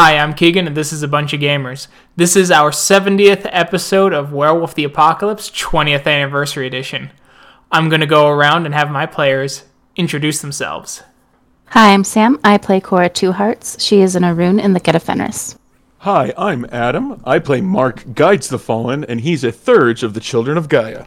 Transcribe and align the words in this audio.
Hi, 0.00 0.16
I'm 0.16 0.32
Keegan, 0.32 0.68
and 0.68 0.76
this 0.76 0.92
is 0.92 1.02
a 1.02 1.08
bunch 1.08 1.32
of 1.32 1.40
gamers. 1.40 1.88
This 2.14 2.36
is 2.36 2.52
our 2.52 2.70
70th 2.70 3.48
episode 3.50 4.12
of 4.12 4.32
Werewolf 4.32 4.76
the 4.76 4.84
Apocalypse 4.84 5.50
20th 5.50 6.06
Anniversary 6.06 6.68
Edition. 6.68 7.10
I'm 7.72 7.88
going 7.88 8.02
to 8.02 8.06
go 8.06 8.28
around 8.28 8.64
and 8.64 8.76
have 8.76 8.92
my 8.92 9.06
players 9.06 9.64
introduce 9.96 10.40
themselves. 10.40 11.02
Hi, 11.70 11.92
I'm 11.92 12.04
Sam. 12.04 12.38
I 12.44 12.58
play 12.58 12.78
Cora 12.78 13.08
Two 13.08 13.32
Hearts. 13.32 13.82
She 13.82 14.00
is 14.00 14.14
an 14.14 14.22
Ahroun 14.22 14.62
in 14.62 14.72
the 14.72 14.78
Get 14.78 14.94
of 14.94 15.02
Fenris. 15.02 15.58
Hi, 15.98 16.32
I'm 16.38 16.64
Adam. 16.70 17.20
I 17.24 17.40
play 17.40 17.60
Mark 17.60 18.14
Guides 18.14 18.48
the 18.48 18.58
Fallen, 18.60 19.02
and 19.02 19.22
he's 19.22 19.42
a 19.42 19.50
Theurge 19.50 20.04
of 20.04 20.14
the 20.14 20.20
Children 20.20 20.56
of 20.56 20.68
Gaia. 20.68 21.06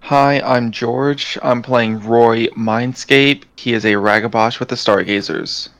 Hi, 0.00 0.42
I'm 0.42 0.70
George. 0.70 1.38
I'm 1.42 1.62
playing 1.62 2.00
Roy 2.00 2.48
Mindscape. 2.48 3.44
He 3.56 3.72
is 3.72 3.86
a 3.86 3.94
Ragabash 3.94 4.60
with 4.60 4.68
the 4.68 4.76
Stargazers. 4.76 5.70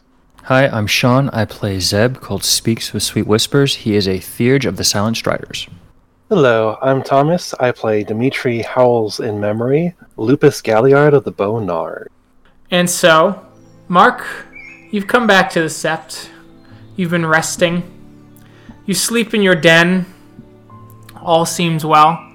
Hi, 0.48 0.66
I'm 0.66 0.86
Sean. 0.86 1.28
I 1.28 1.44
play 1.44 1.78
Zeb, 1.78 2.22
called 2.22 2.42
Speaks 2.42 2.94
with 2.94 3.02
Sweet 3.02 3.26
Whispers. 3.26 3.74
He 3.74 3.96
is 3.96 4.08
a 4.08 4.18
Theurge 4.18 4.64
of 4.64 4.78
the 4.78 4.82
Silent 4.82 5.18
Striders. 5.18 5.68
Hello, 6.30 6.78
I'm 6.80 7.02
Thomas. 7.02 7.52
I 7.60 7.70
play 7.70 8.02
Dimitri 8.02 8.62
Howls 8.62 9.20
in 9.20 9.38
Memory, 9.38 9.94
Lupus 10.16 10.62
Galliard 10.62 11.12
of 11.12 11.24
the 11.24 11.30
Bone 11.30 11.66
Gnawers. 11.66 12.08
And 12.70 12.88
so, 12.88 13.46
Mark, 13.88 14.26
you've 14.90 15.06
come 15.06 15.26
back 15.26 15.50
to 15.50 15.60
the 15.60 15.66
Sept. 15.66 16.30
You've 16.96 17.10
been 17.10 17.26
resting. 17.26 17.82
You 18.86 18.94
sleep 18.94 19.34
in 19.34 19.42
your 19.42 19.54
den. 19.54 20.06
All 21.20 21.44
seems 21.44 21.84
well 21.84 22.26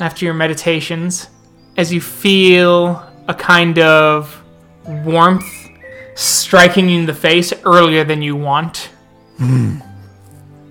after 0.00 0.24
your 0.24 0.32
meditations 0.32 1.28
as 1.76 1.92
you 1.92 2.00
feel 2.00 3.06
a 3.28 3.34
kind 3.34 3.78
of 3.78 4.42
warmth 5.04 5.69
striking 6.20 6.88
you 6.88 7.00
in 7.00 7.06
the 7.06 7.14
face 7.14 7.52
earlier 7.64 8.04
than 8.04 8.22
you 8.22 8.36
want. 8.36 8.90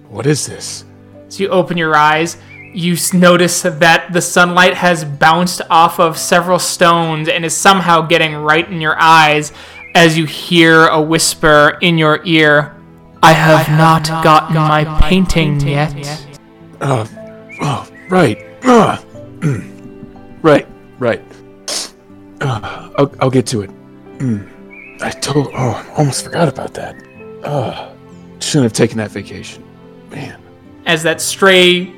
What 0.08 0.26
is 0.26 0.46
this? 0.46 0.86
So 1.30 1.44
you 1.44 1.50
open 1.50 1.78
your 1.78 1.96
eyes, 1.96 2.38
you 2.74 2.96
notice 3.14 3.62
that 3.64 4.14
the 4.14 4.22
sunlight 4.22 4.76
has 4.76 5.04
bounced 5.04 5.62
off 5.70 6.00
of 6.00 6.18
several 6.18 6.60
stones 6.60 7.28
and 7.28 7.44
is 7.44 7.56
somehow 7.56 8.02
getting 8.02 8.36
right 8.36 8.70
in 8.70 8.80
your 8.80 9.00
eyes 9.00 9.52
as 9.96 10.18
you 10.18 10.26
hear 10.26 10.88
a 10.88 11.02
whisper 11.02 11.78
in 11.82 11.98
your 11.98 12.22
ear 12.26 12.76
I 13.22 13.34
have, 13.34 13.68
not, 13.70 14.08
gotten, 14.24 14.56
my, 14.56 14.86
painting, 15.02 15.60
yet. 15.60 15.94
Uh, 16.80 17.06
oh, 17.62 17.90
right. 18.10 18.38
Uh, 18.64 18.98
right, 20.42 20.66
right. 21.00 21.22
Uh, 22.40 22.92
I'll, 22.98 23.14
I'll 23.20 23.30
get 23.30 23.46
to 23.48 23.64
it. 23.64 23.72
Mm. 24.20 24.59
I 25.02 25.12
told. 25.12 25.50
Oh, 25.54 25.94
almost 25.98 26.24
forgot 26.24 26.48
about 26.48 26.74
that. 26.74 26.96
Uh, 27.44 27.94
shouldn't 28.40 28.64
have 28.64 28.74
taken 28.74 28.98
that 28.98 29.12
vacation. 29.12 29.64
Man. 30.12 30.42
as 30.88 31.04
that 31.04 31.22
stray 31.22 31.94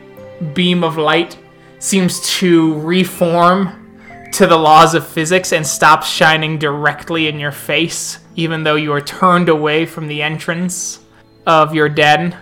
beam 0.53 0.83
of 0.83 0.97
light 0.97 1.37
seems 1.79 2.19
to 2.39 2.77
reform 2.79 3.97
to 4.33 4.45
the 4.45 4.57
laws 4.57 4.93
of 4.93 5.07
physics 5.07 5.53
and 5.53 5.65
stops 5.65 6.07
shining 6.09 6.57
directly 6.59 7.27
in 7.27 7.39
your 7.39 7.51
face, 7.53 8.19
even 8.35 8.63
though 8.63 8.75
you 8.75 8.91
are 8.91 9.01
turned 9.01 9.47
away 9.49 9.85
from 9.85 10.07
the 10.07 10.21
entrance 10.21 10.99
of 11.47 11.73
your 11.73 11.87
den, 11.87 12.35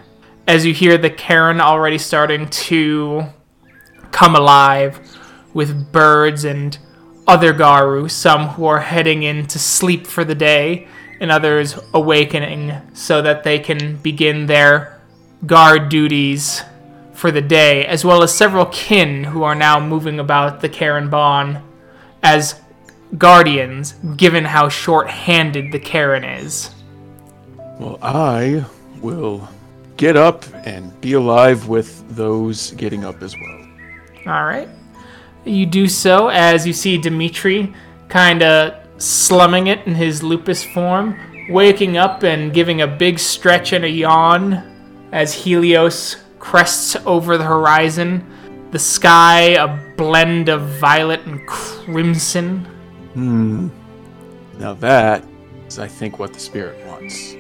as 0.48 0.66
you 0.66 0.74
hear 0.74 0.98
the 0.98 1.10
caern 1.10 1.60
already 1.62 1.98
starting 2.00 2.50
to 2.50 3.24
come 4.12 4.36
alive 4.36 5.00
with 5.54 5.92
birds 5.92 6.44
and 6.46 6.78
other 7.30 7.54
Garou, 7.54 8.10
some 8.10 8.48
who 8.50 8.66
are 8.66 8.80
heading 8.80 9.22
in 9.22 9.46
to 9.48 9.60
sleep 9.60 10.08
for 10.08 10.26
the 10.26 10.34
day, 10.34 10.88
and 11.20 11.32
others 11.32 11.78
awakening 11.94 12.74
so 12.94 13.22
that 13.22 13.44
they 13.44 13.60
can 13.60 13.98
begin 13.98 14.48
their 14.48 15.00
guard 15.46 15.90
duties 15.90 16.64
for 17.14 17.30
the 17.30 17.42
day, 17.42 17.86
as 17.86 18.04
well 18.04 18.24
as 18.24 18.36
several 18.36 18.66
kin 18.66 19.26
who 19.26 19.44
are 19.44 19.54
now 19.54 19.80
moving 19.80 20.20
about 20.20 20.62
the 20.62 20.70
caern 20.70 21.10
bawn 21.10 21.62
as 22.24 22.60
guardians, 23.18 23.94
given 24.18 24.46
how 24.46 24.68
short 24.68 25.08
handed 25.08 25.72
the 25.72 25.80
caern 25.80 26.42
is. 26.42 26.72
Well, 27.78 28.00
I 28.02 28.66
will 29.02 29.48
get 29.98 30.18
up 30.18 30.46
and 30.66 31.00
be 31.00 31.14
alive 31.14 31.68
with 31.68 32.04
those 32.16 32.72
getting 32.72 33.06
up 33.06 33.22
as 33.22 33.36
well. 33.36 33.68
All 34.26 34.46
right. 34.46 34.70
You 35.50 35.66
do 35.66 35.88
so 35.88 36.28
as 36.28 36.68
you 36.68 36.74
see 36.74 36.98
Dimitri 37.00 37.74
kind 38.08 38.44
of 38.44 38.76
slumming 39.02 39.68
it 39.68 39.86
in 39.88 39.96
his 39.96 40.22
lupus 40.22 40.64
form, 40.64 41.20
waking 41.50 41.98
up 41.98 42.24
and 42.24 42.54
giving 42.54 42.82
a 42.82 42.88
big 42.88 43.18
stretch 43.18 43.74
and 43.74 43.84
a 43.84 43.90
yawn 43.90 44.64
as 45.12 45.34
Helios 45.34 46.18
crests 46.38 46.96
over 47.06 47.38
the 47.38 47.44
horizon. 47.44 48.24
The 48.70 48.78
sky, 48.78 49.42
a 49.56 49.96
blend 49.96 50.50
of 50.50 50.62
violet 50.80 51.26
and 51.26 51.46
crimson. 51.48 52.66
Hmm. 53.14 53.70
Now 54.60 54.76
that 54.76 55.24
is, 55.68 55.80
I 55.80 55.88
think, 55.88 56.20
what 56.20 56.32
the 56.34 56.40
spirit 56.40 56.86
wants. 56.86 57.34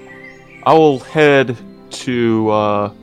I 0.63 0.73
will 0.73 0.97
head 0.99 1.55
to 1.91 2.49
uh, 2.49 2.93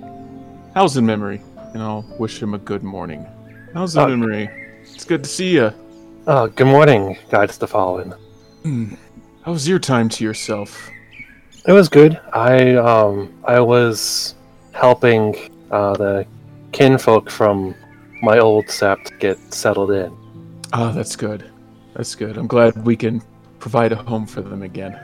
Howls 0.75 0.97
in 0.97 1.07
Memory, 1.07 1.41
and 1.75 1.81
I'll 1.83 2.05
wish 2.19 2.43
him 2.43 2.55
a 2.55 2.59
good 2.59 2.83
morning. 2.83 3.25
Howls 3.73 3.95
in 3.95 4.03
Uh, 4.03 4.09
Memory? 4.09 4.66
It's 4.95 5.05
good 5.05 5.25
to 5.25 5.31
see 5.31 5.51
you. 5.55 5.73
Uh, 6.27 6.47
good 6.47 6.67
morning, 6.67 7.17
Guides 7.31 7.59
the 7.59 7.67
Fallen. 7.67 8.15
How 9.43 9.53
was 9.53 9.69
your 9.69 9.79
time 9.79 10.09
to 10.11 10.25
yourself? 10.25 10.91
It 11.67 11.73
was 11.73 11.89
good. 11.89 12.21
I 12.33 12.75
um 12.77 13.33
I 13.45 13.61
was 13.61 14.35
helping 14.73 15.37
uh, 15.71 15.95
the 15.95 16.27
kinfolk 16.73 17.31
from 17.31 17.75
my 18.23 18.39
old 18.39 18.67
sept 18.67 19.19
get 19.19 19.39
settled 19.53 19.91
in. 19.91 20.17
Ah, 20.73 20.91
that's 20.93 21.17
good. 21.17 21.51
That's 21.95 22.15
good. 22.15 22.37
I'm 22.37 22.47
glad 22.47 22.85
we 22.85 22.97
can 22.97 23.23
provide 23.59 23.93
a 23.93 23.97
home 23.97 24.27
for 24.27 24.43
them 24.43 24.63
again. 24.63 24.99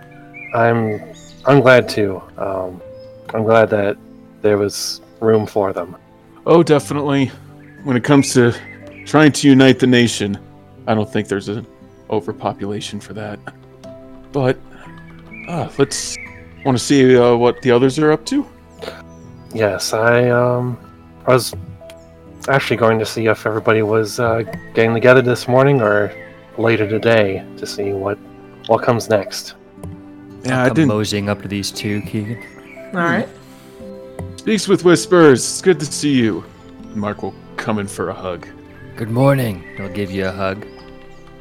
I'm 0.55 1.15
I'm 1.47 1.61
glad 1.61 1.89
too. 1.89 2.23
Um, 2.37 2.81
I'm 3.35 3.45
glad 3.45 3.71
that 3.71 3.97
there 4.41 4.59
was 4.59 5.01
room 5.21 5.47
for 5.47 5.73
them. 5.73 5.97
Oh, 6.47 6.63
definitely. 6.63 7.31
When 7.85 7.97
it 7.97 8.05
comes 8.05 8.33
to 8.35 8.55
trying 9.05 9.33
to 9.33 9.49
unite 9.49 9.79
the 9.79 9.87
nation, 9.87 10.39
I 10.87 10.95
don't 10.95 11.11
think 11.11 11.29
there's 11.29 11.49
an 11.49 11.67
overpopulation 12.11 13.01
for 13.01 13.13
that. 13.15 13.39
But 14.33 14.59
uh, 15.49 15.69
let's 15.79 16.17
want 16.65 16.79
to 16.79 16.83
see 16.83 17.17
uh, 17.17 17.37
what 17.37 17.61
the 17.63 17.71
others 17.71 17.99
are 17.99 18.13
up 18.13 18.25
to. 18.27 18.47
Yes, 19.55 19.93
I 19.93 20.31
um 20.31 20.79
I 21.27 21.33
was 21.35 21.55
actually 22.49 22.77
going 22.79 22.99
to 22.99 23.07
see 23.07 23.27
if 23.27 23.47
everybody 23.47 23.83
was 23.83 24.19
uh, 24.19 24.43
getting 24.75 24.95
together 24.95 25.21
this 25.23 25.47
morning 25.47 25.83
or 25.83 26.13
later 26.59 26.89
today 26.89 27.45
to 27.59 27.67
see 27.67 27.93
what 27.93 28.19
what 28.67 28.83
comes 28.83 29.09
next. 29.09 29.55
Yeah, 30.45 30.63
I 30.63 30.69
I'm 30.69 30.75
didn't. 30.75 30.89
moseying 30.89 31.29
up 31.29 31.43
to 31.43 31.49
these 31.49 31.71
two, 31.71 32.01
Keegan. 32.03 32.43
All 32.95 33.01
right. 33.01 33.29
Speaks 34.37 34.67
with 34.67 34.85
whispers. 34.85 35.41
It's 35.41 35.61
good 35.63 35.79
to 35.81 35.87
see 35.87 36.15
you. 36.15 36.45
Mark 36.95 37.23
will 37.23 37.35
come 37.57 37.79
in 37.79 37.87
for 37.87 38.09
a 38.09 38.15
hug. 38.15 38.47
Good 38.97 39.11
morning. 39.11 39.65
I'll 39.81 39.89
give 39.89 40.11
you 40.11 40.27
a 40.27 40.31
hug. 40.31 40.67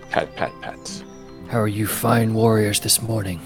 Pat, 0.10 0.34
pat, 0.38 0.54
pat. 0.62 1.04
How 1.50 1.60
are 1.60 1.68
you 1.68 1.86
fine 1.86 2.34
warriors 2.34 2.80
this 2.80 3.02
morning? 3.02 3.42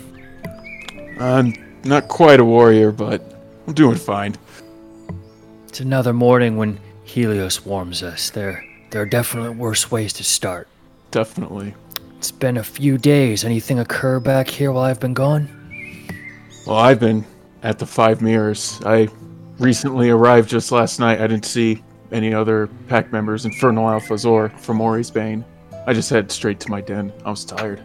I'm 1.20 1.54
not 1.84 2.08
quite 2.08 2.40
a 2.40 2.46
warrior, 2.46 2.92
but 2.92 3.24
I'm 3.66 3.74
doing 3.74 3.98
fine. 3.98 4.36
It's 5.68 5.80
another 5.80 6.14
morning 6.14 6.56
when 6.56 6.80
Helios 7.04 7.66
warms 7.66 8.04
us. 8.04 8.30
There, 8.30 8.64
there 8.92 9.02
are 9.02 9.08
definitely 9.08 9.56
worse 9.56 9.90
ways 9.90 10.14
to 10.14 10.24
start. 10.24 10.68
Definitely. 11.10 11.74
It's 12.18 12.32
been 12.32 12.58
a 12.58 12.64
few 12.64 13.00
days. 13.00 13.44
Anything 13.44 13.80
occur 13.80 14.20
back 14.20 14.48
here 14.48 14.72
while 14.72 14.84
I've 14.84 15.00
been 15.00 15.16
gone? 15.16 15.50
Well, 16.68 16.78
I've 16.78 17.00
been 17.00 17.26
at 17.64 17.80
the 17.80 17.88
Five 17.88 18.22
Mirrors. 18.22 18.80
I 18.86 19.08
recently 19.58 20.12
arrived 20.12 20.48
just 20.48 20.72
last 20.72 21.00
night. 21.00 21.20
I 21.20 21.26
didn't 21.26 21.46
see 21.46 21.82
any 22.12 22.34
other 22.34 22.68
pack 22.88 23.12
members, 23.12 23.46
Infernal 23.46 23.86
Alphas 23.86 24.26
or 24.30 24.50
Fomori's 24.50 25.12
Bane. 25.12 25.44
I 25.88 25.94
just 25.94 26.10
head 26.10 26.32
straight 26.32 26.60
to 26.62 26.72
my 26.72 26.82
den. 26.82 27.12
I 27.26 27.32
was 27.32 27.46
tired. 27.46 27.82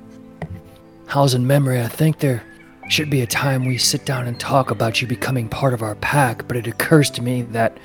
Howls 1.07 1.35
in 1.35 1.47
memory? 1.47 1.81
I 1.81 1.89
think 1.89 2.19
there 2.19 2.43
should 2.89 3.11
be 3.11 3.21
a 3.21 3.27
time 3.27 3.65
we 3.65 3.79
sit 3.79 4.05
down 4.05 4.27
and 4.27 4.39
talk 4.39 4.71
about 4.71 5.01
you 5.01 5.07
becoming 5.07 5.49
part 5.49 5.75
of 5.75 5.83
our 5.83 5.95
pack, 5.97 6.47
but 6.49 6.57
it 6.57 6.67
occurs 6.67 7.11
to 7.11 7.23
me 7.23 7.43
that 7.43 7.79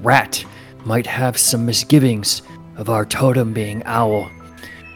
Rat 0.00 0.44
might 0.84 1.06
have 1.06 1.36
some 1.36 1.66
misgivings 1.66 2.42
of 2.76 2.88
our 2.88 3.04
totem 3.04 3.52
being 3.52 3.82
Owl. 3.84 4.30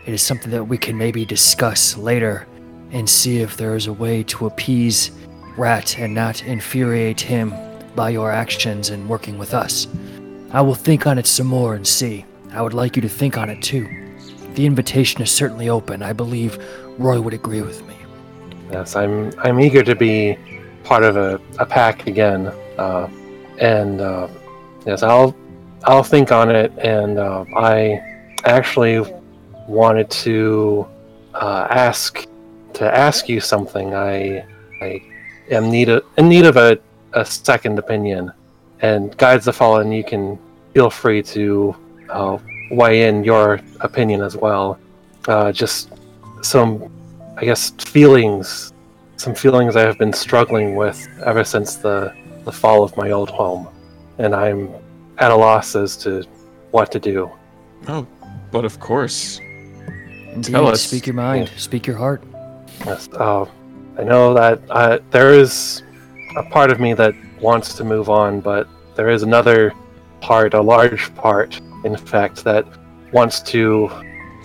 It 0.06 0.14
is 0.14 0.22
something 0.22 0.50
that 0.50 0.64
we 0.64 0.78
can 0.78 0.96
maybe 0.96 1.24
discuss 1.24 1.96
later 1.96 2.46
and 2.92 3.08
see 3.08 3.38
if 3.38 3.56
there 3.56 3.74
is 3.74 3.86
a 3.86 3.92
way 3.92 4.22
to 4.24 4.46
appease 4.46 5.10
Rat 5.56 5.98
and 5.98 6.14
not 6.14 6.42
infuriate 6.44 7.20
him 7.20 7.52
by 7.94 8.10
your 8.10 8.30
actions 8.30 8.90
and 8.90 9.08
working 9.08 9.38
with 9.38 9.52
us. 9.54 9.86
I 10.52 10.60
will 10.60 10.74
think 10.74 11.06
on 11.06 11.18
it 11.18 11.26
some 11.26 11.46
more 11.46 11.74
and 11.74 11.86
see. 11.86 12.26
I 12.52 12.60
would 12.60 12.74
like 12.74 12.94
you 12.96 13.02
to 13.02 13.08
think 13.08 13.38
on 13.38 13.48
it 13.48 13.62
too. 13.62 13.88
The 14.54 14.66
invitation 14.66 15.22
is 15.22 15.30
certainly 15.30 15.70
open. 15.70 16.02
I 16.02 16.12
believe 16.12 16.62
Roy 16.98 17.18
would 17.20 17.32
agree 17.32 17.62
with 17.62 17.86
me. 17.86 17.96
Yes, 18.70 18.94
I'm 18.94 19.32
I'm 19.38 19.58
eager 19.60 19.82
to 19.82 19.94
be 19.94 20.36
part 20.84 21.04
of 21.04 21.16
a, 21.16 21.40
a 21.58 21.64
pack 21.64 22.06
again. 22.06 22.52
Uh, 22.76 23.08
and 23.58 24.02
uh, 24.02 24.28
yes, 24.84 25.02
I'll 25.02 25.34
I'll 25.84 26.02
think 26.02 26.30
on 26.32 26.50
it. 26.50 26.70
And 26.78 27.18
uh, 27.18 27.46
I 27.56 28.02
actually 28.44 29.00
wanted 29.66 30.10
to 30.10 30.86
uh, 31.32 31.66
ask 31.70 32.26
to 32.74 32.94
ask 32.94 33.26
you 33.26 33.40
something. 33.40 33.94
I 33.94 34.44
I 34.82 35.02
am 35.50 35.70
need 35.70 35.88
a, 35.88 36.02
in 36.18 36.28
need 36.28 36.44
of 36.44 36.58
a, 36.58 36.78
a 37.14 37.24
second 37.24 37.78
opinion. 37.78 38.32
And 38.82 39.16
guides 39.16 39.44
the 39.44 39.52
fallen, 39.52 39.92
you 39.92 40.04
can 40.04 40.38
feel 40.74 40.90
free 40.90 41.22
to 41.22 41.74
uh, 42.10 42.38
weigh 42.70 43.08
in 43.08 43.24
your 43.24 43.60
opinion 43.80 44.22
as 44.22 44.36
well. 44.36 44.78
Uh, 45.28 45.52
just 45.52 45.92
some, 46.42 46.90
I 47.36 47.44
guess, 47.44 47.70
feelings, 47.70 48.72
some 49.16 49.34
feelings 49.34 49.76
I 49.76 49.82
have 49.82 49.98
been 49.98 50.12
struggling 50.12 50.74
with 50.74 51.08
ever 51.24 51.44
since 51.44 51.76
the 51.76 52.12
the 52.44 52.50
fall 52.50 52.82
of 52.82 52.96
my 52.96 53.12
old 53.12 53.30
home, 53.30 53.68
and 54.18 54.34
I'm 54.34 54.68
at 55.18 55.30
a 55.30 55.36
loss 55.36 55.76
as 55.76 55.96
to 55.98 56.24
what 56.72 56.90
to 56.90 56.98
do. 56.98 57.30
Oh, 57.86 58.04
but 58.50 58.64
of 58.64 58.80
course. 58.80 59.38
Indeed, 60.34 60.50
Tell 60.50 60.66
us. 60.66 60.82
speak 60.82 61.06
your 61.06 61.14
mind, 61.14 61.50
speak 61.56 61.86
your 61.86 61.96
heart. 61.96 62.24
Yes, 62.84 63.08
uh, 63.12 63.44
I 63.96 64.02
know 64.02 64.34
that 64.34 64.60
uh, 64.70 64.98
there 65.10 65.32
is 65.32 65.82
a 66.36 66.42
part 66.42 66.72
of 66.72 66.80
me 66.80 66.94
that 66.94 67.14
wants 67.42 67.74
to 67.74 67.84
move 67.84 68.08
on, 68.08 68.40
but 68.40 68.68
there 68.94 69.10
is 69.10 69.22
another 69.22 69.72
part, 70.20 70.54
a 70.54 70.60
large 70.60 71.14
part, 71.16 71.60
in 71.84 71.96
fact, 71.96 72.44
that 72.44 72.66
wants 73.12 73.40
to 73.42 73.90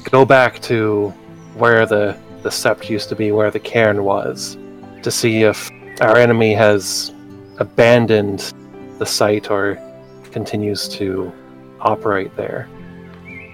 go 0.10 0.26
back 0.26 0.60
to 0.64 1.10
where 1.56 1.86
the 1.86 2.18
the 2.44 2.50
sept 2.50 2.90
used 2.90 3.10
to 3.10 3.16
be, 3.16 3.32
where 3.32 3.52
the 3.52 3.60
caern 3.60 4.04
was, 4.04 4.58
to 5.02 5.12
see 5.12 5.44
if 5.44 5.70
our 6.02 6.18
enemy 6.18 6.54
has 6.54 7.14
abandoned 7.58 8.54
the 9.00 9.06
site 9.06 9.50
or 9.50 9.78
continues 10.32 10.88
to 10.88 11.32
operate 11.82 12.36
there. 12.36 12.70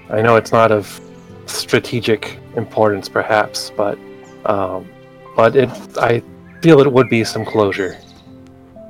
I 0.09 0.21
know 0.21 0.35
it's 0.35 0.51
not 0.51 0.71
of 0.71 0.99
strategic 1.45 2.37
importance, 2.55 3.09
perhaps, 3.09 3.71
but 3.75 3.97
um, 4.45 4.87
but 5.35 5.55
it 5.55 5.69
I 5.97 6.21
feel 6.61 6.79
it 6.79 6.91
would 6.91 7.09
be 7.09 7.23
some 7.23 7.45
closure. 7.45 7.97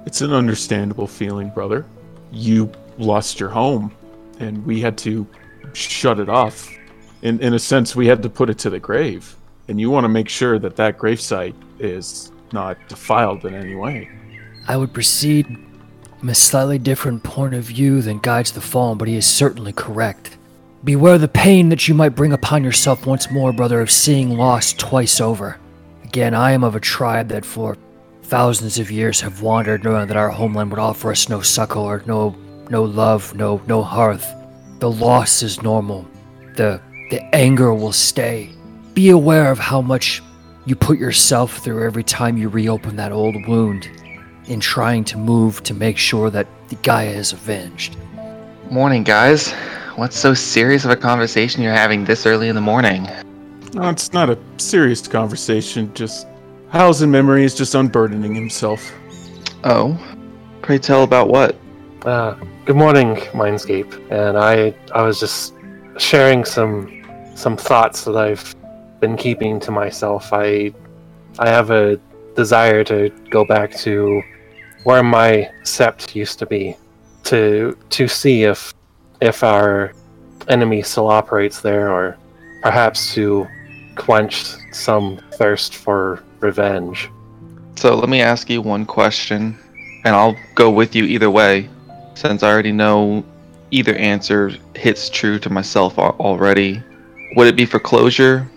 It's 0.05 0.21
an 0.21 0.33
understandable 0.33 1.07
feeling, 1.07 1.49
brother. 1.49 1.85
You 2.31 2.71
lost 2.97 3.39
your 3.39 3.49
home, 3.49 3.91
and 4.39 4.65
we 4.65 4.81
had 4.81 4.97
to 4.99 5.25
shut 5.73 6.19
it 6.19 6.29
off. 6.29 6.69
In, 7.21 7.39
in 7.39 7.53
a 7.53 7.59
sense, 7.59 7.95
we 7.95 8.07
had 8.07 8.21
to 8.23 8.29
put 8.29 8.49
it 8.49 8.57
to 8.59 8.69
the 8.69 8.79
grave. 8.79 9.35
And 9.67 9.79
you 9.79 9.89
want 9.89 10.03
to 10.03 10.09
make 10.09 10.27
sure 10.27 10.59
that 10.59 10.75
that 10.75 10.97
gravesite 10.97 11.55
is 11.79 12.31
not 12.51 12.77
defiled 12.89 13.45
in 13.45 13.53
any 13.53 13.75
way. 13.75 14.09
I 14.67 14.77
would 14.77 14.93
proceed 14.93 15.57
from 16.19 16.29
a 16.29 16.35
slightly 16.35 16.77
different 16.77 17.23
point 17.23 17.53
of 17.53 17.63
view 17.63 18.01
than 18.01 18.19
guides 18.19 18.51
the 18.51 18.61
fallen, 18.61 18.97
but 18.97 19.07
he 19.07 19.15
is 19.15 19.25
certainly 19.25 19.73
correct. 19.73 20.37
Beware 20.83 21.17
the 21.17 21.29
pain 21.29 21.69
that 21.69 21.87
you 21.87 21.93
might 21.93 22.09
bring 22.09 22.33
upon 22.33 22.63
yourself 22.63 23.05
once 23.05 23.31
more, 23.31 23.53
brother, 23.53 23.79
of 23.79 23.89
seeing 23.89 24.37
loss 24.37 24.73
twice 24.73 25.21
over. 25.21 25.57
Again, 26.03 26.33
I 26.33 26.51
am 26.51 26.63
of 26.63 26.75
a 26.75 26.81
tribe 26.81 27.29
that 27.29 27.45
for 27.45 27.77
thousands 28.33 28.79
of 28.79 28.89
years 28.89 29.21
have 29.21 29.43
wandered, 29.43 29.83
knowing 29.83 30.07
that 30.07 30.17
our 30.17 30.29
homeland 30.29 30.71
would 30.71 30.79
offer 30.79 31.11
us 31.11 31.29
no 31.29 31.39
succor, 31.39 32.01
no 32.07 32.35
no 32.71 32.83
love, 32.83 33.31
no 33.35 33.61
no 33.67 33.83
hearth. 33.83 34.25
The 34.79 34.89
loss 34.89 35.43
is 35.43 35.61
normal. 35.61 36.07
The 36.55 36.81
the 37.11 37.21
anger 37.35 37.75
will 37.75 37.91
stay. 37.91 38.49
Be 38.95 39.11
aware 39.11 39.51
of 39.51 39.59
how 39.59 39.81
much 39.81 40.23
you 40.65 40.75
put 40.75 40.97
yourself 40.97 41.59
through 41.59 41.85
every 41.85 42.03
time 42.03 42.35
you 42.35 42.49
reopen 42.49 42.95
that 42.95 43.11
old 43.11 43.35
wound 43.47 43.87
in 44.45 44.59
trying 44.59 45.03
to 45.03 45.17
move 45.19 45.61
to 45.61 45.75
make 45.75 45.99
sure 45.99 46.31
that 46.31 46.47
the 46.69 46.75
Gaia 46.77 47.11
is 47.11 47.33
avenged. 47.33 47.97
Morning, 48.71 49.03
guys. 49.03 49.51
What's 49.95 50.17
so 50.17 50.33
serious 50.33 50.85
of 50.85 50.89
a 50.89 50.95
conversation 50.95 51.61
you're 51.61 51.71
having 51.71 52.03
this 52.03 52.25
early 52.25 52.49
in 52.49 52.55
the 52.55 52.61
morning? 52.61 53.07
No, 53.75 53.89
it's 53.89 54.11
not 54.11 54.31
a 54.31 54.39
serious 54.57 55.07
conversation, 55.07 55.93
just 55.93 56.25
Howls 56.73 57.03
in 57.03 57.11
memory 57.11 57.43
is 57.43 57.53
just 57.53 57.75
unburdening 57.75 58.33
himself. 58.33 58.91
Oh, 59.63 59.95
pray 60.63 60.79
tell 60.79 61.03
about 61.03 61.27
what? 61.27 61.55
Uh, 62.03 62.33
good 62.65 62.75
morning, 62.75 63.17
Mindscape. 63.31 63.93
And 64.09 64.39
I 64.39 64.73
I 64.91 65.03
was 65.03 65.19
just 65.19 65.53
sharing 65.99 66.43
some 66.43 67.05
some 67.35 67.57
thoughts 67.57 68.05
that 68.05 68.17
I've 68.17 68.55
been 68.99 69.15
keeping 69.15 69.59
to 69.59 69.69
myself. 69.69 70.33
I 70.33 70.73
I 71.37 71.47
have 71.47 71.69
a 71.69 71.99
desire 72.35 72.83
to 72.85 73.09
go 73.29 73.45
back 73.45 73.75
to 73.85 74.23
where 74.83 75.03
my 75.03 75.51
sept 75.61 76.15
used 76.15 76.39
to 76.39 76.47
be 76.47 76.75
to 77.25 77.77
to 77.91 78.07
see 78.07 78.45
if 78.45 78.73
if 79.21 79.43
our 79.43 79.93
enemy 80.47 80.81
still 80.81 81.09
operates 81.09 81.61
there 81.61 81.91
or 81.91 82.17
perhaps 82.63 83.13
to 83.13 83.47
quench 83.95 84.55
some 84.71 85.19
thirst 85.33 85.75
for 85.75 86.23
revenge. 86.43 87.09
So 87.75 87.95
let 87.95 88.09
me 88.09 88.21
ask 88.21 88.49
you 88.49 88.61
one 88.61 88.85
question, 88.85 89.57
and 90.03 90.15
I'll 90.15 90.35
go 90.55 90.69
with 90.69 90.95
you 90.95 91.05
either 91.05 91.31
way, 91.31 91.69
since 92.13 92.43
I 92.43 92.51
already 92.51 92.71
know 92.71 93.23
either 93.71 93.95
answer 93.95 94.51
hits 94.75 95.09
true 95.09 95.39
to 95.39 95.49
myself 95.49 95.97
already. 95.97 96.81
Would 97.35 97.47
it 97.47 97.55
be 97.55 97.65
for 97.65 97.79
closure 97.79 98.47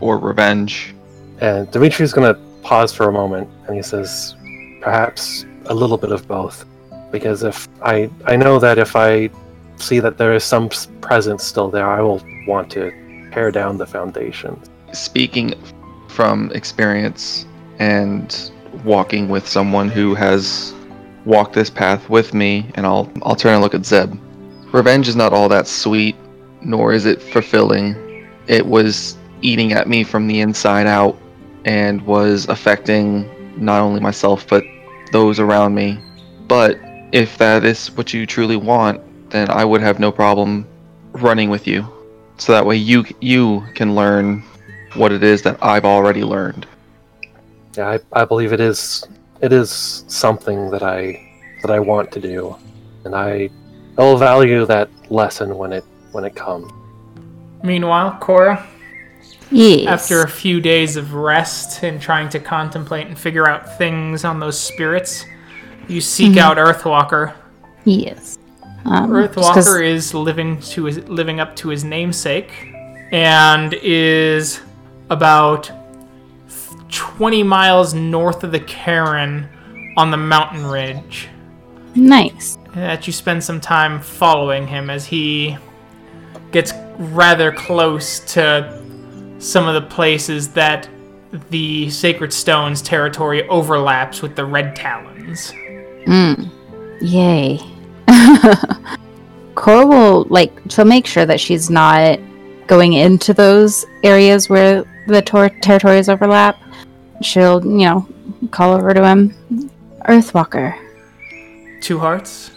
or 0.00 0.18
revenge? 0.18 0.94
And 1.40 1.68
Dimitri's 1.72 2.12
gonna 2.12 2.34
pause 2.62 2.92
for 2.92 3.08
a 3.08 3.12
moment 3.12 3.48
and 3.66 3.74
he 3.74 3.82
says, 3.82 4.36
perhaps 4.80 5.44
a 5.66 5.74
little 5.74 5.96
bit 5.96 6.12
of 6.12 6.28
both. 6.28 6.64
Because 7.10 7.42
if 7.42 7.68
I 7.82 8.08
I 8.24 8.36
know 8.36 8.60
that 8.60 8.78
if 8.78 8.94
I 8.94 9.30
see 9.76 9.98
that 10.00 10.18
there 10.18 10.34
is 10.34 10.44
some 10.44 10.68
presence 11.00 11.42
still 11.42 11.68
there, 11.68 11.88
I 11.88 12.00
will 12.00 12.22
want 12.46 12.70
to 12.72 12.92
tear 13.32 13.50
down 13.50 13.78
the 13.78 13.86
foundation. 13.86 14.60
Speaking 14.92 15.54
from 16.10 16.50
experience 16.52 17.46
and 17.78 18.50
walking 18.84 19.28
with 19.28 19.46
someone 19.46 19.88
who 19.88 20.14
has 20.14 20.74
walked 21.24 21.54
this 21.54 21.70
path 21.70 22.08
with 22.08 22.34
me, 22.34 22.70
and 22.74 22.86
I'll 22.86 23.10
I'll 23.22 23.36
turn 23.36 23.54
and 23.54 23.62
look 23.62 23.74
at 23.74 23.84
Zeb. 23.84 24.14
Revenge 24.72 25.08
is 25.08 25.16
not 25.16 25.32
all 25.32 25.48
that 25.48 25.66
sweet, 25.66 26.16
nor 26.60 26.92
is 26.92 27.06
it 27.06 27.20
fulfilling. 27.22 28.28
It 28.46 28.66
was 28.66 29.16
eating 29.42 29.72
at 29.72 29.88
me 29.88 30.04
from 30.04 30.26
the 30.26 30.40
inside 30.40 30.86
out 30.86 31.16
and 31.64 32.02
was 32.02 32.48
affecting 32.48 33.28
not 33.56 33.80
only 33.80 34.00
myself 34.00 34.46
but 34.48 34.64
those 35.12 35.40
around 35.40 35.74
me. 35.74 35.98
But 36.46 36.78
if 37.12 37.38
that 37.38 37.64
is 37.64 37.90
what 37.92 38.12
you 38.12 38.26
truly 38.26 38.56
want, 38.56 39.00
then 39.30 39.50
I 39.50 39.64
would 39.64 39.80
have 39.80 39.98
no 39.98 40.12
problem 40.12 40.66
running 41.12 41.50
with 41.50 41.66
you. 41.66 41.86
So 42.38 42.52
that 42.52 42.64
way 42.64 42.76
you 42.76 43.04
you 43.20 43.64
can 43.74 43.94
learn 43.94 44.42
what 44.94 45.12
it 45.12 45.22
is 45.22 45.42
that 45.42 45.62
I've 45.62 45.84
already 45.84 46.24
learned. 46.24 46.66
Yeah, 47.76 47.88
I, 47.88 48.22
I 48.22 48.24
believe 48.24 48.52
it 48.52 48.60
is 48.60 49.06
it 49.40 49.52
is 49.52 50.04
something 50.08 50.70
that 50.70 50.82
I 50.82 51.28
that 51.62 51.70
I 51.70 51.78
want 51.78 52.10
to 52.12 52.20
do. 52.20 52.56
And 53.04 53.14
I 53.14 53.50
I 53.96 54.02
will 54.02 54.16
value 54.16 54.66
that 54.66 54.88
lesson 55.10 55.56
when 55.56 55.72
it 55.72 55.84
when 56.12 56.24
it 56.24 56.34
comes. 56.34 56.70
Meanwhile, 57.62 58.18
Cora, 58.20 58.66
Yes. 59.50 59.86
after 59.86 60.22
a 60.22 60.28
few 60.28 60.60
days 60.60 60.96
of 60.96 61.12
rest 61.14 61.82
and 61.82 62.00
trying 62.00 62.28
to 62.30 62.38
contemplate 62.38 63.06
and 63.08 63.18
figure 63.18 63.48
out 63.48 63.76
things 63.76 64.24
on 64.24 64.40
those 64.40 64.58
spirits, 64.58 65.24
you 65.88 66.00
seek 66.00 66.36
out 66.36 66.56
Earthwalker. 66.56 67.34
Yes. 67.84 68.38
Um, 68.86 69.10
Earthwalker 69.10 69.84
is 69.84 70.14
living 70.14 70.60
to 70.60 70.84
his, 70.84 70.98
living 71.08 71.40
up 71.40 71.54
to 71.56 71.68
his 71.68 71.84
namesake, 71.84 72.50
and 73.12 73.74
is 73.82 74.60
about 75.10 75.70
20 76.88 77.42
miles 77.42 77.94
north 77.94 78.42
of 78.44 78.52
the 78.52 78.60
Caern 78.60 79.48
on 79.96 80.10
the 80.10 80.16
mountain 80.16 80.64
ridge. 80.64 81.28
Nice. 81.94 82.56
That 82.74 83.06
you 83.06 83.12
spend 83.12 83.42
some 83.42 83.60
time 83.60 84.00
following 84.00 84.66
him 84.66 84.90
as 84.90 85.04
he 85.04 85.56
gets 86.52 86.72
rather 86.98 87.52
close 87.52 88.20
to 88.34 88.80
some 89.38 89.66
of 89.66 89.74
the 89.74 89.88
places 89.88 90.48
that 90.52 90.88
the 91.50 91.90
Sacred 91.90 92.32
Stones 92.32 92.82
territory 92.82 93.48
overlaps 93.48 94.22
with 94.22 94.36
the 94.36 94.44
Red 94.44 94.74
Talons. 94.76 95.52
Mm. 96.06 96.50
Yay. 97.00 97.60
Cora 99.54 99.86
will 99.86 100.24
like 100.30 100.52
she'll 100.68 100.84
make 100.84 101.06
sure 101.06 101.26
that 101.26 101.40
she's 101.40 101.70
not 101.70 102.18
going 102.66 102.94
into 102.94 103.34
those 103.34 103.84
areas 104.02 104.48
where 104.48 104.84
the 105.06 105.22
tor- 105.22 105.48
territories 105.48 106.08
overlap. 106.08 106.60
She'll, 107.22 107.62
you 107.64 107.84
know, 107.86 108.08
call 108.50 108.72
over 108.72 108.94
to 108.94 109.06
him. 109.06 109.34
Earthwalker, 110.08 110.74
Two 111.82 111.98
hearts. 111.98 112.50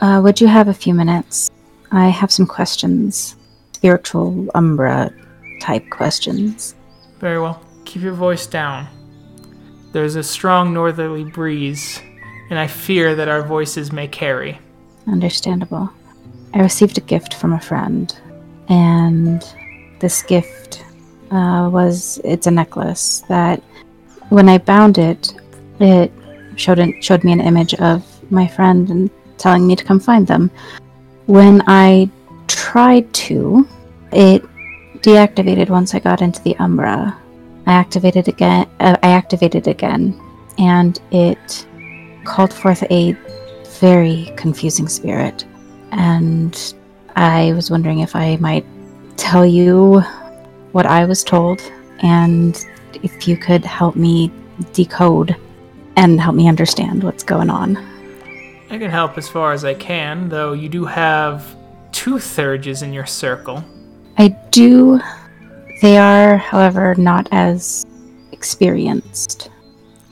uh, 0.00 0.20
would 0.22 0.40
you 0.40 0.46
have 0.48 0.68
a 0.68 0.74
few 0.74 0.94
minutes? 0.94 1.50
I 1.92 2.08
have 2.08 2.32
some 2.32 2.46
questions. 2.46 3.36
Spiritual 3.72 4.48
Umbra 4.54 5.10
type 5.60 5.88
questions. 5.90 6.74
Very 7.20 7.40
well. 7.40 7.62
Keep 7.84 8.02
your 8.02 8.14
voice 8.14 8.46
down. 8.46 8.86
There's 9.92 10.16
a 10.16 10.22
strong 10.22 10.72
northerly 10.72 11.24
breeze, 11.24 12.00
and 12.50 12.58
I 12.58 12.66
fear 12.66 13.14
that 13.14 13.28
our 13.28 13.42
voices 13.42 13.92
may 13.92 14.08
carry. 14.08 14.58
Understandable. 15.06 15.90
I 16.54 16.60
received 16.60 16.98
a 16.98 17.02
gift 17.02 17.34
from 17.34 17.52
a 17.52 17.60
friend, 17.60 18.12
and 18.68 19.44
this 20.00 20.22
gift 20.22 20.84
uh, 21.32 21.68
was 21.70 22.20
it's 22.24 22.46
a 22.46 22.50
necklace 22.50 23.22
that 23.28 23.62
when 24.28 24.48
I 24.48 24.58
bound 24.58 24.98
it, 24.98 25.34
it 25.80 26.12
showed 26.56 26.78
an, 26.78 27.00
showed 27.00 27.24
me 27.24 27.32
an 27.32 27.40
image 27.40 27.74
of 27.74 28.04
my 28.30 28.46
friend 28.46 28.88
and 28.90 29.10
telling 29.38 29.66
me 29.66 29.74
to 29.74 29.84
come 29.84 29.98
find 29.98 30.26
them. 30.26 30.50
When 31.26 31.62
I 31.66 32.10
tried 32.48 33.12
to, 33.14 33.66
it 34.12 34.42
deactivated 35.00 35.70
once 35.70 35.94
I 35.94 35.98
got 35.98 36.22
into 36.22 36.42
the 36.42 36.56
Umbra. 36.56 37.18
I 37.66 37.72
activated 37.72 38.28
again. 38.28 38.68
Uh, 38.80 38.96
I 39.02 39.10
activated 39.10 39.68
again, 39.68 40.20
and 40.58 41.00
it 41.10 41.66
called 42.24 42.52
forth 42.52 42.82
a 42.90 43.12
very 43.80 44.32
confusing 44.36 44.88
spirit. 44.88 45.44
And 45.92 46.74
I 47.16 47.52
was 47.54 47.70
wondering 47.70 48.00
if 48.00 48.14
I 48.14 48.36
might 48.36 48.66
tell 49.16 49.46
you 49.46 50.02
what 50.72 50.86
I 50.86 51.04
was 51.04 51.22
told, 51.22 51.60
and 52.00 52.64
if 53.02 53.28
you 53.28 53.36
could 53.36 53.64
help 53.64 53.96
me 53.96 54.30
decode 54.72 55.36
and 55.96 56.20
help 56.20 56.34
me 56.34 56.48
understand 56.48 57.02
what's 57.04 57.22
going 57.22 57.50
on. 57.50 57.76
I 58.70 58.78
can 58.78 58.90
help 58.90 59.18
as 59.18 59.28
far 59.28 59.52
as 59.52 59.64
I 59.64 59.74
can, 59.74 60.28
though 60.28 60.52
you 60.54 60.68
do 60.68 60.84
have 60.84 61.56
two 61.92 62.18
Theurges 62.18 62.82
in 62.82 62.92
your 62.92 63.06
circle. 63.06 63.62
I 64.18 64.28
do. 64.50 65.00
They 65.82 65.98
are, 65.98 66.36
however, 66.36 66.94
not 66.94 67.28
as 67.32 67.84
experienced. 68.32 69.50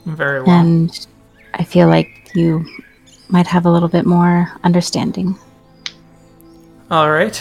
Very 0.05 0.43
well. 0.43 0.51
And 0.51 1.07
I 1.55 1.65
feel 1.65 1.89
like 1.89 2.31
you 2.35 2.65
might 3.29 3.47
have 3.47 3.67
a 3.67 3.71
little 3.71 3.89
bit 3.89 4.05
more 4.05 4.53
understanding. 4.63 5.39
All 6.91 7.11
right. 7.11 7.41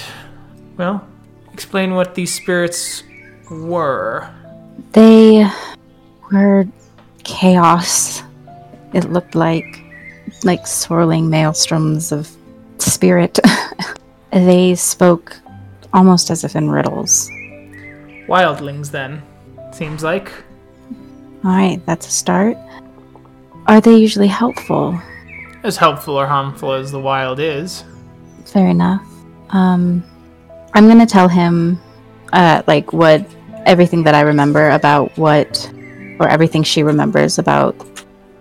Well, 0.78 1.06
explain 1.52 1.96
what 1.96 2.16
these 2.16 2.34
spirits 2.34 3.04
were. 3.50 4.29
They 4.94 5.50
were 6.32 6.68
chaos. 7.24 8.24
It 8.94 9.06
looked 9.06 9.36
like 9.36 9.84
like 10.44 10.65
swirling 10.68 11.29
maelstroms 11.29 12.12
of 12.12 12.29
spirit. 12.77 13.39
they 14.32 14.75
spoke 14.75 15.36
almost 15.94 16.29
as 16.29 16.44
if 16.44 16.56
in 16.56 16.70
riddles. 16.70 17.29
Wildlings, 18.27 18.91
then. 18.91 19.22
Seems 19.74 20.03
like. 20.03 20.32
All 21.44 21.51
right, 21.51 21.84
that's 21.86 22.08
a 22.08 22.12
start. 22.12 22.58
Are 23.68 23.82
they 23.82 23.96
usually 23.96 24.27
helpful? 24.27 25.00
As 25.63 25.77
helpful 25.77 26.15
or 26.15 26.27
harmful 26.27 26.74
as 26.74 26.91
the 26.91 27.00
wild 27.00 27.39
is. 27.39 27.84
Fair 28.46 28.68
enough. 28.68 29.06
Um, 29.50 30.03
I'm 30.74 30.88
gonna 30.88 31.06
tell 31.06 31.27
him, 31.27 31.79
uh, 32.34 32.62
like 32.68 32.94
what 32.94 33.25
everything 33.66 34.04
that 34.04 34.16
I 34.16 34.22
remember 34.22 34.72
about 34.72 35.16
what, 35.18 35.72
or 36.20 36.28
everything 36.28 36.63
she 36.63 36.84
remembers 36.84 37.38
about 37.39 37.75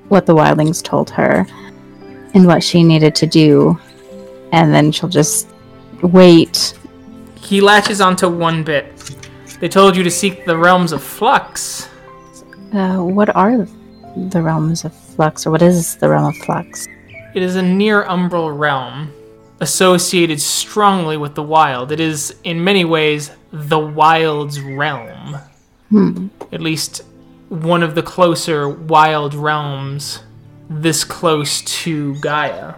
what 0.08 0.26
the 0.26 0.34
wildlings 0.34 0.82
told 0.82 1.10
her, 1.10 1.46
and 2.34 2.46
what 2.46 2.62
she 2.62 2.82
needed 2.82 3.14
to 3.16 3.26
do, 3.26 3.78
and 4.52 4.72
then 4.72 4.92
she'll 4.92 5.08
just 5.08 5.48
wait. 6.02 6.78
He 7.37 7.60
latches 7.60 8.00
onto 8.00 8.28
one 8.28 8.62
bit. 8.62 8.87
They 9.60 9.68
told 9.68 9.96
you 9.96 10.02
to 10.02 10.10
seek 10.10 10.44
the 10.44 10.56
realms 10.56 10.92
of 10.92 11.02
flux. 11.02 11.88
Uh, 12.72 12.98
what 12.98 13.34
are 13.34 13.66
the 14.16 14.42
realms 14.42 14.84
of 14.84 14.94
flux, 14.94 15.46
or 15.46 15.50
what 15.50 15.62
is 15.62 15.96
the 15.96 16.08
realm 16.08 16.26
of 16.26 16.37
flux? 16.38 16.87
It 17.34 17.42
is 17.42 17.56
a 17.56 17.62
near 17.62 18.04
umbral 18.04 18.56
realm, 18.56 19.12
associated 19.60 20.40
strongly 20.40 21.16
with 21.16 21.34
the 21.34 21.42
wild. 21.42 21.92
It 21.92 22.00
is, 22.00 22.34
in 22.44 22.62
many 22.62 22.84
ways, 22.84 23.30
the 23.52 23.78
wild's 23.78 24.60
realm. 24.60 25.38
Hmm. 25.90 26.28
At 26.52 26.60
least 26.60 27.02
one 27.48 27.82
of 27.82 27.94
the 27.94 28.02
closer 28.02 28.68
wild 28.68 29.34
realms 29.34 30.20
this 30.68 31.02
close 31.02 31.62
to 31.62 32.14
Gaia. 32.20 32.74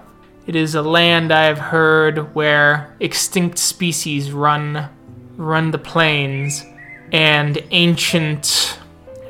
It 0.47 0.57
is 0.57 0.75
a 0.75 0.83
land 0.83 1.33
I 1.33 1.45
have 1.45 1.59
heard 1.59 2.35
where 2.35 2.97
extinct 3.01 3.59
species 3.59 4.33
run 4.33 4.89
run 5.37 5.71
the 5.71 5.79
plains 5.79 6.65
and 7.13 7.63
ancient 7.71 8.79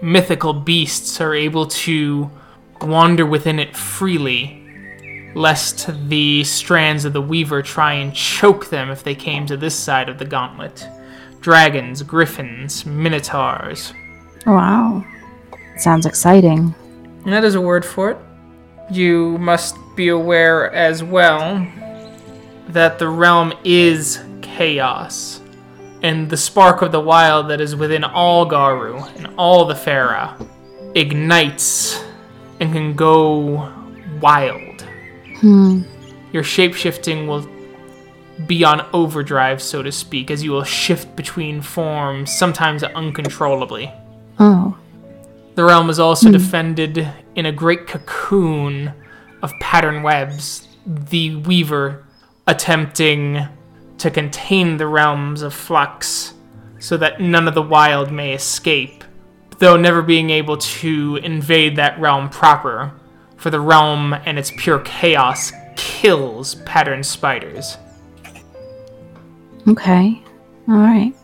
mythical 0.03 0.53
beasts 0.53 1.21
are 1.21 1.35
able 1.35 1.67
to 1.67 2.31
wander 2.81 3.25
within 3.25 3.59
it 3.59 3.77
freely 3.77 4.60
lest 5.35 5.89
the 6.09 6.45
strands 6.45 7.05
of 7.05 7.13
the 7.13 7.23
weaver 7.23 7.63
try 7.63 7.95
and 7.95 8.15
choke 8.15 8.71
them 8.71 8.91
if 8.91 9.03
they 9.05 9.15
came 9.15 9.47
to 9.47 9.57
this 9.57 9.75
side 9.75 10.09
of 10.09 10.19
the 10.19 10.25
gauntlet. 10.25 10.87
Dragons, 11.41 12.03
griffins, 12.03 12.85
minotaurs. 12.85 13.95
Wow. 14.47 15.05
Sounds 15.77 16.07
exciting. 16.07 16.75
And 17.25 17.33
that 17.33 17.45
is 17.45 17.55
a 17.55 17.61
word 17.61 17.85
for 17.85 18.11
it. 18.11 18.19
You 18.91 19.39
must 19.39 19.77
be 19.95 20.09
aware 20.09 20.73
as 20.73 21.03
well 21.03 21.67
that 22.69 22.99
the 22.99 23.09
realm 23.09 23.53
is 23.65 24.21
chaos. 24.43 25.41
And 26.03 26.31
the 26.31 26.37
spark 26.37 26.83
of 26.83 26.93
the 26.93 27.01
wild 27.01 27.49
that 27.49 27.61
is 27.61 27.77
within 27.77 28.05
all 28.05 28.47
Garou 28.47 28.99
and 29.17 29.29
all 29.37 29.67
the 29.67 29.75
Fera 29.75 30.37
ignites 30.95 32.03
and 32.59 32.73
can 32.73 32.95
go 32.95 33.71
wild. 34.21 34.70
Hmm. 35.41 35.83
Your 36.33 36.43
shapeshifting 36.43 37.27
will 37.27 37.49
be 38.47 38.65
on 38.65 38.87
overdrive, 38.93 39.61
so 39.61 39.83
to 39.83 39.93
speak, 39.93 40.31
as 40.31 40.43
you 40.43 40.53
will 40.53 40.65
shift 40.65 41.17
between 41.17 41.61
forms, 41.61 42.37
sometimes 42.37 42.83
uncontrollably. 42.83 43.93
Oh. 44.39 44.77
The 45.55 45.65
realm 45.65 45.91
is 45.91 45.99
also 45.99 46.31
defended 46.31 47.09
in 47.35 47.47
a 47.47 47.53
great 47.53 47.87
cocoon 47.87 48.93
of 49.43 49.53
pattern 49.61 50.03
webs, 50.03 50.69
the 50.87 51.37
Weaver 51.37 52.05
attempting 52.47 53.47
to 53.99 54.11
contain 54.11 54.77
the 54.77 54.87
realms 54.87 55.43
of 55.43 55.53
flux 55.53 56.35
so 56.79 56.97
that 56.97 57.21
none 57.21 57.47
of 57.47 57.55
the 57.55 57.63
wild 57.63 58.11
may 58.11 58.33
escape, 58.33 59.05
though 59.59 59.77
never 59.77 60.01
being 60.01 60.31
able 60.31 60.57
to 60.57 61.17
invade 61.17 61.77
that 61.77 62.01
realm 62.01 62.31
proper, 62.31 62.93
for 63.41 63.51
the 63.51 63.59
realm 63.61 64.13
and 64.13 64.39
its 64.39 64.53
pure 64.57 64.79
chaos 64.81 65.53
kills 65.77 66.57
pattern 66.67 67.03
spiders. 67.03 67.79
Okay. 69.67 70.23
All 70.69 70.75
right. 70.77 71.15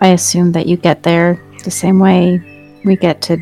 I 0.00 0.08
assume 0.08 0.52
that 0.52 0.66
you 0.66 0.76
get 0.76 1.02
there 1.02 1.42
the 1.64 1.70
same 1.70 1.98
way 1.98 2.40
we 2.84 2.96
get 2.96 3.20
to 3.22 3.36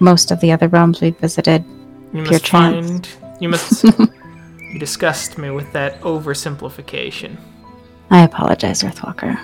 most 0.00 0.30
of 0.30 0.40
the 0.40 0.50
other 0.52 0.68
realms 0.68 1.00
we've 1.00 1.16
visited. 1.18 1.62
You 2.12 2.22
Pure 2.22 2.30
must 2.32 2.44
chance. 2.44 2.86
find. 3.16 3.36
You 3.40 3.48
must. 3.50 3.84
you 4.72 4.78
disgust 4.78 5.36
me 5.36 5.50
with 5.50 5.70
that 5.72 6.00
oversimplification. 6.00 7.36
I 8.10 8.22
apologize, 8.22 8.82
Earthwalker. 8.82 9.38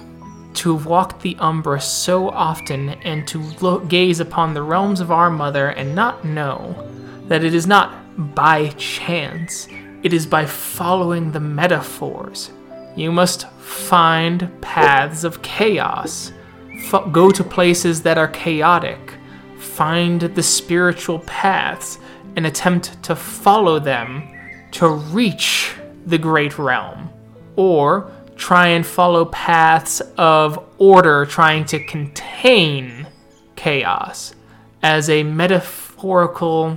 To 0.55 0.77
have 0.77 0.87
walked 0.87 1.21
the 1.23 1.37
Umbra 1.41 1.81
so 1.81 2.29
often 2.31 2.91
and 2.91 3.27
to 3.29 3.43
lo- 3.61 3.81
gaze 3.81 4.21
upon 4.21 4.55
the 4.55 4.63
realms 4.63 5.01
of 5.01 5.11
our 5.11 5.31
mother 5.31 5.69
and 5.71 5.95
not 5.95 6.25
know 6.25 6.87
that 7.31 7.45
it 7.45 7.55
is 7.55 7.65
not 7.65 8.35
by 8.35 8.67
chance, 8.71 9.69
it 10.03 10.13
is 10.13 10.27
by 10.27 10.45
following 10.45 11.31
the 11.31 11.39
metaphors. 11.39 12.51
You 12.97 13.13
must 13.13 13.49
find 13.51 14.51
paths 14.61 15.23
of 15.23 15.41
chaos, 15.41 16.33
F- 16.77 17.13
go 17.13 17.31
to 17.31 17.45
places 17.45 18.03
that 18.03 18.19
are 18.19 18.27
chaotic, 18.27 19.15
find 19.59 20.23
the 20.23 20.43
spiritual 20.43 21.21
paths, 21.21 22.01
and 22.35 22.47
attempt 22.47 23.01
to 23.05 23.15
follow 23.15 23.79
them 23.79 24.29
to 24.73 24.89
reach 24.89 25.77
the 26.07 26.19
great 26.19 26.59
realm. 26.59 27.11
Or 27.55 28.11
try 28.35 28.69
and 28.69 28.85
follow 28.85 29.27
paths 29.27 30.03
of 30.19 30.59
order 30.79 31.27
trying 31.27 31.65
to 31.67 31.85
contain 31.85 33.07
chaos 33.55 34.35
as 34.83 35.09
a 35.09 35.23
metaphorical 35.23 36.77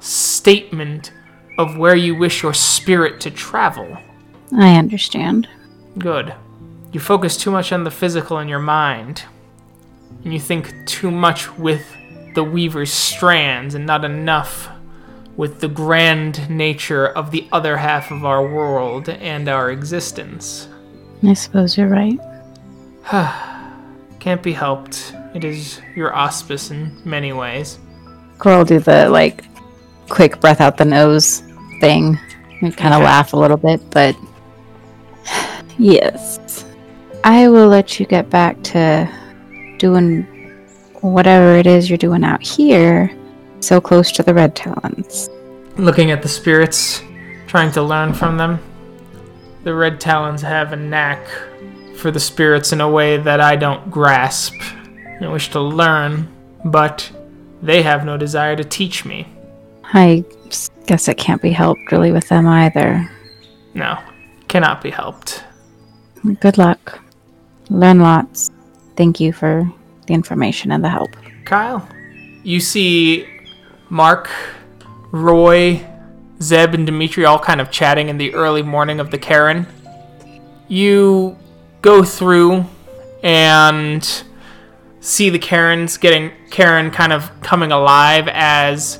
statement 0.00 1.12
of 1.58 1.76
where 1.76 1.96
you 1.96 2.14
wish 2.14 2.42
your 2.42 2.54
spirit 2.54 3.20
to 3.20 3.30
travel. 3.30 3.96
I 4.56 4.76
understand. 4.76 5.48
Good. 5.98 6.34
You 6.92 7.00
focus 7.00 7.36
too 7.36 7.50
much 7.50 7.72
on 7.72 7.84
the 7.84 7.90
physical 7.90 8.38
in 8.38 8.48
your 8.48 8.60
mind, 8.60 9.24
and 10.24 10.32
you 10.32 10.40
think 10.40 10.72
too 10.86 11.10
much 11.10 11.56
with 11.58 11.84
the 12.34 12.44
weaver's 12.44 12.92
strands 12.92 13.74
and 13.74 13.84
not 13.84 14.04
enough 14.04 14.70
with 15.36 15.60
the 15.60 15.68
grand 15.68 16.50
nature 16.50 17.06
of 17.06 17.30
the 17.30 17.46
other 17.52 17.76
half 17.76 18.10
of 18.10 18.24
our 18.24 18.42
world 18.42 19.08
and 19.08 19.48
our 19.48 19.70
existence. 19.70 20.68
I 21.22 21.34
suppose 21.34 21.76
you're 21.76 21.88
right. 21.88 22.18
Can't 24.20 24.42
be 24.42 24.52
helped. 24.52 25.14
It 25.34 25.44
is 25.44 25.80
your 25.94 26.14
auspice 26.14 26.70
in 26.70 27.00
many 27.04 27.32
ways. 27.32 27.78
Coral 28.38 28.64
do 28.64 28.78
the 28.78 29.08
like 29.08 29.47
quick 30.08 30.40
breath 30.40 30.60
out 30.60 30.76
the 30.76 30.84
nose 30.84 31.42
thing. 31.80 32.18
and 32.60 32.76
kind 32.76 32.92
of 32.92 33.00
Okay. 33.00 33.06
laugh 33.06 33.32
a 33.32 33.36
little 33.36 33.56
bit, 33.56 33.80
but 33.90 34.16
yes. 35.78 36.64
I 37.24 37.48
will 37.48 37.68
let 37.68 38.00
you 38.00 38.06
get 38.06 38.30
back 38.30 38.60
to 38.64 39.08
doing 39.78 40.22
whatever 41.00 41.56
it 41.56 41.66
is 41.66 41.88
you're 41.88 41.98
doing 41.98 42.24
out 42.24 42.42
here, 42.42 43.10
so 43.60 43.80
close 43.80 44.10
to 44.12 44.22
the 44.22 44.34
Red 44.34 44.56
Talons. 44.56 45.30
Looking 45.76 46.10
at 46.10 46.22
the 46.22 46.28
spirits, 46.28 47.02
trying 47.46 47.70
to 47.72 47.82
learn 47.82 48.12
from 48.12 48.36
them. 48.38 48.58
The 49.64 49.74
Red 49.74 50.00
Talons 50.00 50.42
have 50.42 50.72
a 50.72 50.76
knack 50.76 51.20
for 51.96 52.10
the 52.10 52.20
spirits 52.20 52.72
in 52.72 52.80
a 52.80 52.90
way 52.90 53.16
that 53.18 53.40
I 53.40 53.56
don't 53.56 53.90
grasp. 53.90 54.54
and 55.20 55.32
wish 55.32 55.50
to 55.50 55.60
learn, 55.60 56.28
but 56.64 57.10
they 57.60 57.82
have 57.82 58.04
no 58.04 58.16
desire 58.16 58.54
to 58.54 58.62
teach 58.64 59.04
me. 59.04 59.26
I 59.92 60.24
guess 60.86 61.08
it 61.08 61.16
can't 61.16 61.42
be 61.42 61.50
helped 61.50 61.92
really 61.92 62.12
with 62.12 62.28
them 62.28 62.46
either. 62.46 63.10
No, 63.74 63.98
cannot 64.48 64.82
be 64.82 64.90
helped. 64.90 65.44
Good 66.40 66.58
luck. 66.58 67.00
Learn 67.70 68.00
lots. 68.00 68.50
Thank 68.96 69.20
you 69.20 69.32
for 69.32 69.70
the 70.06 70.14
information 70.14 70.72
and 70.72 70.82
the 70.82 70.88
help. 70.88 71.10
Kyle, 71.44 71.86
you 72.42 72.60
see 72.60 73.26
Mark, 73.88 74.30
Roy, 75.12 75.86
Zeb, 76.42 76.74
and 76.74 76.86
Dimitri 76.86 77.24
all 77.24 77.38
kind 77.38 77.60
of 77.60 77.70
chatting 77.70 78.08
in 78.08 78.18
the 78.18 78.34
early 78.34 78.62
morning 78.62 79.00
of 79.00 79.10
the 79.10 79.18
caern. 79.18 79.66
You 80.68 81.38
go 81.82 82.02
through 82.02 82.66
and 83.22 84.24
see 85.00 85.30
the 85.30 85.38
caern's 85.38 85.96
getting 85.96 86.30
caern 86.50 86.92
kind 86.92 87.12
of 87.12 87.30
coming 87.40 87.72
alive 87.72 88.28
as 88.28 88.98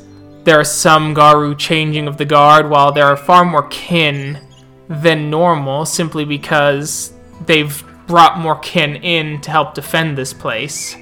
there 0.48 0.58
are 0.58 0.64
some 0.64 1.12
Garou 1.12 1.54
changing 1.54 2.08
of 2.08 2.16
the 2.16 2.24
guard, 2.24 2.70
while 2.70 2.90
there 2.90 3.04
are 3.04 3.18
far 3.18 3.44
more 3.44 3.68
kin 3.68 4.40
than 4.88 5.28
normal, 5.28 5.84
simply 5.84 6.24
because 6.24 7.12
they've 7.44 7.84
brought 8.06 8.38
more 8.38 8.58
kin 8.60 8.96
in 8.96 9.42
to 9.42 9.50
help 9.50 9.74
defend 9.74 10.16
this 10.16 10.32
place. 10.32 10.96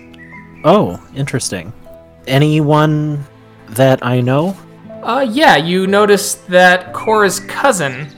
Oh, 0.65 1.01
interesting. 1.15 1.73
Anyone 2.27 3.25
that 3.69 4.05
I 4.05 4.21
know? 4.21 4.57
Uh, 5.05 5.25
yeah, 5.31 5.55
you 5.55 5.87
notice 5.87 6.35
that 6.49 6.93
Cora's 6.93 7.39
cousin 7.39 8.09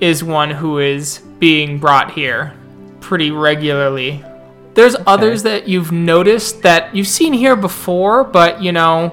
is 0.00 0.24
one 0.24 0.50
who 0.50 0.78
is 0.78 1.18
being 1.38 1.78
brought 1.78 2.12
here 2.12 2.54
pretty 3.00 3.30
regularly. 3.30 4.24
There's 4.72 4.96
others 5.06 5.42
that 5.42 5.68
you've 5.68 5.92
noticed 5.92 6.62
that 6.62 6.96
you've 6.96 7.08
seen 7.08 7.34
here 7.34 7.56
before, 7.56 8.24
but 8.24 8.62
you 8.62 8.72
know, 8.72 9.12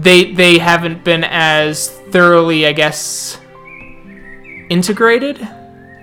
they 0.00 0.32
they 0.32 0.58
haven't 0.58 1.04
been 1.04 1.24
as 1.24 1.88
thoroughly, 2.10 2.66
I 2.66 2.72
guess, 2.72 3.40
integrated. 4.68 5.38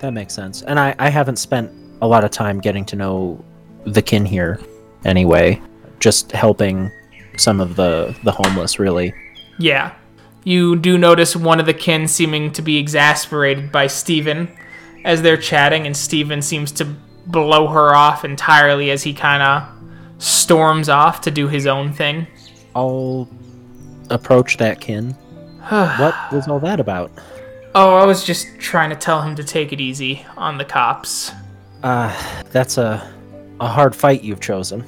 That 0.00 0.12
makes 0.12 0.34
sense. 0.34 0.62
And 0.62 0.78
I, 0.78 0.94
I 0.98 1.08
haven't 1.08 1.36
spent 1.36 1.70
a 2.02 2.06
lot 2.06 2.24
of 2.24 2.30
time 2.30 2.60
getting 2.60 2.84
to 2.86 2.96
know 2.96 3.44
the 3.84 4.02
kin 4.02 4.26
here 4.26 4.60
anyway. 5.04 5.60
Just 6.00 6.32
helping 6.32 6.90
some 7.38 7.60
of 7.60 7.76
the, 7.76 8.14
the 8.24 8.32
homeless, 8.32 8.78
really. 8.78 9.14
Yeah. 9.58 9.94
You 10.44 10.76
do 10.76 10.98
notice 10.98 11.34
one 11.34 11.58
of 11.58 11.66
the 11.66 11.72
kin 11.72 12.06
seeming 12.06 12.52
to 12.52 12.62
be 12.62 12.76
exasperated 12.76 13.72
by 13.72 13.86
Steven 13.86 14.54
as 15.04 15.22
they're 15.22 15.38
chatting, 15.38 15.86
and 15.86 15.96
Steven 15.96 16.42
seems 16.42 16.70
to 16.72 16.84
blow 17.26 17.68
her 17.68 17.94
off 17.94 18.24
entirely 18.24 18.90
as 18.90 19.02
he 19.02 19.14
kind 19.14 19.42
of 19.42 20.22
storms 20.22 20.88
off 20.90 21.22
to 21.22 21.30
do 21.30 21.48
his 21.48 21.66
own 21.66 21.92
thing. 21.92 22.26
I'll 22.74 23.28
approach 24.10 24.56
that 24.58 24.80
kin. 24.80 25.10
what 25.68 26.14
was 26.32 26.48
all 26.48 26.60
that 26.60 26.80
about? 26.80 27.10
Oh, 27.74 27.96
I 27.96 28.06
was 28.06 28.24
just 28.24 28.46
trying 28.58 28.90
to 28.90 28.96
tell 28.96 29.20
him 29.22 29.34
to 29.36 29.44
take 29.44 29.72
it 29.72 29.80
easy 29.80 30.24
on 30.36 30.58
the 30.58 30.64
cops. 30.64 31.32
Uh, 31.82 32.14
that's 32.50 32.78
a, 32.78 33.12
a 33.60 33.66
hard 33.66 33.94
fight 33.94 34.22
you've 34.22 34.40
chosen. 34.40 34.84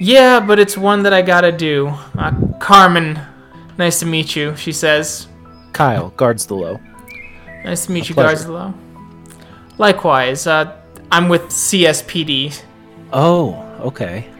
Yeah, 0.00 0.40
but 0.40 0.58
it's 0.58 0.76
one 0.76 1.02
that 1.02 1.12
I 1.12 1.22
gotta 1.22 1.52
do. 1.52 1.94
Uh, 2.16 2.32
Carmen, 2.58 3.20
nice 3.78 4.00
to 4.00 4.06
meet 4.06 4.34
you, 4.34 4.56
she 4.56 4.72
says. 4.72 5.28
Kyle, 5.72 6.10
guards 6.10 6.46
the 6.46 6.54
low. 6.54 6.80
Nice 7.64 7.86
to 7.86 7.92
meet 7.92 8.08
you, 8.08 8.14
pleasure. 8.14 8.48
Garzalo. 8.48 8.74
Likewise, 9.78 10.46
uh, 10.46 10.76
I'm 11.10 11.28
with 11.28 11.42
CSPD. 11.42 12.62
Oh, 13.12 13.54
okay. 13.80 14.31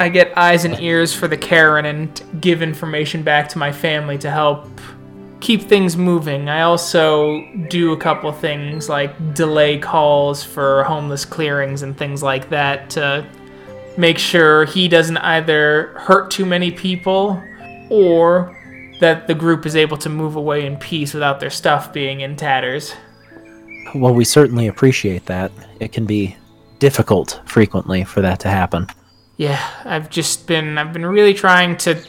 I 0.00 0.08
get 0.08 0.36
eyes 0.36 0.64
and 0.64 0.78
ears 0.80 1.14
for 1.14 1.26
the 1.26 1.36
caern 1.36 1.84
and 1.84 2.40
give 2.40 2.62
information 2.62 3.22
back 3.22 3.48
to 3.50 3.58
my 3.58 3.72
family 3.72 4.16
to 4.18 4.30
help 4.30 4.68
keep 5.40 5.62
things 5.62 5.96
moving. 5.96 6.48
I 6.48 6.62
also 6.62 7.44
do 7.68 7.92
a 7.92 7.96
couple 7.96 8.30
things 8.32 8.88
like 8.88 9.34
delay 9.34 9.78
calls 9.78 10.42
for 10.42 10.84
homeless 10.84 11.24
clearings 11.24 11.82
and 11.82 11.96
things 11.96 12.22
like 12.22 12.48
that 12.50 12.90
to 12.90 13.26
make 13.96 14.18
sure 14.18 14.64
he 14.64 14.88
doesn't 14.88 15.16
either 15.18 15.94
hurt 15.98 16.30
too 16.30 16.46
many 16.46 16.70
people 16.70 17.42
or 17.90 18.54
that 19.00 19.26
the 19.26 19.34
group 19.34 19.66
is 19.66 19.76
able 19.76 19.96
to 19.96 20.08
move 20.08 20.36
away 20.36 20.66
in 20.66 20.76
peace 20.76 21.14
without 21.14 21.40
their 21.40 21.50
stuff 21.50 21.92
being 21.92 22.20
in 22.20 22.36
tatters. 22.36 22.94
Well, 23.94 24.14
we 24.14 24.24
certainly 24.24 24.66
appreciate 24.66 25.26
that. 25.26 25.50
It 25.80 25.92
can 25.92 26.04
be 26.04 26.36
difficult 26.78 27.40
frequently 27.46 28.04
for 28.04 28.20
that 28.20 28.40
to 28.40 28.48
happen. 28.48 28.86
Yeah, 29.38 29.60
I've 29.84 30.10
just 30.10 30.46
been 30.46 30.76
I've 30.78 30.92
been 30.92 31.06
really 31.06 31.32
trying 31.32 31.76
to 31.78 32.02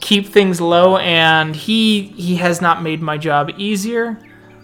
keep 0.00 0.28
things 0.28 0.60
low 0.60 0.98
and 0.98 1.56
he 1.56 2.02
he 2.08 2.36
has 2.36 2.60
not 2.60 2.82
made 2.82 3.00
my 3.02 3.18
job 3.18 3.50
easier. 3.58 4.18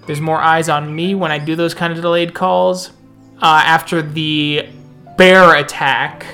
There's 0.07 0.21
more 0.21 0.39
eyes 0.39 0.69
on 0.69 0.95
me 0.95 1.15
when 1.17 1.33
I 1.33 1.39
do 1.39 1.57
those 1.57 1.75
kind 1.75 1.93
of 1.93 2.01
delayed 2.01 2.35
calls. 2.35 2.91
Uh, 3.43 3.63
after 3.65 4.01
the 4.03 4.69
bear 5.17 5.57
attack 5.57 6.25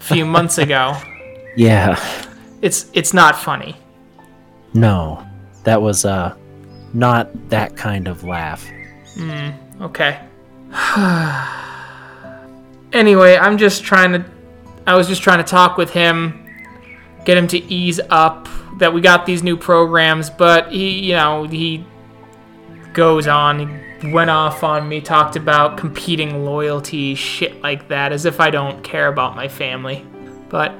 a 0.00 0.04
few 0.04 0.24
months 0.36 0.58
ago, 0.58 0.96
Yeah. 1.56 1.98
it's 2.62 2.86
it's 2.92 3.12
not 3.12 3.34
funny. 3.36 3.76
No. 4.74 5.26
That 5.64 5.82
was, 5.82 6.04
uh, 6.04 6.36
not 6.94 7.48
that 7.48 7.76
kind 7.76 8.06
of 8.06 8.22
laugh. 8.22 8.64
Okay. 9.80 10.20
anyway, 12.92 13.36
I'm 13.36 13.58
just 13.58 13.84
trying 13.84 14.12
to. 14.12 14.24
I 14.86 14.94
was 14.94 15.08
just 15.08 15.22
trying 15.22 15.38
to 15.38 15.44
talk 15.44 15.76
with 15.76 15.90
him, 15.90 16.48
get 17.24 17.36
him 17.36 17.48
to 17.48 17.58
ease 17.58 18.00
up 18.08 18.48
that 18.78 18.92
we 18.92 19.00
got 19.00 19.26
these 19.26 19.42
new 19.42 19.56
programs, 19.56 20.30
but 20.30 20.70
he, 20.70 21.06
you 21.06 21.14
know, 21.14 21.44
he 21.44 21.84
goes 22.92 23.26
on, 23.26 23.80
he 24.00 24.12
went 24.12 24.30
off 24.30 24.62
on 24.62 24.88
me, 24.88 25.00
talked 25.00 25.34
about 25.34 25.76
competing 25.76 26.44
loyalty, 26.44 27.14
shit 27.14 27.60
like 27.62 27.88
that, 27.88 28.12
as 28.12 28.26
if 28.26 28.38
I 28.38 28.50
don't 28.50 28.84
care 28.84 29.08
about 29.08 29.34
my 29.34 29.48
family. 29.48 30.06
But 30.48 30.72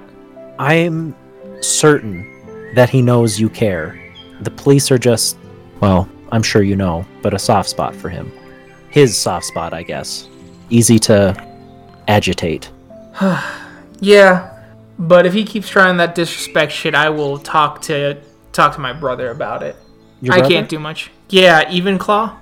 I'm 0.58 1.16
certain 1.60 2.72
that 2.74 2.88
he 2.88 3.02
knows 3.02 3.40
you 3.40 3.48
care. 3.48 4.00
The 4.40 4.50
police 4.50 4.90
are 4.92 4.98
just, 4.98 5.36
well, 5.80 6.08
I'm 6.30 6.42
sure 6.42 6.62
you 6.62 6.76
know, 6.76 7.04
but 7.22 7.34
a 7.34 7.38
soft 7.38 7.70
spot 7.70 7.96
for 7.96 8.08
him. 8.08 8.30
His 8.90 9.16
soft 9.16 9.46
spot, 9.46 9.74
I 9.74 9.82
guess. 9.82 10.28
Easy 10.70 10.98
to 11.00 11.34
agitate. 12.06 12.70
yeah, 14.00 14.62
but 14.98 15.26
if 15.26 15.32
he 15.32 15.44
keeps 15.44 15.68
trying 15.68 15.96
that 15.98 16.14
disrespect 16.14 16.72
shit, 16.72 16.94
I 16.94 17.10
will 17.10 17.38
talk 17.38 17.82
to 17.82 18.20
talk 18.52 18.74
to 18.74 18.80
my 18.80 18.92
brother 18.92 19.30
about 19.30 19.62
it. 19.62 19.76
Your 20.20 20.34
I 20.34 20.38
brother? 20.38 20.54
can't 20.54 20.68
do 20.68 20.78
much. 20.78 21.10
Yeah, 21.28 21.70
even 21.70 21.98
claw. 21.98 22.38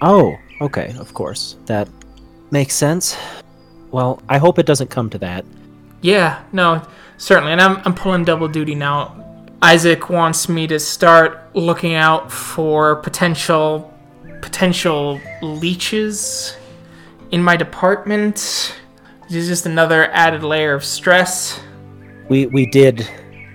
Oh, 0.00 0.36
okay, 0.60 0.94
of 0.98 1.14
course. 1.14 1.56
That 1.66 1.88
makes 2.50 2.74
sense. 2.74 3.16
Well, 3.90 4.20
I 4.28 4.38
hope 4.38 4.58
it 4.58 4.66
doesn't 4.66 4.90
come 4.90 5.10
to 5.10 5.18
that. 5.18 5.44
Yeah, 6.00 6.42
no, 6.52 6.82
certainly. 7.18 7.52
And 7.52 7.60
I'm, 7.60 7.80
I'm 7.84 7.94
pulling 7.94 8.24
double 8.24 8.48
duty 8.48 8.74
now. 8.74 9.18
Isaac 9.62 10.10
wants 10.10 10.48
me 10.48 10.66
to 10.66 10.80
start 10.80 11.54
looking 11.54 11.94
out 11.94 12.32
for 12.32 12.96
potential 12.96 13.88
potential 14.40 15.20
leeches 15.40 16.56
in 17.30 17.40
my 17.40 17.56
department. 17.56 18.74
Is 19.34 19.48
just 19.48 19.64
another 19.64 20.10
added 20.12 20.42
layer 20.42 20.74
of 20.74 20.84
stress. 20.84 21.58
We 22.28 22.46
we 22.46 22.66
did 22.66 23.08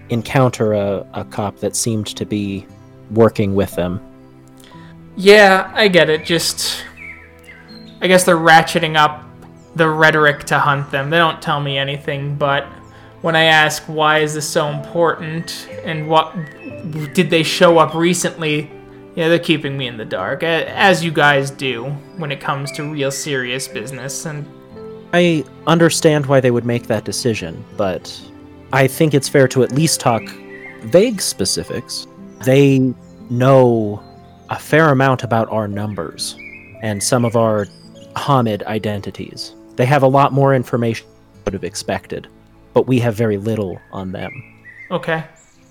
encounter 0.10 0.74
a, 0.74 1.06
a 1.14 1.24
cop 1.24 1.58
that 1.60 1.76
seemed 1.76 2.08
to 2.08 2.26
be 2.26 2.66
working 3.12 3.54
with 3.54 3.76
them. 3.76 4.02
Yeah, 5.16 5.72
I 5.76 5.88
get 5.88 6.10
it. 6.10 6.26
Just 6.26 6.84
I 8.02 8.08
guess 8.08 8.24
they're 8.24 8.38
ratcheting 8.38 8.98
up 8.98 9.24
the 9.76 9.88
rhetoric 9.88 10.46
to 10.46 10.58
hunt 10.58 10.90
them. 10.90 11.12
They 11.12 11.18
don't 11.18 11.44
tell 11.44 11.62
me 11.62 11.78
anything, 11.78 12.36
but 12.36 12.66
when 13.22 13.36
I 13.36 13.44
ask 13.44 13.84
why 13.84 14.20
is 14.20 14.34
this 14.34 14.50
so 14.50 14.70
important 14.70 15.70
and 15.84 16.08
what 16.08 16.34
did 17.14 17.30
they 17.30 17.44
show 17.44 17.78
up 17.78 17.94
recently, 17.94 18.72
yeah, 19.16 19.30
they're 19.30 19.38
keeping 19.38 19.78
me 19.78 19.86
in 19.86 19.98
the 19.98 20.06
dark, 20.06 20.42
as 20.42 21.04
you 21.04 21.12
guys 21.12 21.52
do 21.52 21.86
when 22.18 22.32
it 22.32 22.42
comes 22.42 22.72
to 22.72 22.92
real 22.92 23.12
serious 23.12 23.68
business. 23.68 24.26
And 24.26 24.46
I 25.14 25.46
understand 25.68 26.26
why 26.26 26.40
they 26.40 26.52
would 26.52 26.66
make 26.66 26.88
that 26.88 27.06
decision, 27.06 27.64
but 27.78 28.22
I 28.74 28.88
think 28.88 29.14
it's 29.14 29.30
fair 29.30 29.48
to 29.50 29.64
at 29.64 29.72
least 29.72 30.00
talk 30.00 30.24
vague 30.82 31.22
specifics. 31.22 32.08
They 32.44 32.94
know 33.30 34.04
a 34.50 34.60
fair 34.60 34.90
amount 34.90 35.24
about 35.24 35.50
our 35.50 35.68
numbers 35.68 36.36
and 36.82 37.02
some 37.02 37.26
of 37.26 37.36
our 37.36 37.66
Homid 38.16 38.64
identities. 38.64 39.54
They 39.76 39.86
have 39.86 40.04
a 40.04 40.08
lot 40.08 40.34
more 40.34 40.56
information 40.56 41.08
than 41.08 41.16
I 41.16 41.42
would 41.46 41.54
have 41.54 41.64
expected, 41.64 42.28
but 42.74 42.88
we 42.88 43.00
have 43.00 43.16
very 43.16 43.38
little 43.38 43.80
on 43.92 44.12
them. 44.12 44.32
Okay, 44.90 45.24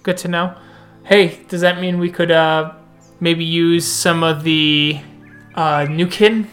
good 0.02 0.16
to 0.18 0.28
know. 0.28 0.56
Hey, 1.04 1.40
does 1.48 1.60
that 1.60 1.80
mean 1.80 1.98
we 1.98 2.10
could 2.10 2.30
uh 2.30 2.72
maybe 3.20 3.44
use 3.44 3.86
some 3.86 4.22
of 4.22 4.44
the 4.44 5.00
uh 5.54 5.86
Nukin? 5.86 6.46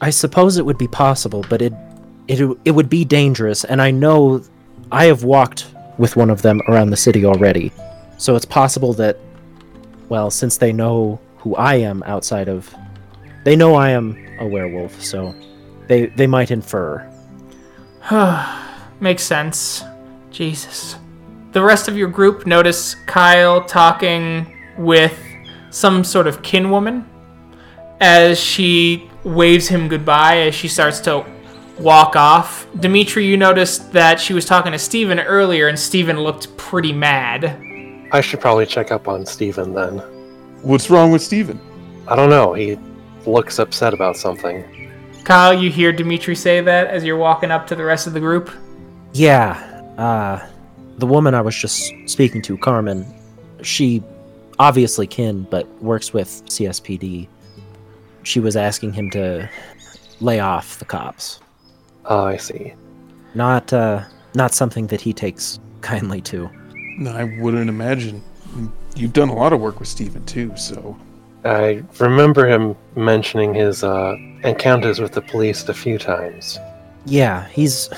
I 0.00 0.10
suppose 0.10 0.58
it 0.58 0.66
would 0.66 0.78
be 0.78 0.88
possible, 0.88 1.44
but 1.48 1.62
it 1.62 1.72
it 2.28 2.58
it 2.64 2.70
would 2.70 2.90
be 2.90 3.04
dangerous, 3.04 3.64
and 3.64 3.82
I 3.82 3.90
know 3.90 4.42
I 4.92 5.06
have 5.06 5.24
walked 5.24 5.66
with 5.96 6.14
one 6.14 6.30
of 6.30 6.42
them 6.42 6.60
around 6.68 6.90
the 6.90 6.96
city 6.96 7.24
already. 7.24 7.72
So 8.18 8.36
it's 8.36 8.44
possible 8.44 8.92
that 8.94 9.18
well, 10.08 10.30
since 10.30 10.56
they 10.56 10.72
know 10.72 11.20
who 11.38 11.54
I 11.56 11.76
am 11.76 12.02
outside 12.04 12.48
of 12.48 12.72
they 13.44 13.56
know 13.56 13.74
I 13.74 13.90
am 13.90 14.16
a 14.38 14.46
werewolf, 14.46 15.02
so 15.02 15.34
they 15.86 16.06
they 16.06 16.26
might 16.26 16.50
infer. 16.50 17.08
Makes 19.00 19.22
sense. 19.22 19.84
Jesus. 20.30 20.96
The 21.52 21.62
rest 21.62 21.88
of 21.88 21.96
your 21.96 22.08
group 22.08 22.46
notice 22.46 22.94
Kyle 23.06 23.64
talking 23.64 24.54
with 24.76 25.18
some 25.70 26.04
sort 26.04 26.26
of 26.26 26.42
kinwoman 26.42 27.04
as 28.00 28.38
she 28.38 29.10
waves 29.24 29.68
him 29.68 29.88
goodbye 29.88 30.38
as 30.38 30.54
she 30.54 30.68
starts 30.68 31.00
to 31.00 31.24
walk 31.80 32.16
off. 32.16 32.66
Dimitri, 32.80 33.26
you 33.26 33.36
noticed 33.36 33.92
that 33.92 34.20
she 34.20 34.34
was 34.34 34.44
talking 34.44 34.72
to 34.72 34.78
Steven 34.78 35.20
earlier 35.20 35.68
and 35.68 35.78
Steven 35.78 36.20
looked 36.20 36.56
pretty 36.56 36.92
mad. 36.92 37.44
I 38.12 38.20
should 38.20 38.40
probably 38.40 38.66
check 38.66 38.90
up 38.90 39.08
on 39.08 39.26
Steven 39.26 39.74
then. 39.74 39.98
What's 40.62 40.90
wrong 40.90 41.10
with 41.10 41.22
Steven? 41.22 41.60
I 42.06 42.16
don't 42.16 42.30
know. 42.30 42.54
He 42.54 42.78
looks 43.26 43.58
upset 43.58 43.94
about 43.94 44.16
something. 44.16 44.64
Kyle, 45.24 45.52
you 45.52 45.70
hear 45.70 45.92
Dimitri 45.92 46.34
say 46.34 46.60
that 46.60 46.86
as 46.86 47.04
you're 47.04 47.18
walking 47.18 47.50
up 47.50 47.66
to 47.68 47.76
the 47.76 47.84
rest 47.84 48.06
of 48.06 48.12
the 48.12 48.20
group? 48.20 48.50
Yeah, 49.12 49.52
uh 49.98 50.46
the 50.98 51.06
woman 51.06 51.32
I 51.34 51.40
was 51.40 51.56
just 51.56 51.92
speaking 52.06 52.42
to, 52.42 52.58
Carmen, 52.58 53.06
she 53.62 54.02
obviously 54.58 55.06
kin 55.06 55.46
but 55.48 55.66
works 55.80 56.12
with 56.12 56.28
CSPD. 56.46 57.28
She 58.24 58.40
was 58.40 58.56
asking 58.56 58.92
him 58.92 59.10
to 59.10 59.48
lay 60.20 60.40
off 60.40 60.78
the 60.80 60.84
cops. 60.84 61.40
Ah, 62.08 62.24
I 62.24 62.36
see. 62.36 62.74
Not 63.34 63.72
uh 63.72 64.02
not 64.34 64.52
something 64.54 64.88
that 64.88 65.00
he 65.00 65.12
takes 65.12 65.58
kindly 65.80 66.20
to. 66.22 66.50
No, 66.98 67.12
I 67.12 67.24
wouldn't 67.40 67.68
imagine. 67.68 68.22
You've 68.96 69.12
done 69.12 69.28
a 69.28 69.34
lot 69.34 69.52
of 69.52 69.60
work 69.60 69.78
with 69.78 69.88
Steven 69.88 70.24
too, 70.26 70.56
so 70.56 70.96
I 71.44 71.82
remember 72.00 72.46
him 72.46 72.76
mentioning 72.96 73.54
his 73.54 73.84
uh, 73.84 74.16
encounters 74.42 75.00
with 75.00 75.12
the 75.12 75.22
police 75.22 75.68
a 75.68 75.74
few 75.74 75.98
times. 75.98 76.58
Yeah, 77.06 77.46
he's 77.48 77.88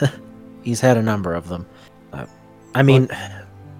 he's 0.62 0.80
had 0.80 0.96
a 0.96 1.02
number 1.02 1.34
of 1.34 1.48
them. 1.48 1.66
Uh, 2.12 2.26
I 2.74 2.82
mean, 2.82 3.08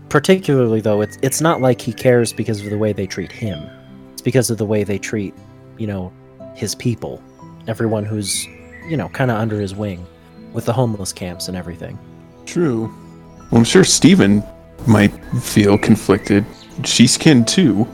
particularly 0.08 0.80
though, 0.80 1.00
it's 1.00 1.18
it's 1.22 1.40
not 1.40 1.60
like 1.60 1.80
he 1.80 1.92
cares 1.92 2.32
because 2.32 2.64
of 2.64 2.70
the 2.70 2.78
way 2.78 2.92
they 2.92 3.06
treat 3.06 3.30
him. 3.30 3.68
It's 4.12 4.22
because 4.22 4.50
of 4.50 4.58
the 4.58 4.66
way 4.66 4.84
they 4.84 4.98
treat, 4.98 5.34
you 5.78 5.86
know, 5.86 6.12
his 6.54 6.74
people, 6.74 7.22
everyone 7.66 8.04
who's, 8.04 8.46
you 8.88 8.96
know, 8.96 9.08
kind 9.10 9.30
of 9.30 9.36
under 9.38 9.60
his 9.60 9.74
wing, 9.74 10.06
with 10.52 10.64
the 10.66 10.72
homeless 10.72 11.12
camps 11.12 11.48
and 11.48 11.56
everything. 11.56 11.98
true. 12.46 12.92
Well, 13.50 13.58
I'm 13.58 13.64
sure 13.64 13.82
Steven 13.82 14.44
might 14.86 15.08
feel 15.42 15.76
conflicted. 15.76 16.44
She's 16.84 17.18
kin 17.18 17.44
too. 17.44 17.88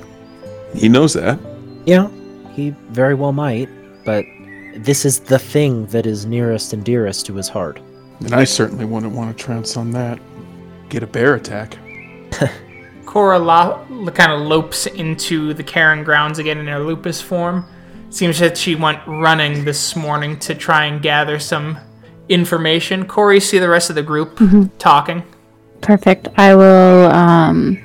He 0.75 0.87
knows 0.89 1.15
that. 1.15 1.39
Yeah, 1.87 2.11
he 2.53 2.71
very 2.91 3.15
well 3.15 3.33
might, 3.33 3.71
but 4.05 4.25
this 4.77 5.07
is 5.07 5.21
the 5.21 5.39
thing 5.39 5.87
that 5.87 6.05
is 6.05 6.27
nearest 6.27 6.75
and 6.75 6.85
dearest 6.85 7.25
to 7.27 7.35
his 7.35 7.49
heart. 7.49 7.81
And 8.21 8.35
I 8.35 8.45
certainly 8.45 8.85
wouldn't 8.85 9.15
want 9.15 9.37
to 9.37 9.45
trounce 9.45 9.79
on 9.79 9.91
that. 9.93 10.19
Get 10.91 11.03
a 11.03 11.07
bear 11.07 11.35
attack. 11.37 11.79
Cora 13.07 13.39
lo- 13.39 13.83
kind 14.15 14.33
of 14.33 14.43
lopes 14.43 14.87
into 14.87 15.55
the 15.55 15.65
caern 15.65 16.05
grounds 16.05 16.39
again 16.39 16.59
in 16.59 16.67
her 16.67 16.81
lupus 16.81 17.21
form. 17.23 17.65
Seems 18.11 18.39
that 18.39 18.57
she 18.57 18.75
went 18.75 19.01
running 19.07 19.65
this 19.65 19.95
morning 19.95 20.39
to 20.41 20.55
try 20.55 20.87
and 20.87 21.03
gather 21.03 21.39
some 21.39 21.79
information. 22.29 23.07
Corey, 23.07 23.41
see 23.41 23.59
the 23.59 23.69
rest 23.69 23.91
of 23.91 23.97
the 23.97 24.03
group 24.03 24.41
talking. 24.79 25.23
Perfect. 25.83 26.29
I 26.37 26.55
will 26.55 27.11
um 27.13 27.79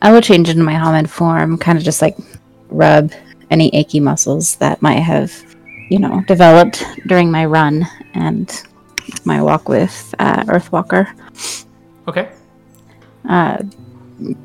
I 0.00 0.12
will 0.12 0.20
change 0.20 0.48
into 0.48 0.62
my 0.62 0.74
Homid 0.74 1.08
form, 1.08 1.58
kind 1.58 1.78
of 1.78 1.84
just 1.84 2.02
like 2.02 2.16
rub 2.68 3.12
any 3.50 3.74
achy 3.74 4.00
muscles 4.00 4.56
that 4.56 4.82
might 4.82 5.00
have, 5.00 5.32
you 5.88 5.98
know, 5.98 6.22
developed 6.26 6.84
during 7.06 7.30
my 7.30 7.44
run 7.46 7.86
and 8.14 8.62
my 9.24 9.42
walk 9.42 9.68
with 9.68 10.14
uh, 10.18 10.44
Earthwalker. 10.44 11.08
Okay. 12.06 12.30
Uh, 13.28 13.62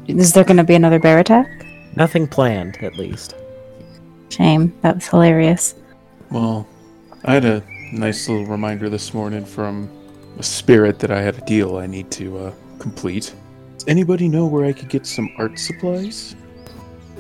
is 0.08 0.34
there 0.34 0.44
going 0.44 0.58
to 0.58 0.64
be 0.64 0.76
another 0.76 1.00
bear 1.00 1.20
attack? 1.20 1.66
Nothing 1.96 2.28
planned, 2.28 2.78
at 2.78 2.98
least. 2.98 3.36
Shame. 4.30 4.74
That 4.82 4.96
was 4.96 5.08
hilarious. 5.08 5.76
Well, 6.32 6.68
I 7.26 7.34
had 7.34 7.46
a 7.46 7.64
nice 7.92 8.30
little 8.30 8.46
reminder 8.46 8.90
this 8.90 9.14
morning 9.14 9.44
from 9.44 9.90
a 10.38 10.44
spirit 10.44 11.00
that 11.00 11.12
I 11.12 11.22
had 11.22 11.38
a 11.38 11.46
deal 11.46 11.78
I 11.78 11.88
need 11.88 12.12
to 12.12 12.38
uh, 12.38 12.54
complete. 12.80 13.34
Does 13.74 13.88
anybody 13.88 14.28
know 14.28 14.46
where 14.46 14.66
I 14.66 14.74
could 14.74 14.90
get 14.90 15.06
some 15.06 15.30
art 15.38 15.58
supplies? 15.60 16.36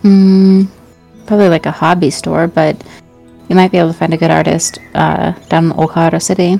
Hmm. 0.01 0.65
Probably 1.25 1.49
like 1.49 1.65
a 1.65 1.71
hobby 1.71 2.09
store, 2.09 2.47
but 2.47 2.81
you 3.49 3.55
might 3.55 3.71
be 3.71 3.77
able 3.77 3.91
to 3.91 3.97
find 3.97 4.13
a 4.13 4.17
good 4.17 4.31
artist 4.31 4.79
uh, 4.95 5.31
down 5.49 5.71
in 5.71 5.87
Colorado 5.87 6.19
City. 6.19 6.59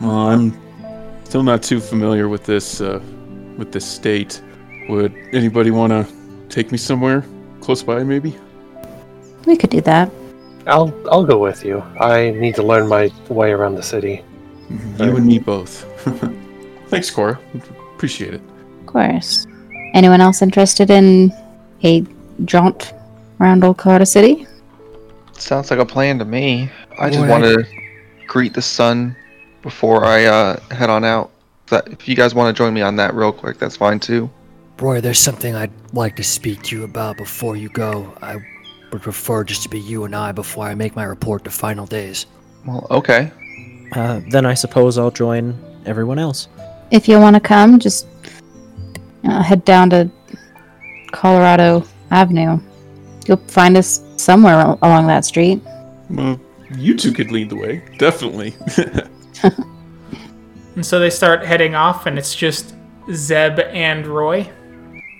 Well, 0.00 0.28
I'm 0.28 0.58
still 1.24 1.42
not 1.42 1.62
too 1.62 1.80
familiar 1.80 2.28
with 2.28 2.44
this 2.44 2.80
uh, 2.80 3.00
with 3.56 3.72
this 3.72 3.86
state. 3.86 4.42
Would 4.88 5.14
anybody 5.32 5.70
want 5.70 5.92
to 5.92 6.06
take 6.48 6.72
me 6.72 6.78
somewhere 6.78 7.24
close 7.60 7.82
by, 7.82 8.02
maybe? 8.02 8.36
We 9.46 9.56
could 9.56 9.70
do 9.70 9.80
that. 9.82 10.10
I'll 10.66 10.92
I'll 11.10 11.24
go 11.24 11.38
with 11.38 11.64
you. 11.64 11.80
I 12.00 12.30
need 12.30 12.56
to 12.56 12.62
learn 12.62 12.88
my 12.88 13.10
way 13.28 13.52
around 13.52 13.76
the 13.76 13.82
city. 13.82 14.22
You 14.98 15.16
and 15.16 15.26
me 15.26 15.38
both. 15.38 15.84
Thanks, 16.88 17.10
Cora. 17.10 17.38
Appreciate 17.94 18.34
it. 18.34 18.40
Of 18.80 18.86
course. 18.86 19.46
Anyone 19.94 20.20
else 20.20 20.42
interested 20.42 20.90
in 20.90 21.32
a 21.84 22.04
jaunt 22.44 22.92
around 23.40 23.64
Old 23.64 23.78
Colorado 23.78 24.04
City? 24.04 24.46
Sounds 25.32 25.70
like 25.70 25.80
a 25.80 25.86
plan 25.86 26.18
to 26.18 26.24
me. 26.24 26.70
I 26.98 27.08
just 27.08 27.20
Boy, 27.20 27.28
want 27.28 27.44
to 27.44 27.64
greet 28.26 28.54
the 28.54 28.62
sun 28.62 29.16
before 29.62 30.04
I 30.04 30.24
uh, 30.24 30.60
head 30.70 30.90
on 30.90 31.04
out. 31.04 31.30
That 31.68 31.88
if 31.88 32.08
you 32.08 32.14
guys 32.14 32.34
want 32.34 32.54
to 32.54 32.58
join 32.58 32.74
me 32.74 32.82
on 32.82 32.96
that 32.96 33.14
real 33.14 33.32
quick, 33.32 33.58
that's 33.58 33.76
fine 33.76 34.00
too. 34.00 34.30
Roy, 34.78 35.00
there's 35.00 35.18
something 35.18 35.54
I'd 35.54 35.72
like 35.92 36.16
to 36.16 36.24
speak 36.24 36.62
to 36.64 36.76
you 36.76 36.84
about 36.84 37.16
before 37.16 37.56
you 37.56 37.68
go. 37.70 38.12
I 38.20 38.38
would 38.96 39.02
prefer 39.02 39.44
just 39.44 39.62
to 39.62 39.68
be 39.68 39.78
you 39.78 40.04
and 40.04 40.16
I 40.16 40.32
before 40.32 40.64
I 40.64 40.74
make 40.74 40.96
my 40.96 41.04
report 41.04 41.44
to 41.44 41.50
final 41.50 41.84
days. 41.84 42.24
Well, 42.66 42.86
okay. 42.90 43.30
Uh, 43.92 44.22
then 44.30 44.46
I 44.46 44.54
suppose 44.54 44.96
I'll 44.96 45.10
join 45.10 45.54
everyone 45.84 46.18
else. 46.18 46.48
If 46.90 47.06
you 47.06 47.20
want 47.20 47.34
to 47.34 47.40
come, 47.40 47.78
just 47.78 48.06
uh, 49.24 49.42
head 49.42 49.64
down 49.66 49.90
to 49.90 50.10
Colorado 51.12 51.84
Avenue. 52.10 52.58
You'll 53.26 53.36
find 53.48 53.76
us 53.76 54.02
somewhere 54.16 54.54
al- 54.54 54.78
along 54.80 55.08
that 55.08 55.26
street. 55.26 55.60
Well, 56.08 56.40
you 56.76 56.96
two 56.96 57.12
could 57.12 57.30
lead 57.30 57.50
the 57.50 57.56
way. 57.56 57.84
Definitely. 57.98 58.54
And 60.76 60.84
so 60.84 60.98
they 60.98 61.08
start 61.08 61.42
heading 61.42 61.74
off, 61.74 62.04
and 62.04 62.18
it's 62.18 62.34
just 62.34 62.74
Zeb 63.10 63.58
and 63.60 64.06
Roy. 64.06 64.46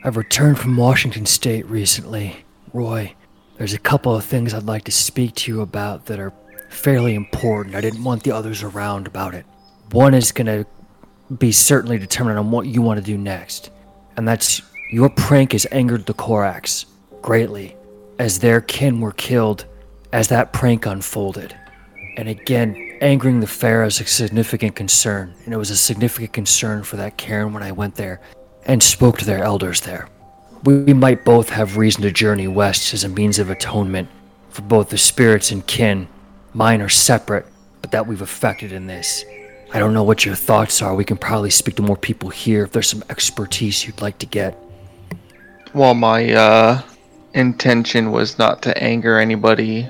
I've 0.05 0.19
returned 0.19 0.59
from 0.59 0.77
Washington 0.77 1.25
State 1.25 1.65
recently. 1.65 2.45
Roy, 2.75 3.15
there's 3.59 3.75
a 3.75 3.79
couple 3.79 4.15
of 4.15 4.25
things 4.25 4.53
I'd 4.53 4.65
like 4.65 4.85
to 4.85 4.93
speak 4.93 5.35
to 5.37 5.53
you 5.53 5.61
about 5.61 6.07
that 6.07 6.19
are 6.19 6.33
fairly 6.69 7.15
important. 7.15 7.75
I 7.75 7.81
didn't 7.81 8.05
want 8.05 8.23
the 8.23 8.33
others 8.33 8.63
around 8.63 9.07
about 9.07 9.35
it. 9.35 9.47
One 9.93 10.15
is 10.15 10.33
going 10.33 10.47
to 10.47 10.67
be 11.37 11.53
certainly 11.53 11.99
determined 11.99 12.39
on 12.39 12.51
what 12.51 12.67
you 12.67 12.83
want 12.83 12.99
to 12.99 13.05
do 13.05 13.17
next, 13.17 13.71
and 14.17 14.27
that's 14.29 14.63
your 14.91 15.11
prank 15.11 15.53
has 15.53 15.67
angered 15.73 16.07
the 16.07 16.15
Corax 16.15 16.87
greatly, 17.23 17.77
as 18.19 18.39
their 18.39 18.61
kin 18.61 19.01
were 19.01 19.13
killed 19.13 19.65
as 20.13 20.29
that 20.29 20.53
prank 20.53 20.87
unfolded. 20.87 21.57
And 22.17 22.29
again, 22.29 22.99
angering 23.01 23.41
the 23.41 23.47
fair 23.47 23.85
is 23.85 24.01
a 24.01 24.07
significant 24.07 24.77
concern, 24.77 25.35
and 25.45 25.53
it 25.53 25.57
was 25.57 25.71
a 25.71 25.77
significant 25.77 26.33
concern 26.33 26.83
for 26.83 26.97
that 26.97 27.19
caern 27.19 27.53
when 27.53 27.63
I 27.63 27.73
went 27.73 27.97
there 27.97 28.21
and 28.65 28.83
spoke 28.83 29.19
to 29.19 29.25
their 29.25 29.43
elders 29.43 29.81
there. 29.81 30.09
We, 30.67 30.95
might 30.95 31.25
both 31.25 31.51
have 31.51 31.77
reason 31.77 32.03
to 32.03 32.11
journey 32.11 32.49
west 32.49 32.93
as 32.93 33.05
a 33.05 33.09
means 33.09 33.39
of 33.39 33.51
atonement 33.51 34.09
for 34.51 34.63
both 34.63 34.89
the 34.89 34.99
spirits 34.99 35.53
and 35.53 35.65
kin. 35.65 36.09
Mine 36.55 36.83
are 36.83 36.89
separate, 36.89 37.47
but 37.83 37.93
that 37.93 38.09
we've 38.09 38.21
affected 38.21 38.73
in 38.73 38.89
this. 38.89 39.25
I 39.73 39.79
don't 39.79 39.95
know 39.95 40.03
what 40.03 40.25
your 40.25 40.35
thoughts 40.35 40.83
are. 40.83 40.93
We 40.93 41.05
can 41.05 41.19
probably 41.19 41.51
speak 41.51 41.77
to 41.77 41.83
more 41.83 41.97
people 41.97 42.31
here 42.31 42.65
if 42.65 42.73
there's 42.73 42.89
some 42.89 43.05
expertise 43.09 43.87
you'd 43.87 44.03
like 44.03 44.19
to 44.19 44.27
get. 44.27 44.59
Well, 45.73 45.95
my 45.95 46.33
uh, 46.33 46.83
intention 47.33 48.11
was 48.11 48.37
not 48.37 48.61
to 48.63 48.77
anger 48.83 49.21
anybody. 49.21 49.89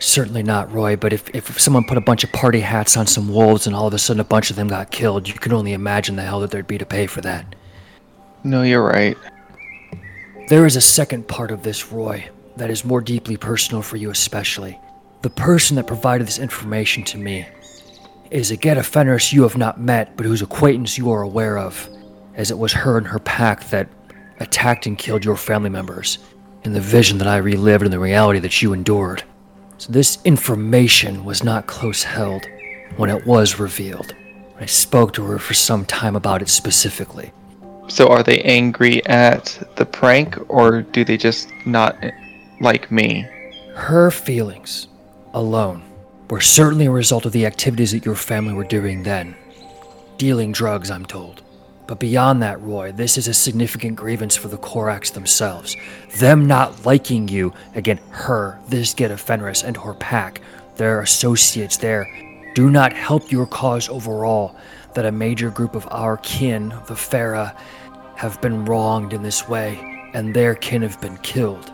Certainly 0.00 0.42
not, 0.42 0.72
Roy, 0.72 0.96
but 0.96 1.12
if, 1.12 1.32
if 1.36 1.60
someone 1.60 1.84
put 1.84 1.98
a 1.98 2.00
bunch 2.00 2.24
of 2.24 2.32
party 2.32 2.60
hats 2.60 2.96
on 2.96 3.06
some 3.06 3.32
wolves 3.32 3.68
and 3.68 3.76
all 3.76 3.86
of 3.86 3.94
a 3.94 3.98
sudden 4.00 4.18
a 4.18 4.24
bunch 4.24 4.50
of 4.50 4.56
them 4.56 4.66
got 4.66 4.90
killed, 4.90 5.28
you 5.28 5.34
can 5.34 5.52
only 5.52 5.72
imagine 5.72 6.16
the 6.16 6.22
hell 6.22 6.40
that 6.40 6.50
there'd 6.50 6.66
be 6.66 6.78
to 6.78 6.84
pay 6.84 7.06
for 7.06 7.20
that. 7.20 7.54
No, 8.42 8.62
you're 8.62 8.84
right. 8.84 9.16
There 10.48 10.64
is 10.64 10.76
a 10.76 10.80
second 10.80 11.26
part 11.26 11.50
of 11.50 11.64
this, 11.64 11.90
Roy, 11.90 12.30
that 12.56 12.70
is 12.70 12.84
more 12.84 13.00
deeply 13.00 13.36
personal 13.36 13.82
for 13.82 13.96
you, 13.96 14.10
especially. 14.10 14.78
The 15.22 15.30
person 15.30 15.74
that 15.74 15.88
provided 15.88 16.28
this 16.28 16.38
information 16.38 17.02
to 17.04 17.18
me 17.18 17.48
is 18.30 18.52
a 18.52 18.82
Fenris 18.84 19.32
you 19.32 19.42
have 19.42 19.56
not 19.56 19.80
met, 19.80 20.16
but 20.16 20.24
whose 20.24 20.42
acquaintance 20.42 20.96
you 20.96 21.10
are 21.10 21.22
aware 21.22 21.58
of, 21.58 21.88
as 22.36 22.52
it 22.52 22.58
was 22.58 22.72
her 22.72 22.96
and 22.96 23.08
her 23.08 23.18
pack 23.18 23.68
that 23.70 23.88
attacked 24.38 24.86
and 24.86 24.96
killed 24.96 25.24
your 25.24 25.36
family 25.36 25.68
members, 25.68 26.18
in 26.62 26.72
the 26.72 26.80
vision 26.80 27.18
that 27.18 27.26
I 27.26 27.38
relived 27.38 27.82
and 27.82 27.92
the 27.92 27.98
reality 27.98 28.38
that 28.38 28.62
you 28.62 28.72
endured. 28.72 29.24
So, 29.78 29.90
this 29.90 30.18
information 30.24 31.24
was 31.24 31.42
not 31.42 31.66
close 31.66 32.04
held 32.04 32.46
when 32.96 33.10
it 33.10 33.26
was 33.26 33.58
revealed. 33.58 34.14
I 34.60 34.66
spoke 34.66 35.12
to 35.14 35.24
her 35.24 35.40
for 35.40 35.54
some 35.54 35.84
time 35.84 36.14
about 36.14 36.40
it 36.40 36.48
specifically. 36.48 37.32
So 37.88 38.08
are 38.08 38.22
they 38.22 38.40
angry 38.42 39.04
at 39.06 39.62
the 39.76 39.86
prank 39.86 40.36
or 40.48 40.82
do 40.82 41.04
they 41.04 41.16
just 41.16 41.48
not 41.64 41.96
like 42.60 42.90
me? 42.90 43.26
Her 43.74 44.10
feelings 44.10 44.88
alone 45.34 45.82
were 46.28 46.40
certainly 46.40 46.86
a 46.86 46.90
result 46.90 47.26
of 47.26 47.32
the 47.32 47.46
activities 47.46 47.92
that 47.92 48.04
your 48.04 48.16
family 48.16 48.54
were 48.54 48.64
doing 48.64 49.02
then. 49.02 49.36
Dealing 50.18 50.52
drugs, 50.52 50.90
I'm 50.90 51.06
told. 51.06 51.42
But 51.86 52.00
beyond 52.00 52.42
that, 52.42 52.60
Roy, 52.62 52.90
this 52.90 53.16
is 53.16 53.28
a 53.28 53.34
significant 53.34 53.96
grievance 53.96 54.34
for 54.34 54.48
the 54.48 54.56
Corax 54.56 55.10
themselves. 55.10 55.76
Them 56.16 56.46
not 56.46 56.84
liking 56.84 57.28
you, 57.28 57.52
again, 57.74 58.00
her, 58.10 58.58
this 58.68 58.92
Get 58.92 59.12
of 59.12 59.20
Fenris, 59.20 59.62
and 59.62 59.76
her 59.76 59.94
pack, 59.94 60.40
their 60.76 61.00
associates 61.00 61.76
there, 61.76 62.08
do 62.54 62.70
not 62.70 62.92
help 62.92 63.30
your 63.30 63.46
cause 63.46 63.88
overall. 63.88 64.56
That 64.94 65.06
a 65.06 65.12
major 65.12 65.50
group 65.50 65.74
of 65.74 65.86
our 65.90 66.16
kin, 66.16 66.74
the 66.86 66.96
Fera, 66.96 67.54
have 68.16 68.40
been 68.40 68.64
wronged 68.64 69.12
in 69.12 69.22
this 69.22 69.48
way, 69.48 70.10
and 70.14 70.34
their 70.34 70.54
kin 70.54 70.82
have 70.82 71.00
been 71.00 71.18
killed. 71.18 71.70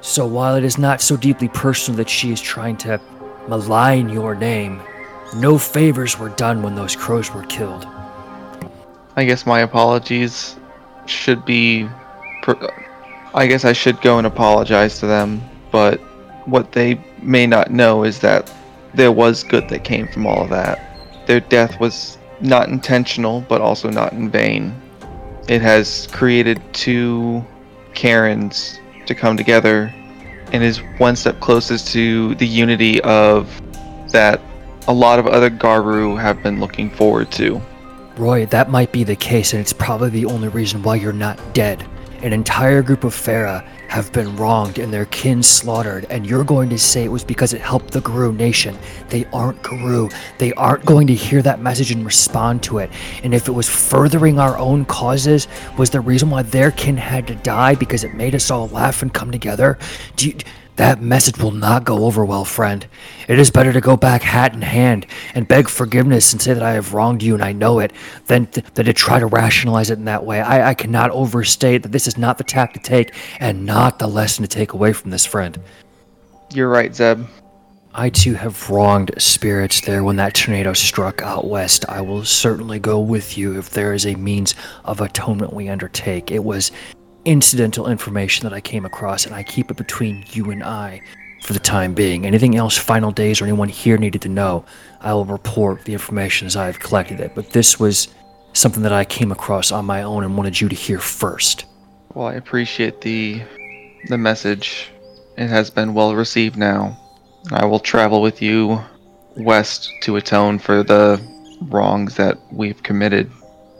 So 0.00 0.26
while 0.26 0.54
it 0.54 0.64
is 0.64 0.78
not 0.78 1.00
so 1.00 1.16
deeply 1.16 1.48
personal 1.48 1.96
that 1.98 2.08
she 2.08 2.30
is 2.30 2.40
trying 2.40 2.76
to 2.78 3.00
malign 3.48 4.08
your 4.08 4.34
name, 4.34 4.80
no 5.36 5.58
favors 5.58 6.18
were 6.18 6.28
done 6.30 6.62
when 6.62 6.74
those 6.74 6.94
crows 6.94 7.32
were 7.32 7.44
killed. 7.44 7.86
I 9.16 9.24
guess 9.24 9.46
my 9.46 9.60
apologies 9.60 10.56
should 11.06 11.44
be. 11.44 11.88
Per- 12.42 12.70
I 13.34 13.46
guess 13.46 13.64
I 13.64 13.72
should 13.72 14.00
go 14.02 14.18
and 14.18 14.26
apologize 14.26 15.00
to 15.00 15.06
them, 15.06 15.42
but 15.70 16.00
what 16.46 16.72
they 16.72 17.00
may 17.22 17.46
not 17.46 17.70
know 17.70 18.04
is 18.04 18.20
that 18.20 18.52
there 18.94 19.12
was 19.12 19.42
good 19.42 19.68
that 19.68 19.84
came 19.84 20.08
from 20.08 20.26
all 20.26 20.42
of 20.42 20.50
that. 20.50 21.26
Their 21.26 21.40
death 21.40 21.80
was 21.80 22.18
not 22.40 22.68
intentional, 22.68 23.40
but 23.48 23.60
also 23.60 23.90
not 23.90 24.12
in 24.12 24.30
vain. 24.30 24.80
It 25.48 25.62
has 25.62 26.08
created 26.12 26.60
two 26.72 27.44
caerns 27.94 28.80
to 29.06 29.14
come 29.14 29.36
together 29.36 29.94
and 30.52 30.62
is 30.62 30.78
one 30.98 31.16
step 31.16 31.40
closest 31.40 31.88
to 31.92 32.34
the 32.36 32.46
unity 32.46 33.00
of 33.02 33.60
that 34.10 34.40
a 34.88 34.92
lot 34.92 35.18
of 35.18 35.26
other 35.26 35.50
Garou 35.50 36.16
have 36.16 36.42
been 36.42 36.60
looking 36.60 36.90
forward 36.90 37.30
to. 37.32 37.60
Roy, 38.16 38.46
that 38.46 38.70
might 38.70 38.92
be 38.92 39.04
the 39.04 39.16
case, 39.16 39.52
and 39.52 39.60
it's 39.60 39.72
probably 39.72 40.10
the 40.10 40.26
only 40.26 40.48
reason 40.48 40.82
why 40.82 40.94
you're 40.94 41.12
not 41.12 41.38
dead. 41.54 41.84
An 42.22 42.32
entire 42.32 42.82
group 42.82 43.04
of 43.04 43.14
Fera 43.14 43.64
have 43.88 44.12
been 44.12 44.36
wronged 44.36 44.78
and 44.78 44.92
their 44.92 45.06
kin 45.06 45.42
slaughtered, 45.42 46.06
and 46.10 46.26
you're 46.26 46.44
going 46.44 46.68
to 46.70 46.78
say 46.78 47.04
it 47.04 47.08
was 47.08 47.24
because 47.24 47.52
it 47.52 47.60
helped 47.60 47.90
the 47.92 48.00
Garou 48.00 48.32
nation. 48.32 48.78
They 49.08 49.24
aren't 49.26 49.62
Garou. 49.62 50.10
They 50.38 50.52
aren't 50.54 50.84
going 50.84 51.06
to 51.06 51.14
hear 51.14 51.42
that 51.42 51.60
message 51.60 51.90
and 51.90 52.04
respond 52.04 52.62
to 52.64 52.78
it. 52.78 52.90
And 53.22 53.34
if 53.34 53.48
it 53.48 53.52
was 53.52 53.68
furthering 53.68 54.38
our 54.38 54.56
own 54.58 54.84
causes, 54.84 55.48
was 55.78 55.90
the 55.90 56.00
reason 56.00 56.30
why 56.30 56.42
their 56.42 56.70
kin 56.70 56.96
had 56.96 57.26
to 57.28 57.34
die 57.36 57.74
because 57.74 58.04
it 58.04 58.14
made 58.14 58.34
us 58.34 58.50
all 58.50 58.68
laugh 58.68 59.02
and 59.02 59.12
come 59.12 59.30
together? 59.30 59.78
Do 60.16 60.28
you. 60.28 60.36
That 60.76 61.00
message 61.00 61.38
will 61.38 61.52
not 61.52 61.84
go 61.84 62.04
over 62.04 62.22
well, 62.24 62.44
friend. 62.44 62.86
It 63.28 63.38
is 63.38 63.50
better 63.50 63.72
to 63.72 63.80
go 63.80 63.96
back 63.96 64.20
hat 64.20 64.52
in 64.52 64.60
hand 64.60 65.06
and 65.34 65.48
beg 65.48 65.68
forgiveness 65.68 66.32
and 66.32 66.42
say 66.42 66.52
that 66.52 66.62
I 66.62 66.72
have 66.72 66.92
wronged 66.92 67.22
you 67.22 67.32
and 67.32 67.42
I 67.42 67.52
know 67.52 67.78
it 67.78 67.92
than, 68.26 68.46
th- 68.46 68.66
than 68.74 68.84
to 68.84 68.92
try 68.92 69.18
to 69.18 69.26
rationalize 69.26 69.88
it 69.88 69.98
in 69.98 70.04
that 70.04 70.26
way. 70.26 70.40
I, 70.40 70.70
I 70.70 70.74
cannot 70.74 71.10
overstate 71.12 71.82
that 71.82 71.92
this 71.92 72.06
is 72.06 72.18
not 72.18 72.36
the 72.36 72.44
tack 72.44 72.74
to 72.74 72.78
take 72.78 73.14
and 73.40 73.64
not 73.64 73.98
the 73.98 74.06
lesson 74.06 74.42
to 74.42 74.48
take 74.48 74.74
away 74.74 74.92
from 74.92 75.10
this 75.10 75.24
friend. 75.24 75.58
You're 76.52 76.68
right, 76.68 76.94
Zeb. 76.94 77.24
I 77.98 78.10
too 78.10 78.34
have 78.34 78.68
wronged 78.68 79.12
spirits 79.16 79.80
there 79.80 80.04
when 80.04 80.16
that 80.16 80.34
tornado 80.34 80.74
struck 80.74 81.22
out 81.22 81.48
west. 81.48 81.86
I 81.88 82.02
will 82.02 82.26
certainly 82.26 82.78
go 82.78 83.00
with 83.00 83.38
you 83.38 83.58
if 83.58 83.70
there 83.70 83.94
is 83.94 84.04
a 84.04 84.14
means 84.16 84.54
of 84.84 85.00
atonement 85.00 85.54
we 85.54 85.70
undertake. 85.70 86.30
It 86.30 86.44
was 86.44 86.72
incidental 87.26 87.88
information 87.88 88.44
that 88.44 88.54
I 88.54 88.60
came 88.60 88.86
across, 88.86 89.26
and 89.26 89.34
I 89.34 89.42
keep 89.42 89.70
it 89.70 89.76
between 89.76 90.24
you 90.30 90.50
and 90.50 90.62
I 90.62 91.02
for 91.42 91.52
the 91.52 91.58
time 91.58 91.92
being. 91.92 92.24
Anything 92.24 92.56
else 92.56 92.78
Final 92.78 93.10
Days 93.10 93.40
or 93.40 93.44
anyone 93.44 93.68
here 93.68 93.98
needed 93.98 94.22
to 94.22 94.28
know, 94.28 94.64
I 95.00 95.12
will 95.12 95.26
report 95.26 95.84
the 95.84 95.92
information 95.92 96.46
as 96.46 96.56
I 96.56 96.66
have 96.66 96.80
collected 96.80 97.20
it. 97.20 97.34
But 97.34 97.50
this 97.50 97.78
was 97.78 98.08
something 98.52 98.82
that 98.84 98.92
I 98.92 99.04
came 99.04 99.32
across 99.32 99.70
on 99.70 99.84
my 99.84 100.02
own 100.02 100.24
and 100.24 100.36
wanted 100.36 100.60
you 100.60 100.68
to 100.68 100.74
hear 100.74 100.98
first. 100.98 101.66
Well, 102.14 102.28
I 102.28 102.34
appreciate 102.34 103.02
the 103.02 103.42
the 104.08 104.16
message. 104.16 104.90
It 105.36 105.48
has 105.48 105.68
been 105.68 105.92
well 105.92 106.14
received 106.14 106.56
now. 106.56 106.98
I 107.52 107.66
will 107.66 107.80
travel 107.80 108.22
with 108.22 108.40
you 108.40 108.80
west 109.36 109.90
to 110.02 110.16
atone 110.16 110.58
for 110.58 110.82
the 110.82 111.20
wrongs 111.62 112.16
that 112.16 112.38
we've 112.52 112.82
committed. 112.82 113.30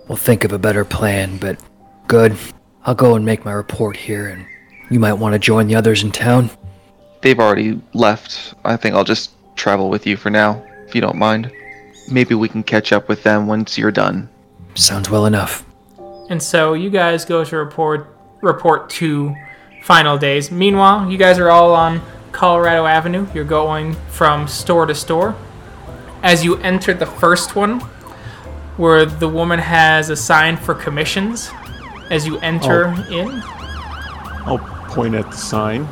We'll 0.08 0.16
think 0.16 0.44
of 0.44 0.52
a 0.52 0.58
better 0.58 0.84
plan, 0.84 1.38
but 1.38 1.58
good. 2.06 2.36
I'll 2.86 2.94
go 2.94 3.16
and 3.16 3.26
make 3.26 3.44
my 3.44 3.50
report 3.50 3.96
here, 3.96 4.28
and 4.28 4.46
you 4.90 5.00
might 5.00 5.14
want 5.14 5.32
to 5.32 5.40
join 5.40 5.66
the 5.66 5.74
others 5.74 6.04
in 6.04 6.12
town. 6.12 6.50
They've 7.20 7.38
already 7.38 7.80
left. 7.94 8.54
I 8.64 8.76
think 8.76 8.94
I'll 8.94 9.02
just 9.02 9.32
travel 9.56 9.90
with 9.90 10.06
you 10.06 10.16
for 10.16 10.30
now, 10.30 10.64
if 10.86 10.94
you 10.94 11.00
don't 11.00 11.16
mind. 11.16 11.50
Maybe 12.08 12.36
we 12.36 12.48
can 12.48 12.62
catch 12.62 12.92
up 12.92 13.08
with 13.08 13.24
them 13.24 13.48
once 13.48 13.76
you're 13.76 13.90
done. 13.90 14.28
Sounds 14.76 15.10
well 15.10 15.26
enough. 15.26 15.66
And 16.30 16.40
so 16.40 16.74
you 16.74 16.88
guys 16.88 17.24
go 17.24 17.44
to 17.44 17.56
report 17.56 18.06
report 18.40 18.88
to 18.90 19.34
final 19.82 20.16
days. 20.16 20.52
Meanwhile, 20.52 21.10
you 21.10 21.18
guys 21.18 21.40
are 21.40 21.50
all 21.50 21.74
on 21.74 22.00
Colorado 22.30 22.86
Avenue. 22.86 23.26
You're 23.34 23.44
going 23.44 23.94
from 24.10 24.46
store 24.46 24.86
to 24.86 24.94
store. 24.94 25.34
As 26.22 26.44
you 26.44 26.58
enter 26.58 26.94
the 26.94 27.06
first 27.06 27.56
one, 27.56 27.80
where 28.76 29.04
the 29.04 29.28
woman 29.28 29.58
has 29.58 30.08
a 30.08 30.16
sign 30.16 30.56
for 30.56 30.74
commissions, 30.74 31.50
as 32.10 32.26
you 32.26 32.38
enter 32.38 32.86
oh. 32.86 33.12
in, 33.12 33.42
I'll 34.46 34.58
point 34.88 35.14
at 35.14 35.30
the 35.30 35.36
sign. 35.36 35.88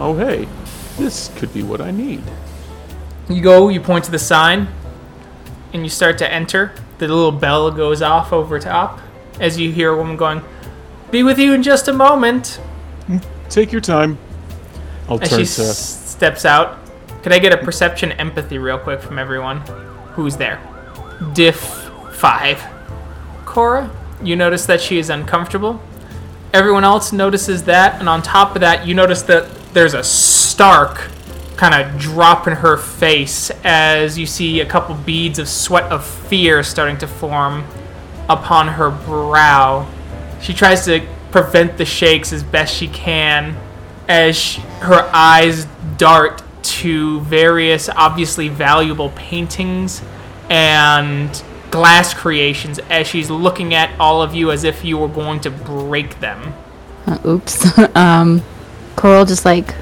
Oh, 0.00 0.16
hey, 0.16 0.48
this 0.98 1.28
could 1.36 1.52
be 1.54 1.62
what 1.62 1.80
I 1.80 1.90
need. 1.90 2.22
you 3.28 3.42
go, 3.42 3.68
you 3.68 3.80
point 3.80 4.04
to 4.04 4.10
the 4.10 4.18
sign, 4.18 4.68
and 5.72 5.82
you 5.82 5.88
start 5.88 6.18
to 6.18 6.32
enter. 6.32 6.72
The 6.98 7.08
little 7.08 7.32
bell 7.32 7.70
goes 7.70 8.02
off 8.02 8.32
over 8.32 8.58
top 8.58 9.00
as 9.40 9.58
you 9.58 9.72
hear 9.72 9.92
a 9.92 9.96
woman 9.96 10.16
going, 10.16 10.42
Be 11.10 11.22
with 11.22 11.38
you 11.38 11.52
in 11.54 11.62
just 11.62 11.88
a 11.88 11.92
moment. 11.92 12.60
Hmm, 13.06 13.18
take 13.48 13.72
your 13.72 13.80
time. 13.80 14.18
I'll 15.08 15.20
As 15.20 15.28
turn 15.28 15.40
she 15.40 15.54
to. 15.56 15.62
s- 15.62 16.10
steps 16.10 16.44
out, 16.44 16.78
could 17.22 17.32
I 17.32 17.38
get 17.38 17.52
a 17.52 17.56
perception 17.58 18.12
empathy 18.12 18.58
real 18.58 18.78
quick 18.78 19.00
from 19.00 19.18
everyone? 19.18 19.60
Who's 20.12 20.36
there? 20.36 20.60
Diff 21.32 21.58
5. 22.12 22.64
Cora, 23.44 23.90
you 24.22 24.36
notice 24.36 24.66
that 24.66 24.80
she 24.80 24.98
is 24.98 25.10
uncomfortable. 25.10 25.80
Everyone 26.52 26.84
else 26.84 27.12
notices 27.12 27.64
that, 27.64 27.98
and 28.00 28.08
on 28.08 28.22
top 28.22 28.54
of 28.54 28.60
that, 28.60 28.86
you 28.86 28.94
notice 28.94 29.22
that 29.22 29.50
there's 29.74 29.94
a 29.94 30.04
stark 30.04 31.10
kind 31.56 31.74
of 31.74 32.00
drop 32.00 32.46
in 32.46 32.54
her 32.54 32.76
face 32.76 33.50
as 33.64 34.18
you 34.18 34.26
see 34.26 34.60
a 34.60 34.66
couple 34.66 34.94
beads 34.94 35.38
of 35.38 35.48
sweat 35.48 35.84
of 35.92 36.04
fear 36.04 36.62
starting 36.62 36.98
to 36.98 37.06
form 37.06 37.64
upon 38.28 38.68
her 38.68 38.90
brow. 38.90 39.88
She 40.40 40.52
tries 40.52 40.84
to 40.86 41.06
prevent 41.30 41.76
the 41.76 41.84
shakes 41.84 42.32
as 42.32 42.42
best 42.42 42.74
she 42.74 42.88
can 42.88 43.56
as 44.08 44.36
sh- 44.36 44.58
her 44.80 45.08
eyes 45.12 45.66
dart 45.96 46.42
to 46.62 47.20
various 47.22 47.88
obviously 47.88 48.48
valuable 48.48 49.10
paintings 49.10 50.02
and 50.50 51.42
glass 51.74 52.14
creations 52.14 52.78
as 52.88 53.04
she's 53.04 53.28
looking 53.28 53.74
at 53.74 53.90
all 53.98 54.22
of 54.22 54.32
you 54.32 54.52
as 54.52 54.62
if 54.62 54.84
you 54.84 54.96
were 54.96 55.08
going 55.08 55.40
to 55.40 55.50
break 55.50 56.20
them. 56.20 56.54
Uh, 57.04 57.18
oops. 57.26 57.76
um, 57.96 58.40
Coral 58.94 59.24
just 59.24 59.44
like 59.44 59.74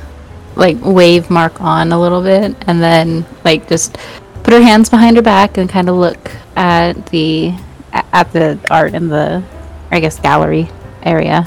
like 0.56 0.78
wave 0.80 1.28
Mark 1.28 1.60
on 1.60 1.92
a 1.92 2.00
little 2.00 2.22
bit, 2.22 2.56
and 2.66 2.82
then 2.82 3.26
like 3.44 3.68
just 3.68 3.98
put 4.42 4.54
her 4.54 4.62
hands 4.62 4.88
behind 4.88 5.16
her 5.16 5.22
back 5.22 5.58
and 5.58 5.68
kind 5.68 5.90
of 5.90 5.96
look 5.96 6.32
at 6.56 6.94
the 7.08 7.52
at 7.92 8.32
the 8.32 8.58
art 8.70 8.94
in 8.94 9.08
the 9.08 9.44
I 9.90 10.00
guess 10.00 10.18
gallery 10.18 10.70
area. 11.02 11.46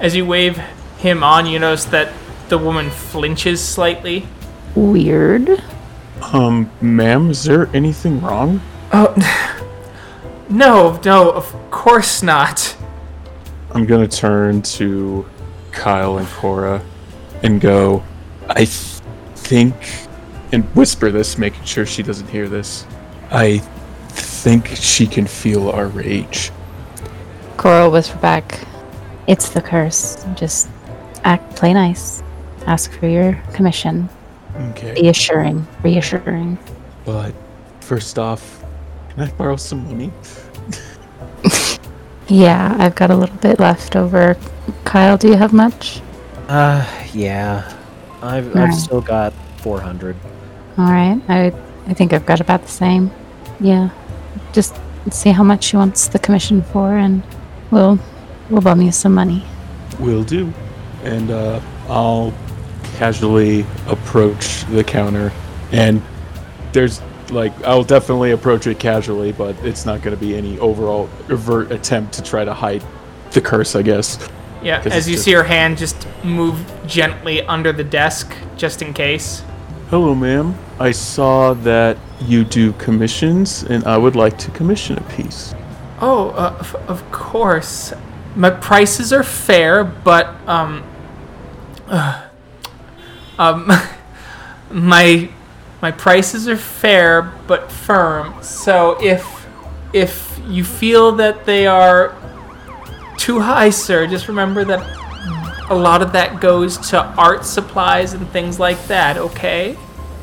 As 0.00 0.14
you 0.14 0.26
wave 0.26 0.58
him 0.98 1.24
on, 1.24 1.46
you 1.46 1.58
notice 1.58 1.86
that 1.86 2.12
the 2.50 2.58
woman 2.58 2.90
flinches 2.90 3.66
slightly. 3.66 4.26
Weird. 4.74 5.62
Um, 6.20 6.70
ma'am, 6.82 7.30
is 7.30 7.44
there 7.44 7.74
anything 7.74 8.20
wrong? 8.20 8.60
Oh, 8.92 9.14
no, 10.52 11.00
no, 11.04 11.30
of 11.30 11.52
course 11.70 12.22
not. 12.22 12.76
I'm 13.72 13.86
gonna 13.86 14.06
turn 14.06 14.62
to 14.62 15.26
Kyle 15.72 16.18
and 16.18 16.28
Cora 16.28 16.82
and 17.42 17.60
go, 17.60 18.04
I 18.48 18.66
th- 18.66 19.00
think, 19.34 19.74
and 20.52 20.64
whisper 20.76 21.10
this, 21.10 21.38
making 21.38 21.64
sure 21.64 21.86
she 21.86 22.02
doesn't 22.02 22.28
hear 22.28 22.48
this. 22.48 22.86
I 23.30 23.58
think 24.10 24.68
she 24.68 25.06
can 25.06 25.26
feel 25.26 25.70
our 25.70 25.86
rage. 25.86 26.50
Cora 27.56 27.88
whisper 27.88 28.18
back. 28.18 28.60
It's 29.26 29.48
the 29.48 29.62
curse. 29.62 30.24
Just 30.34 30.68
act, 31.24 31.56
play 31.56 31.72
nice. 31.72 32.22
Ask 32.66 32.92
for 32.92 33.06
your 33.08 33.40
commission. 33.54 34.08
Okay. 34.56 34.94
Be 34.94 35.08
assuring, 35.08 35.66
reassuring. 35.82 36.58
But 37.04 37.32
first 37.80 38.18
off, 38.18 38.62
can 39.10 39.22
I 39.22 39.30
borrow 39.32 39.56
some 39.56 39.86
money? 39.86 40.12
Yeah, 42.28 42.76
I've 42.78 42.94
got 42.94 43.10
a 43.10 43.16
little 43.16 43.36
bit 43.36 43.60
left 43.60 43.94
over. 43.96 44.36
Kyle, 44.84 45.18
do 45.18 45.28
you 45.28 45.34
have 45.36 45.52
much? 45.52 46.00
Uh, 46.48 46.86
yeah. 47.12 47.76
I've, 48.22 48.48
I've 48.48 48.56
Alright. 48.56 48.74
still 48.74 49.00
got 49.00 49.32
400. 49.58 50.16
All 50.78 50.84
right. 50.84 51.20
I 51.28 51.52
I 51.88 51.94
think 51.94 52.12
I've 52.12 52.24
got 52.24 52.40
about 52.40 52.62
the 52.62 52.68
same. 52.68 53.10
Yeah. 53.60 53.90
Just 54.52 54.74
see 55.10 55.30
how 55.30 55.42
much 55.42 55.64
she 55.64 55.76
wants 55.76 56.08
the 56.08 56.18
commission 56.18 56.62
for, 56.62 56.96
and 56.96 57.22
we'll 57.70 57.98
we'll 58.48 58.60
bum 58.62 58.80
you 58.80 58.92
some 58.92 59.14
money. 59.14 59.44
Will 59.98 60.22
do. 60.24 60.52
And 61.02 61.30
uh, 61.30 61.60
I'll 61.88 62.32
casually 62.94 63.66
approach 63.88 64.64
the 64.66 64.84
counter. 64.84 65.32
And 65.72 66.00
there's 66.72 67.02
like, 67.32 67.52
I'll 67.64 67.84
definitely 67.84 68.32
approach 68.32 68.66
it 68.66 68.78
casually, 68.78 69.32
but 69.32 69.56
it's 69.64 69.84
not 69.86 70.02
going 70.02 70.16
to 70.16 70.20
be 70.20 70.36
any 70.36 70.58
overall 70.58 71.08
overt 71.28 71.72
attempt 71.72 72.14
to 72.14 72.22
try 72.22 72.44
to 72.44 72.54
hide 72.54 72.82
the 73.32 73.40
curse, 73.40 73.74
I 73.74 73.82
guess. 73.82 74.28
Yeah, 74.62 74.82
as 74.86 75.08
you 75.08 75.14
just- 75.14 75.24
see 75.24 75.32
her 75.32 75.44
hand 75.44 75.78
just 75.78 76.06
move 76.22 76.58
gently 76.86 77.42
under 77.42 77.72
the 77.72 77.84
desk, 77.84 78.32
just 78.56 78.82
in 78.82 78.92
case. 78.92 79.42
Hello, 79.90 80.14
ma'am. 80.14 80.54
I 80.78 80.92
saw 80.92 81.52
that 81.54 81.98
you 82.20 82.44
do 82.44 82.72
commissions, 82.74 83.62
and 83.64 83.84
I 83.84 83.98
would 83.98 84.16
like 84.16 84.38
to 84.38 84.50
commission 84.52 84.96
a 84.96 85.02
piece. 85.02 85.54
Oh, 86.00 86.30
uh, 86.30 86.56
f- 86.60 86.74
of 86.88 87.10
course. 87.12 87.92
My 88.34 88.50
prices 88.50 89.12
are 89.12 89.22
fair, 89.22 89.84
but 89.84 90.34
um, 90.48 90.82
uh, 91.88 92.22
um, 93.38 93.70
my 94.70 95.28
my 95.82 95.90
prices 95.90 96.48
are 96.48 96.56
fair 96.56 97.22
but 97.46 97.70
firm. 97.70 98.40
So 98.42 98.96
if 99.02 99.46
if 99.92 100.40
you 100.46 100.64
feel 100.64 101.12
that 101.16 101.44
they 101.44 101.66
are 101.66 102.16
too 103.18 103.40
high, 103.40 103.70
sir, 103.70 104.06
just 104.06 104.28
remember 104.28 104.64
that 104.64 104.80
a 105.68 105.74
lot 105.74 106.02
of 106.02 106.12
that 106.12 106.40
goes 106.40 106.78
to 106.90 107.02
art 107.02 107.44
supplies 107.44 108.14
and 108.14 108.26
things 108.28 108.58
like 108.58 108.82
that. 108.86 109.18
Okay. 109.18 109.76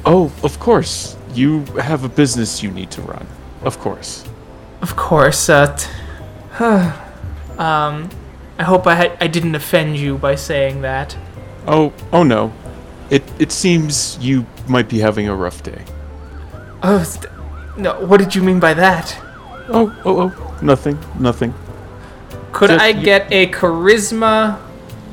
Oh, 0.05 0.31
of 0.43 0.59
course. 0.59 1.15
You 1.33 1.65
have 1.77 2.03
a 2.03 2.09
business 2.09 2.63
you 2.63 2.71
need 2.71 2.89
to 2.91 3.01
run. 3.01 3.27
Of 3.61 3.77
course. 3.79 4.25
Of 4.81 4.95
course. 4.95 5.49
Uh, 5.49 5.75
t- 5.75 5.89
um, 7.59 8.09
I 8.57 8.63
hope 8.63 8.87
I 8.87 8.95
had, 8.95 9.17
I 9.21 9.27
didn't 9.27 9.55
offend 9.55 9.97
you 9.97 10.17
by 10.17 10.35
saying 10.35 10.81
that. 10.81 11.17
Oh, 11.67 11.93
oh 12.11 12.23
no. 12.23 12.53
It 13.09 13.23
it 13.39 13.51
seems 13.51 14.17
you 14.21 14.45
might 14.67 14.87
be 14.89 14.99
having 14.99 15.27
a 15.27 15.35
rough 15.35 15.63
day. 15.63 15.83
Oh, 16.83 17.03
st- 17.03 17.25
no. 17.77 17.99
What 18.05 18.19
did 18.19 18.35
you 18.35 18.41
mean 18.43 18.59
by 18.59 18.73
that? 18.75 19.17
Oh, 19.69 19.95
oh, 20.05 20.21
oh. 20.21 20.59
Nothing, 20.61 20.97
nothing. 21.19 21.53
Could 22.51 22.69
Just 22.69 22.81
I 22.83 22.89
you- 22.89 23.03
get 23.03 23.31
a 23.31 23.47
charisma 23.51 24.59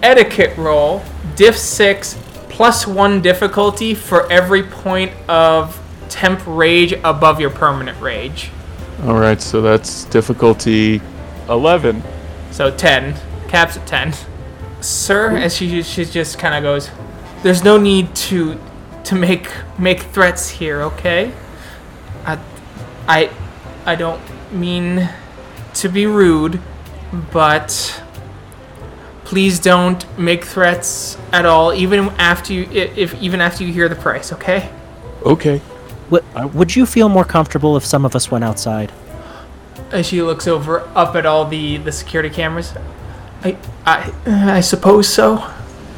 etiquette 0.03 0.57
roll, 0.57 1.03
diff 1.37 1.57
six, 1.57 2.19
plus 2.49 2.87
one 2.87 3.21
difficulty 3.23 3.95
for 3.95 4.31
every 4.31 4.63
point 4.63 5.13
of 5.29 5.79
temp 6.09 6.41
rage 6.47 6.93
above 7.05 7.41
your 7.41 7.51
permanent 7.51 8.01
rage? 8.01 8.51
All 9.05 9.19
right, 9.19 9.41
so 9.41 9.61
that's 9.61 10.05
difficulty 10.07 11.01
11. 11.49 12.03
So 12.51 12.71
ten. 12.71 13.15
Caps 13.49 13.77
at 13.77 13.87
ten. 13.87 14.15
Sir, 14.81 15.37
as 15.37 15.55
she 15.57 15.83
she 15.83 16.05
just 16.05 16.39
kind 16.39 16.55
of 16.55 16.63
goes, 16.63 16.89
"There's 17.47 17.63
no 17.63 17.77
need 17.79 18.13
to 18.29 18.59
to 19.05 19.15
make 19.15 19.47
make 19.79 20.01
threats 20.15 20.49
here, 20.49 20.83
okay? 20.83 21.31
I 22.27 22.39
I 23.07 23.31
I 23.87 23.95
don't 23.95 24.21
mean 24.51 25.09
to 25.75 25.89
be 25.89 26.07
rude, 26.07 26.59
but 27.33 28.03
please 29.25 29.61
don't 29.61 30.05
make 30.19 30.45
threats 30.45 31.17
at 31.33 31.47
all, 31.47 31.73
even 31.73 32.11
after 32.19 32.53
you 32.53 32.63
i- 32.73 32.91
if 33.05 33.15
even 33.23 33.41
after 33.41 33.63
you 33.65 33.73
hear 33.73 33.89
the 33.89 33.95
price, 33.95 34.33
okay? 34.33 34.69
Okay. 35.25 35.61
Would, 36.11 36.25
would 36.55 36.75
you 36.77 36.85
feel 36.85 37.09
more 37.09 37.25
comfortable 37.25 37.77
if 37.77 37.85
some 37.87 38.05
of 38.05 38.17
us 38.17 38.29
went 38.31 38.43
outside? 38.45 38.91
As 39.93 40.07
she 40.07 40.21
looks 40.21 40.49
over 40.49 40.83
up 40.97 41.15
at 41.15 41.27
all 41.27 41.45
the 41.45 41.77
the 41.79 41.93
security 41.93 42.31
cameras, 42.31 42.75
I 43.45 43.57
I 43.87 44.13
I 44.59 44.61
suppose 44.63 45.09
so. 45.09 45.45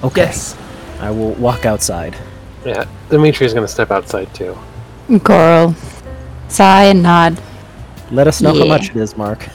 Okay. 0.04 0.24
Yes. 0.28 0.54
I 1.00 1.10
will 1.10 1.32
walk 1.34 1.64
outside. 1.66 2.16
Yeah, 2.64 2.84
Dimitri's 3.08 3.54
gonna 3.54 3.68
step 3.68 3.90
outside 3.90 4.32
too. 4.34 4.56
Coral, 5.24 5.74
sigh 6.48 6.84
and 6.86 7.02
nod. 7.02 7.40
Let 8.10 8.26
us 8.26 8.40
know 8.40 8.54
how 8.54 8.66
much 8.66 8.90
it 8.90 8.96
is, 8.96 9.16
Mark. 9.16 9.46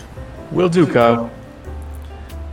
Will 0.51 0.69
do, 0.69 0.85
Kyle. 0.87 1.29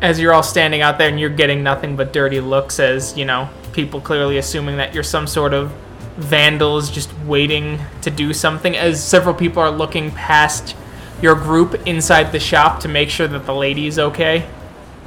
as 0.02 0.18
you're 0.18 0.32
all 0.32 0.42
standing 0.42 0.80
out 0.80 0.96
there 0.96 1.08
and 1.08 1.20
you're 1.20 1.28
getting 1.28 1.62
nothing 1.62 1.94
but 1.94 2.10
dirty 2.12 2.40
looks 2.40 2.80
as 2.80 3.16
you 3.18 3.24
know 3.24 3.48
people 3.72 4.00
clearly 4.00 4.38
assuming 4.38 4.78
that 4.78 4.94
you're 4.94 5.02
some 5.02 5.26
sort 5.26 5.52
of 5.52 5.70
vandals 6.16 6.90
just 6.90 7.12
waiting 7.26 7.78
to 8.00 8.10
do 8.10 8.32
something 8.32 8.76
as 8.76 9.02
several 9.02 9.34
people 9.34 9.62
are 9.62 9.70
looking 9.70 10.10
past 10.12 10.74
your 11.20 11.34
group 11.34 11.74
inside 11.86 12.32
the 12.32 12.40
shop 12.40 12.80
to 12.80 12.88
make 12.88 13.10
sure 13.10 13.28
that 13.28 13.44
the 13.44 13.54
lady 13.54 13.86
is 13.86 13.98
okay 13.98 14.48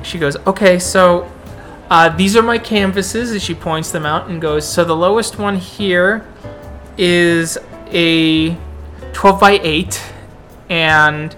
she 0.03 0.19
goes 0.19 0.37
okay 0.45 0.77
so 0.77 1.29
uh, 1.89 2.09
these 2.09 2.35
are 2.35 2.41
my 2.41 2.57
canvases 2.57 3.31
as 3.31 3.43
she 3.43 3.53
points 3.53 3.91
them 3.91 4.05
out 4.05 4.29
and 4.29 4.41
goes 4.41 4.67
so 4.67 4.83
the 4.83 4.95
lowest 4.95 5.37
one 5.37 5.57
here 5.57 6.25
is 6.97 7.57
a 7.87 8.55
12 9.13 9.39
by 9.39 9.59
8 9.61 10.01
and 10.69 11.35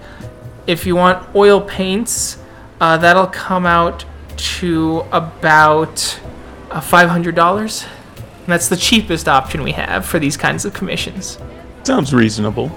if 0.66 0.86
you 0.86 0.96
want 0.96 1.34
oil 1.34 1.60
paints 1.60 2.38
uh, 2.80 2.96
that'll 2.96 3.26
come 3.26 3.66
out 3.66 4.04
to 4.36 5.04
about 5.12 6.20
uh, 6.70 6.80
$500 6.80 7.86
and 7.86 8.46
that's 8.46 8.68
the 8.68 8.76
cheapest 8.76 9.28
option 9.28 9.62
we 9.62 9.72
have 9.72 10.04
for 10.06 10.18
these 10.18 10.36
kinds 10.36 10.64
of 10.64 10.72
commissions 10.72 11.38
Sounds 11.86 12.12
reasonable. 12.12 12.68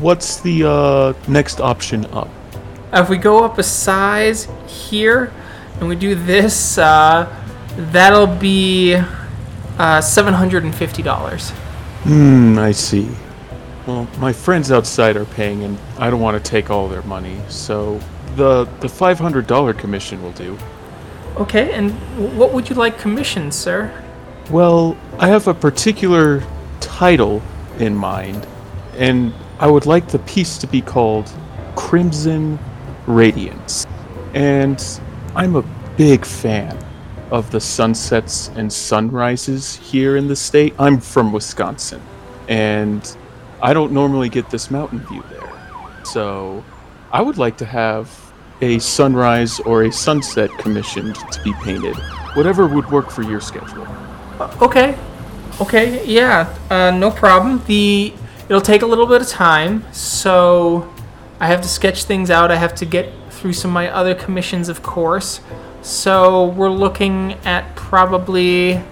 What's 0.00 0.40
the 0.40 0.66
uh, 0.66 1.12
next 1.30 1.60
option 1.60 2.06
up? 2.06 2.30
If 2.94 3.10
we 3.10 3.18
go 3.18 3.44
up 3.44 3.58
a 3.58 3.62
size 3.62 4.48
here 4.66 5.30
and 5.80 5.88
we 5.88 5.96
do 5.96 6.14
this 6.14 6.78
uh, 6.78 7.26
that'll 7.92 8.26
be 8.26 8.94
uh, 8.94 10.00
$750 10.00 11.52
Hmm, 12.04 12.58
I 12.58 12.70
see. 12.72 13.08
Well, 13.86 14.06
my 14.18 14.32
friends 14.32 14.70
outside 14.70 15.16
are 15.16 15.24
paying, 15.24 15.64
and 15.64 15.76
I 15.98 16.10
don't 16.10 16.20
want 16.20 16.42
to 16.42 16.50
take 16.50 16.70
all 16.70 16.88
their 16.88 17.02
money, 17.02 17.38
so 17.48 18.00
the 18.36 18.66
the 18.80 18.88
five 18.88 19.18
hundred 19.18 19.46
dollar 19.46 19.74
commission 19.74 20.22
will 20.22 20.32
do. 20.32 20.56
okay 21.36 21.72
and 21.72 21.92
what 22.38 22.52
would 22.52 22.68
you 22.68 22.76
like 22.76 22.98
commissioned 22.98 23.52
sir 23.52 23.90
Well, 24.50 24.96
I 25.18 25.28
have 25.28 25.48
a 25.48 25.54
particular 25.54 26.42
title 26.80 27.42
in 27.78 27.94
mind, 27.96 28.46
and 28.96 29.32
I 29.58 29.66
would 29.66 29.86
like 29.86 30.08
the 30.08 30.18
piece 30.20 30.56
to 30.58 30.66
be 30.66 30.80
called 30.82 31.30
Crimson 31.74 32.58
Radiance. 33.06 33.86
And 34.34 34.78
I'm 35.38 35.54
a 35.54 35.62
big 35.96 36.26
fan 36.26 36.76
of 37.30 37.48
the 37.52 37.60
sunsets 37.60 38.48
and 38.56 38.72
sunrises 38.72 39.76
here 39.76 40.16
in 40.16 40.26
the 40.26 40.34
state. 40.34 40.74
I'm 40.80 40.98
from 40.98 41.32
Wisconsin, 41.32 42.02
and 42.48 43.16
I 43.62 43.72
don't 43.72 43.92
normally 43.92 44.30
get 44.30 44.50
this 44.50 44.68
mountain 44.68 44.98
view 45.06 45.22
there. 45.30 45.48
So 46.04 46.64
I 47.12 47.22
would 47.22 47.38
like 47.38 47.56
to 47.58 47.64
have 47.64 48.10
a 48.62 48.80
sunrise 48.80 49.60
or 49.60 49.84
a 49.84 49.92
sunset 49.92 50.50
commissioned 50.58 51.14
to 51.14 51.42
be 51.44 51.52
painted. 51.62 51.94
Whatever 52.34 52.66
would 52.66 52.90
work 52.90 53.08
for 53.08 53.22
your 53.22 53.40
schedule. 53.40 53.86
Okay. 54.60 54.98
Okay. 55.60 56.04
Yeah. 56.04 56.52
Uh, 56.68 56.90
no 56.90 57.12
problem. 57.12 57.62
The 57.68 58.12
it'll 58.48 58.60
take 58.60 58.82
a 58.82 58.86
little 58.86 59.06
bit 59.06 59.22
of 59.22 59.28
time, 59.28 59.84
so 59.92 60.92
I 61.38 61.46
have 61.46 61.60
to 61.62 61.68
sketch 61.68 62.02
things 62.02 62.28
out. 62.28 62.50
I 62.50 62.56
have 62.56 62.74
to 62.74 62.84
get 62.84 63.12
through 63.38 63.52
some 63.52 63.70
of 63.70 63.74
my 63.74 63.88
other 63.88 64.14
commissions, 64.14 64.68
of 64.68 64.82
course. 64.82 65.40
So 65.82 66.46
we're 66.46 66.70
looking 66.70 67.34
at 67.44 67.76
probably 67.76 68.82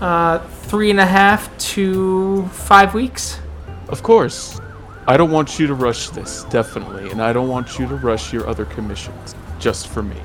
uh, 0.00 0.38
three 0.38 0.90
and 0.90 0.98
a 0.98 1.06
half 1.06 1.56
to 1.74 2.46
five 2.48 2.94
weeks. 2.94 3.40
Of 3.88 4.02
course. 4.02 4.60
I 5.06 5.16
don't 5.16 5.30
want 5.30 5.58
you 5.58 5.66
to 5.66 5.74
rush 5.74 6.10
this, 6.10 6.44
definitely, 6.44 7.10
and 7.10 7.20
I 7.20 7.32
don't 7.32 7.48
want 7.48 7.78
you 7.78 7.88
to 7.88 7.96
rush 7.96 8.32
your 8.32 8.48
other 8.48 8.64
commissions, 8.64 9.34
just 9.58 9.88
for 9.88 10.02
me. 10.02 10.16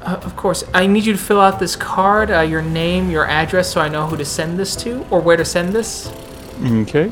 Uh, 0.00 0.20
of 0.22 0.36
course, 0.36 0.64
I 0.74 0.86
need 0.86 1.06
you 1.06 1.12
to 1.12 1.18
fill 1.18 1.40
out 1.40 1.58
this 1.58 1.76
card, 1.76 2.30
uh, 2.30 2.40
your 2.40 2.62
name, 2.62 3.10
your 3.10 3.26
address, 3.26 3.72
so 3.72 3.80
I 3.80 3.88
know 3.88 4.06
who 4.06 4.16
to 4.16 4.24
send 4.24 4.58
this 4.58 4.76
to 4.76 5.04
or 5.10 5.20
where 5.20 5.36
to 5.36 5.44
send 5.44 5.72
this. 5.72 6.12
Okay. 6.62 7.10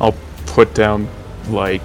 I'll 0.00 0.14
put 0.46 0.74
down, 0.74 1.08
like, 1.48 1.84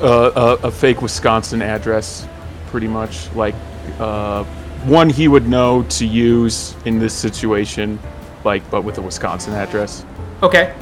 uh, 0.00 0.58
a, 0.62 0.68
a 0.68 0.70
fake 0.70 1.02
Wisconsin 1.02 1.60
address, 1.60 2.26
pretty 2.72 2.88
much. 2.88 3.32
Like, 3.34 3.54
uh, 4.00 4.42
one 4.84 5.08
he 5.08 5.28
would 5.28 5.46
know 5.46 5.84
to 5.84 6.04
use 6.04 6.74
in 6.86 6.98
this 6.98 7.14
situation, 7.14 8.00
like, 8.42 8.68
but 8.70 8.82
with 8.82 8.98
a 8.98 9.02
Wisconsin 9.02 9.52
address. 9.52 10.04
Okay. 10.42 10.74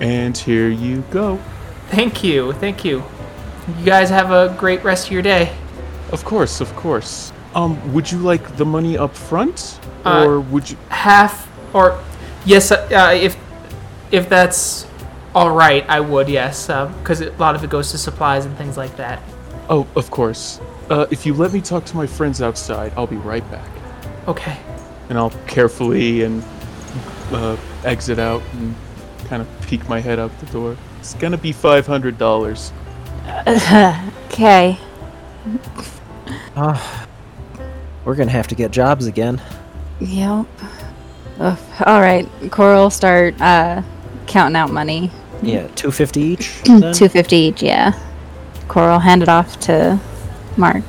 And 0.00 0.38
here 0.38 0.70
you 0.70 1.04
go. 1.10 1.38
Thank 1.88 2.24
you. 2.24 2.52
Thank 2.54 2.84
you. 2.84 3.04
You 3.78 3.84
guys 3.84 4.08
have 4.08 4.30
a 4.30 4.56
great 4.58 4.82
rest 4.82 5.08
of 5.08 5.12
your 5.12 5.22
day. 5.22 5.54
Of 6.10 6.24
course, 6.24 6.62
of 6.62 6.74
course. 6.74 7.32
Um, 7.54 7.92
would 7.92 8.10
you 8.10 8.18
like 8.18 8.56
the 8.56 8.64
money 8.64 8.96
up 8.96 9.14
front? 9.14 9.78
Uh, 10.06 10.24
or 10.26 10.40
would 10.40 10.70
you. 10.70 10.76
Half 10.88 11.48
or 11.74 12.02
yes, 12.46 12.72
uh, 12.72 12.88
uh, 12.90 13.12
if 13.12 13.36
if 14.10 14.28
that's 14.28 14.86
all 15.34 15.50
right, 15.50 15.84
I 15.88 16.00
would 16.00 16.28
yes, 16.28 16.66
because 16.66 17.20
a 17.20 17.30
lot 17.32 17.54
of 17.54 17.62
it 17.62 17.70
goes 17.70 17.90
to 17.92 17.98
supplies 17.98 18.46
and 18.46 18.56
things 18.56 18.76
like 18.76 18.96
that. 18.96 19.22
Oh, 19.68 19.86
of 19.96 20.10
course. 20.10 20.60
Uh, 20.90 21.06
if 21.10 21.24
you 21.24 21.34
let 21.34 21.52
me 21.52 21.60
talk 21.60 21.84
to 21.86 21.96
my 21.96 22.06
friends 22.06 22.42
outside, 22.42 22.92
I'll 22.96 23.06
be 23.06 23.16
right 23.16 23.48
back. 23.50 23.68
Okay. 24.28 24.58
And 25.08 25.18
I'll 25.18 25.30
carefully 25.46 26.22
and 26.22 26.42
uh, 27.30 27.56
exit 27.84 28.18
out 28.18 28.42
and 28.54 28.74
kind 29.26 29.40
of 29.42 29.48
peek 29.62 29.88
my 29.88 30.00
head 30.00 30.18
out 30.18 30.36
the 30.40 30.46
door. 30.46 30.76
It's 31.00 31.14
gonna 31.14 31.38
be 31.38 31.52
five 31.52 31.86
hundred 31.86 32.18
dollars. 32.18 32.72
Okay. 33.46 34.78
Uh, 36.54 37.06
we're 38.04 38.14
gonna 38.14 38.30
have 38.30 38.48
to 38.48 38.54
get 38.54 38.70
jobs 38.70 39.06
again. 39.06 39.40
Yep. 40.00 40.46
Ugh. 41.40 41.58
All 41.86 42.00
right. 42.00 42.28
Coral, 42.50 42.90
start 42.90 43.40
uh, 43.40 43.82
counting 44.26 44.56
out 44.56 44.70
money. 44.70 45.10
Yeah, 45.42 45.66
two 45.68 45.90
fifty 45.90 46.20
each. 46.20 46.62
Two 46.94 47.08
fifty 47.08 47.36
each. 47.36 47.62
Yeah. 47.62 47.92
Coral, 48.68 48.98
hand 48.98 49.22
it 49.22 49.28
off 49.28 49.58
to 49.60 50.00
Mark. 50.56 50.84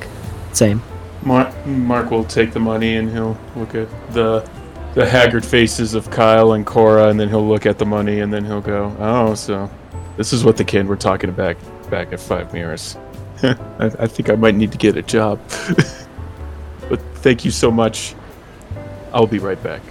Same. 0.52 0.82
Mark, 1.22 1.66
Mark 1.66 2.10
will 2.10 2.24
take 2.24 2.52
the 2.52 2.60
money 2.60 2.96
and 2.96 3.10
he'll 3.10 3.36
look 3.56 3.74
at 3.74 3.88
the 4.12 4.48
the 4.94 5.04
haggard 5.04 5.44
faces 5.44 5.94
of 5.94 6.08
Kyle 6.10 6.52
and 6.52 6.64
Cora, 6.64 7.08
and 7.08 7.18
then 7.18 7.28
he'll 7.28 7.46
look 7.46 7.66
at 7.66 7.78
the 7.78 7.86
money 7.86 8.20
and 8.20 8.32
then 8.32 8.44
he'll 8.44 8.60
go, 8.60 8.94
"Oh, 9.00 9.34
so 9.34 9.68
this 10.16 10.32
is 10.32 10.44
what 10.44 10.56
the 10.56 10.62
kid 10.64 10.88
we're 10.88 10.94
talking 10.94 11.30
about 11.30 11.56
back 11.90 12.12
at 12.12 12.20
Five 12.20 12.52
Mirrors. 12.52 12.96
I, 13.42 13.90
I 13.98 14.06
think 14.06 14.30
I 14.30 14.36
might 14.36 14.54
need 14.54 14.70
to 14.70 14.78
get 14.78 14.96
a 14.96 15.02
job." 15.02 15.40
but 16.88 17.00
thank 17.16 17.44
you 17.44 17.50
so 17.50 17.72
much. 17.72 18.14
I'll 19.12 19.26
be 19.26 19.40
right 19.40 19.60
back, 19.64 19.82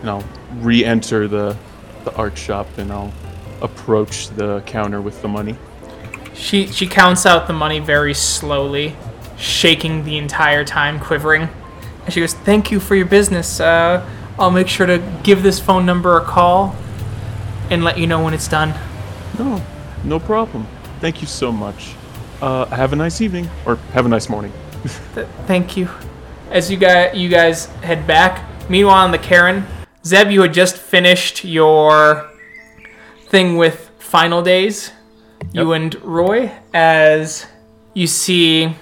and 0.00 0.10
I'll 0.10 0.24
re-enter 0.56 1.28
the 1.28 1.56
the 2.06 2.14
art 2.14 2.38
shop 2.38 2.66
and 2.78 2.90
I'll 2.90 3.12
approach 3.60 4.28
the 4.30 4.62
counter 4.62 5.02
with 5.02 5.20
the 5.22 5.28
money. 5.28 5.56
She 6.36 6.66
she 6.66 6.86
counts 6.86 7.26
out 7.26 7.46
the 7.46 7.52
money 7.52 7.80
very 7.80 8.14
slowly, 8.14 8.94
shaking 9.36 10.04
the 10.04 10.18
entire 10.18 10.64
time, 10.64 11.00
quivering. 11.00 11.48
And 12.04 12.12
she 12.12 12.20
goes, 12.20 12.34
"Thank 12.34 12.70
you 12.70 12.78
for 12.78 12.94
your 12.94 13.06
business. 13.06 13.58
Uh, 13.58 14.06
I'll 14.38 14.50
make 14.50 14.68
sure 14.68 14.86
to 14.86 15.02
give 15.22 15.42
this 15.42 15.58
phone 15.58 15.86
number 15.86 16.16
a 16.18 16.24
call 16.24 16.76
and 17.70 17.82
let 17.82 17.98
you 17.98 18.06
know 18.06 18.22
when 18.22 18.34
it's 18.34 18.48
done." 18.48 18.74
No, 19.38 19.62
no 20.04 20.18
problem. 20.18 20.66
Thank 21.00 21.20
you 21.20 21.26
so 21.26 21.50
much. 21.50 21.94
Uh, 22.40 22.66
have 22.66 22.92
a 22.92 22.96
nice 22.96 23.20
evening, 23.20 23.48
or 23.64 23.76
have 23.92 24.04
a 24.06 24.08
nice 24.08 24.28
morning. 24.28 24.52
Th- 25.14 25.26
thank 25.46 25.76
you. 25.76 25.88
As 26.50 26.70
you 26.70 26.76
guys 26.76 27.16
you 27.16 27.28
guys 27.28 27.66
head 27.82 28.06
back. 28.06 28.44
Meanwhile, 28.68 29.04
on 29.04 29.10
the 29.10 29.18
caern, 29.18 29.64
Zeb, 30.04 30.30
you 30.30 30.42
had 30.42 30.52
just 30.52 30.76
finished 30.76 31.44
your 31.44 32.30
thing 33.28 33.56
with 33.56 33.90
Final 33.98 34.42
Days. 34.42 34.92
You 35.52 35.72
and 35.72 35.94
Roy, 36.02 36.52
as 36.74 37.46
you 37.94 38.06
see 38.06 38.74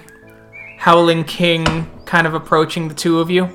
Howling 0.77 1.23
King 1.23 1.89
kind 2.05 2.27
of 2.27 2.33
approaching 2.33 2.87
the 2.87 2.93
two 2.93 3.19
of 3.19 3.29
you. 3.29 3.49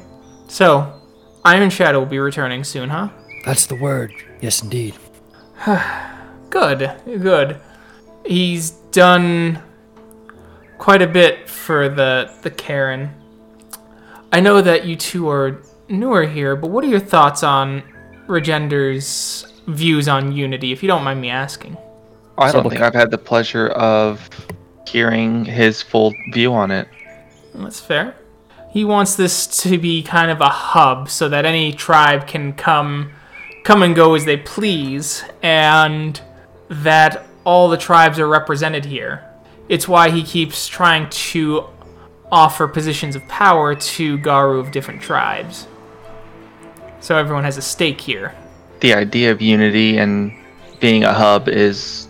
So, 0.49 1.01
Iron 1.45 1.71
Shadow 1.71 2.01
will 2.01 2.07
be 2.07 2.19
returning 2.19 2.65
soon, 2.65 2.89
huh? 2.89 3.09
That's 3.45 3.67
the 3.67 3.75
word. 3.75 4.13
Yes, 4.41 4.63
indeed. 4.63 4.95
Good, 6.51 6.91
good. 7.07 7.61
He's 8.27 8.71
done 8.91 9.63
quite 10.79 11.01
a 11.01 11.07
bit 11.07 11.49
for 11.49 11.89
the 11.89 12.37
the 12.43 12.51
caern. 12.51 13.11
I 14.33 14.41
know 14.41 14.61
that 14.61 14.85
you 14.85 14.97
two 14.97 15.29
are 15.29 15.63
newer 15.89 16.25
here, 16.25 16.57
but 16.57 16.71
what 16.71 16.83
are 16.83 16.89
your 16.89 16.99
thoughts 16.99 17.45
on 17.45 17.85
Regender's 18.27 19.53
views 19.69 20.09
on 20.09 20.33
Unity, 20.33 20.73
if 20.73 20.83
you 20.83 20.89
don't 20.89 21.05
mind 21.05 21.21
me 21.21 21.31
asking? 21.31 21.77
I 22.41 22.53
don't 22.53 22.65
So- 22.65 22.71
think 22.71 22.83
I've 22.83 22.95
had 22.95 23.11
the 23.11 23.19
pleasure 23.19 23.69
of 23.69 24.29
hearing 24.87 25.45
his 25.45 25.83
full 25.83 26.13
view 26.33 26.53
on 26.53 26.71
it. 26.71 26.89
That's 27.55 27.81
fair. 27.81 28.15
He 28.73 28.85
wants 28.85 29.15
this 29.17 29.47
to 29.63 29.79
be 29.79 30.03
kind 30.03 30.31
of 30.31 30.41
a 30.41 30.49
hub 30.49 31.11
so 31.11 31.29
that 31.29 31.45
any 31.45 31.73
tribe 31.73 32.27
can 32.27 32.53
come 32.53 33.11
come 33.63 33.83
and 33.83 33.95
go 33.95 34.15
as 34.15 34.25
they 34.25 34.39
please 34.39 35.23
and 35.43 36.19
that 36.71 37.27
all 37.45 37.69
the 37.69 37.77
tribes 37.77 38.19
are 38.19 38.27
represented 38.27 38.87
here. 38.87 39.23
It's 39.69 39.87
why 39.87 40.09
he 40.09 40.23
keeps 40.23 40.67
trying 40.67 41.11
to 41.11 41.67
offer 42.33 42.67
positions 42.67 43.17
of 43.17 43.27
power 43.29 43.75
to 43.75 44.17
Garou 44.19 44.61
of 44.61 44.71
different 44.73 45.03
tribes. 45.03 45.67
So 47.01 47.17
everyone 47.19 47.45
has 47.45 47.59
a 47.59 47.63
stake 47.63 48.01
here. 48.01 48.35
The 48.81 48.95
idea 48.95 49.31
of 49.31 49.43
unity 49.43 49.99
and 49.99 50.33
being 50.81 51.05
a 51.05 51.13
hub 51.13 51.49
is 51.49 52.09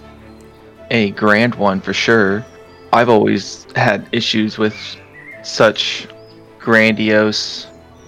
a 0.91 1.11
grand 1.13 1.55
one 1.55 1.81
for 1.81 1.93
sure. 1.93 2.45
I've 2.93 3.09
always 3.09 3.67
had 3.77 4.09
issues 4.13 4.59
with 4.59 4.77
such 5.43 6.09
grandiose 6.59 7.67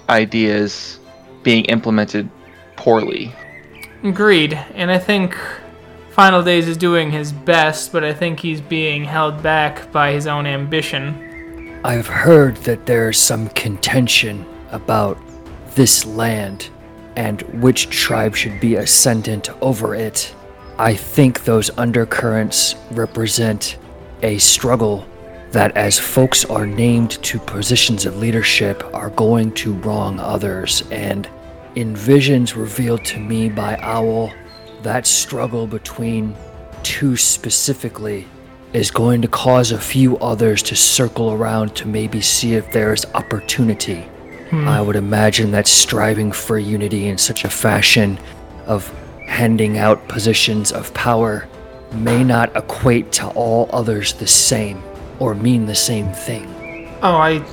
ideas 0.08 0.98
being 1.42 1.64
implemented 1.66 2.28
poorly. 2.76 3.32
Agreed. 4.02 4.54
And 4.74 4.90
I 4.90 4.98
think 4.98 5.36
Final 6.10 6.42
Days 6.42 6.68
is 6.68 6.76
doing 6.76 7.10
his 7.10 7.32
best, 7.32 7.92
but 7.92 8.04
I 8.04 8.12
think 8.12 8.40
he's 8.40 8.60
being 8.60 9.04
held 9.04 9.42
back 9.42 9.90
by 9.92 10.12
his 10.12 10.26
own 10.26 10.46
ambition. 10.46 11.80
I've 11.84 12.06
heard 12.06 12.56
that 12.58 12.86
there's 12.86 13.18
some 13.18 13.48
contention 13.50 14.44
about 14.70 15.18
this 15.74 16.04
land 16.04 16.68
and 17.16 17.42
which 17.62 17.88
tribe 17.90 18.36
should 18.36 18.60
be 18.60 18.76
ascendant 18.76 19.50
over 19.62 19.94
it. 19.94 20.34
I 20.78 20.94
think 20.94 21.44
those 21.44 21.70
undercurrents 21.78 22.74
represent 22.90 23.78
a 24.22 24.38
struggle 24.38 25.06
that, 25.50 25.76
as 25.76 25.98
folks 25.98 26.44
are 26.46 26.66
named 26.66 27.22
to 27.22 27.38
positions 27.38 28.06
of 28.06 28.16
leadership, 28.16 28.82
are 28.94 29.10
going 29.10 29.52
to 29.52 29.74
wrong 29.74 30.18
others. 30.18 30.82
And 30.90 31.28
in 31.74 31.94
visions 31.94 32.56
revealed 32.56 33.04
to 33.06 33.20
me 33.20 33.48
by 33.48 33.76
Owl, 33.82 34.32
that 34.82 35.06
struggle 35.06 35.66
between 35.66 36.34
two 36.82 37.16
specifically 37.16 38.26
is 38.72 38.90
going 38.90 39.20
to 39.22 39.28
cause 39.28 39.70
a 39.70 39.78
few 39.78 40.16
others 40.18 40.62
to 40.62 40.74
circle 40.74 41.32
around 41.32 41.76
to 41.76 41.86
maybe 41.86 42.20
see 42.20 42.54
if 42.54 42.72
there's 42.72 43.04
opportunity. 43.14 44.00
Hmm. 44.50 44.66
I 44.66 44.80
would 44.80 44.96
imagine 44.96 45.50
that 45.52 45.66
striving 45.66 46.32
for 46.32 46.58
unity 46.58 47.08
in 47.08 47.18
such 47.18 47.44
a 47.44 47.50
fashion 47.50 48.18
of 48.66 48.90
handing 49.32 49.78
out 49.78 50.06
positions 50.08 50.70
of 50.70 50.92
power 50.94 51.48
may 51.92 52.22
not 52.22 52.54
equate 52.54 53.10
to 53.12 53.26
all 53.28 53.68
others 53.72 54.12
the 54.14 54.26
same 54.26 54.82
or 55.18 55.34
mean 55.34 55.66
the 55.66 55.74
same 55.74 56.12
thing. 56.12 56.46
Oh, 57.02 57.16
I 57.16 57.44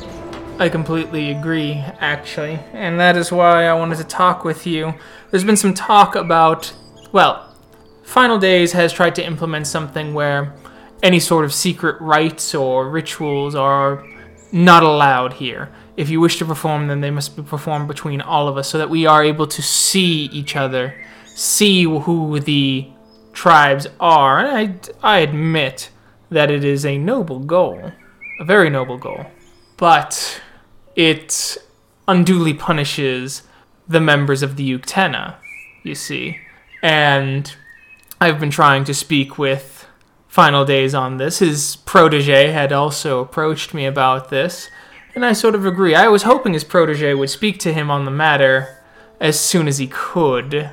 I 0.60 0.68
completely 0.68 1.32
agree, 1.32 1.76
actually. 2.00 2.60
And 2.74 3.00
that 3.00 3.16
is 3.16 3.32
why 3.32 3.68
I 3.68 3.74
wanted 3.74 3.98
to 4.00 4.04
talk 4.04 4.44
with 4.44 4.68
you. 4.68 4.94
There's 5.32 5.46
been 5.46 5.56
some 5.56 5.74
talk 5.74 6.16
about 6.16 6.74
well, 7.12 7.56
Final 8.04 8.38
Days 8.38 8.74
has 8.74 8.92
tried 8.92 9.16
to 9.16 9.26
implement 9.26 9.66
something 9.66 10.14
where 10.14 10.54
any 11.02 11.20
sort 11.20 11.46
of 11.46 11.54
secret 11.54 12.00
rites 12.02 12.54
or 12.54 12.90
rituals 12.90 13.56
are 13.56 14.06
not 14.52 14.84
allowed 14.84 15.34
here. 15.34 15.70
If 15.96 16.10
you 16.10 16.20
wish 16.20 16.38
to 16.40 16.46
perform 16.46 16.88
them, 16.88 17.02
they 17.02 17.12
must 17.12 17.36
be 17.36 17.44
performed 17.44 17.88
between 17.88 18.20
all 18.20 18.48
of 18.48 18.58
us 18.58 18.68
so 18.68 18.78
that 18.78 18.90
we 18.90 19.06
are 19.06 19.24
able 19.24 19.48
to 19.48 19.62
see 19.62 20.26
each 20.26 20.56
other, 20.56 20.94
see 21.40 21.84
who 21.84 22.40
the 22.40 22.86
tribes 23.32 23.88
are. 24.00 24.40
And 24.40 24.92
I, 25.02 25.16
I 25.16 25.20
admit 25.20 25.90
that 26.30 26.52
it 26.52 26.64
is 26.64 26.86
a 26.86 26.98
noble 26.98 27.40
goal, 27.40 27.92
a 28.40 28.46
very 28.46 28.70
noble 28.70 28.98
goal. 28.98 29.26
But 29.78 30.42
it 30.96 31.58
unduly 32.08 32.54
punishes 32.54 33.44
the 33.88 34.02
members 34.02 34.44
of 34.44 34.58
the 34.58 34.78
Uktena, 34.78 35.36
you 35.84 35.96
see. 35.96 36.38
And 36.84 37.56
I've 38.20 38.40
been 38.40 38.52
trying 38.52 38.84
to 38.84 38.94
speak 38.94 39.38
with 39.38 39.88
Final 40.28 40.66
Days 40.66 40.94
on 40.94 41.18
this. 41.18 41.40
His 41.40 41.78
protege 41.78 42.52
had 42.52 42.74
also 42.74 43.22
approached 43.22 43.74
me 43.74 43.86
about 43.86 44.30
this, 44.30 44.70
and 45.16 45.26
I 45.26 45.34
sort 45.34 45.56
of 45.56 45.66
agree. 45.66 45.96
I 45.96 46.10
was 46.10 46.24
hoping 46.24 46.54
his 46.54 46.64
protege 46.64 47.14
would 47.14 47.30
speak 47.30 47.60
to 47.60 47.74
him 47.74 47.90
on 47.90 48.06
the 48.06 48.12
matter 48.12 48.84
as 49.20 49.40
soon 49.40 49.68
as 49.68 49.78
he 49.80 49.88
could, 49.88 50.70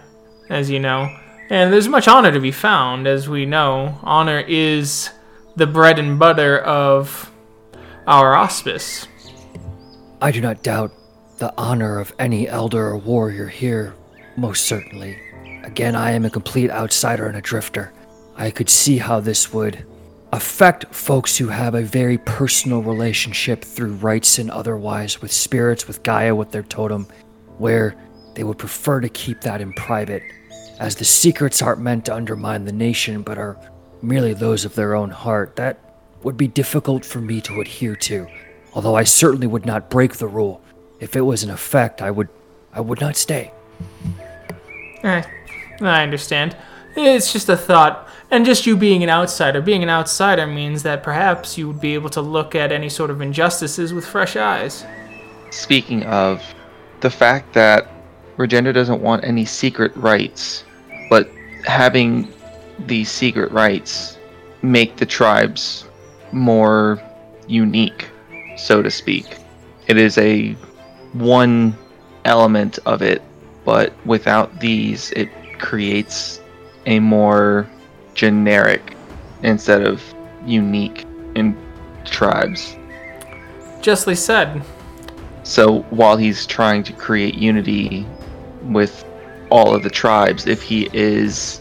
as 0.49 0.71
you 0.71 0.79
know. 0.79 1.15
And 1.51 1.73
there's 1.73 1.89
much 1.89 2.09
honor 2.09 2.33
to 2.33 2.41
be 2.41 2.51
found, 2.51 3.07
as 3.07 3.29
we 3.29 3.47
know. 3.47 3.99
Honor 4.03 4.41
is 4.41 5.11
the 5.55 5.67
bread 5.67 5.99
and 5.99 6.19
butter 6.19 6.59
of 6.59 7.31
our 8.07 8.35
auspice. 8.35 9.07
I 10.21 10.31
do 10.31 10.41
not 10.41 10.63
doubt 10.63 10.93
the 11.39 11.53
honor 11.57 11.99
of 11.99 12.15
any 12.19 12.49
elder 12.49 12.87
or 12.89 12.97
warrior 12.97 13.47
here, 13.47 13.95
most 14.37 14.65
certainly. 14.67 15.19
Again, 15.63 15.95
I 15.95 16.13
am 16.13 16.25
a 16.25 16.31
complete 16.31 16.71
outsider 16.71 17.27
and 17.27 17.37
a 17.37 17.41
drifter. 17.41 17.93
I 18.37 18.51
could 18.51 18.69
see 18.69 18.99
how 18.99 19.21
this 19.21 19.53
would 19.53 19.85
affect 20.33 20.93
folks 20.95 21.37
who 21.37 21.49
have 21.49 21.75
a 21.75 21.83
very 21.83 22.19
personal 22.19 22.83
relationship 22.83 23.65
through 23.65 23.95
rites 23.95 24.39
and 24.39 24.51
otherwise 24.51 25.23
with 25.23 25.33
spirits, 25.33 25.87
with 25.87 26.03
Gaia, 26.03 26.35
with 26.35 26.51
their 26.51 26.63
totem, 26.63 27.07
where 27.59 27.95
they 28.37 28.45
would 28.45 28.59
prefer 28.59 29.01
to 29.01 29.09
keep 29.09 29.41
that 29.41 29.63
in 29.63 29.73
private, 29.73 30.23
as 30.79 30.95
the 30.95 31.05
secrets 31.05 31.63
aren't 31.63 31.81
meant 31.81 32.05
to 32.05 32.15
undermine 32.15 32.67
the 32.67 32.73
nation 32.73 33.23
but 33.23 33.39
are 33.39 33.59
merely 34.03 34.35
those 34.35 34.67
of 34.67 34.75
their 34.75 34.95
own 34.95 35.11
heart. 35.11 35.57
That 35.57 35.79
would 36.23 36.37
be 36.37 36.47
difficult 36.47 37.05
for 37.05 37.21
me 37.21 37.41
to 37.41 37.61
adhere 37.63 37.97
to, 37.97 38.27
although 38.75 38.95
I 38.95 39.05
certainly 39.05 39.47
would 39.47 39.65
not 39.65 39.89
break 39.89 40.17
the 40.17 40.29
rule. 40.29 40.61
If 41.01 41.17
it 41.17 41.23
was 41.23 41.43
in 41.43 41.51
effect, 41.51 42.03
I 42.03 42.11
would 42.11 42.29
I 42.75 42.81
would 42.81 43.01
not 43.01 43.17
stay. 43.17 43.53
Eh, 45.03 45.23
I 45.81 46.03
understand. 46.03 46.55
It's 46.95 47.33
just 47.33 47.49
a 47.49 47.57
thought. 47.57 48.07
And 48.31 48.45
just 48.45 48.67
you 48.67 48.77
being 48.77 49.03
an 49.03 49.09
outsider. 49.09 49.63
Being 49.63 49.83
an 49.83 49.89
outsider 49.89 50.47
means 50.47 50.83
that 50.83 51.03
perhaps 51.03 51.57
you 51.57 51.69
would 51.69 51.81
be 51.81 51.95
able 51.95 52.11
to 52.11 52.21
look 52.21 52.55
at 52.55 52.71
any 52.71 52.91
sort 52.91 53.11
of 53.11 53.23
injustices 53.23 53.95
with 53.95 54.05
fresh 54.05 54.37
eyes. 54.37 54.85
Speaking 55.51 56.03
of, 56.05 56.43
the 57.01 57.11
fact 57.11 57.55
that 57.55 57.89
Regenda 58.37 58.73
doesn't 58.73 59.01
want 59.01 59.25
any 59.25 59.45
secret 59.45 59.95
rites, 59.97 60.65
but 61.09 61.31
having 61.65 62.33
these 62.87 63.11
secret 63.11 63.51
rites 63.51 64.19
make 64.63 64.97
the 64.97 65.07
tribes 65.07 65.87
more 66.33 67.01
unique, 67.47 68.09
so 68.57 68.83
to 68.83 68.91
speak. 68.91 69.39
It 69.87 69.97
is 69.97 70.19
a 70.19 70.53
one 71.13 71.77
element 72.25 72.79
of 72.85 73.01
it, 73.01 73.23
but 73.65 73.95
without 74.05 74.61
these, 74.61 75.13
it 75.13 75.31
creates 75.59 76.41
a 76.85 77.01
more 77.01 77.69
generic 78.15 78.97
instead 79.43 79.83
of 79.83 80.03
unique 80.45 81.07
in 81.35 81.57
tribes. 82.05 82.77
Justly 83.81 84.15
said. 84.15 84.63
So 85.43 85.83
while 85.91 86.17
he's 86.17 86.45
trying 86.45 86.83
to 86.85 86.93
create 86.93 87.35
unity 87.35 88.07
with 88.73 89.05
all 89.51 89.75
of 89.75 89.83
the 89.83 89.91
tribes, 89.91 90.47
if 90.47 90.63
he 90.63 90.89
is 90.93 91.61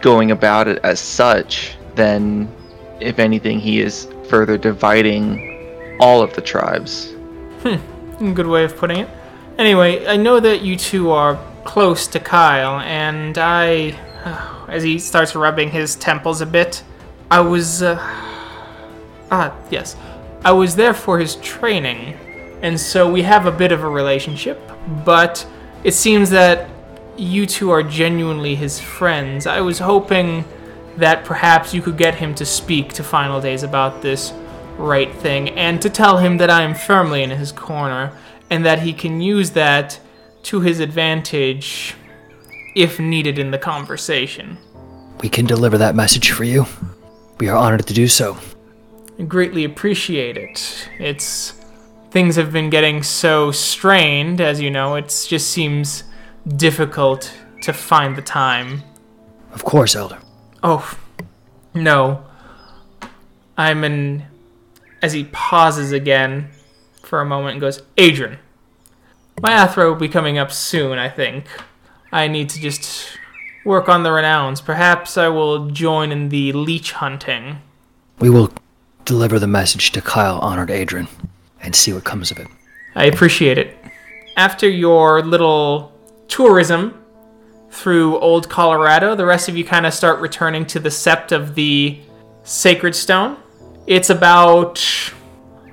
going 0.00 0.30
about 0.30 0.68
it 0.68 0.78
as 0.82 1.00
such, 1.00 1.76
then 1.94 2.50
if 3.00 3.18
anything, 3.18 3.58
he 3.58 3.80
is 3.80 4.08
further 4.28 4.56
dividing 4.56 5.96
all 6.00 6.22
of 6.22 6.34
the 6.34 6.40
tribes. 6.40 7.12
A 7.64 7.78
good 8.34 8.46
way 8.46 8.64
of 8.64 8.76
putting 8.76 9.00
it. 9.00 9.08
Anyway, 9.58 10.06
I 10.06 10.16
know 10.16 10.40
that 10.40 10.62
you 10.62 10.76
two 10.76 11.10
are 11.10 11.38
close 11.64 12.06
to 12.08 12.20
Kyle, 12.20 12.80
and 12.80 13.36
I. 13.38 13.98
As 14.68 14.82
he 14.82 14.98
starts 14.98 15.36
rubbing 15.36 15.70
his 15.70 15.94
temples 15.94 16.40
a 16.40 16.46
bit, 16.46 16.82
I 17.30 17.40
was. 17.40 17.82
Uh, 17.82 17.96
ah, 19.30 19.54
yes. 19.70 19.96
I 20.44 20.52
was 20.52 20.76
there 20.76 20.94
for 20.94 21.18
his 21.18 21.36
training, 21.36 22.14
and 22.62 22.78
so 22.78 23.10
we 23.10 23.22
have 23.22 23.46
a 23.46 23.52
bit 23.52 23.72
of 23.72 23.82
a 23.84 23.88
relationship, 23.88 24.60
but 25.04 25.46
it 25.86 25.94
seems 25.94 26.30
that 26.30 26.68
you 27.16 27.46
two 27.46 27.70
are 27.70 27.80
genuinely 27.80 28.56
his 28.56 28.80
friends. 28.80 29.46
I 29.46 29.60
was 29.60 29.78
hoping 29.78 30.44
that 30.96 31.24
perhaps 31.24 31.72
you 31.72 31.80
could 31.80 31.96
get 31.96 32.16
him 32.16 32.34
to 32.34 32.44
speak 32.44 32.92
to 32.94 33.04
Final 33.04 33.40
Days 33.40 33.62
about 33.62 34.02
this 34.02 34.32
rite 34.78 35.14
thing, 35.14 35.50
and 35.50 35.80
to 35.80 35.88
tell 35.88 36.18
him 36.18 36.38
that 36.38 36.50
I 36.50 36.62
am 36.62 36.74
firmly 36.74 37.22
in 37.22 37.30
his 37.30 37.52
corner, 37.52 38.12
and 38.50 38.66
that 38.66 38.80
he 38.80 38.92
can 38.92 39.20
use 39.20 39.52
that 39.52 40.00
to 40.42 40.60
his 40.60 40.80
advantage 40.80 41.94
if 42.74 42.98
needed 42.98 43.38
in 43.38 43.52
the 43.52 43.58
conversation. 43.58 44.58
We 45.22 45.28
can 45.28 45.46
deliver 45.46 45.78
that 45.78 45.94
message 45.94 46.32
for 46.32 46.42
you. 46.42 46.66
We 47.38 47.48
are 47.48 47.56
honored 47.56 47.86
to 47.86 47.94
do 47.94 48.08
so. 48.08 48.36
I 49.20 49.22
greatly 49.22 49.62
appreciate 49.62 50.36
it. 50.36 50.88
It's 50.98 51.55
things 52.16 52.36
have 52.36 52.50
been 52.50 52.70
getting 52.70 53.02
so 53.02 53.50
strained, 53.52 54.40
as 54.40 54.58
you 54.58 54.70
know, 54.70 54.94
it 54.94 55.04
just 55.28 55.50
seems 55.50 56.04
difficult 56.56 57.30
to 57.60 57.74
find 57.74 58.16
the 58.16 58.22
time. 58.22 58.82
Of 59.52 59.64
course, 59.64 59.94
Elder. 59.94 60.18
Oh, 60.62 60.96
no. 61.74 62.24
I'm 63.58 63.84
in. 63.84 64.24
As 65.02 65.12
he 65.12 65.24
pauses 65.24 65.92
again 65.92 66.48
for 67.02 67.20
a 67.20 67.26
moment 67.26 67.52
and 67.52 67.60
goes, 67.60 67.82
Adren, 67.98 68.38
my 69.42 69.50
Athro 69.50 69.90
will 69.90 70.00
be 70.00 70.08
coming 70.08 70.38
up 70.38 70.50
soon, 70.50 70.96
I 70.96 71.10
think. 71.10 71.44
I 72.12 72.28
need 72.28 72.48
to 72.48 72.58
just 72.58 73.10
work 73.62 73.90
on 73.90 74.04
the 74.04 74.08
renowns. 74.08 74.64
Perhaps 74.64 75.18
I 75.18 75.28
will 75.28 75.68
join 75.68 76.10
in 76.12 76.30
the 76.30 76.50
leech 76.52 76.92
hunting. 76.92 77.58
We 78.20 78.30
will 78.30 78.54
deliver 79.04 79.38
the 79.38 79.46
message 79.46 79.92
to 79.92 80.00
Kyle, 80.00 80.38
honored 80.38 80.70
Adren, 80.70 81.08
and 81.66 81.74
see 81.74 81.92
what 81.92 82.04
comes 82.04 82.30
of 82.30 82.38
it. 82.38 82.46
I 82.94 83.04
appreciate 83.06 83.58
it. 83.58 83.76
After 84.36 84.68
your 84.68 85.22
little 85.22 85.92
tourism 86.28 87.04
through 87.70 88.18
Old 88.20 88.48
Colorado, 88.48 89.14
the 89.14 89.26
rest 89.26 89.48
of 89.48 89.56
you 89.56 89.64
kind 89.64 89.84
of 89.84 89.92
start 89.92 90.20
returning 90.20 90.64
to 90.66 90.80
the 90.80 90.88
sept 90.88 91.32
of 91.32 91.54
the 91.54 92.00
Sacred 92.44 92.94
Stone. 92.94 93.36
It's 93.86 94.10
about, 94.10 94.82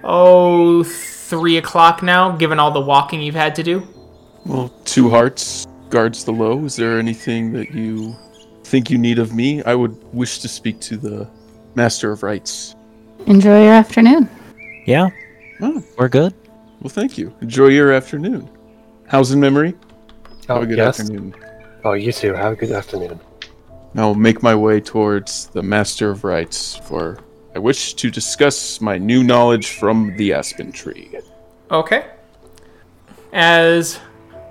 oh, 0.04 0.84
three 0.84 1.58
o'clock 1.58 2.04
now, 2.04 2.32
given 2.36 2.60
all 2.60 2.72
the 2.72 2.82
walking 2.82 3.22
you've 3.22 3.36
had 3.36 3.56
to 3.56 3.64
do. 3.64 3.88
Well, 4.46 4.74
two 4.84 5.10
hearts 5.10 5.68
guards 5.90 6.26
the 6.26 6.32
low. 6.32 6.66
Is 6.66 6.76
there 6.76 6.98
anything 6.98 7.54
that 7.54 7.72
you 7.72 8.16
think 8.64 8.90
you 8.90 8.98
need 8.98 9.20
of 9.20 9.34
me? 9.34 9.64
I 9.64 9.76
would 9.76 9.96
wish 10.14 10.40
to 10.40 10.48
speak 10.48 10.80
to 10.82 10.98
the 10.98 11.30
Master 11.76 12.12
of 12.12 12.24
Rites. 12.24 12.76
Enjoy 13.28 13.64
your 13.64 13.74
afternoon. 13.74 14.28
Yeah, 14.86 15.10
Oh, 15.64 15.82
we're 15.98 16.10
good. 16.10 16.34
well, 16.82 16.90
thank 16.90 17.18
you. 17.18 17.34
Enjoy 17.40 17.68
your 17.68 17.94
afternoon. 17.94 18.50
How's 19.08 19.32
in 19.32 19.40
memory? 19.40 19.76
Oh, 20.50 20.56
Have 20.56 20.58
a 20.58 20.60
oh, 20.60 20.66
good 20.66 20.78
yes. 20.78 21.00
afternoon. 21.00 21.36
Oh, 21.86 21.94
you 21.94 22.12
too. 22.12 22.34
Have 22.34 22.52
a 22.54 22.56
good 22.58 22.72
afternoon. 22.72 23.18
Now 23.94 24.10
I'll 24.10 24.16
make 24.16 24.44
my 24.44 24.56
way 24.56 24.82
towards 24.82 25.48
the 25.48 25.64
Master 25.64 26.10
of 26.10 26.26
Rites, 26.26 26.76
for 26.76 27.18
I 27.56 27.60
wish 27.60 27.94
to 27.94 28.12
discuss 28.12 28.82
my 28.82 28.98
new 28.98 29.24
knowledge 29.24 29.70
from 29.70 30.18
the 30.18 30.34
Aspen 30.34 30.74
Tree. 30.74 31.16
Okay. 31.72 32.08
As 33.32 34.00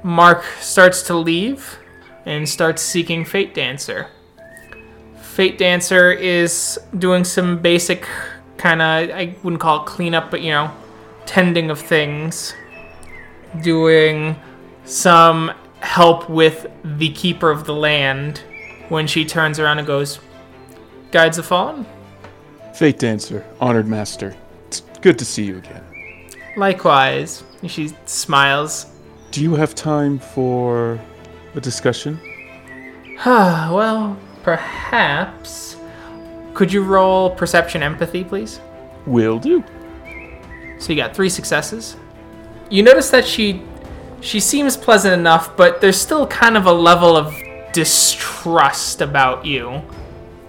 Mark 0.03 0.45
starts 0.61 1.03
to 1.09 1.15
leave 1.15 1.79
and 2.25 2.49
starts 2.49 2.81
seeking 2.81 3.25
Fate 3.27 3.53
Dancer. 3.53 4.07
Fate 5.21 5.59
Dancer 5.59 6.11
is 6.11 6.79
doing 6.99 7.25
some 7.25 7.59
basic 7.61 8.09
kind 8.57 8.81
of, 8.81 9.11
I 9.11 9.35
wouldn't 9.43 9.61
call 9.61 9.83
it 9.83 9.87
cleanup, 9.87 10.31
but 10.31 10.41
you 10.41 10.53
know, 10.53 10.71
tending 11.27 11.71
of 11.71 11.81
things. 11.81 12.55
Doing 13.63 14.37
some 14.85 15.53
help 15.81 16.29
with 16.31 16.67
the 16.85 17.11
Keeper 17.11 17.51
of 17.51 17.67
the 17.67 17.75
Land 17.75 18.43
when 18.89 19.07
she 19.07 19.25
turns 19.25 19.59
around 19.59 19.79
and 19.79 19.87
goes, 19.87 20.21
Guides 21.11 21.37
the 21.37 21.43
Fallen? 21.43 21.87
Fate 22.75 22.99
Dancer, 22.99 23.45
honored 23.61 23.87
master. 23.87 24.35
It's 24.69 24.81
good 25.03 25.19
to 25.19 25.25
see 25.25 25.45
you 25.45 25.59
again. 25.59 25.85
Likewise. 26.57 27.45
She 27.67 27.93
smiles. 28.07 28.87
Do 29.31 29.43
you 29.43 29.55
have 29.55 29.75
time 29.75 30.19
for 30.19 30.99
a 31.55 31.61
discussion? 31.61 32.19
Ah, 33.21 33.71
well, 33.75 34.19
perhaps. 34.43 35.77
Could 36.55 36.73
you 36.73 36.83
roll 36.83 37.31
perception 37.31 37.83
empathy, 37.83 38.25
please? 38.25 38.61
Will 39.07 39.39
do. 39.39 39.65
So 40.83 40.93
you 40.93 40.97
got 40.97 41.15
three 41.15 41.29
successes. 41.29 41.97
You 42.69 42.83
notice 42.83 43.09
that 43.11 43.25
she 43.25 43.63
she 44.21 44.41
seems 44.41 44.77
pleasant 44.77 45.15
enough, 45.15 45.57
but 45.57 45.81
there's 45.81 45.97
still 45.97 46.27
kind 46.27 46.57
of 46.57 46.67
a 46.67 46.73
level 46.73 47.17
of 47.17 47.33
distrust 47.73 49.01
about 49.01 49.47
you. 49.47 49.81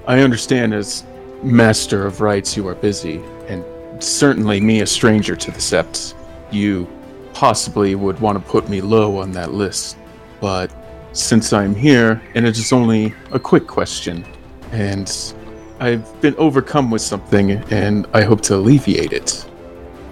I 0.08 0.22
understand 0.22 0.74
as 0.74 1.04
Master 1.44 2.08
of 2.08 2.20
Rites 2.20 2.58
you 2.58 2.68
are 2.68 2.74
busy, 2.74 3.22
and 3.48 3.64
certainly 4.04 4.60
me, 4.60 4.82
a 4.82 4.88
stranger 4.88 5.36
to 5.36 5.52
the 5.52 5.60
Sept, 5.60 6.16
you 6.52 6.88
possibly 7.34 7.94
would 7.94 8.20
want 8.20 8.44
to 8.44 8.52
put 8.52 8.68
me 8.68 8.82
low 8.82 9.18
on 9.18 9.32
that 9.34 9.54
list. 9.54 9.98
But 10.42 10.74
since 11.12 11.54
I'm 11.54 11.76
here, 11.76 12.20
and 12.34 12.44
it 12.44 12.58
is 12.58 12.74
only 12.74 13.14
a 13.32 13.40
quick 13.40 13.68
question, 13.68 14.26
and 14.72 15.36
I've 15.80 16.22
been 16.22 16.36
overcome 16.38 16.90
with 16.90 17.04
something, 17.04 17.52
and 17.72 18.08
I 18.16 18.24
hope 18.24 18.42
to 18.42 18.56
alleviate 18.56 19.14
it. 19.14 19.46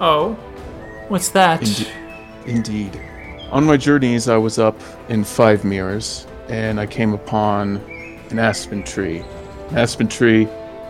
Oh, 0.03 0.33
what's 1.09 1.29
that? 1.29 1.61
Inde- 1.61 1.91
Indeed. 2.47 2.99
On 3.51 3.63
my 3.63 3.77
journeys, 3.77 4.27
I 4.27 4.35
was 4.35 4.57
up 4.57 4.79
in 5.09 5.23
Five 5.23 5.63
Mirrors, 5.63 6.25
and 6.49 6.79
I 6.79 6.87
came 6.87 7.13
upon 7.13 7.77
an 8.31 8.39
aspen 8.39 8.81
tree. 8.81 9.19
An 9.69 9.77
aspen 9.77 10.07
tree, 10.07 10.47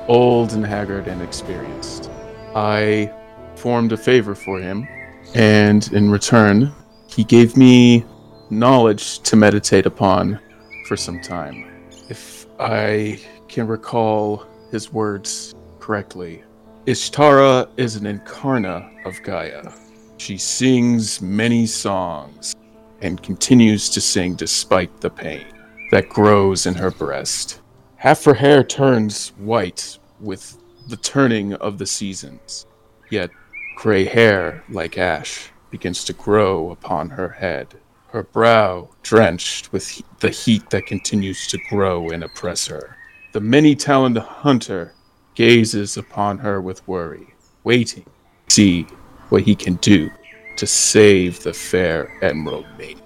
old 0.07 0.53
and 0.53 0.66
haggard 0.66 1.09
and 1.09 1.22
experienced. 1.22 2.09
I 2.55 3.12
formed 3.57 3.91
a 3.91 3.97
favor 3.97 4.34
for 4.34 4.62
him, 4.62 4.88
and 5.36 5.91
in 5.91 6.09
return, 6.09 6.72
he 7.07 7.26
gave 7.26 7.57
me 7.57 8.05
knowledge 8.49 9.20
to 9.24 9.36
meditate 9.36 9.86
upon 9.86 10.39
for 10.88 10.95
some 10.95 11.20
time. 11.20 11.70
If 12.07 12.45
I 12.62 13.20
can 13.49 13.68
recall 13.68 14.45
his 14.72 14.93
words 14.93 15.53
correctly, 15.80 16.43
Eshtarra 16.88 17.69
is 17.77 17.95
an 17.95 18.05
incarna 18.05 19.05
of 19.05 19.21
Gaia. 19.21 19.71
She 20.17 20.36
sings 20.36 21.21
many 21.21 21.67
songs 21.67 22.55
and 23.03 23.21
continues 23.21 23.88
to 23.91 24.01
sing 24.01 24.34
despite 24.34 24.99
the 24.99 25.11
pain 25.11 25.45
that 25.91 26.09
grows 26.09 26.65
in 26.65 26.73
her 26.73 26.89
breast. 26.89 27.61
Half 27.97 28.23
her 28.23 28.34
hair 28.34 28.63
turns 28.63 29.29
white 29.38 29.99
with 30.19 30.57
the 30.88 30.97
turning 30.97 31.53
of 31.53 31.77
the 31.77 31.86
seasons, 31.86 32.65
yet 33.11 33.29
gray 33.75 34.05
hair, 34.05 34.63
like 34.67 34.97
ash, 34.97 35.51
begins 35.69 36.03
to 36.05 36.13
grow 36.13 36.71
upon 36.71 37.11
her 37.11 37.29
head, 37.29 37.75
her 38.07 38.23
brow 38.23 38.89
drenched 39.03 39.71
with 39.71 39.88
he- 39.88 40.05
the 40.19 40.29
heat 40.29 40.67
that 40.71 40.88
continues 40.88 41.45
to 41.45 41.59
grow 41.69 42.09
and 42.09 42.23
oppress 42.23 42.65
her. 42.65 42.97
The 43.34 43.39
many 43.39 43.75
taloned 43.75 44.17
hunter 44.17 44.95
gazes 45.41 45.97
upon 45.97 46.37
her 46.37 46.61
with 46.61 46.87
worry, 46.87 47.33
waiting 47.63 48.03
to 48.03 48.53
see 48.53 48.83
what 49.29 49.41
he 49.41 49.55
can 49.55 49.73
do 49.77 50.07
to 50.55 50.67
save 50.67 51.41
the 51.41 51.51
fair 51.51 52.15
Emerald 52.21 52.67
Maiden. 52.77 53.01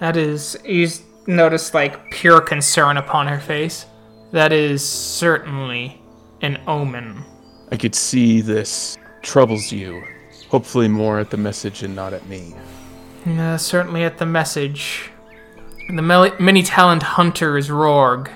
That 0.00 0.16
is, 0.16 0.58
you 0.64 0.88
notice 1.28 1.72
like 1.72 2.10
pure 2.10 2.40
concern 2.40 2.96
upon 2.96 3.28
her 3.28 3.38
face. 3.38 3.86
That 4.32 4.52
is 4.52 4.84
certainly 4.84 6.02
an 6.42 6.60
omen. 6.66 7.24
I 7.70 7.76
could 7.76 7.94
see 7.94 8.40
this 8.40 8.98
troubles 9.22 9.70
you. 9.70 10.02
Hopefully, 10.48 10.88
more 10.88 11.20
at 11.20 11.30
the 11.30 11.36
message 11.36 11.84
and 11.84 11.94
not 11.94 12.12
at 12.12 12.26
me. 12.26 12.56
Uh, 13.24 13.56
certainly 13.56 14.02
at 14.02 14.18
the 14.18 14.26
message. 14.26 15.12
The 15.86 16.02
many 16.40 16.64
talent 16.64 17.04
hunter 17.04 17.56
is 17.56 17.68
Rorg. 17.68 18.32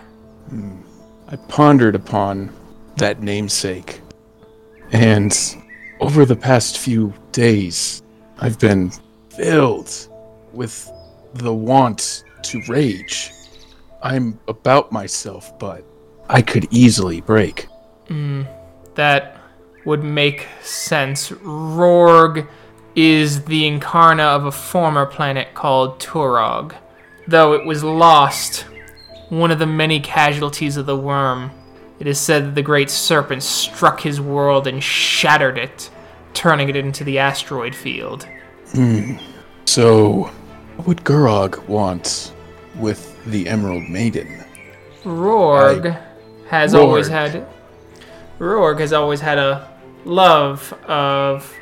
I 1.29 1.37
pondered 1.37 1.95
upon 1.95 2.51
that 2.97 3.23
namesake. 3.23 4.01
And 4.93 5.37
over 6.01 6.25
the 6.25 6.37
past 6.37 6.79
few 6.79 7.15
days, 7.33 8.03
I've 8.39 8.59
been 8.59 8.93
filled 9.31 10.09
with 10.53 10.91
the 11.35 11.55
want 11.55 12.25
to 12.43 12.63
rage. 12.69 13.33
I'm 14.03 14.39
about 14.49 14.93
myself, 14.93 15.59
but 15.59 15.85
I 16.29 16.43
could 16.43 16.69
easily 16.71 17.21
break. 17.21 17.69
Mm, 18.09 18.47
that 18.95 19.39
would 19.85 20.05
make 20.05 20.47
sense. 20.63 21.31
Rorg 21.31 22.47
is 22.95 23.45
the 23.47 23.63
incarna 23.63 24.37
of 24.37 24.45
a 24.45 24.53
former 24.53 25.07
planet 25.07 25.55
called 25.55 25.99
Turog. 25.99 26.75
Though 27.27 27.55
it 27.55 27.65
was 27.65 27.83
lost, 27.83 28.67
one 29.29 29.51
of 29.51 29.59
the 29.59 29.67
many 29.67 30.01
casualties 30.01 30.77
of 30.77 30.87
the 30.87 30.97
worm, 30.97 31.51
it 31.99 32.07
is 32.07 32.19
said 32.19 32.47
that 32.47 32.55
the 32.55 32.63
great 32.63 32.91
serpent 32.91 33.43
struck 33.43 34.01
his 34.01 34.21
world 34.21 34.67
and 34.67 34.83
shattered 34.83 35.59
it, 35.59 35.91
turning 36.33 36.69
it 36.69 36.77
into 36.77 37.05
the 37.05 37.19
asteroid 37.19 37.75
field. 37.75 38.29
Hmm. 38.73 39.17
So, 39.67 40.31
what 40.77 40.87
would 40.87 41.05
Gurog 41.05 41.67
want 41.69 42.33
with 42.77 43.23
the 43.25 43.49
Emerald 43.49 43.89
Maiden? 43.89 44.45
Rorg 45.05 46.01
has 46.49 46.75
Rorg. 46.75 46.79
always 46.79 47.09
had 47.09 47.47
Rorg 48.39 48.81
has 48.81 48.93
always 48.93 49.21
had 49.21 49.39
a 49.39 49.69
love 50.05 50.73
of 50.87 51.53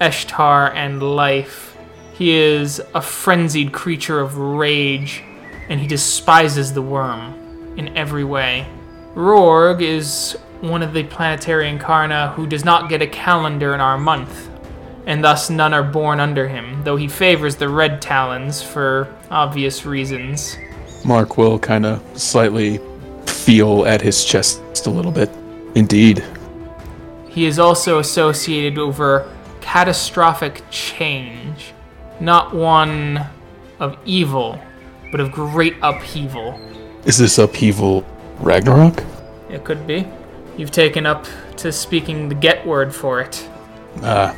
Eshtar 0.00 0.74
and 0.74 1.02
life. 1.02 1.76
He 2.14 2.32
is 2.32 2.80
a 2.94 3.00
frenzied 3.00 3.72
creature 3.72 4.20
of 4.20 4.36
rage, 4.36 5.22
and 5.68 5.80
he 5.80 5.86
despises 5.86 6.72
the 6.72 6.82
worm 6.82 7.74
in 7.76 7.96
every 7.96 8.24
way. 8.24 8.66
Rorg 9.14 9.82
is 9.82 10.36
one 10.60 10.82
of 10.82 10.92
the 10.92 11.04
planetary 11.04 11.66
incarna 11.66 12.32
who 12.34 12.46
does 12.46 12.64
not 12.64 12.88
get 12.88 13.02
a 13.02 13.06
calendar 13.06 13.74
in 13.74 13.80
our 13.80 13.98
month, 13.98 14.50
and 15.06 15.22
thus 15.22 15.50
none 15.50 15.74
are 15.74 15.82
born 15.82 16.20
under 16.20 16.48
him, 16.48 16.82
though 16.84 16.96
he 16.96 17.08
favors 17.08 17.56
the 17.56 17.68
red 17.68 18.00
talons 18.00 18.62
for 18.62 19.14
obvious 19.30 19.84
reasons. 19.84 20.56
Mark 21.04 21.36
will 21.36 21.58
kind 21.58 21.84
of 21.84 22.02
slightly 22.18 22.80
feel 23.26 23.84
at 23.86 24.00
his 24.00 24.24
chest 24.24 24.60
a 24.86 24.90
little 24.90 25.12
bit. 25.12 25.30
Indeed. 25.74 26.24
He 27.28 27.46
is 27.46 27.58
also 27.58 27.98
associated 27.98 28.78
over 28.78 29.30
catastrophic 29.60 30.62
change, 30.70 31.72
not 32.20 32.54
one 32.54 33.26
of 33.80 33.98
evil, 34.04 34.60
but 35.14 35.20
of 35.20 35.30
great 35.30 35.76
upheaval. 35.80 36.60
Is 37.04 37.18
this 37.18 37.38
upheaval 37.38 38.04
Ragnarok? 38.40 39.04
It 39.48 39.62
could 39.62 39.86
be. 39.86 40.08
You've 40.56 40.72
taken 40.72 41.06
up 41.06 41.24
to 41.58 41.70
speaking 41.70 42.28
the 42.28 42.34
get 42.34 42.66
word 42.66 42.92
for 42.92 43.20
it. 43.20 43.48
Uh, 44.02 44.34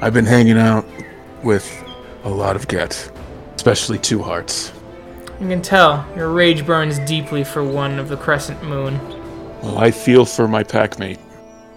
I've 0.00 0.14
been 0.14 0.24
hanging 0.24 0.56
out 0.56 0.86
with 1.42 1.70
a 2.22 2.30
lot 2.30 2.56
of 2.56 2.68
Get, 2.68 3.12
especially 3.54 3.98
Two 3.98 4.22
Hearts. 4.22 4.72
You 5.42 5.46
can 5.46 5.60
tell 5.60 6.08
your 6.16 6.30
rage 6.30 6.64
burns 6.64 6.98
deeply 7.00 7.44
for 7.44 7.62
one 7.62 7.98
of 7.98 8.08
the 8.08 8.16
crescent 8.16 8.62
moon. 8.64 8.98
Well, 9.60 9.76
I 9.76 9.90
feel 9.90 10.24
for 10.24 10.48
my 10.48 10.64
packmate. 10.64 11.20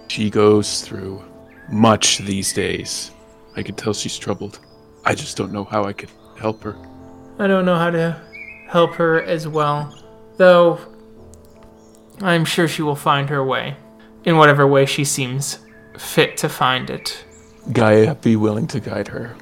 She 0.06 0.30
goes 0.30 0.80
through 0.80 1.22
much 1.70 2.16
these 2.20 2.54
days. 2.54 3.10
I 3.56 3.62
can 3.62 3.74
tell 3.74 3.92
she's 3.92 4.16
troubled. 4.16 4.60
I 5.04 5.14
just 5.14 5.36
don't 5.36 5.52
know 5.52 5.64
how 5.64 5.84
I 5.84 5.92
could 5.92 6.10
help 6.38 6.62
her. 6.62 6.78
I 7.38 7.46
don't 7.46 7.66
know 7.66 7.76
how 7.76 7.90
to 7.90 8.27
help 8.68 8.94
her 8.94 9.22
as 9.22 9.48
well, 9.48 9.92
though 10.36 10.78
I'm 12.20 12.44
sure 12.44 12.68
she 12.68 12.82
will 12.82 12.96
find 12.96 13.28
her 13.30 13.44
way, 13.44 13.76
in 14.24 14.36
whatever 14.36 14.66
way 14.66 14.86
she 14.86 15.04
seems 15.04 15.58
fit 15.96 16.36
to 16.38 16.48
find 16.48 16.90
it. 16.90 17.24
Gaia 17.72 18.14
be 18.14 18.36
willing 18.36 18.66
to 18.68 18.80
guide 18.80 19.08
her. 19.08 19.34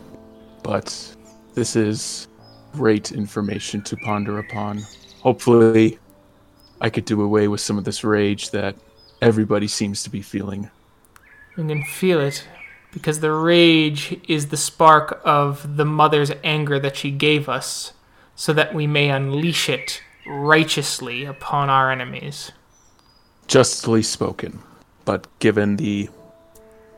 But 0.63 1.17
this 1.55 1.77
is 1.77 2.29
great 2.73 3.13
information 3.13 3.83
to 3.83 3.97
ponder 3.97 4.39
upon. 4.39 4.83
Hopefully, 5.21 5.99
I 6.81 6.91
could 6.91 7.05
do 7.05 7.23
away 7.23 7.49
with 7.49 7.61
some 7.61 7.79
of 7.79 7.85
this 7.85 8.05
rage 8.05 8.51
that 8.51 8.77
everybody 9.23 9.67
seems 9.67 10.03
to 10.03 10.11
be 10.11 10.23
feeling. 10.23 10.71
You 11.57 11.67
can 11.67 11.83
feel 11.83 12.21
it 12.21 12.47
because 12.93 13.21
the 13.21 13.33
rage 13.33 14.19
is 14.29 14.49
the 14.49 14.57
spark 14.57 15.21
of 15.25 15.77
the 15.77 15.85
mother's 15.85 16.33
anger 16.45 16.79
that 16.79 16.97
she 16.97 17.11
gave 17.11 17.49
us, 17.49 17.93
so 18.37 18.53
that 18.53 18.75
we 18.75 18.87
may 18.87 19.11
unleash 19.11 19.69
it 19.69 20.03
righteously 20.27 21.25
upon 21.25 21.69
our 21.69 21.91
enemies. 21.91 22.53
Justly 23.47 24.03
spoken, 24.03 24.61
but 25.05 25.27
given 25.39 25.77
the 25.77 26.09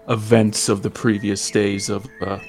events 0.09 0.69
of 0.69 0.83
the 0.83 0.91
previous 0.91 1.51
days 1.51 1.89
of 1.89 2.07
a 2.21 2.41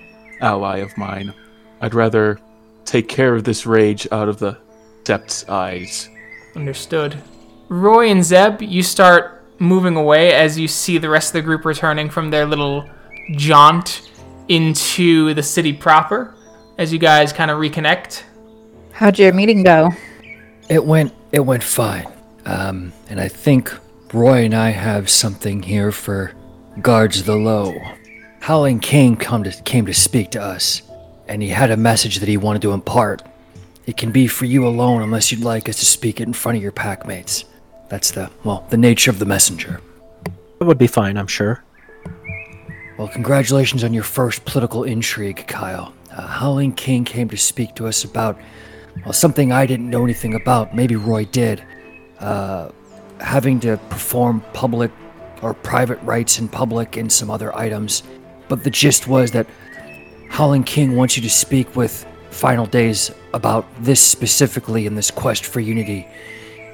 ally 0.41 0.77
of 0.77 0.97
mine, 0.97 1.33
I'd 1.81 1.93
rather 1.93 2.39
take 2.85 3.07
care 3.07 3.35
of 3.35 3.43
this 3.43 3.65
rage 3.65 4.07
out 4.11 4.27
of 4.27 4.39
the 4.39 4.57
Sept's 5.05 5.49
eyes. 5.49 6.07
Understood. 6.55 7.17
Roy 7.67 8.11
and 8.11 8.23
Zeb, 8.23 8.61
you 8.61 8.83
start 8.83 9.43
moving 9.57 9.95
away 9.95 10.33
as 10.33 10.59
you 10.59 10.67
see 10.67 10.99
the 10.99 11.09
rest 11.09 11.29
of 11.29 11.33
the 11.33 11.41
group 11.41 11.65
returning 11.65 12.11
from 12.11 12.29
their 12.29 12.45
little 12.45 12.87
jaunt 13.31 14.11
into 14.49 15.33
the 15.33 15.41
city 15.41 15.73
proper. 15.73 16.35
As 16.77 16.93
you 16.93 16.99
guys 16.99 17.33
kind 17.33 17.49
of 17.49 17.57
reconnect. 17.57 18.21
How'd 18.99 19.17
your 19.17 19.31
meeting 19.31 19.63
go? 19.63 19.91
It 20.67 20.83
went 20.83 21.13
it 21.31 21.39
went 21.39 21.63
fine. 21.63 22.05
Um, 22.45 22.91
and 23.07 23.21
I 23.21 23.29
think 23.29 23.73
Roy 24.13 24.43
and 24.43 24.53
I 24.53 24.71
have 24.71 25.09
something 25.09 25.63
here 25.63 25.93
for 25.93 26.33
guards 26.81 27.23
the 27.23 27.37
low. 27.37 27.79
Howling 28.41 28.81
King 28.81 29.15
come 29.15 29.45
to, 29.45 29.51
came 29.63 29.85
to 29.85 29.93
speak 29.93 30.31
to 30.31 30.41
us, 30.41 30.81
and 31.29 31.41
he 31.41 31.47
had 31.47 31.71
a 31.71 31.77
message 31.77 32.17
that 32.19 32.27
he 32.27 32.35
wanted 32.35 32.61
to 32.63 32.73
impart. 32.73 33.21
It 33.85 33.95
can 33.95 34.11
be 34.11 34.27
for 34.27 34.43
you 34.43 34.67
alone 34.67 35.01
unless 35.01 35.31
you'd 35.31 35.45
like 35.45 35.69
us 35.69 35.79
to 35.79 35.85
speak 35.85 36.19
it 36.19 36.27
in 36.27 36.33
front 36.33 36.57
of 36.57 36.61
your 36.61 36.73
packmates. 36.73 37.45
That's 37.87 38.11
the 38.11 38.29
well, 38.43 38.67
the 38.69 38.75
nature 38.75 39.11
of 39.11 39.19
the 39.19 39.25
messenger. 39.25 39.79
It 40.59 40.65
would 40.65 40.77
be 40.77 40.87
fine, 40.87 41.15
I'm 41.15 41.27
sure. 41.27 41.63
Well, 42.97 43.07
congratulations 43.07 43.85
on 43.85 43.93
your 43.93 44.03
first 44.03 44.43
political 44.43 44.83
intrigue, 44.83 45.47
Kyle. 45.47 45.93
Uh, 46.11 46.27
Howling 46.27 46.73
King 46.73 47.05
came 47.05 47.29
to 47.29 47.37
speak 47.37 47.75
to 47.75 47.87
us 47.87 48.03
about 48.03 48.37
well, 49.03 49.13
something 49.13 49.51
I 49.51 49.65
didn't 49.65 49.89
know 49.89 50.03
anything 50.03 50.33
about. 50.33 50.75
Maybe 50.75 50.95
Roy 50.95 51.25
did. 51.25 51.63
Uh, 52.19 52.71
having 53.19 53.59
to 53.61 53.77
perform 53.89 54.43
public 54.53 54.91
or 55.41 55.53
private 55.53 55.99
rites 56.01 56.39
in 56.39 56.47
public 56.47 56.97
and 56.97 57.11
some 57.11 57.29
other 57.29 57.55
items. 57.55 58.03
But 58.47 58.63
the 58.63 58.69
gist 58.69 59.07
was 59.07 59.31
that 59.31 59.47
Howling 60.29 60.63
King 60.63 60.95
wants 60.95 61.15
you 61.15 61.23
to 61.23 61.29
speak 61.29 61.75
with 61.75 62.05
Final 62.31 62.65
Days 62.65 63.11
about 63.33 63.65
this 63.79 64.01
specifically 64.01 64.85
in 64.85 64.95
this 64.95 65.11
quest 65.11 65.45
for 65.45 65.59
unity. 65.59 66.07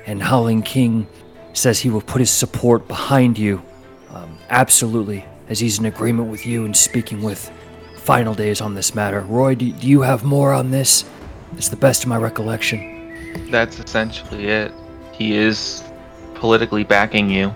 And 0.05 0.21
Howling 0.21 0.63
King 0.63 1.07
says 1.53 1.79
he 1.79 1.89
will 1.89 2.01
put 2.01 2.19
his 2.19 2.31
support 2.31 2.87
behind 2.87 3.37
you. 3.37 3.61
Um, 4.09 4.37
absolutely, 4.49 5.25
as 5.49 5.59
he's 5.59 5.79
in 5.79 5.85
agreement 5.85 6.29
with 6.29 6.45
you 6.45 6.65
and 6.65 6.75
speaking 6.75 7.21
with 7.21 7.51
Final 7.97 8.33
Days 8.35 8.61
on 8.61 8.75
this 8.75 8.93
matter. 8.93 9.21
Roy, 9.21 9.55
do, 9.55 9.71
do 9.71 9.87
you 9.87 10.01
have 10.01 10.23
more 10.23 10.53
on 10.53 10.71
this? 10.71 11.05
It's 11.57 11.69
the 11.69 11.77
best 11.77 12.03
of 12.03 12.09
my 12.09 12.17
recollection. 12.17 13.49
That's 13.51 13.79
essentially 13.79 14.47
it. 14.47 14.71
He 15.11 15.35
is 15.35 15.83
politically 16.33 16.83
backing 16.83 17.29
you 17.29 17.53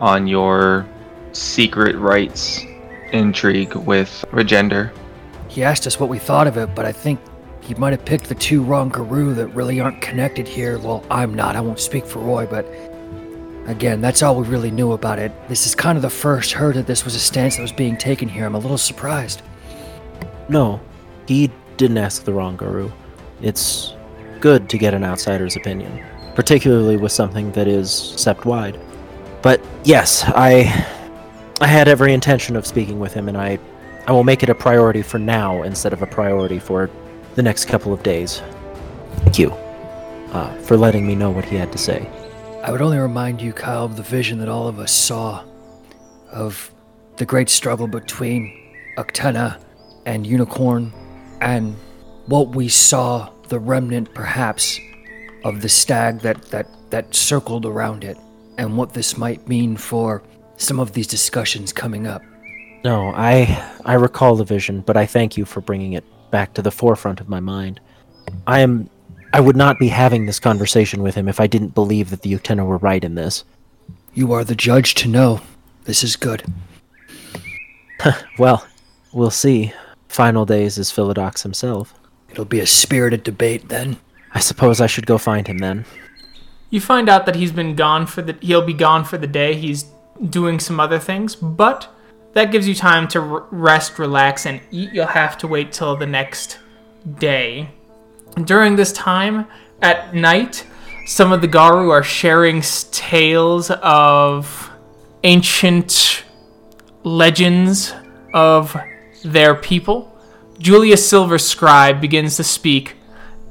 on 0.00 0.26
your 0.26 0.86
secret 1.32 1.96
rites 1.96 2.64
intrigue 3.12 3.74
with 3.74 4.24
Regender. 4.30 4.92
He 5.48 5.62
asked 5.62 5.86
us 5.86 6.00
what 6.00 6.08
we 6.08 6.18
thought 6.18 6.46
of 6.46 6.56
it, 6.56 6.74
but 6.74 6.86
I 6.86 6.92
think 6.92 7.20
he 7.60 7.74
might 7.74 7.92
have 7.92 8.04
picked 8.04 8.28
the 8.28 8.34
two 8.34 8.62
wrong 8.62 8.88
Garou 8.88 9.34
that 9.34 9.48
really 9.48 9.80
aren't 9.80 10.00
connected 10.00 10.48
here. 10.48 10.78
Well, 10.78 11.04
I'm 11.10 11.34
not. 11.34 11.54
I 11.54 11.60
won't 11.60 11.78
speak 11.78 12.06
for 12.06 12.18
Roy, 12.18 12.46
but 12.46 12.66
again, 13.66 14.00
that's 14.00 14.22
all 14.22 14.34
we 14.34 14.48
really 14.48 14.70
knew 14.70 14.92
about 14.92 15.18
it. 15.18 15.30
This 15.48 15.66
is 15.66 15.74
kind 15.74 15.96
of 15.96 16.02
the 16.02 16.10
first 16.10 16.52
heard 16.52 16.74
that 16.76 16.86
this 16.86 17.04
was 17.04 17.14
a 17.14 17.20
stance 17.20 17.56
that 17.56 17.62
was 17.62 17.72
being 17.72 17.96
taken 17.96 18.28
here. 18.28 18.46
I'm 18.46 18.54
a 18.54 18.58
little 18.58 18.78
surprised. 18.78 19.42
No, 20.48 20.80
he 21.26 21.50
didn't 21.76 21.98
ask 21.98 22.24
the 22.24 22.32
wrong 22.32 22.56
Garou. 22.56 22.90
It's 23.42 23.94
good 24.40 24.68
to 24.70 24.78
get 24.78 24.94
an 24.94 25.04
outsider's 25.04 25.56
opinion, 25.56 26.04
particularly 26.34 26.96
with 26.96 27.12
something 27.12 27.52
that 27.52 27.68
is 27.68 27.90
sept 27.90 28.44
wide. 28.44 28.78
But 29.42 29.60
yes, 29.84 30.24
I 30.26 30.86
I 31.60 31.66
had 31.66 31.88
every 31.88 32.12
intention 32.12 32.56
of 32.56 32.66
speaking 32.66 32.98
with 32.98 33.12
him 33.12 33.28
and 33.28 33.36
I 33.36 33.58
I 34.06 34.12
will 34.12 34.24
make 34.24 34.42
it 34.42 34.48
a 34.48 34.54
priority 34.54 35.02
for 35.02 35.18
now 35.18 35.62
instead 35.62 35.92
of 35.92 36.02
a 36.02 36.06
priority 36.06 36.58
for 36.58 36.90
the 37.34 37.42
next 37.42 37.66
couple 37.66 37.92
of 37.92 38.02
days. 38.02 38.42
Thank 39.18 39.38
you 39.38 39.50
uh, 40.32 40.52
for 40.62 40.76
letting 40.76 41.06
me 41.06 41.14
know 41.14 41.30
what 41.30 41.44
he 41.44 41.56
had 41.56 41.70
to 41.72 41.78
say. 41.78 42.08
I 42.64 42.70
would 42.70 42.82
only 42.82 42.98
remind 42.98 43.40
you, 43.42 43.52
Kyle, 43.52 43.84
of 43.84 43.96
the 43.96 44.02
vision 44.02 44.38
that 44.38 44.48
all 44.48 44.68
of 44.68 44.78
us 44.78 44.92
saw 44.92 45.44
of 46.30 46.72
the 47.16 47.24
great 47.24 47.48
struggle 47.48 47.86
between 47.86 48.74
Uktena 48.96 49.60
and 50.06 50.26
Unicorn, 50.26 50.92
and 51.40 51.76
what 52.26 52.54
we 52.54 52.68
saw 52.68 53.30
the 53.48 53.58
remnant, 53.58 54.14
perhaps, 54.14 54.78
of 55.44 55.60
the 55.60 55.68
stag 55.68 56.20
that, 56.20 56.42
that, 56.50 56.68
that 56.90 57.14
circled 57.14 57.66
around 57.66 58.04
it, 58.04 58.16
and 58.58 58.76
what 58.76 58.94
this 58.94 59.16
might 59.16 59.46
mean 59.48 59.76
for 59.76 60.22
some 60.56 60.78
of 60.78 60.92
these 60.92 61.06
discussions 61.06 61.72
coming 61.72 62.06
up. 62.06 62.22
No, 62.84 63.12
I 63.14 63.62
I 63.84 63.94
recall 63.94 64.34
the 64.34 64.44
vision, 64.44 64.80
but 64.80 64.96
I 64.96 65.06
thank 65.06 65.36
you 65.36 65.44
for 65.44 65.60
bringing 65.60 65.92
it 65.92 66.04
back 66.30 66.54
to 66.54 66.62
the 66.62 66.70
forefront 66.70 67.20
of 67.20 67.28
my 67.28 67.38
mind. 67.38 67.80
I 68.46 68.60
am 68.60 68.90
I 69.32 69.40
would 69.40 69.56
not 69.56 69.78
be 69.78 69.88
having 69.88 70.26
this 70.26 70.40
conversation 70.40 71.02
with 71.02 71.14
him 71.14 71.28
if 71.28 71.40
I 71.40 71.46
didn't 71.46 71.74
believe 71.74 72.10
that 72.10 72.22
the 72.22 72.34
Uktena 72.34 72.66
were 72.66 72.78
right 72.78 73.02
in 73.02 73.14
this. 73.14 73.44
You 74.14 74.32
are 74.32 74.44
the 74.44 74.54
judge 74.54 74.94
to 74.96 75.08
know. 75.08 75.40
This 75.84 76.04
is 76.04 76.16
good. 76.16 76.44
Well, 78.36 78.66
we'll 79.12 79.30
see. 79.30 79.72
Final 80.08 80.44
days 80.44 80.76
is 80.76 80.90
Philodox 80.90 81.44
himself. 81.44 81.94
It'll 82.32 82.44
be 82.44 82.60
a 82.60 82.66
spirited 82.66 83.22
debate 83.22 83.68
then. 83.68 83.98
I 84.34 84.40
suppose 84.40 84.80
I 84.80 84.86
should 84.86 85.06
go 85.06 85.18
find 85.18 85.46
him 85.46 85.58
then. 85.58 85.84
You 86.70 86.80
find 86.80 87.08
out 87.08 87.26
that 87.26 87.36
he's 87.36 87.52
been 87.52 87.76
gone 87.76 88.06
for 88.06 88.22
the 88.22 88.36
he'll 88.40 88.64
be 88.64 88.72
gone 88.72 89.04
for 89.04 89.18
the 89.18 89.26
day. 89.26 89.54
He's 89.54 89.84
doing 90.30 90.58
some 90.58 90.80
other 90.80 90.98
things, 90.98 91.36
but 91.36 91.88
that 92.32 92.50
gives 92.50 92.66
you 92.66 92.74
time 92.74 93.08
to 93.08 93.20
r- 93.20 93.44
rest, 93.50 93.98
relax, 93.98 94.46
and 94.46 94.60
eat. 94.70 94.92
You'll 94.92 95.06
have 95.06 95.36
to 95.38 95.46
wait 95.46 95.72
till 95.72 95.96
the 95.96 96.06
next 96.06 96.58
day. 97.18 97.68
During 98.42 98.76
this 98.76 98.92
time, 98.92 99.46
at 99.82 100.14
night, 100.14 100.66
some 101.04 101.32
of 101.32 101.42
the 101.42 101.48
Garou 101.48 101.90
are 101.90 102.02
sharing 102.02 102.62
tales 102.62 103.70
of 103.70 104.70
ancient 105.24 106.24
legends 107.02 107.92
of 108.32 108.74
their 109.24 109.54
people. 109.54 110.11
Julia 110.62 110.96
Silver 110.96 111.38
Scribe 111.38 112.00
begins 112.00 112.36
to 112.36 112.44
speak 112.44 112.94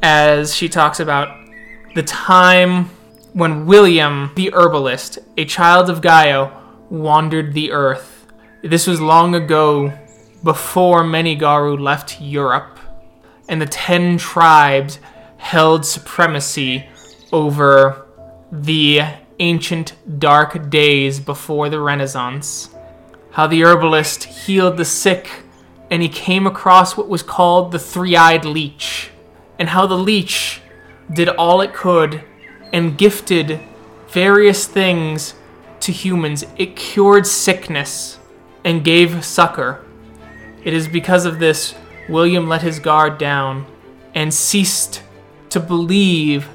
as 0.01 0.55
she 0.55 0.69
talks 0.69 0.97
about 0.97 1.45
the 1.93 2.03
time 2.03 2.85
when 3.33 3.65
William 3.65 4.31
the 4.35 4.53
herbalist, 4.53 5.19
a 5.35 5.43
child 5.43 5.89
of 5.89 6.01
Gaia, 6.01 6.51
wandered 6.89 7.53
the 7.53 7.73
earth. 7.73 8.27
This 8.63 8.87
was 8.87 9.01
long 9.01 9.35
ago, 9.35 9.91
before 10.41 11.03
many 11.03 11.35
Garou 11.35 11.75
left 11.75 12.21
Europe, 12.21 12.79
and 13.49 13.61
the 13.61 13.65
ten 13.65 14.17
tribes 14.17 14.97
held 15.35 15.85
supremacy 15.85 16.87
over 17.33 18.07
the 18.53 19.01
ancient 19.39 19.95
dark 20.17 20.69
days 20.69 21.19
before 21.19 21.67
the 21.67 21.81
Renaissance. 21.81 22.69
How 23.31 23.47
the 23.47 23.65
herbalist 23.65 24.23
healed 24.23 24.77
the 24.77 24.85
sick, 24.85 25.29
and 25.91 26.01
he 26.01 26.09
came 26.09 26.47
across 26.47 26.95
what 26.95 27.09
was 27.09 27.21
called 27.21 27.71
the 27.71 27.77
three 27.77 28.15
eyed 28.15 28.45
leech, 28.45 29.11
and 29.59 29.69
how 29.69 29.85
the 29.85 29.97
leech 29.97 30.61
did 31.13 31.27
all 31.27 31.61
it 31.61 31.73
could 31.73 32.23
and 32.73 32.97
gifted 32.97 33.59
various 34.07 34.65
things 34.65 35.35
to 35.81 35.91
humans. 35.91 36.45
It 36.57 36.77
cured 36.77 37.27
sickness 37.27 38.17
and 38.63 38.83
gave 38.83 39.25
succor. 39.25 39.83
It 40.63 40.73
is 40.73 40.87
because 40.87 41.25
of 41.25 41.39
this 41.39 41.75
William 42.07 42.47
let 42.47 42.61
his 42.61 42.79
guard 42.79 43.17
down 43.17 43.65
and 44.15 44.33
ceased 44.33 45.03
to 45.49 45.59
believe 45.59 46.47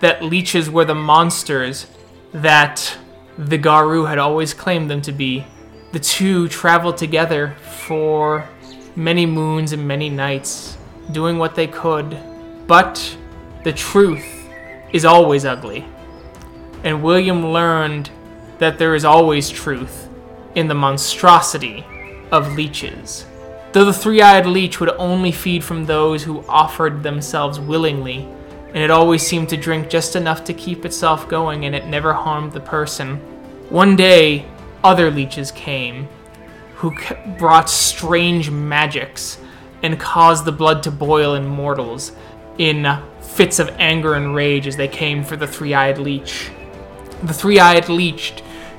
that 0.00 0.22
leeches 0.22 0.68
were 0.68 0.84
the 0.84 0.94
monsters 0.94 1.86
that 2.34 2.98
the 3.38 3.56
Garou 3.56 4.04
had 4.04 4.18
always 4.18 4.52
claimed 4.52 4.90
them 4.90 5.00
to 5.02 5.12
be. 5.12 5.46
The 5.92 6.00
two 6.00 6.48
traveled 6.48 6.96
together 6.96 7.54
for 7.86 8.48
many 8.96 9.26
moons 9.26 9.72
and 9.72 9.86
many 9.86 10.10
nights, 10.10 10.76
doing 11.10 11.38
what 11.38 11.54
they 11.54 11.66
could. 11.66 12.18
But 12.66 13.16
the 13.64 13.72
truth 13.72 14.26
is 14.92 15.04
always 15.04 15.44
ugly. 15.44 15.84
And 16.84 17.02
William 17.02 17.46
learned 17.46 18.10
that 18.58 18.78
there 18.78 18.94
is 18.94 19.04
always 19.04 19.50
truth 19.50 20.08
in 20.54 20.68
the 20.68 20.74
monstrosity 20.74 21.84
of 22.30 22.54
leeches. 22.54 23.26
Though 23.72 23.84
the 23.84 23.92
three 23.92 24.20
eyed 24.20 24.46
leech 24.46 24.80
would 24.80 24.90
only 24.90 25.32
feed 25.32 25.64
from 25.64 25.86
those 25.86 26.22
who 26.22 26.44
offered 26.46 27.02
themselves 27.02 27.58
willingly, 27.58 28.28
and 28.68 28.78
it 28.78 28.90
always 28.90 29.26
seemed 29.26 29.48
to 29.50 29.56
drink 29.56 29.88
just 29.88 30.16
enough 30.16 30.44
to 30.44 30.54
keep 30.54 30.84
itself 30.84 31.28
going, 31.28 31.64
and 31.64 31.74
it 31.74 31.86
never 31.86 32.12
harmed 32.12 32.52
the 32.52 32.60
person. 32.60 33.16
One 33.70 33.96
day, 33.96 34.44
other 34.84 35.10
leeches 35.10 35.50
came, 35.50 36.08
who 36.82 36.92
brought 37.38 37.70
strange 37.70 38.50
magics 38.50 39.38
and 39.84 40.00
caused 40.00 40.44
the 40.44 40.50
blood 40.50 40.82
to 40.82 40.90
boil 40.90 41.36
in 41.36 41.46
mortals 41.46 42.10
in 42.58 42.84
uh, 42.84 43.00
fits 43.20 43.60
of 43.60 43.68
anger 43.78 44.14
and 44.14 44.34
rage 44.34 44.66
as 44.66 44.76
they 44.76 44.88
came 44.88 45.22
for 45.22 45.36
the 45.36 45.46
three 45.46 45.74
eyed 45.74 45.96
leech. 45.96 46.50
The 47.22 47.32
three 47.32 47.60
eyed 47.60 47.88
leech 47.88 48.34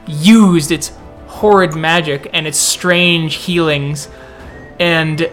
used 0.06 0.70
its 0.70 0.92
horrid 1.28 1.76
magic 1.76 2.30
and 2.34 2.46
its 2.46 2.58
strange 2.58 3.36
healings 3.36 4.10
and 4.82 5.32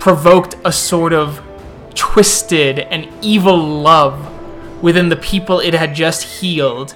provoked 0.00 0.56
a 0.64 0.72
sort 0.72 1.12
of 1.12 1.40
twisted 1.94 2.80
and 2.80 3.08
evil 3.22 3.56
love 3.56 4.82
within 4.82 5.08
the 5.08 5.16
people 5.16 5.60
it 5.60 5.72
had 5.72 5.94
just 5.94 6.40
healed, 6.40 6.94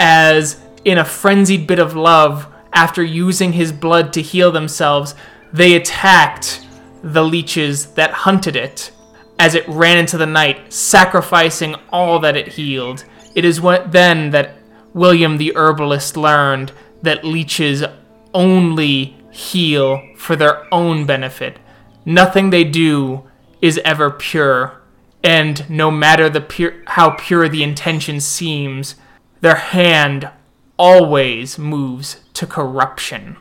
as 0.00 0.60
in 0.84 0.98
a 0.98 1.04
frenzied 1.04 1.68
bit 1.68 1.78
of 1.78 1.94
love, 1.94 2.48
after 2.74 3.02
using 3.02 3.52
his 3.52 3.72
blood 3.72 4.12
to 4.12 4.22
heal 4.22 4.50
themselves, 4.50 5.14
they 5.52 5.74
attacked 5.74 6.66
the 7.02 7.22
leeches 7.22 7.86
that 7.94 8.10
hunted 8.10 8.56
it 8.56 8.90
as 9.38 9.54
it 9.54 9.68
ran 9.68 9.98
into 9.98 10.18
the 10.18 10.26
night, 10.26 10.72
sacrificing 10.72 11.74
all 11.90 12.18
that 12.18 12.36
it 12.36 12.48
healed. 12.48 13.04
It 13.34 13.44
is 13.44 13.60
then 13.86 14.30
that 14.30 14.56
William 14.92 15.38
the 15.38 15.54
herbalist 15.56 16.16
learned 16.16 16.72
that 17.02 17.24
leeches 17.24 17.84
only 18.32 19.16
heal 19.30 20.02
for 20.16 20.36
their 20.36 20.72
own 20.72 21.06
benefit. 21.06 21.58
Nothing 22.04 22.50
they 22.50 22.64
do 22.64 23.24
is 23.60 23.80
ever 23.84 24.10
pure, 24.10 24.82
and 25.22 25.68
no 25.68 25.90
matter 25.90 26.28
the 26.28 26.74
how 26.86 27.10
pure 27.10 27.48
the 27.48 27.62
intention 27.62 28.20
seems, 28.20 28.94
their 29.40 29.56
hand 29.56 30.30
always 30.78 31.58
moves 31.58 32.23
to 32.34 32.46
corruption. 32.46 33.36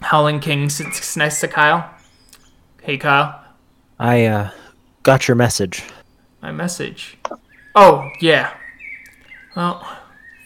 Howling 0.00 0.40
King 0.40 0.68
sits 0.68 1.16
next 1.16 1.40
to 1.40 1.48
Kyle. 1.48 1.88
Hey, 2.82 2.98
Kyle. 2.98 3.44
I 3.98 4.24
uh, 4.26 4.50
got 5.02 5.28
your 5.28 5.36
message. 5.36 5.84
My 6.42 6.50
message. 6.50 7.16
Oh, 7.74 8.10
yeah. 8.20 8.52
Well, 9.54 9.86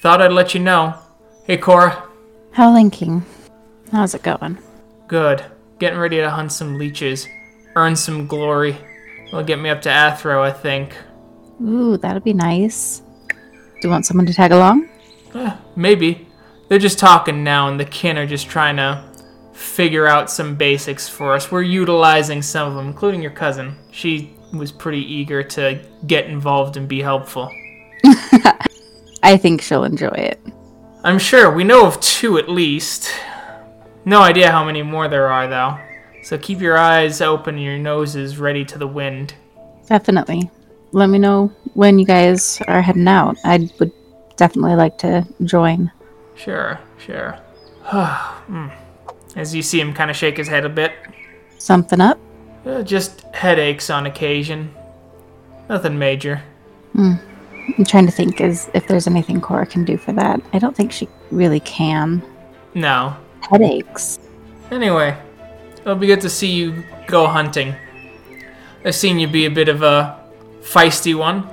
thought 0.03 0.21
I'd 0.21 0.33
let 0.33 0.53
you 0.53 0.61
know. 0.61 0.95
Hey, 1.45 1.57
Cora. 1.57 2.07
Howling 2.53 2.91
King. 2.91 3.25
How's 3.93 4.15
it 4.15 4.23
going? 4.23 4.59
Good. 5.07 5.45
Getting 5.79 5.99
ready 5.99 6.17
to 6.17 6.29
hunt 6.29 6.53
some 6.53 6.79
leeches. 6.79 7.27
Earn 7.77 7.97
some 7.97 8.27
glory. 8.27 8.77
Will 9.33 9.43
get 9.43 9.59
me 9.59 9.71
up 9.71 9.83
to 9.83 9.89
Athro, 9.89 10.41
I 10.43 10.53
think. 10.53 10.97
Ooh, 11.63 11.97
that'll 11.97 12.21
be 12.21 12.33
nice. 12.33 13.03
Do 13.29 13.37
you 13.83 13.91
want 13.91 14.07
someone 14.07 14.27
to 14.27 14.35
tag 14.35 14.53
along? 14.53 14.89
Eh, 15.35 15.57
maybe. 15.77 16.26
They're 16.69 16.79
just 16.79 16.99
talking 16.99 17.45
now, 17.45 17.69
and 17.69 17.79
the 17.79 17.85
kin 17.85 18.19
are 18.19 18.27
just 18.27 18.49
trying 18.49 18.77
to 18.77 19.03
figure 19.53 20.07
out 20.07 20.31
some 20.31 20.57
basics 20.57 21.09
for 21.09 21.35
us. 21.35 21.51
We're 21.51 21.63
utilizing 21.63 22.43
some 22.43 22.69
of 22.69 22.75
them, 22.75 22.87
including 22.89 23.23
your 23.23 23.31
cousin. 23.31 23.77
She 23.91 24.35
was 24.53 24.73
pretty 24.73 25.01
eager 25.01 25.43
to 25.43 25.81
get 26.07 26.27
involved 26.27 26.77
and 26.77 26.89
be 26.89 27.01
helpful. 27.01 27.51
I 29.23 29.37
think 29.37 29.63
she'll 29.63 29.85
enjoy 29.85 30.09
it. 30.09 30.41
I'm 31.05 31.19
sure. 31.19 31.53
We 31.53 31.65
know 31.65 31.87
of 31.87 32.01
two 32.01 32.39
at 32.39 32.49
least. 32.49 33.13
No 34.05 34.21
idea 34.21 34.51
how 34.51 34.65
many 34.65 34.83
more 34.83 35.09
there 35.09 35.29
are, 35.29 35.49
though. 35.49 35.79
So 36.23 36.37
keep 36.37 36.61
your 36.61 36.77
eyes 36.77 37.21
open 37.21 37.55
and 37.55 37.65
your 37.65 37.79
noses 37.79 38.39
ready 38.39 38.65
to 38.65 38.79
the 38.79 38.87
wind. 38.87 39.35
Definitely. 39.87 40.51
Let 40.93 41.09
me 41.09 41.19
know 41.19 41.53
when 41.75 41.99
you 41.99 42.07
guys 42.07 42.61
are 42.67 42.83
heading 42.83 43.07
out. 43.07 43.37
I 43.45 43.71
would 43.79 43.93
definitely 44.37 44.75
like 44.75 44.99
to 44.99 45.27
join. 45.45 45.91
Sure, 46.37 46.79
sure. 46.99 47.39
Hmm. 48.47 48.69
As 49.35 49.55
you 49.55 49.63
see 49.63 49.81
him 49.81 49.93
kind 49.93 50.11
of 50.11 50.17
shake 50.17 50.37
his 50.37 50.49
head 50.49 50.65
a 50.65 50.69
bit. 50.69 50.93
Something 51.59 52.01
up? 52.01 52.19
Uh, 52.65 52.83
just 52.83 53.23
headaches 53.35 53.91
on 53.91 54.07
occasion. 54.07 54.75
Nothing 55.69 55.99
major. 55.99 56.43
I'm 56.97 57.85
trying 57.85 58.07
to 58.07 58.13
think 58.13 58.41
is 58.41 58.71
if 58.73 58.87
there's 58.87 59.07
anything 59.07 59.41
Cora 59.41 59.67
can 59.67 59.85
do 59.85 59.97
for 59.97 60.13
that. 60.13 60.41
I 60.53 60.59
don't 60.59 60.77
think 60.77 60.93
she 60.93 61.09
really 61.31 61.61
can. 61.61 62.23
No. 62.75 63.17
Headaches. 63.51 64.19
Anyway, 64.71 65.17
it'll 65.81 65.97
be 65.97 66.07
good 66.07 66.21
to 66.23 66.31
see 66.31 66.51
you 66.51 66.85
go 67.07 67.27
hunting. 67.27 67.75
I've 68.85 68.95
seen 68.95 69.19
you 69.19 69.29
be 69.29 69.47
a 69.47 69.51
bit 69.51 69.69
of 69.69 69.83
a 69.83 70.19
feisty 70.61 71.15
one. 71.15 71.49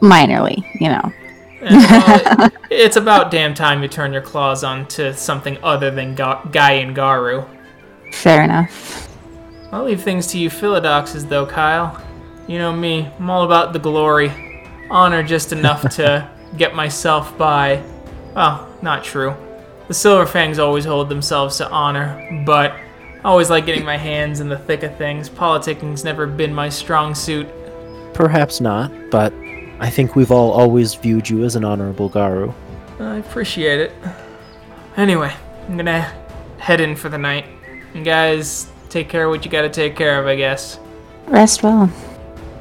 Minorly, 0.00 0.64
you 0.80 0.88
know. 0.88 1.12
And, 1.64 1.76
well, 1.76 2.42
uh, 2.42 2.50
it's 2.70 2.96
about 2.96 3.30
damn 3.30 3.54
time 3.54 3.82
you 3.82 3.88
turn 3.88 4.12
your 4.12 4.22
claws 4.22 4.64
on 4.64 4.86
to 4.88 5.14
something 5.14 5.58
other 5.62 5.90
than 5.90 6.14
Ga- 6.14 6.44
Guy 6.50 6.72
and 6.72 6.94
Garou. 6.94 7.44
Fair 8.12 8.42
enough. 8.44 9.08
I'll 9.72 9.84
leave 9.84 10.02
things 10.02 10.26
to 10.28 10.38
you 10.38 10.50
Philodoxes, 10.50 11.28
though, 11.28 11.46
Kyle. 11.46 12.00
You 12.46 12.58
know 12.58 12.72
me, 12.72 13.08
I'm 13.18 13.30
all 13.30 13.44
about 13.44 13.72
the 13.72 13.78
glory. 13.78 14.30
Honor 14.90 15.22
just 15.22 15.52
enough 15.52 15.88
to 15.96 16.30
get 16.56 16.74
myself 16.74 17.36
by. 17.36 17.82
Well, 18.34 18.68
not 18.82 19.02
true. 19.02 19.34
The 19.88 19.94
Silver 19.94 20.26
Fangs 20.26 20.58
always 20.58 20.84
hold 20.84 21.08
themselves 21.08 21.58
to 21.58 21.68
honor, 21.70 22.42
but 22.46 22.72
I 22.72 23.28
always 23.28 23.50
like 23.50 23.66
getting 23.66 23.84
my 23.84 23.96
hands 23.96 24.40
in 24.40 24.48
the 24.48 24.58
thick 24.58 24.82
of 24.82 24.96
things. 24.96 25.28
Politicking's 25.28 26.04
never 26.04 26.26
been 26.26 26.54
my 26.54 26.68
strong 26.68 27.14
suit. 27.14 27.48
Perhaps 28.12 28.60
not, 28.60 28.92
but 29.10 29.32
I 29.80 29.90
think 29.90 30.14
we've 30.14 30.30
all 30.30 30.52
always 30.52 30.94
viewed 30.94 31.28
you 31.28 31.44
as 31.44 31.56
an 31.56 31.64
honorable 31.64 32.08
Garou. 32.08 32.54
I 33.00 33.16
appreciate 33.16 33.80
it. 33.80 33.92
Anyway, 34.96 35.32
I'm 35.68 35.76
gonna 35.76 36.12
head 36.58 36.80
in 36.80 36.94
for 36.94 37.08
the 37.08 37.18
night. 37.18 37.46
And 37.94 38.04
guys, 38.04 38.70
take 38.88 39.08
care 39.08 39.24
of 39.24 39.30
what 39.30 39.44
you 39.44 39.50
gotta 39.50 39.68
take 39.68 39.96
care 39.96 40.20
of, 40.20 40.26
I 40.26 40.36
guess. 40.36 40.78
Rest 41.26 41.62
well. 41.62 41.90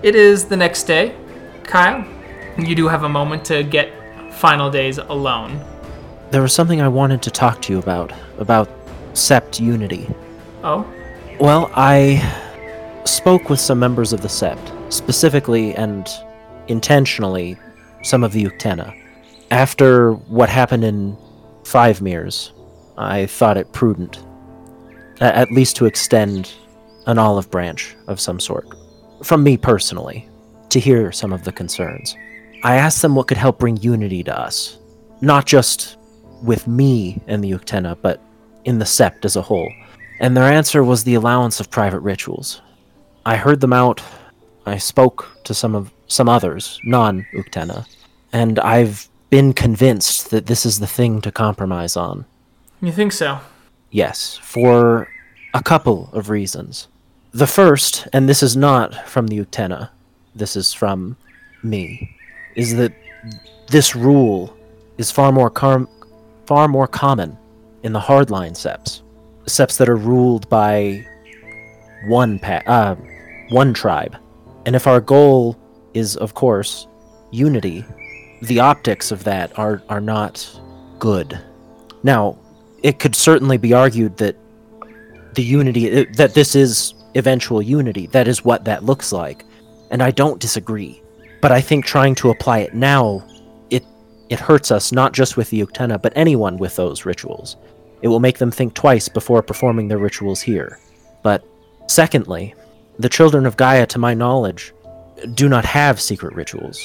It 0.01 0.16
is 0.16 0.45
the 0.45 0.57
next 0.57 0.84
day. 0.84 1.16
Kyle, 1.64 2.05
you 2.57 2.76
do 2.76 2.88
have 2.88 3.03
a 3.03 3.09
moment 3.09 3.45
to 3.45 3.64
get 3.64 3.91
final 4.34 4.70
days 4.70 4.97
alone. 4.97 5.64
There 6.32 6.41
was 6.41 6.53
something 6.53 6.82
I 6.82 6.88
wanted 6.88 7.22
to 7.22 7.32
talk 7.32 7.61
to 7.64 7.74
you 7.74 7.80
about, 7.80 8.11
about 8.39 8.70
Sept 9.14 9.59
Unity. 9.59 10.09
Oh? 10.64 10.86
Well, 11.39 11.72
I 11.76 12.22
spoke 13.05 13.49
with 13.49 13.59
some 13.59 13.80
members 13.80 14.14
of 14.14 14.22
the 14.22 14.28
Sept, 14.28 14.91
specifically 14.91 15.76
and 15.76 16.09
intentionally 16.68 17.57
some 18.03 18.24
of 18.24 18.32
the 18.32 18.45
Uktena. 18.45 18.93
After 19.51 20.14
what 20.14 20.49
happened 20.49 20.84
in 20.84 21.18
Five 21.64 22.01
Mirrors, 22.01 22.53
I 22.97 23.26
thought 23.26 23.57
it 23.57 23.72
prudent, 23.72 24.24
at 25.22 25.51
least 25.51 25.76
to 25.78 25.86
extend 25.86 26.51
an 27.05 27.18
olive 27.18 27.49
branch 27.51 27.95
of 28.07 28.20
some 28.20 28.39
sort, 28.39 28.68
from 29.24 29.43
me 29.43 29.57
personally, 29.57 30.28
to 30.70 30.80
hear 30.80 31.11
some 31.11 31.34
of 31.34 31.43
the 31.43 31.51
concerns. 31.51 32.16
I 32.64 32.76
asked 32.76 33.01
them 33.01 33.16
what 33.16 33.28
could 33.28 33.38
help 33.38 33.59
bring 33.59 33.78
unity 33.78 34.24
to 34.24 34.39
us, 34.39 34.80
not 35.22 35.45
just 35.45 35.97
with 36.43 36.68
me 36.68 37.22
and 37.28 37.43
the 37.43 37.51
Uktena, 37.51 37.97
but 38.01 38.22
in 38.66 38.80
the 38.80 38.86
Sept 38.86 39.26
as 39.26 39.36
a 39.36 39.41
whole. 39.41 39.72
And 40.20 40.36
their 40.36 40.51
answer 40.51 40.84
was 40.84 41.03
the 41.03 41.16
allowance 41.16 41.59
of 41.59 41.70
private 41.70 41.99
rituals. 41.99 42.61
I 43.26 43.36
heard 43.36 43.59
them 43.59 43.74
out. 43.74 44.01
I 44.66 44.78
spoke 44.78 45.28
to 45.43 45.53
some 45.53 45.76
of 45.76 45.91
some 46.07 46.30
others, 46.30 46.80
non 46.84 47.26
Uktena, 47.34 47.86
and 48.32 48.59
I've 48.59 49.09
been 49.30 49.53
convinced 49.53 50.30
that 50.32 50.45
this 50.45 50.66
is 50.66 50.80
the 50.80 50.88
thing 50.88 51.22
to 51.22 51.32
compromise 51.32 51.97
on. 51.97 52.26
You 52.82 52.91
think 52.91 53.11
so? 53.11 53.39
Yes, 53.91 54.38
for 54.43 55.07
a 55.53 55.61
couple 55.64 56.09
of 56.14 56.30
reasons. 56.30 56.88
The 57.32 57.47
first, 57.47 58.07
and 58.14 58.30
this 58.30 58.43
is 58.43 58.55
not 58.55 59.07
from 59.07 59.28
the 59.28 59.39
Uktena, 59.43 59.89
this 60.36 60.55
is 60.55 60.74
from 60.74 61.18
me, 61.64 62.16
is 62.55 62.76
that 62.76 62.93
this 63.68 63.95
rule 63.95 64.55
is 64.97 65.09
far 65.11 65.32
more 65.32 65.49
car- 65.49 65.88
far 66.45 66.68
more 66.68 66.88
common 66.88 67.38
in 67.82 67.93
the 67.93 67.99
hardline 67.99 68.55
septs, 68.55 69.01
septs 69.47 69.78
that 69.78 69.89
are 69.89 69.95
ruled 69.95 70.47
by 70.49 71.05
one 72.07 72.38
pa- 72.39 72.61
uh, 72.68 72.95
one 73.49 73.74
tribe. 73.74 74.16
And 74.66 74.76
if 74.76 74.88
our 74.88 75.01
goal 75.01 75.57
is, 75.93 76.16
of 76.18 76.34
course, 76.34 76.88
unity, 77.32 77.86
the 78.41 78.59
optics 78.59 79.11
of 79.11 79.24
that 79.24 79.57
are 79.57 79.82
are 79.89 80.01
not 80.01 80.47
good. 80.99 81.39
Now, 82.03 82.38
it 82.82 82.99
could 82.99 83.16
certainly 83.16 83.57
be 83.57 83.74
argued 83.74 84.18
that 84.18 84.36
the 85.34 85.43
unity 85.43 85.88
it- 85.88 86.18
that 86.18 86.34
this 86.34 86.55
is 86.55 86.93
eventual 87.16 87.61
unity. 87.61 88.07
That 88.07 88.28
is 88.28 88.43
what 88.45 88.66
that 88.66 88.84
looks 88.84 89.11
like. 89.11 89.45
And 89.91 90.01
i 90.01 90.11
don't 90.11 90.39
disagree. 90.39 91.01
But 91.41 91.51
i 91.51 91.61
think 91.61 91.86
trying 91.86 92.16
to 92.16 92.30
apply 92.30 92.59
it 92.59 92.74
now 92.74 93.24
it 93.70 93.84
it 94.30 94.39
hurts 94.39 94.72
us 94.72 94.91
not 94.91 95.14
just 95.14 95.38
with 95.38 95.49
the 95.49 95.61
uktena 95.66 96.01
but 96.01 96.14
anyone 96.16 96.57
with 96.57 96.76
those 96.76 97.05
rituals. 97.05 97.57
It 98.01 98.07
will 98.09 98.20
make 98.20 98.38
them 98.38 98.51
think 98.51 98.74
twice 98.74 99.07
before 99.07 99.41
performing 99.41 99.88
their 99.88 99.97
rituals 99.97 100.41
here. 100.41 100.80
But 101.24 101.43
secondly 101.88 102.53
the 103.00 103.10
children 103.10 103.46
of 103.46 103.58
gaia 103.58 103.86
to 103.86 104.00
my 104.00 104.14
knowledge 104.14 104.74
do 105.34 105.48
not 105.50 105.66
have 105.66 106.02
secret 106.02 106.34
rituals 106.36 106.84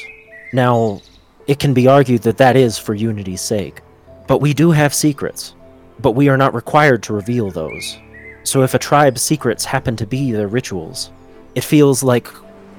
now 0.53 1.01
it 1.47 1.59
can 1.59 1.75
be 1.75 1.87
argued 1.87 2.23
that 2.23 2.39
that 2.39 2.57
is 2.57 2.79
for 2.79 2.95
unity's 2.95 3.41
sake 3.41 3.81
but 4.27 4.41
we 4.41 4.53
do 4.53 4.71
have 4.71 4.95
secrets 4.95 5.55
but 6.01 6.13
we 6.13 6.29
are 6.29 6.37
not 6.37 6.55
required 6.55 7.03
to 7.05 7.13
reveal 7.13 7.51
those. 7.51 7.99
So 8.45 8.63
if 8.63 8.75
a 8.75 8.79
tribe's 8.79 9.23
secrets 9.23 9.65
happen 9.65 9.97
to 9.97 10.07
be 10.07 10.33
their 10.33 10.49
rituals, 10.49 11.11
it 11.55 11.65
feels 11.65 12.03
like 12.03 12.29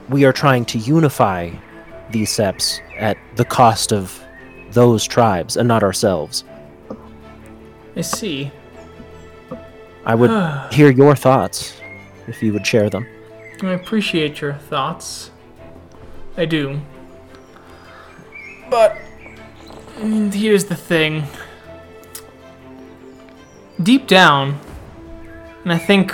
we 0.09 0.25
are 0.25 0.33
trying 0.33 0.65
to 0.65 0.77
unify 0.79 1.51
these 2.11 2.31
septs 2.31 2.81
at 2.97 3.17
the 3.35 3.45
cost 3.45 3.91
of 3.91 4.19
those 4.71 5.05
tribes 5.05 5.57
and 5.57 5.67
not 5.67 5.83
ourselves. 5.83 6.43
I 7.95 8.01
see. 8.01 8.51
I 10.05 10.15
would 10.15 10.31
hear 10.73 10.89
your 10.89 11.15
thoughts 11.15 11.79
if 12.27 12.41
you 12.41 12.53
would 12.53 12.65
share 12.65 12.89
them. 12.89 13.05
I 13.61 13.73
appreciate 13.73 14.41
your 14.41 14.53
thoughts. 14.53 15.31
I 16.37 16.45
do. 16.45 16.81
But 18.69 18.97
here's 19.97 20.65
the 20.65 20.75
thing. 20.75 21.23
Deep 23.81 24.07
down, 24.07 24.59
and 25.63 25.73
I 25.73 25.77
think 25.77 26.13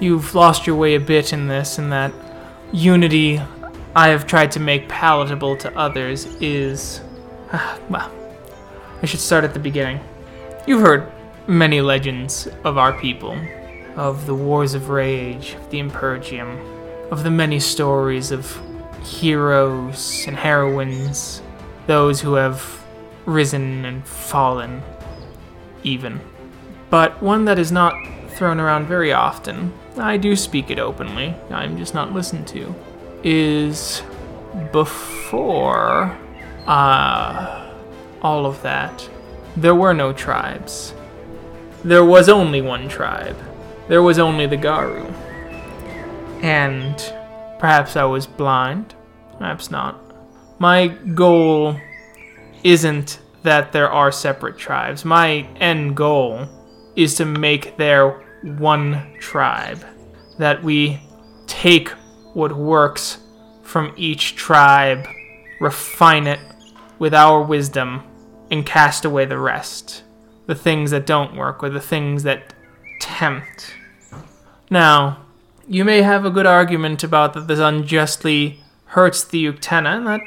you've 0.00 0.34
lost 0.34 0.66
your 0.66 0.76
way 0.76 0.94
a 0.94 1.00
bit 1.00 1.32
in 1.32 1.48
this, 1.48 1.78
in 1.78 1.90
that 1.90 2.12
unity 2.72 3.40
I 3.94 4.08
have 4.08 4.26
tried 4.26 4.52
to 4.52 4.60
make 4.60 4.88
palatable 4.88 5.56
to 5.56 5.76
others 5.76 6.26
is. 6.40 7.00
Ah, 7.52 7.78
well, 7.88 8.12
I 9.02 9.06
should 9.06 9.20
start 9.20 9.44
at 9.44 9.54
the 9.54 9.60
beginning. 9.60 10.00
You've 10.66 10.82
heard 10.82 11.10
many 11.46 11.80
legends 11.80 12.46
of 12.64 12.78
our 12.78 12.92
people, 12.92 13.36
of 13.98 14.26
the 14.26 14.34
wars 14.34 14.74
of 14.74 14.90
rage, 14.90 15.54
of 15.54 15.70
the 15.70 15.80
Impergium, 15.80 16.56
of 17.10 17.24
the 17.24 17.30
many 17.30 17.58
stories 17.58 18.30
of 18.30 18.58
heroes 19.02 20.24
and 20.28 20.36
heroines, 20.36 21.42
those 21.88 22.20
who 22.20 22.34
have 22.34 22.84
risen 23.26 23.84
and 23.84 24.06
fallen, 24.06 24.80
even. 25.82 26.20
but 26.90 27.20
one 27.22 27.44
that 27.44 27.58
is 27.58 27.72
not 27.72 27.92
thrown 28.30 28.60
around 28.60 28.86
very 28.86 29.12
often. 29.12 29.72
I 29.96 30.16
do 30.16 30.36
speak 30.36 30.70
it 30.70 30.78
openly, 30.78 31.34
I'm 31.50 31.76
just 31.76 31.92
not 31.92 32.12
listened 32.12 32.46
to. 32.48 32.74
Is 33.24 34.02
before 34.70 36.16
uh, 36.66 37.72
all 38.22 38.46
of 38.46 38.62
that, 38.62 39.10
there 39.56 39.74
were 39.74 39.92
no 39.92 40.12
tribes. 40.12 40.94
There 41.82 42.04
was 42.04 42.28
only 42.28 42.60
one 42.60 42.88
tribe. 42.88 43.36
There 43.88 44.02
was 44.02 44.18
only 44.18 44.46
the 44.46 44.56
Garou. 44.56 45.06
And 46.42 46.96
perhaps 47.58 47.96
I 47.96 48.04
was 48.04 48.26
blind, 48.26 48.94
perhaps 49.38 49.70
not. 49.70 49.98
My 50.60 50.88
goal 50.88 51.76
isn't 52.62 53.20
that 53.42 53.72
there 53.72 53.90
are 53.90 54.12
separate 54.12 54.58
tribes. 54.58 55.04
My 55.04 55.48
end 55.56 55.96
goal 55.96 56.46
is 56.96 57.14
to 57.14 57.24
make 57.24 57.76
there 57.76 58.24
one 58.42 59.16
tribe. 59.20 59.84
That 60.38 60.62
we 60.62 61.00
take 61.46 61.88
what 62.34 62.56
works 62.56 63.18
from 63.62 63.92
each 63.96 64.36
tribe, 64.36 65.06
refine 65.60 66.26
it 66.26 66.40
with 66.98 67.14
our 67.14 67.42
wisdom, 67.42 68.02
and 68.50 68.66
cast 68.66 69.04
away 69.04 69.24
the 69.24 69.38
rest. 69.38 70.04
The 70.46 70.54
things 70.54 70.90
that 70.90 71.06
don't 71.06 71.36
work 71.36 71.62
or 71.62 71.70
the 71.70 71.80
things 71.80 72.22
that 72.24 72.54
tempt. 73.00 73.74
Now, 74.70 75.24
you 75.66 75.84
may 75.84 76.02
have 76.02 76.24
a 76.24 76.30
good 76.30 76.46
argument 76.46 77.02
about 77.04 77.34
that 77.34 77.46
this 77.46 77.58
unjustly 77.58 78.60
hurts 78.86 79.24
the 79.24 79.46
Uktena, 79.46 79.96
and 79.96 80.06
that 80.06 80.20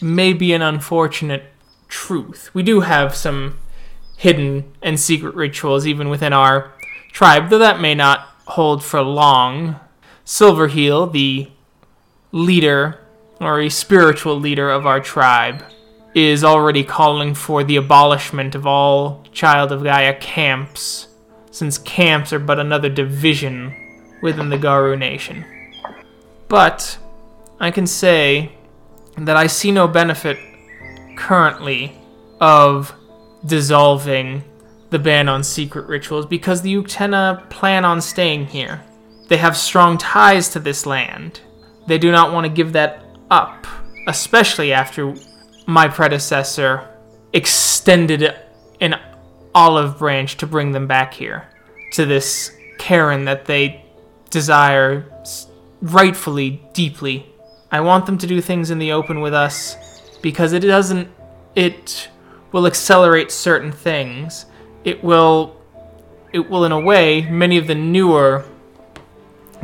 may 0.00 0.32
be 0.32 0.52
an 0.52 0.62
unfortunate 0.62 1.44
truth. 1.88 2.50
We 2.54 2.62
do 2.62 2.80
have 2.80 3.14
some 3.14 3.58
hidden 4.16 4.72
and 4.82 4.98
secret 4.98 5.34
rituals 5.34 5.86
even 5.86 6.08
within 6.08 6.32
our 6.32 6.72
tribe, 7.12 7.50
though 7.50 7.58
that 7.58 7.80
may 7.80 7.94
not 7.94 8.20
hold 8.46 8.84
for 8.84 9.02
long. 9.02 9.80
Silverheel, 10.24 11.12
the 11.12 11.50
leader, 12.30 13.00
or 13.40 13.60
a 13.60 13.68
spiritual 13.68 14.38
leader 14.38 14.70
of 14.70 14.86
our 14.86 15.00
tribe, 15.00 15.64
is 16.14 16.44
already 16.44 16.84
calling 16.84 17.34
for 17.34 17.64
the 17.64 17.76
abolishment 17.76 18.54
of 18.54 18.66
all 18.66 19.24
Child 19.32 19.72
of 19.72 19.82
Gaia 19.82 20.14
camps, 20.14 21.08
since 21.52 21.78
camps 21.78 22.32
are 22.32 22.40
but 22.40 22.58
another 22.58 22.88
division 22.88 23.72
within 24.22 24.48
the 24.48 24.58
Garou 24.58 24.96
nation. 24.96 25.44
But 26.48 26.98
I 27.60 27.70
can 27.70 27.86
say 27.86 28.52
that 29.16 29.36
I 29.36 29.46
see 29.46 29.70
no 29.70 29.86
benefit 29.86 30.38
currently 31.16 31.96
of 32.40 32.92
dissolving 33.46 34.42
the 34.90 34.98
ban 34.98 35.28
on 35.28 35.44
secret 35.44 35.86
rituals 35.86 36.26
because 36.26 36.62
the 36.62 36.74
Uktena 36.74 37.48
plan 37.50 37.84
on 37.84 38.00
staying 38.00 38.46
here. 38.46 38.82
They 39.28 39.36
have 39.36 39.56
strong 39.56 39.96
ties 39.98 40.48
to 40.50 40.60
this 40.60 40.84
land. 40.86 41.40
They 41.86 41.98
do 41.98 42.10
not 42.10 42.32
want 42.32 42.44
to 42.44 42.52
give 42.52 42.72
that 42.74 43.04
up, 43.30 43.66
especially 44.06 44.72
after 44.72 45.14
my 45.66 45.88
predecessor 45.88 46.88
extended 47.32 48.34
an 48.80 49.00
olive 49.54 49.98
branch 49.98 50.36
to 50.38 50.46
bring 50.46 50.72
them 50.72 50.86
back 50.86 51.14
here 51.14 51.48
to 51.92 52.06
this 52.06 52.50
caern 52.78 53.26
that 53.26 53.44
they 53.44 53.84
desire 54.30 55.04
rightfully, 55.80 56.62
deeply. 56.72 57.26
I 57.70 57.80
want 57.80 58.06
them 58.06 58.18
to 58.18 58.26
do 58.26 58.40
things 58.40 58.70
in 58.70 58.78
the 58.78 58.92
open 58.92 59.20
with 59.20 59.34
us 59.34 59.76
because 60.22 60.52
it 60.52 60.60
doesn't. 60.60 61.08
It 61.54 62.08
will 62.52 62.66
accelerate 62.66 63.30
certain 63.30 63.72
things. 63.72 64.46
It 64.84 65.02
will. 65.02 65.56
It 66.32 66.48
will, 66.48 66.64
in 66.64 66.72
a 66.72 66.80
way, 66.80 67.28
many 67.28 67.58
of 67.58 67.66
the 67.66 67.74
newer 67.74 68.44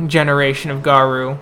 generation 0.05 0.69
of 0.69 0.83
Garou 0.83 1.37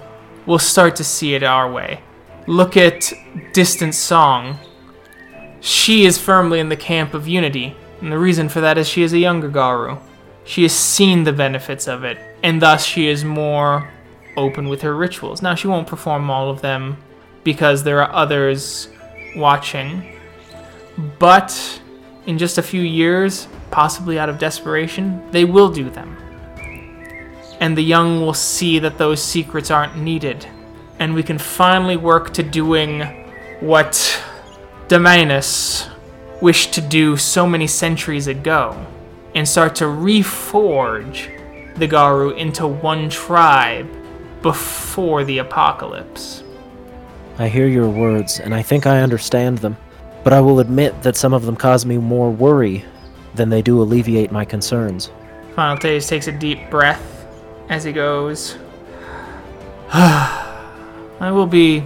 will 0.46 0.60
start 0.60 0.96
to 0.96 1.04
see 1.04 1.36
it 1.36 1.44
our 1.44 1.70
way. 1.70 2.02
Look 2.48 2.78
at 2.78 3.12
Distant 3.52 3.94
Song. 3.94 4.58
She 5.60 6.06
is 6.06 6.18
firmly 6.18 6.62
in 6.62 6.70
the 6.70 6.78
camp 6.78 7.14
of 7.14 7.28
unity, 7.28 7.76
and 8.02 8.12
the 8.12 8.20
reason 8.20 8.50
for 8.50 8.62
that 8.62 8.78
is 8.78 8.88
she 8.88 9.04
is 9.04 9.14
a 9.14 9.18
younger 9.18 9.50
Garou. 9.50 9.98
She 10.44 10.64
has 10.64 10.74
seen 10.74 11.24
the 11.24 11.34
benefits 11.34 11.88
of 11.88 12.04
it, 12.04 12.18
and 12.44 12.62
thus 12.62 12.86
she 12.86 13.08
is 13.08 13.26
more 13.26 13.92
open 14.38 14.70
with 14.70 14.82
her 14.84 14.96
rituals. 14.96 15.42
Now, 15.42 15.56
she 15.56 15.68
won't 15.68 15.88
perform 15.88 16.30
all 16.30 16.50
of 16.50 16.62
them 16.62 16.98
because 17.44 17.84
there 17.84 18.02
are 18.02 18.14
others 18.14 18.88
watching, 19.36 20.16
but 21.20 21.82
in 22.26 22.38
just 22.38 22.58
a 22.58 22.62
few 22.62 22.82
years, 22.82 23.48
possibly 23.72 24.20
out 24.20 24.30
of 24.30 24.38
desperation, 24.38 25.22
they 25.32 25.44
will 25.44 25.70
do 25.70 25.90
them. 25.90 26.16
And 27.60 27.76
the 27.76 27.82
young 27.82 28.22
will 28.22 28.34
see 28.34 28.80
that 28.80 28.98
those 28.98 29.22
secrets 29.22 29.72
aren't 29.72 29.98
needed, 29.98 30.48
and 31.00 31.16
we 31.16 31.24
can 31.24 31.38
finally 31.38 31.98
work 31.98 32.34
to 32.36 32.44
doing 32.44 33.02
what 33.60 34.22
Damanus 34.88 35.90
wished 36.42 36.74
to 36.74 36.82
do 36.82 37.18
so 37.18 37.48
many 37.48 37.68
centuries 37.68 38.28
ago 38.28 38.86
and 39.36 39.48
start 39.48 39.76
to 39.76 39.86
reforge 39.86 41.34
the 41.76 41.88
Garou 41.88 42.32
into 42.32 42.68
one 42.68 43.10
tribe 43.10 43.88
before 44.42 45.24
the 45.24 45.40
apocalypse. 45.40 46.44
I 47.40 47.48
hear 47.48 47.68
your 47.68 47.90
words, 47.90 48.40
and 48.40 48.54
I 48.54 48.64
think 48.64 48.88
I 48.88 49.02
understand 49.02 49.60
them. 49.60 49.78
But 50.24 50.34
I 50.34 50.42
will 50.42 50.60
admit 50.60 51.04
that 51.04 51.16
some 51.16 51.34
of 51.34 51.46
them 51.46 51.56
cause 51.56 51.86
me 51.86 51.98
more 51.98 52.32
worry 52.32 52.84
than 53.36 53.50
they 53.50 53.62
do 53.62 53.82
alleviate 53.82 54.32
my 54.32 54.44
concerns. 54.44 55.12
Final 55.56 55.78
Finaltes 55.78 56.08
takes 56.08 56.28
a 56.28 56.32
deep 56.32 56.70
breath 56.70 57.26
as 57.70 57.84
he 57.84 57.92
goes. 57.92 58.58
I 59.94 61.32
will 61.32 61.48
be 61.48 61.84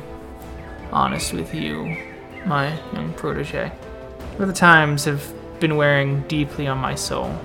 honest 0.92 1.34
with 1.34 1.54
you, 1.54 1.98
my 2.46 2.78
young 2.94 3.14
protege. 3.14 3.72
For 4.42 4.48
the 4.48 4.54
times 4.54 5.06
have 5.06 5.32
been 5.60 5.78
wearing 5.78 6.22
deeply 6.28 6.66
on 6.66 6.80
my 6.80 6.96
soul. 6.96 7.40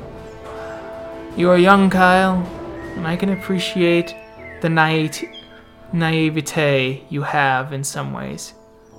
You 1.37 1.51
are 1.51 1.59
young, 1.59 1.91
Kyle, 1.91 2.37
and 2.97 3.07
I 3.07 3.17
can 3.17 3.29
appreciate 3.29 4.17
the 4.63 4.71
naive 4.71 5.23
naivete 5.93 7.05
you 7.11 7.21
have 7.21 7.75
in 7.75 7.85
some 7.85 8.15
ways. 8.15 8.55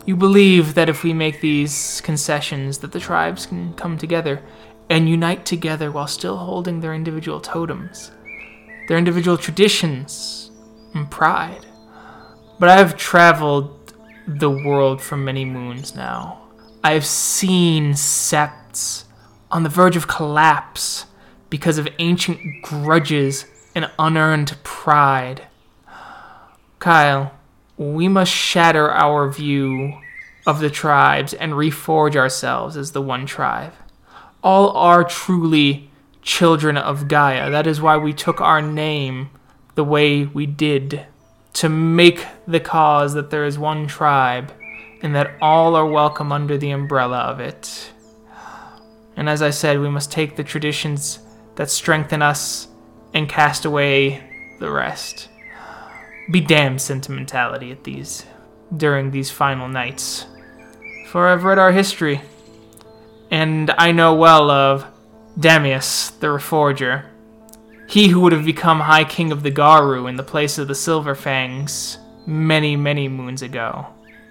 You 0.06 0.16
believe 0.16 0.76
that 0.76 0.90
if 0.90 1.04
we 1.04 1.12
make 1.12 1.42
these 1.42 2.00
concessions 2.02 2.78
that 2.78 2.92
the 2.92 3.00
tribes 3.00 3.48
can 3.48 3.74
come 3.74 3.98
together 3.98 4.44
and 4.92 5.10
unite 5.10 5.44
together 5.44 5.92
while 5.92 6.06
still 6.06 6.38
holding 6.38 6.82
their 6.82 6.94
individual 6.94 7.42
totems, 7.42 8.12
their 8.88 9.00
individual 9.00 9.40
traditions 9.40 10.52
and 10.94 11.10
pride. 11.10 11.66
But 12.60 12.70
I 12.70 12.78
have 12.78 12.96
traveled 12.96 13.96
the 14.28 14.52
world 14.52 15.02
for 15.02 15.18
many 15.18 15.46
moons 15.46 15.96
now. 15.96 16.47
I 16.84 16.94
have 16.94 17.06
seen 17.06 17.96
septs 17.96 19.06
on 19.52 19.64
the 19.64 19.70
verge 19.70 19.96
of 19.96 20.08
collapse 20.08 21.06
because 21.50 21.78
of 21.78 21.88
ancient 22.00 22.40
grudges 22.62 23.46
and 23.74 23.90
unearned 23.98 24.58
pride. 24.64 25.48
Kyle, 26.80 27.34
we 27.78 28.08
must 28.08 28.32
shatter 28.32 28.92
our 28.92 29.30
view 29.30 30.00
of 30.46 30.60
the 30.60 30.70
tribes 30.70 31.34
and 31.34 31.54
reforge 31.54 32.16
ourselves 32.16 32.78
as 32.78 32.92
the 32.92 33.02
one 33.02 33.26
tribe. 33.26 33.74
All 34.44 34.72
are 34.78 35.04
truly 35.04 35.90
children 36.22 36.78
of 36.78 37.08
Gaia. 37.08 37.50
That 37.50 37.68
is 37.68 37.82
why 37.82 37.98
we 37.98 38.14
took 38.14 38.40
our 38.40 38.62
name 38.62 39.30
the 39.76 39.84
way 39.84 40.26
we 40.26 40.46
did 40.46 41.06
to 41.54 41.70
make 41.70 42.26
the 42.48 42.60
cause 42.60 43.14
that 43.14 43.30
there 43.30 43.46
is 43.46 43.58
one 43.58 43.88
tribe 43.88 44.52
and 45.02 45.16
that 45.16 45.36
all 45.42 45.76
are 45.76 45.86
welcome 45.86 46.32
under 46.32 46.58
the 46.58 46.72
umbrella 46.72 47.20
of 47.20 47.40
it. 47.40 47.92
And 49.16 49.28
as 49.30 49.42
I 49.42 49.50
said, 49.50 49.80
we 49.80 49.90
must 49.90 50.12
take 50.12 50.36
the 50.36 50.44
traditions 50.44 51.20
that 51.56 51.70
strengthen 51.70 52.22
us 52.22 52.68
and 53.14 53.28
cast 53.28 53.66
away 53.66 54.24
the 54.60 54.72
rest. 54.72 55.30
Be 56.30 56.42
damned 56.42 56.82
sentimentality 56.82 57.72
at 57.72 57.84
these 57.84 58.26
during 58.76 59.12
these 59.12 59.32
final 59.32 59.68
nights. 59.68 60.26
For 61.08 61.28
I've 61.28 61.46
read 61.46 61.58
our 61.58 61.72
history, 61.72 62.22
and 63.32 63.72
I 63.78 63.92
know 63.92 64.14
well 64.14 64.52
of 64.52 64.86
Damius, 65.40 66.10
the 66.20 66.28
Reforger. 66.28 67.06
He 67.88 68.10
who 68.10 68.20
would 68.20 68.34
have 68.34 68.46
become 68.46 68.82
High 68.82 69.06
King 69.06 69.32
of 69.32 69.44
the 69.44 69.52
Garou 69.52 70.08
in 70.08 70.18
the 70.18 70.24
place 70.24 70.58
of 70.58 70.68
the 70.68 70.76
Silver 70.76 71.16
Fangs 71.16 71.98
many, 72.26 72.76
many 72.76 73.08
moons 73.08 73.42
ago. 73.42 73.88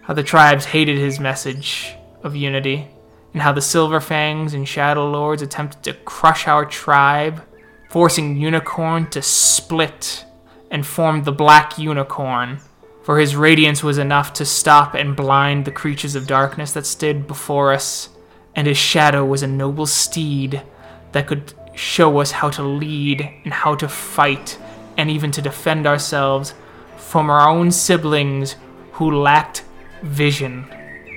How 0.06 0.14
the 0.14 0.22
tribes 0.22 0.66
hated 0.66 0.98
his 0.98 1.18
message 1.18 1.96
of 2.22 2.36
unity, 2.36 2.86
and 3.32 3.42
how 3.42 3.50
the 3.50 3.60
Silver 3.60 4.00
Fangs 4.00 4.54
and 4.54 4.68
Shadow 4.68 5.10
Lords 5.10 5.42
attempted 5.42 5.82
to 5.82 5.94
crush 5.94 6.46
our 6.46 6.64
tribe, 6.64 7.42
forcing 7.90 8.36
Unicorn 8.36 9.10
to 9.10 9.20
split 9.20 10.24
and 10.70 10.86
form 10.86 11.24
the 11.24 11.32
Black 11.32 11.76
Unicorn, 11.76 12.60
for 13.02 13.18
his 13.18 13.34
radiance 13.34 13.82
was 13.82 13.98
enough 13.98 14.32
to 14.34 14.44
stop 14.44 14.94
and 14.94 15.16
blind 15.16 15.64
the 15.64 15.72
creatures 15.72 16.14
of 16.14 16.28
darkness 16.28 16.70
that 16.74 16.86
stood 16.86 17.26
before 17.26 17.72
us, 17.72 18.08
and 18.54 18.68
his 18.68 18.78
shadow 18.78 19.24
was 19.24 19.42
a 19.42 19.48
noble 19.48 19.86
steed 19.86 20.62
that 21.10 21.26
could 21.26 21.52
show 21.74 22.20
us 22.20 22.30
how 22.30 22.48
to 22.50 22.62
lead 22.62 23.28
and 23.42 23.52
how 23.52 23.74
to 23.74 23.88
fight 23.88 24.56
and 24.96 25.10
even 25.10 25.32
to 25.32 25.42
defend 25.42 25.84
ourselves 25.84 26.54
from 26.96 27.28
our 27.28 27.48
own 27.48 27.72
siblings 27.72 28.54
who 28.92 29.10
lacked 29.10 29.64
vision. 30.02 30.66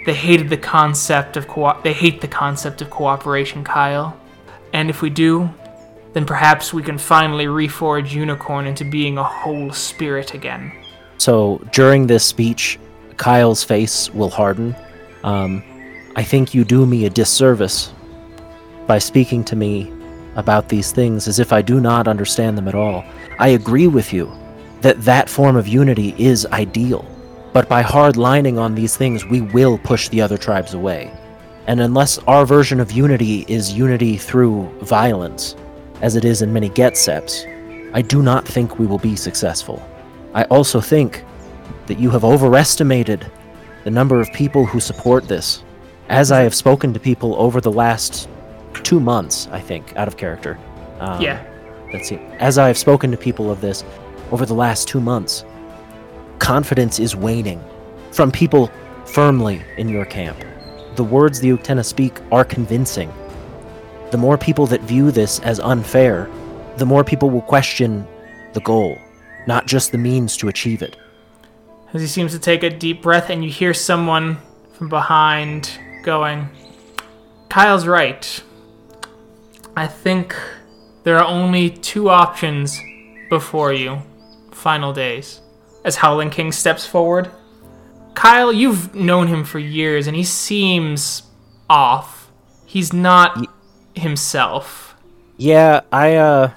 They 0.06 0.14
hated 0.14 0.50
the 0.50 0.58
concept 0.58 1.38
of 1.38 1.48
co- 1.48 1.80
they 1.84 1.94
hate 1.94 2.22
the 2.22 2.28
concept 2.28 2.82
of 2.82 2.90
cooperation, 2.90 3.64
Kyle. 3.64 4.20
And 4.74 4.90
if 4.90 5.02
we 5.02 5.10
do, 5.10 5.50
then 6.14 6.26
perhaps 6.26 6.74
we 6.74 6.82
can 6.82 6.98
finally 6.98 7.46
reforge 7.46 8.12
Unicorn 8.12 8.66
into 8.66 8.84
being 8.84 9.18
a 9.18 9.24
whole 9.24 9.72
spirit 9.72 10.34
again. 10.34 10.72
So 11.18 11.62
during 11.72 12.08
this 12.08 12.26
speech, 12.26 12.80
Kyle's 13.18 13.64
face 13.64 14.10
will 14.14 14.30
harden. 14.30 14.76
Um, 15.24 15.64
I 16.16 16.24
think 16.24 16.54
you 16.54 16.64
do 16.64 16.86
me 16.86 17.06
a 17.06 17.10
disservice 17.10 17.92
by 18.88 18.98
speaking 18.98 19.44
to 19.46 19.56
me 19.56 19.92
about 20.36 20.70
these 20.70 20.92
things 20.92 21.28
as 21.28 21.40
if 21.40 21.52
I 21.52 21.62
do 21.62 21.80
not 21.80 22.08
understand 22.08 22.58
them 22.58 22.68
at 22.68 22.76
all. 22.76 23.04
I 23.38 23.50
agree 23.50 23.88
with 23.88 24.14
you 24.14 24.32
that 24.82 25.02
that 25.04 25.30
form 25.30 25.56
of 25.56 25.68
unity 25.68 26.16
is 26.18 26.46
ideal, 26.48 27.06
but 27.54 27.68
by 27.68 27.82
hard 27.82 28.18
lining 28.18 28.58
on 28.58 28.76
these 28.76 28.96
things, 28.96 29.26
we 29.26 29.42
will 29.42 29.78
push 29.78 30.10
the 30.10 30.22
other 30.22 30.38
tribes 30.38 30.74
away. 30.74 31.12
And 31.68 31.82
unless 31.82 32.18
our 32.20 32.46
version 32.46 32.80
of 32.80 32.92
unity 32.92 33.46
is 33.48 33.74
unity 33.74 34.18
through 34.18 34.70
violence, 34.82 35.56
as 36.02 36.16
it 36.16 36.26
is 36.26 36.42
in 36.42 36.54
many 36.54 36.70
Getseps, 36.70 37.92
I 37.94 38.02
do 38.02 38.22
not 38.22 38.48
think 38.48 38.80
we 38.80 38.88
will 38.88 39.00
be 39.00 39.16
successful. 39.16 39.82
I 40.34 40.44
also 40.46 40.80
think 40.80 41.24
that 41.88 42.00
you 42.00 42.10
have 42.12 42.24
overestimated 42.24 43.30
the 43.84 43.92
number 43.92 44.22
of 44.22 44.32
people 44.34 44.66
who 44.66 44.80
support 44.80 45.28
this. 45.28 45.64
As 46.10 46.32
I 46.32 46.42
have 46.42 46.56
spoken 46.56 46.94
to 46.94 47.00
people 47.00 47.36
over 47.36 47.62
the 47.62 47.72
last 47.72 48.30
two 48.84 49.00
months, 49.00 49.48
I 49.52 49.60
think, 49.60 49.96
out 49.96 50.08
of 50.08 50.18
character. 50.18 50.58
Um, 51.00 51.22
yeah. 51.22 51.46
Let's 51.94 52.08
see. 52.08 52.18
As 52.38 52.58
I 52.58 52.68
have 52.68 52.78
spoken 52.78 53.10
to 53.12 53.18
people 53.18 53.52
of 53.52 53.62
this 53.62 53.84
over 54.32 54.46
the 54.46 54.54
last 54.54 54.88
two 54.88 55.02
months, 55.02 55.44
confidence 56.40 57.00
is 57.00 57.16
waning 57.16 57.64
from 58.12 58.32
people 58.32 58.72
firmly 59.06 59.62
in 59.78 59.90
your 59.90 60.06
camp. 60.06 60.38
The 60.96 61.04
words 61.04 61.40
the 61.40 61.50
Uktena 61.50 61.86
speak 61.86 62.20
are 62.32 62.44
convincing. 62.44 63.12
The 64.12 64.18
more 64.18 64.38
people 64.38 64.66
that 64.68 64.82
view 64.82 65.12
this 65.12 65.40
as 65.40 65.60
unfair, 65.60 66.30
the 66.78 66.86
more 66.86 67.04
people 67.04 67.30
will 67.30 67.42
question 67.42 68.08
the 68.54 68.62
goal, 68.62 68.98
not 69.48 69.68
just 69.68 69.92
the 69.92 69.98
means 69.98 70.36
to 70.38 70.48
achieve 70.48 70.82
it. 70.82 70.98
As 71.94 72.02
he 72.02 72.08
seems 72.08 72.32
to 72.34 72.40
take 72.40 72.64
a 72.64 72.70
deep 72.70 73.02
breath, 73.02 73.30
and 73.30 73.44
you 73.44 73.50
hear 73.50 73.74
someone 73.74 74.38
from 74.74 74.90
behind 74.90 75.72
going, 76.04 76.50
Kyle's 77.50 77.88
right. 77.88 78.44
I 79.76 79.88
think 79.88 80.36
there 81.04 81.18
are 81.18 81.26
only 81.26 81.70
two 81.70 82.10
options 82.10 82.80
before 83.30 83.74
you. 83.74 84.02
Final 84.52 84.94
days. 84.94 85.42
As 85.84 85.98
Howling 85.98 86.30
King 86.30 86.52
steps 86.52 86.86
forward. 86.86 87.32
Kyle, 88.16 88.52
you've 88.52 88.94
known 88.94 89.28
him 89.28 89.46
for 89.46 89.60
years, 89.60 90.08
and 90.08 90.16
he 90.16 90.24
seems 90.24 91.24
off. 91.70 92.30
He's 92.66 92.92
not 92.92 93.48
himself. 93.96 94.96
Yeah, 95.38 95.82
I 95.92 96.16
uh 96.16 96.52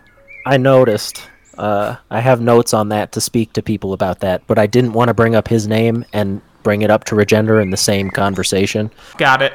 I 0.45 0.57
noticed. 0.57 1.29
Uh 1.57 1.97
I 2.11 2.21
have 2.21 2.41
notes 2.41 2.75
on 2.75 2.89
that 2.89 3.13
to 3.13 3.21
speak 3.21 3.53
to 3.53 3.63
people 3.63 3.93
about 3.93 4.21
that, 4.21 4.47
but 4.47 4.59
I 4.59 4.67
didn't 4.67 4.93
want 4.93 5.09
to 5.09 5.15
bring 5.15 5.35
up 5.35 5.49
his 5.49 5.69
name 5.69 6.05
and 6.13 6.41
bring 6.63 6.83
it 6.83 6.91
up 6.91 7.05
to 7.05 7.15
Regender 7.15 7.61
in 7.63 7.71
the 7.71 7.77
same 7.77 8.11
conversation. 8.11 8.91
Got 9.19 9.43
it. 9.43 9.53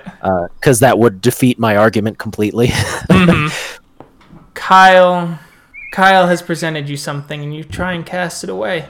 because 0.59 0.79
that 0.79 0.97
would 0.99 1.21
defeat 1.21 1.59
my 1.59 1.75
argument 1.75 2.17
completely. 2.19 2.69
Kyle 4.53 5.39
Kyle 5.91 6.27
has 6.27 6.41
presented 6.41 6.89
you 6.89 6.97
something 6.97 7.43
and 7.43 7.55
you 7.55 7.63
try 7.63 7.93
and 7.93 8.05
cast 8.05 8.43
it 8.43 8.49
away. 8.49 8.87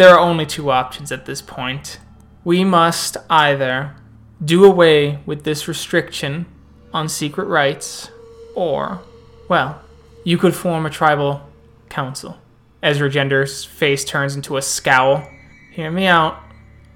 There 0.00 0.14
are 0.14 0.18
only 0.18 0.46
two 0.46 0.70
options 0.70 1.12
at 1.12 1.26
this 1.26 1.42
point. 1.42 1.98
We 2.42 2.64
must 2.64 3.18
either 3.28 3.94
do 4.42 4.64
away 4.64 5.18
with 5.26 5.44
this 5.44 5.68
restriction 5.68 6.46
on 6.90 7.06
secret 7.06 7.44
rites, 7.44 8.10
or, 8.54 9.02
well, 9.46 9.82
you 10.24 10.38
could 10.38 10.54
form 10.54 10.86
a 10.86 10.90
tribal 10.90 11.42
council. 11.90 12.38
Ezra 12.82 13.08
Regender's 13.08 13.66
face 13.66 14.02
turns 14.02 14.34
into 14.34 14.56
a 14.56 14.62
scowl. 14.62 15.28
Hear 15.70 15.90
me 15.90 16.06
out, 16.06 16.42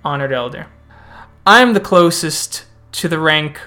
honored 0.02 0.32
elder. 0.32 0.68
I 1.46 1.61
am 1.61 1.74
the 1.74 1.80
closest 1.80 2.64
to 2.92 3.07
the 3.07 3.18
rank 3.18 3.61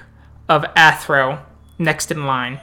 of 0.50 0.64
Athro, 0.76 1.44
next 1.78 2.10
in 2.10 2.26
line 2.26 2.60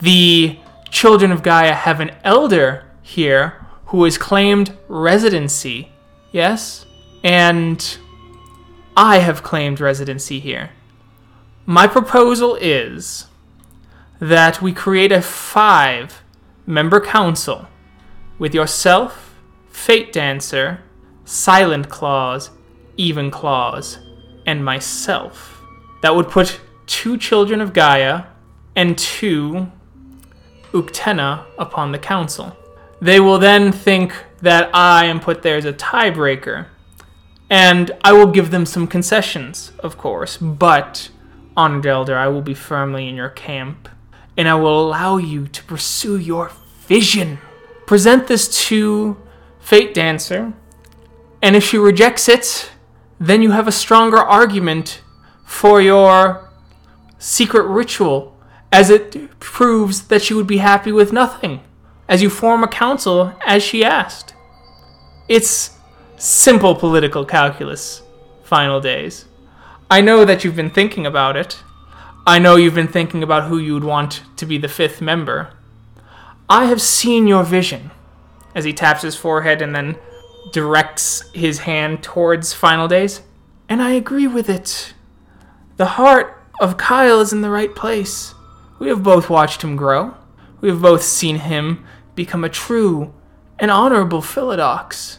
the 0.00 0.58
children 0.90 1.30
of 1.30 1.42
Gaia 1.42 1.74
have 1.74 2.00
an 2.00 2.10
elder 2.24 2.90
here 3.02 3.59
who 3.90 4.04
has 4.04 4.16
claimed 4.16 4.76
residency. 4.86 5.90
Yes? 6.30 6.86
And 7.24 7.98
I 8.96 9.18
have 9.18 9.42
claimed 9.42 9.80
residency 9.80 10.38
here. 10.38 10.70
My 11.66 11.88
proposal 11.88 12.56
is 12.60 13.26
that 14.20 14.62
we 14.62 14.72
create 14.72 15.10
a 15.10 15.20
five 15.20 16.22
member 16.66 17.00
council 17.00 17.66
with 18.38 18.54
yourself, 18.54 19.34
Fate 19.70 20.12
Dancer, 20.12 20.82
Silent 21.24 21.88
Claws, 21.88 22.50
Even 22.96 23.28
Claws, 23.28 23.98
and 24.46 24.64
myself. 24.64 25.60
That 26.02 26.14
would 26.14 26.28
put 26.28 26.60
two 26.86 27.18
children 27.18 27.60
of 27.60 27.72
Gaia 27.72 28.26
and 28.76 28.96
two 28.96 29.70
Uktena 30.72 31.44
upon 31.58 31.90
the 31.90 31.98
council. 31.98 32.56
They 33.00 33.18
will 33.18 33.38
then 33.38 33.72
think 33.72 34.12
that 34.42 34.70
I 34.74 35.06
am 35.06 35.20
put 35.20 35.42
there 35.42 35.56
as 35.56 35.64
a 35.64 35.72
tiebreaker, 35.72 36.66
and 37.48 37.90
I 38.04 38.12
will 38.12 38.26
give 38.26 38.50
them 38.50 38.66
some 38.66 38.86
concessions, 38.86 39.72
of 39.80 39.96
course, 39.96 40.36
but, 40.36 41.10
Honored 41.56 41.86
Elder, 41.86 42.16
I 42.16 42.28
will 42.28 42.42
be 42.42 42.54
firmly 42.54 43.08
in 43.08 43.16
your 43.16 43.30
camp, 43.30 43.88
and 44.36 44.48
I 44.48 44.54
will 44.54 44.86
allow 44.86 45.16
you 45.16 45.48
to 45.48 45.64
pursue 45.64 46.16
your 46.18 46.52
vision. 46.86 47.38
Present 47.86 48.26
this 48.28 48.66
to 48.68 49.16
Fate 49.60 49.94
Dancer, 49.94 50.52
and 51.42 51.56
if 51.56 51.64
she 51.64 51.78
rejects 51.78 52.28
it, 52.28 52.70
then 53.18 53.42
you 53.42 53.50
have 53.50 53.66
a 53.66 53.72
stronger 53.72 54.18
argument 54.18 55.00
for 55.44 55.80
your 55.80 56.50
secret 57.18 57.66
ritual, 57.66 58.36
as 58.72 58.90
it 58.90 59.40
proves 59.40 60.04
that 60.08 60.22
she 60.22 60.34
would 60.34 60.46
be 60.46 60.58
happy 60.58 60.92
with 60.92 61.12
nothing, 61.12 61.60
as 62.10 62.20
you 62.20 62.28
form 62.28 62.64
a 62.64 62.68
council 62.68 63.32
as 63.46 63.62
she 63.62 63.84
asked. 63.84 64.34
It's 65.28 65.78
simple 66.16 66.74
political 66.74 67.24
calculus, 67.24 68.02
final 68.42 68.80
days. 68.80 69.26
I 69.88 70.00
know 70.00 70.24
that 70.24 70.42
you've 70.42 70.56
been 70.56 70.70
thinking 70.70 71.06
about 71.06 71.36
it. 71.36 71.62
I 72.26 72.40
know 72.40 72.56
you've 72.56 72.74
been 72.74 72.88
thinking 72.88 73.22
about 73.22 73.48
who 73.48 73.58
you 73.58 73.74
would 73.74 73.84
want 73.84 74.24
to 74.36 74.44
be 74.44 74.58
the 74.58 74.68
fifth 74.68 75.00
member. 75.00 75.52
I 76.48 76.64
have 76.64 76.82
seen 76.82 77.28
your 77.28 77.44
vision, 77.44 77.92
as 78.56 78.64
he 78.64 78.72
taps 78.72 79.02
his 79.02 79.14
forehead 79.14 79.62
and 79.62 79.72
then 79.72 79.96
directs 80.52 81.30
his 81.32 81.60
hand 81.60 82.02
towards 82.02 82.52
final 82.52 82.88
days, 82.88 83.22
and 83.68 83.80
I 83.80 83.92
agree 83.92 84.26
with 84.26 84.50
it. 84.50 84.94
The 85.76 85.86
heart 85.86 86.42
of 86.60 86.76
Kyle 86.76 87.20
is 87.20 87.32
in 87.32 87.42
the 87.42 87.50
right 87.50 87.74
place. 87.74 88.34
We 88.80 88.88
have 88.88 89.04
both 89.04 89.30
watched 89.30 89.62
him 89.62 89.76
grow. 89.76 90.16
We 90.60 90.68
have 90.70 90.82
both 90.82 91.02
seen 91.02 91.36
him 91.36 91.86
become 92.14 92.44
a 92.44 92.48
true 92.48 93.12
and 93.58 93.70
honorable 93.70 94.22
Philodox. 94.22 95.18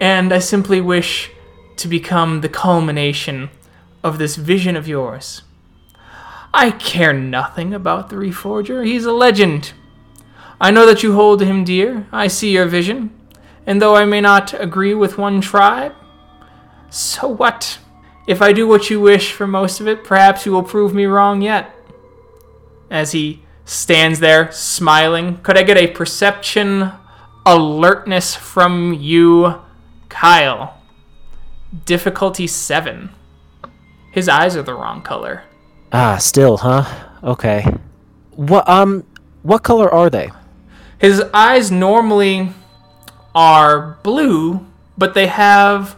And 0.00 0.32
I 0.32 0.38
simply 0.38 0.80
wish 0.80 1.30
to 1.76 1.88
become 1.88 2.40
the 2.40 2.48
culmination 2.48 3.50
of 4.02 4.18
this 4.18 4.36
vision 4.36 4.76
of 4.76 4.88
yours. 4.88 5.42
I 6.52 6.70
care 6.70 7.12
nothing 7.12 7.74
about 7.74 8.08
the 8.08 8.16
Reforger. 8.16 8.84
He's 8.84 9.04
a 9.04 9.12
legend. 9.12 9.72
I 10.60 10.70
know 10.70 10.86
that 10.86 11.02
you 11.02 11.14
hold 11.14 11.42
him 11.42 11.64
dear. 11.64 12.06
I 12.10 12.26
see 12.26 12.52
your 12.52 12.66
vision. 12.66 13.10
And 13.66 13.82
though 13.82 13.94
I 13.94 14.06
may 14.06 14.20
not 14.20 14.54
agree 14.54 14.94
with 14.94 15.18
one 15.18 15.40
tribe, 15.40 15.94
so 16.90 17.28
what? 17.28 17.78
If 18.26 18.40
I 18.40 18.52
do 18.52 18.66
what 18.66 18.90
you 18.90 19.00
wish 19.00 19.32
for 19.32 19.46
most 19.46 19.80
of 19.80 19.86
it, 19.86 20.04
perhaps 20.04 20.46
you 20.46 20.52
will 20.52 20.62
prove 20.62 20.94
me 20.94 21.04
wrong 21.04 21.42
yet. 21.42 21.74
As 22.90 23.12
he 23.12 23.42
stands 23.68 24.18
there 24.20 24.50
smiling, 24.50 25.36
could 25.42 25.58
I 25.58 25.62
get 25.62 25.76
a 25.76 25.86
perception 25.88 26.90
alertness 27.44 28.34
from 28.34 28.94
you, 28.94 29.60
Kyle? 30.08 30.80
Difficulty 31.84 32.46
7. 32.46 33.10
His 34.12 34.28
eyes 34.28 34.56
are 34.56 34.62
the 34.62 34.72
wrong 34.74 35.02
color. 35.02 35.42
ah, 35.92 36.16
still, 36.16 36.56
huh? 36.58 36.84
Okay. 37.22 37.64
What 38.36 38.66
um 38.68 39.04
what 39.42 39.62
color 39.62 39.92
are 39.92 40.08
they? 40.10 40.30
His 40.98 41.22
eyes 41.34 41.70
normally 41.70 42.50
are 43.34 43.98
blue, 44.02 44.66
but 44.96 45.14
they 45.14 45.26
have 45.26 45.96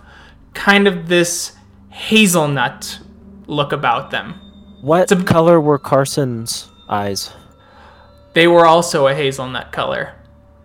kind 0.55 0.89
of 0.89 1.09
this 1.09 1.53
hazelnut 1.91 2.99
look 3.47 3.73
about 3.73 4.11
them. 4.11 4.35
What 4.81 5.13
a- 5.13 5.23
color 5.23 5.61
were 5.61 5.79
Carson's 5.79 6.69
eyes? 6.89 7.33
They 8.33 8.47
were 8.47 8.67
also 8.67 9.09
a 9.09 9.15
hazelnut 9.15 9.73
color. 9.73 10.15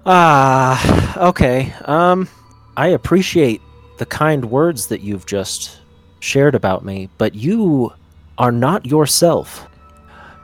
Ah, 0.06 1.30
okay. 1.30 1.74
Um, 1.86 2.30
I 2.78 2.90
appreciate 2.90 3.62
the 3.98 4.06
kind 4.06 4.46
words 4.46 4.88
that 4.88 5.02
you've 5.02 5.26
just 5.26 5.80
shared 6.20 6.56
about 6.56 6.86
me, 6.86 7.10
but 7.18 7.34
you 7.34 7.94
are 8.38 8.52
not 8.52 8.86
yourself. 8.86 9.68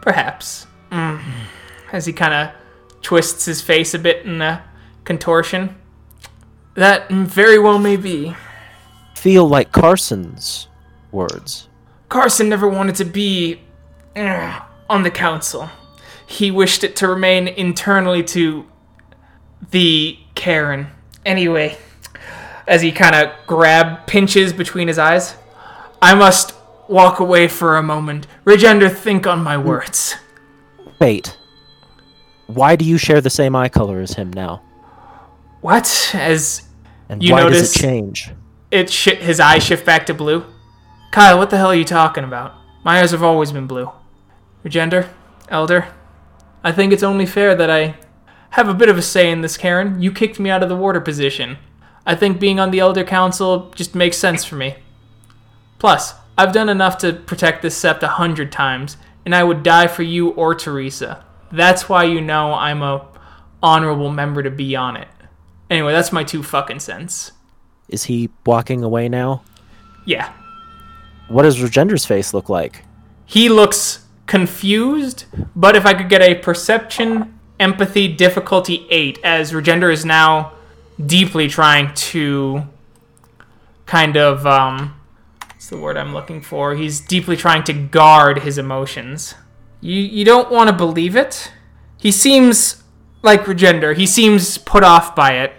Perhaps. 0.02 0.68
Mm. 0.92 1.22
As 1.92 2.06
he 2.06 2.14
kind 2.14 2.34
of 2.34 2.56
twists 3.02 3.46
his 3.46 3.62
face 3.62 3.94
a 3.94 4.00
bit 4.00 4.26
in 4.26 4.42
a 4.42 4.64
contortion. 5.04 5.76
That 6.76 7.10
very 7.10 7.60
well 7.60 7.80
may 7.80 7.98
be. 7.98 8.36
Feel 9.16 9.48
like 9.48 9.72
Carson's 9.72 10.68
words. 11.12 11.68
Carson 12.10 12.50
never 12.50 12.68
wanted 12.68 12.96
to 12.96 13.06
be 13.06 13.62
uh, 14.16 14.62
on 14.90 15.04
the 15.04 15.12
council. 15.12 15.70
He 16.32 16.50
wished 16.50 16.84
it 16.86 16.96
to 16.98 17.08
remain 17.10 17.48
internally 17.50 18.24
to 18.24 18.66
the 19.72 20.18
caern. 20.36 20.88
Anyway, 21.26 21.78
as 22.68 22.82
he 22.82 22.92
kind 22.94 23.14
of 23.16 23.32
grab 23.48 24.08
pinches 24.08 24.54
between 24.54 24.88
his 24.88 24.98
eyes, 24.98 25.36
I 26.02 26.16
must 26.16 26.56
walk 26.88 27.20
away 27.20 27.50
for 27.50 27.76
a 27.76 27.84
moment. 27.84 28.28
Regender, 28.46 28.90
think 28.90 29.28
on 29.28 29.44
my 29.44 29.58
words. 29.58 30.16
Wait. 31.00 31.38
Why 32.48 32.76
do 32.78 32.86
you 32.86 32.98
share 32.98 33.20
the 33.20 33.30
same 33.30 33.56
eye 33.56 33.70
color 33.70 34.00
as 34.00 34.14
him 34.14 34.32
now? 34.32 34.62
What? 35.60 36.12
As 36.14 36.64
And 37.10 37.22
You 37.22 37.34
why 37.34 37.42
notice- 37.42 37.74
does 37.74 37.76
it 37.76 37.80
change? 37.82 38.32
it 38.72 38.90
shi 38.90 39.16
his 39.16 39.40
eyes 39.42 39.64
shift 39.66 39.86
back 39.86 40.06
to 40.06 40.14
blue. 40.14 40.46
Kyle, 41.12 41.38
what 41.38 41.50
the 41.50 41.58
hell 41.58 41.68
are 41.72 41.76
you 41.76 41.84
talking 41.84 42.24
about? 42.24 42.54
My 42.86 43.02
eyes 43.02 43.12
have 43.12 43.22
always 43.22 43.52
been 43.52 43.68
blue. 43.68 43.92
Regender, 44.66 45.10
Elder, 45.50 45.88
I 46.64 46.72
think 46.72 46.94
it's 46.94 47.04
only 47.04 47.26
fair 47.26 47.56
that 47.56 47.70
I 47.70 47.96
have 48.52 48.68
a 48.68 48.74
bit 48.74 48.90
of 48.90 48.98
a 48.98 49.02
say 49.02 49.32
in 49.32 49.42
this, 49.42 49.58
caern. 49.58 50.02
You 50.02 50.12
kicked 50.12 50.40
me 50.40 50.50
out 50.50 50.64
of 50.64 50.70
the 50.70 50.76
warder 50.76 51.02
position. 51.02 51.58
I 52.06 52.16
think 52.16 52.40
being 52.40 52.60
on 52.60 52.72
the 52.72 52.80
Elder 52.80 53.04
Council 53.04 53.72
just 53.76 53.96
makes 53.96 54.18
sense 54.18 54.44
for 54.44 54.56
me. 54.56 54.76
Plus, 55.80 56.14
I've 56.38 56.54
done 56.54 56.70
enough 56.70 56.98
to 57.00 57.14
protect 57.14 57.62
this 57.62 57.80
sept 57.80 58.04
a 58.04 58.08
hundred 58.08 58.52
times, 58.52 58.98
and 59.26 59.34
I 59.34 59.44
would 59.44 59.64
die 59.64 59.88
for 59.88 60.04
you 60.04 60.30
or 60.30 60.56
Teresa. 60.56 61.24
That's 61.52 61.90
why 61.90 62.04
you 62.06 62.22
know 62.22 62.54
I'm 62.54 62.82
a 62.82 63.08
honorable 63.62 64.10
member 64.10 64.42
to 64.44 64.52
be 64.52 64.76
on 64.76 64.98
it. 64.98 65.08
Anyway, 65.70 65.94
that's 65.94 66.12
my 66.12 66.24
two 66.24 66.44
fucking 66.44 66.80
cents. 66.80 67.32
Is 67.88 68.04
he 68.06 68.30
walking 68.46 68.84
away 68.84 69.10
now? 69.10 69.44
Yeah. 70.06 70.34
What 71.28 71.44
does 71.44 71.62
Regender's 71.62 72.06
face 72.06 72.34
look 72.34 72.50
like? 72.50 72.84
He 73.26 73.50
looks 73.50 74.06
confused, 74.28 75.26
but 75.56 75.76
if 75.76 75.86
I 75.86 75.94
could 75.94 76.10
get 76.10 76.22
a 76.22 76.36
perception, 76.36 77.40
empathy, 77.60 78.08
difficulty 78.08 78.88
8, 78.90 79.20
as 79.24 79.52
Regender 79.52 79.92
is 79.92 80.06
now 80.06 80.54
deeply 81.04 81.48
trying 81.48 81.94
to 81.94 82.64
kind 83.86 84.18
of, 84.18 84.46
um, 84.46 85.00
what's 85.48 85.70
the 85.70 85.78
word 85.78 85.98
I'm 85.98 86.14
looking 86.14 86.42
for? 86.42 86.76
He's 86.76 87.00
deeply 87.00 87.36
trying 87.36 87.64
to 87.66 87.74
guard 87.74 88.40
his 88.40 88.58
emotions. 88.58 89.36
You, 89.80 90.00
you 90.00 90.26
don't 90.26 90.52
want 90.52 90.70
to 90.70 90.76
believe 90.76 91.16
it. 91.16 91.52
He 91.98 92.12
seems 92.12 92.84
like 93.22 93.44
Regender, 93.44 93.96
he 93.96 94.08
seems 94.08 94.58
put 94.58 94.84
off 94.84 95.16
by 95.16 95.34
it, 95.34 95.54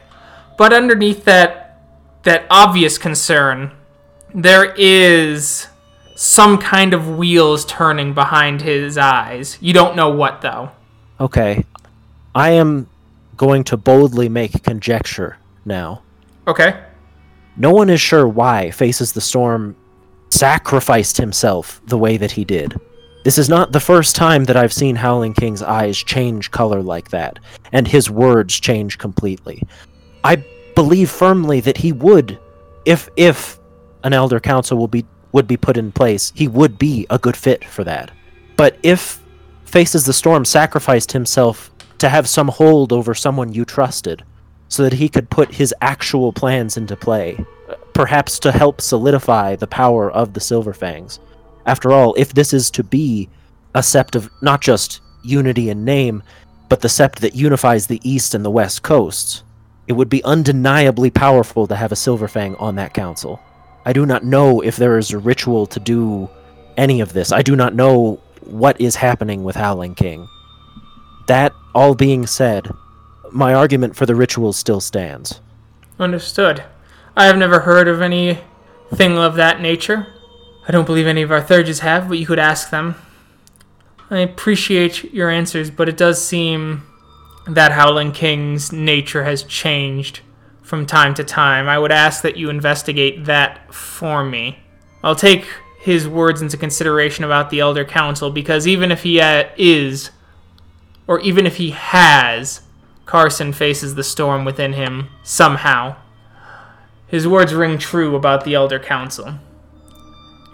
but 0.59 0.72
underneath 0.72 1.24
that, 1.24 1.80
that 2.24 2.47
obvious 2.51 2.98
concern, 2.98 3.72
there 4.34 4.74
is 4.76 5.68
some 6.23 6.57
kind 6.57 6.94
of 6.94 7.19
wheels 7.19 7.65
turning 7.65 8.15
behind 8.15 8.62
his 8.62 8.97
eyes. 8.97 9.59
You 9.61 9.73
don't 9.73 9.97
know 9.97 10.09
what 10.09 10.40
though. 10.40 10.70
Okay. 11.19 11.65
I 12.32 12.51
am 12.51 12.89
going 13.36 13.65
to 13.65 13.77
boldly 13.77 14.28
make 14.28 14.62
conjecture 14.62 15.36
now. 15.65 16.03
Okay. 16.47 16.81
No 17.57 17.73
one 17.73 17.90
is 17.90 18.01
sure 18.01 18.28
why 18.28 18.70
Faces 18.70 19.12
the 19.12 19.20
Storm 19.20 19.74
sacrificed 20.31 21.16
himself 21.16 21.82
the 21.86 21.99
way 21.99 22.16
that 22.16 22.31
he 22.31 22.44
did. 22.44 22.81
This 23.24 23.36
is 23.36 23.49
not 23.49 23.73
the 23.73 23.81
first 23.81 24.15
time 24.15 24.44
that 24.44 24.57
I've 24.57 24.73
seen 24.73 24.94
Howling 24.94 25.35
King's 25.35 25.62
eyes 25.62 25.99
change 25.99 26.53
color 26.53 26.82
like 26.82 27.11
that, 27.11 27.40
and 27.73 27.86
his 27.86 28.09
words 28.09 28.61
change 28.61 28.97
completely. 28.97 29.62
I 30.23 30.44
believe 30.77 31.11
firmly 31.11 31.59
that 31.61 31.78
he 31.78 31.90
would, 31.93 32.39
if 32.85 33.09
if 33.16 33.59
an 34.05 34.12
Elder 34.12 34.40
Council 34.40 34.78
will 34.78 34.89
be 34.89 35.05
would 35.33 35.49
be 35.49 35.57
put 35.57 35.77
in 35.77 35.93
place, 35.93 36.33
he 36.35 36.49
would 36.49 36.79
be 36.79 37.07
a 37.11 37.19
good 37.19 37.37
fit 37.37 37.65
for 37.65 37.85
that. 37.85 38.11
But 38.57 38.79
if 38.83 39.21
Faces 39.65 40.05
the 40.05 40.13
Storm 40.13 40.45
sacrificed 40.45 41.13
himself 41.13 41.71
to 41.99 42.09
have 42.09 42.29
some 42.29 42.49
hold 42.49 42.93
over 42.93 43.15
someone 43.15 43.53
you 43.53 43.65
trusted, 43.65 44.23
so 44.69 44.83
that 44.83 44.95
he 44.95 45.09
could 45.09 45.29
put 45.29 45.53
his 45.53 45.75
actual 45.83 46.33
plans 46.33 46.79
into 46.79 46.97
play, 46.97 47.45
perhaps 47.93 48.39
to 48.39 48.51
help 48.51 48.81
solidify 48.81 49.55
the 49.55 49.67
power 49.67 50.11
of 50.11 50.33
the 50.33 50.41
Silverfangs. 50.41 51.19
After 51.67 51.93
all, 51.93 52.15
if 52.15 52.33
this 52.33 52.55
is 52.55 52.71
to 52.71 52.83
be 52.83 53.29
a 53.75 53.81
sept 53.81 54.15
of 54.15 54.31
not 54.41 54.63
just 54.63 55.03
unity 55.23 55.69
in 55.69 55.85
name, 55.85 56.23
but 56.71 56.81
the 56.81 56.89
sept 56.89 57.17
that 57.17 57.35
unifies 57.35 57.87
the 57.87 58.01
east 58.03 58.35
and 58.35 58.43
the 58.43 58.51
west 58.51 58.83
coasts, 58.83 59.45
it 59.87 59.93
would 59.93 60.09
be 60.09 60.25
undeniably 60.25 61.11
powerful 61.11 61.67
to 61.67 61.77
have 61.77 61.93
a 61.93 61.97
Silverfang 61.97 62.59
on 62.59 62.77
that 62.77 62.95
council. 62.95 63.41
I 63.85 63.93
do 63.93 64.07
not 64.07 64.25
know 64.25 64.61
if 64.61 64.77
there 64.77 64.99
is 64.99 65.11
a 65.11 65.19
ritual 65.19 65.67
to 65.67 65.81
do 65.81 66.31
any 66.77 67.01
of 67.01 67.13
this. 67.13 67.33
I 67.33 67.43
do 67.43 67.57
not 67.57 67.75
know 67.75 68.21
what 68.41 68.81
is 68.81 68.97
happening 68.97 69.45
with 69.45 69.57
Howling 69.57 69.95
King. 69.95 70.29
That 71.27 71.53
all 71.75 71.95
being 71.95 72.27
said, 72.27 72.71
my 73.31 73.55
argument 73.55 73.97
for 73.97 74.07
the 74.07 74.15
ritual 74.15 74.53
still 74.53 74.81
stands. 74.81 75.41
Understood. 75.99 76.65
I 77.17 77.27
have 77.27 77.37
never 77.37 77.61
heard 77.61 77.89
of 77.89 78.01
anything 78.01 79.19
of 79.19 79.35
that 79.35 79.61
nature. 79.61 80.07
I 80.67 80.73
don't 80.73 80.87
believe 80.87 81.07
any 81.07 81.23
of 81.23 81.33
our 81.33 81.43
Theurges 81.43 81.81
have, 81.81 82.09
but 82.09 82.19
you 82.19 82.27
could 82.27 82.39
ask 82.39 82.71
them. 82.71 82.95
I 84.11 84.19
appreciate 84.19 85.13
your 85.13 85.31
answers, 85.31 85.71
but 85.71 85.89
it 85.89 85.97
does 85.97 86.25
seem 86.25 86.83
that 87.49 87.73
Howling 87.73 88.13
King's 88.13 88.73
nature 88.73 89.25
has 89.25 89.43
changed 89.43 90.21
from 90.62 90.86
time 90.86 91.14
to 91.14 91.24
time. 91.24 91.68
I 91.68 91.78
would 91.78 91.93
ask 91.93 92.22
that 92.22 92.36
you 92.36 92.48
investigate 92.48 93.24
that 93.26 93.72
for 93.74 94.24
me. 94.24 94.59
I'll 95.02 95.16
take 95.16 95.47
his 95.80 96.09
words 96.09 96.40
into 96.40 96.56
consideration 96.56 97.24
about 97.24 97.51
the 97.51 97.60
Elder 97.60 97.84
Council 97.84 98.30
because 98.30 98.66
even 98.68 98.93
if 98.93 99.02
he 99.02 99.20
uh, 99.20 99.48
is, 99.56 100.10
or 101.09 101.20
even 101.20 101.44
if 101.44 101.56
he 101.56 101.70
has, 101.70 102.60
Carson 103.05 103.52
faces 103.52 103.97
the 103.97 104.05
storm 104.05 104.44
within 104.44 104.74
him 104.74 105.09
somehow. 105.24 105.97
His 107.09 107.26
words 107.26 107.52
ring 107.52 107.78
true 107.78 108.14
about 108.14 108.44
the 108.44 108.55
Elder 108.55 108.78
Council. 108.78 109.34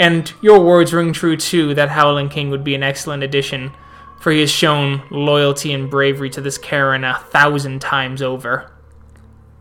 And 0.01 0.33
your 0.41 0.61
words 0.61 0.95
ring 0.95 1.13
true 1.13 1.37
too 1.37 1.75
that 1.75 1.91
Howling 1.91 2.31
King 2.31 2.51
would 2.51 2.65
be 2.65 2.75
an 2.75 2.83
excellent 2.83 3.23
addition, 3.23 3.73
for 4.21 4.33
he 4.33 4.41
has 4.41 4.51
shown 4.51 5.03
loyalty 5.11 5.73
and 5.73 5.91
bravery 5.91 6.31
to 6.31 6.41
this 6.41 6.59
caern 6.59 7.09
a 7.09 7.19
thousand 7.19 7.81
times 7.81 8.23
over. 8.23 8.73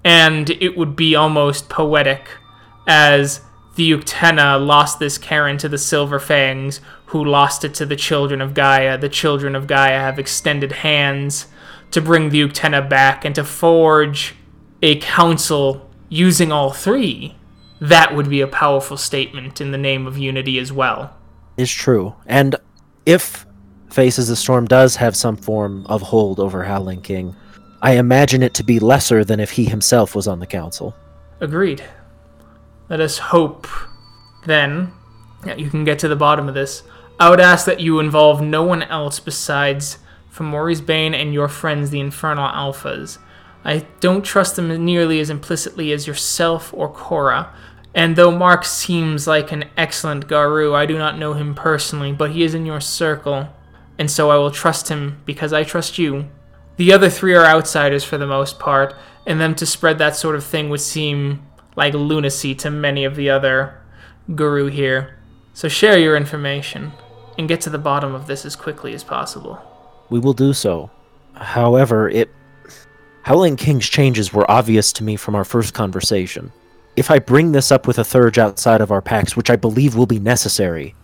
And 0.04 0.50
it 0.50 0.78
would 0.78 0.96
be 0.96 1.16
almost 1.16 1.70
poetic 1.70 2.30
as 2.88 3.42
the 3.76 3.92
Uktena 3.92 4.66
lost 4.66 5.00
this 5.00 5.18
caern 5.18 5.60
to 5.60 5.70
the 5.70 5.78
Silver 5.78 6.20
Fangs, 6.20 6.82
who 7.08 7.24
lost 7.24 7.64
it 7.64 7.74
to 7.76 7.86
the 7.86 7.96
children 7.96 8.42
of 8.42 8.54
Gaia. 8.54 8.98
The 8.98 9.10
children 9.10 9.56
of 9.56 9.68
Gaia 9.68 10.00
have 10.00 10.18
extended 10.18 10.72
hands 10.72 11.48
to 11.92 12.02
bring 12.02 12.30
the 12.30 12.42
Uktena 12.42 12.90
back 12.90 13.24
and 13.24 13.36
to 13.36 13.44
forge 13.44 14.36
a 14.82 14.98
council 15.00 15.90
using 16.10 16.52
all 16.52 16.72
three. 16.72 17.36
That 17.80 18.16
would 18.16 18.30
be 18.30 18.42
a 18.42 18.48
powerful 18.48 18.98
statement 18.98 19.62
in 19.62 19.72
the 19.72 19.78
name 19.78 20.08
of 20.08 20.18
unity 20.18 20.58
as 20.58 20.72
well. 20.72 21.16
Is 21.56 21.72
true. 21.72 22.16
And 22.26 22.56
if 23.06 23.46
Faces 23.90 24.28
the 24.28 24.36
Storm 24.36 24.66
does 24.66 24.98
have 24.98 25.16
some 25.16 25.38
form 25.38 25.86
of 25.88 26.02
hold 26.02 26.40
over 26.40 26.64
Howling 26.64 27.02
King, 27.02 27.36
I 27.82 27.94
imagine 27.94 28.42
it 28.42 28.54
to 28.56 28.64
be 28.64 28.80
lesser 28.80 29.24
than 29.24 29.40
if 29.40 29.52
he 29.52 29.66
himself 29.66 30.16
was 30.16 30.28
on 30.28 30.40
the 30.40 30.48
council. 30.48 30.96
Agreed. 31.40 31.84
Let 32.90 33.00
us 33.00 33.18
hope, 33.18 33.68
then, 34.46 34.92
that 35.44 35.60
you 35.60 35.70
can 35.70 35.84
get 35.84 36.00
to 36.00 36.08
the 36.08 36.16
bottom 36.16 36.48
of 36.48 36.56
this. 36.56 36.84
I 37.20 37.30
would 37.30 37.40
ask 37.40 37.66
that 37.66 37.80
you 37.80 38.00
involve 38.00 38.42
no 38.42 38.64
one 38.64 38.84
else 38.84 39.20
besides 39.20 40.00
Fomori's 40.30 40.82
Bane 40.82 41.14
and 41.14 41.34
your 41.34 41.48
friends, 41.48 41.90
the 41.90 42.00
Infernal 42.00 42.50
Alphas. 42.50 43.18
I 43.64 43.86
don't 44.00 44.24
trust 44.24 44.56
them 44.56 44.86
nearly 44.86 45.20
as 45.20 45.30
implicitly 45.30 45.92
as 45.92 46.08
yourself 46.08 46.74
or 46.74 46.90
Cora. 46.90 47.54
And 47.94 48.16
though 48.16 48.32
Mark 48.32 48.64
seems 48.64 49.28
like 49.28 49.52
an 49.52 49.66
excellent 49.76 50.28
Garou, 50.28 50.74
I 50.74 50.86
do 50.86 50.98
not 50.98 51.18
know 51.18 51.34
him 51.34 51.56
personally, 51.56 52.14
but 52.14 52.32
he 52.32 52.44
is 52.44 52.54
in 52.54 52.66
your 52.66 52.80
circle, 52.80 53.50
and 53.98 54.10
so 54.10 54.30
I 54.30 54.38
will 54.38 54.52
trust 54.52 54.90
him 54.90 55.22
because 55.26 55.52
I 55.54 55.64
trust 55.64 55.98
you. 55.98 56.30
The 56.78 56.94
other 56.94 57.10
three 57.10 57.34
are 57.34 57.46
outsiders 57.46 58.04
for 58.04 58.18
the 58.18 58.28
most 58.28 58.60
part, 58.60 58.96
and 59.26 59.42
them 59.42 59.56
to 59.56 59.66
spread 59.66 59.98
that 59.98 60.16
sort 60.16 60.36
of 60.36 60.44
thing 60.44 60.70
would 60.70 60.82
seem 60.82 61.46
like 61.76 61.94
lunacy 61.94 62.56
to 62.56 62.72
many 62.72 63.04
of 63.04 63.16
the 63.16 63.30
other 63.30 63.82
Garou 64.36 64.68
here. 64.68 65.18
So 65.54 65.68
share 65.68 65.98
your 65.98 66.16
information 66.16 66.92
and 67.38 67.48
get 67.48 67.62
to 67.62 67.70
the 67.70 67.78
bottom 67.78 68.14
of 68.14 68.28
this 68.28 68.46
as 68.46 68.56
quickly 68.56 68.94
as 68.94 69.04
possible. 69.04 69.60
We 70.10 70.20
will 70.20 70.34
do 70.34 70.54
so. 70.54 70.92
However, 71.34 72.10
it 72.10 72.30
Howling 73.24 73.58
King's 73.58 73.90
changes 73.90 74.32
were 74.32 74.50
obvious 74.50 74.94
to 74.94 75.04
me 75.04 75.18
from 75.18 75.36
our 75.36 75.44
first 75.44 75.74
conversation. 75.74 76.52
If 76.96 77.12
I 77.12 77.20
bring 77.20 77.52
this 77.52 77.72
up 77.72 77.86
with 77.86 78.00
a 78.00 78.04
Theurge 78.04 78.38
outside 78.38 78.80
of 78.80 78.92
our 78.92 79.02
packs, 79.02 79.36
which 79.36 79.50
I 79.50 79.58
believe 79.58 79.96
will 79.96 80.06
be 80.06 80.20
necessary, 80.20 80.96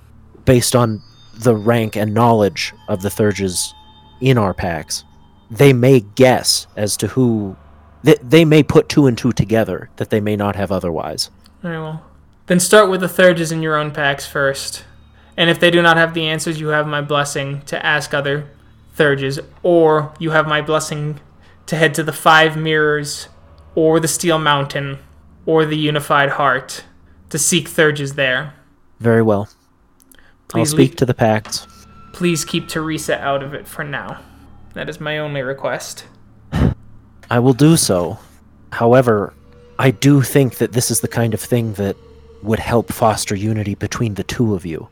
based 0.46 0.76
on 0.76 1.02
the 1.36 1.56
rank 1.56 1.98
and 1.98 2.14
knowledge 2.14 2.74
of 2.88 3.02
the 3.02 3.10
Theurges 3.10 3.74
in 4.22 4.38
our 4.38 4.54
packs, 4.54 5.04
they 5.50 5.74
may 5.74 6.02
guess 6.02 6.68
as 6.76 6.98
to 6.98 7.08
who. 7.08 7.56
They, 8.04 8.16
they 8.22 8.44
may 8.46 8.64
put 8.64 8.90
two 8.90 9.08
and 9.08 9.18
two 9.18 9.32
together 9.32 9.90
that 9.96 10.10
they 10.10 10.20
may 10.20 10.36
not 10.36 10.56
have 10.56 10.72
otherwise. 10.72 11.30
Very 11.62 11.80
well. 11.80 12.06
Then 12.48 12.60
start 12.60 12.90
with 12.90 13.00
the 13.00 13.08
Theurges 13.08 13.52
in 13.52 13.62
your 13.62 13.78
own 13.78 13.92
packs 13.92 14.28
first. 14.28 14.84
And 15.38 15.50
if 15.50 15.60
they 15.60 15.72
do 15.72 15.82
not 15.82 15.98
have 15.98 16.14
the 16.14 16.28
answers, 16.28 16.60
you 16.60 16.68
have 16.68 16.86
my 16.86 17.02
blessing 17.02 17.62
to 17.64 17.84
ask 17.86 18.14
other 18.14 18.50
Theurges, 18.98 19.40
or 19.64 20.14
you 20.20 20.32
have 20.32 20.48
my 20.48 20.62
blessing 20.62 21.20
to 21.66 21.76
head 21.78 21.94
to 21.96 22.04
the 22.04 22.14
Five 22.14 22.58
Mirrors, 22.58 23.30
or 23.74 24.00
the 24.00 24.08
Steel 24.08 24.38
Mountain, 24.38 25.00
or 25.46 25.66
the 25.66 25.78
Unified 25.78 26.32
Heart 26.32 26.84
to 27.30 27.40
seek 27.40 27.70
Theurges 27.70 28.14
there. 28.16 28.54
Very 29.00 29.24
well. 29.24 29.50
I'll 30.54 30.66
speak 30.66 30.92
leave- 30.92 30.96
to 30.98 31.06
the 31.06 31.14
packs. 31.16 31.66
Please 32.12 32.46
keep 32.46 32.68
Teresa 32.68 33.20
out 33.20 33.42
of 33.42 33.54
it 33.56 33.68
for 33.68 33.84
now. 33.84 34.20
That 34.74 34.90
is 34.90 35.00
my 35.00 35.18
only 35.20 35.42
request. 35.42 36.06
I 37.30 37.40
will 37.40 37.54
do 37.54 37.78
so. 37.78 38.20
However, 38.72 39.34
I 39.80 39.92
do 39.92 40.22
think 40.22 40.58
that 40.58 40.72
this 40.72 40.92
is 40.92 41.02
the 41.02 41.08
kind 41.08 41.34
of 41.34 41.40
thing 41.42 41.74
that 41.74 41.96
would 42.42 42.60
help 42.60 42.92
foster 42.92 43.36
unity 43.36 43.76
between 43.76 44.16
the 44.16 44.24
two 44.24 44.54
of 44.56 44.66
you. 44.66 44.90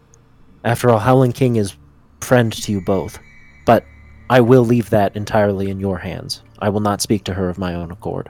After 0.64 0.90
all, 0.90 1.00
Howling 1.00 1.34
King 1.34 1.56
is 1.56 1.76
friend 2.22 2.54
to 2.54 2.72
you 2.72 2.82
both. 2.82 3.20
But 3.66 3.86
I 4.30 4.42
will 4.42 4.64
leave 4.64 4.90
that 4.92 5.16
entirely 5.16 5.70
in 5.70 5.80
your 5.80 5.98
hands. 5.98 6.42
I 6.60 6.70
will 6.70 6.80
not 6.80 7.02
speak 7.02 7.24
to 7.26 7.34
her 7.34 7.50
of 7.50 7.58
my 7.58 7.76
own 7.76 7.92
accord. 7.92 8.30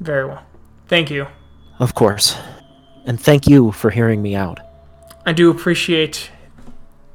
Very 0.00 0.26
well. 0.26 0.44
Thank 0.88 1.10
you. 1.10 1.26
Of 1.78 1.94
course. 1.94 2.36
And 3.06 3.20
thank 3.20 3.46
you 3.46 3.72
for 3.72 3.90
hearing 3.90 4.20
me 4.20 4.34
out. 4.34 4.60
I 5.24 5.32
do 5.32 5.50
appreciate 5.50 6.30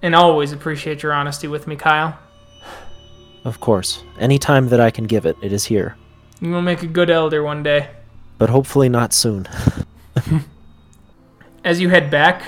and 0.02 0.16
always 0.16 0.52
appreciate 0.52 1.04
your 1.04 1.14
honesty 1.14 1.48
with 1.48 1.68
me, 1.68 1.76
Kyle. 1.76 2.18
Of 3.46 3.60
course. 3.60 4.04
Any 4.20 4.40
time 4.40 4.70
that 4.70 4.80
I 4.80 4.90
can 4.90 5.06
give 5.06 5.26
it, 5.26 5.38
it 5.42 5.52
is 5.52 5.66
here. 5.66 5.96
You 6.40 6.52
will 6.52 6.62
make 6.62 6.84
a 6.84 6.88
good 6.88 7.10
elder 7.10 7.44
one 7.44 7.64
day. 7.64 7.90
But 8.38 8.50
hopefully 8.50 8.90
not 8.90 9.14
soon. 9.14 9.48
As 11.64 11.80
you 11.80 11.90
head 11.90 12.10
back, 12.10 12.44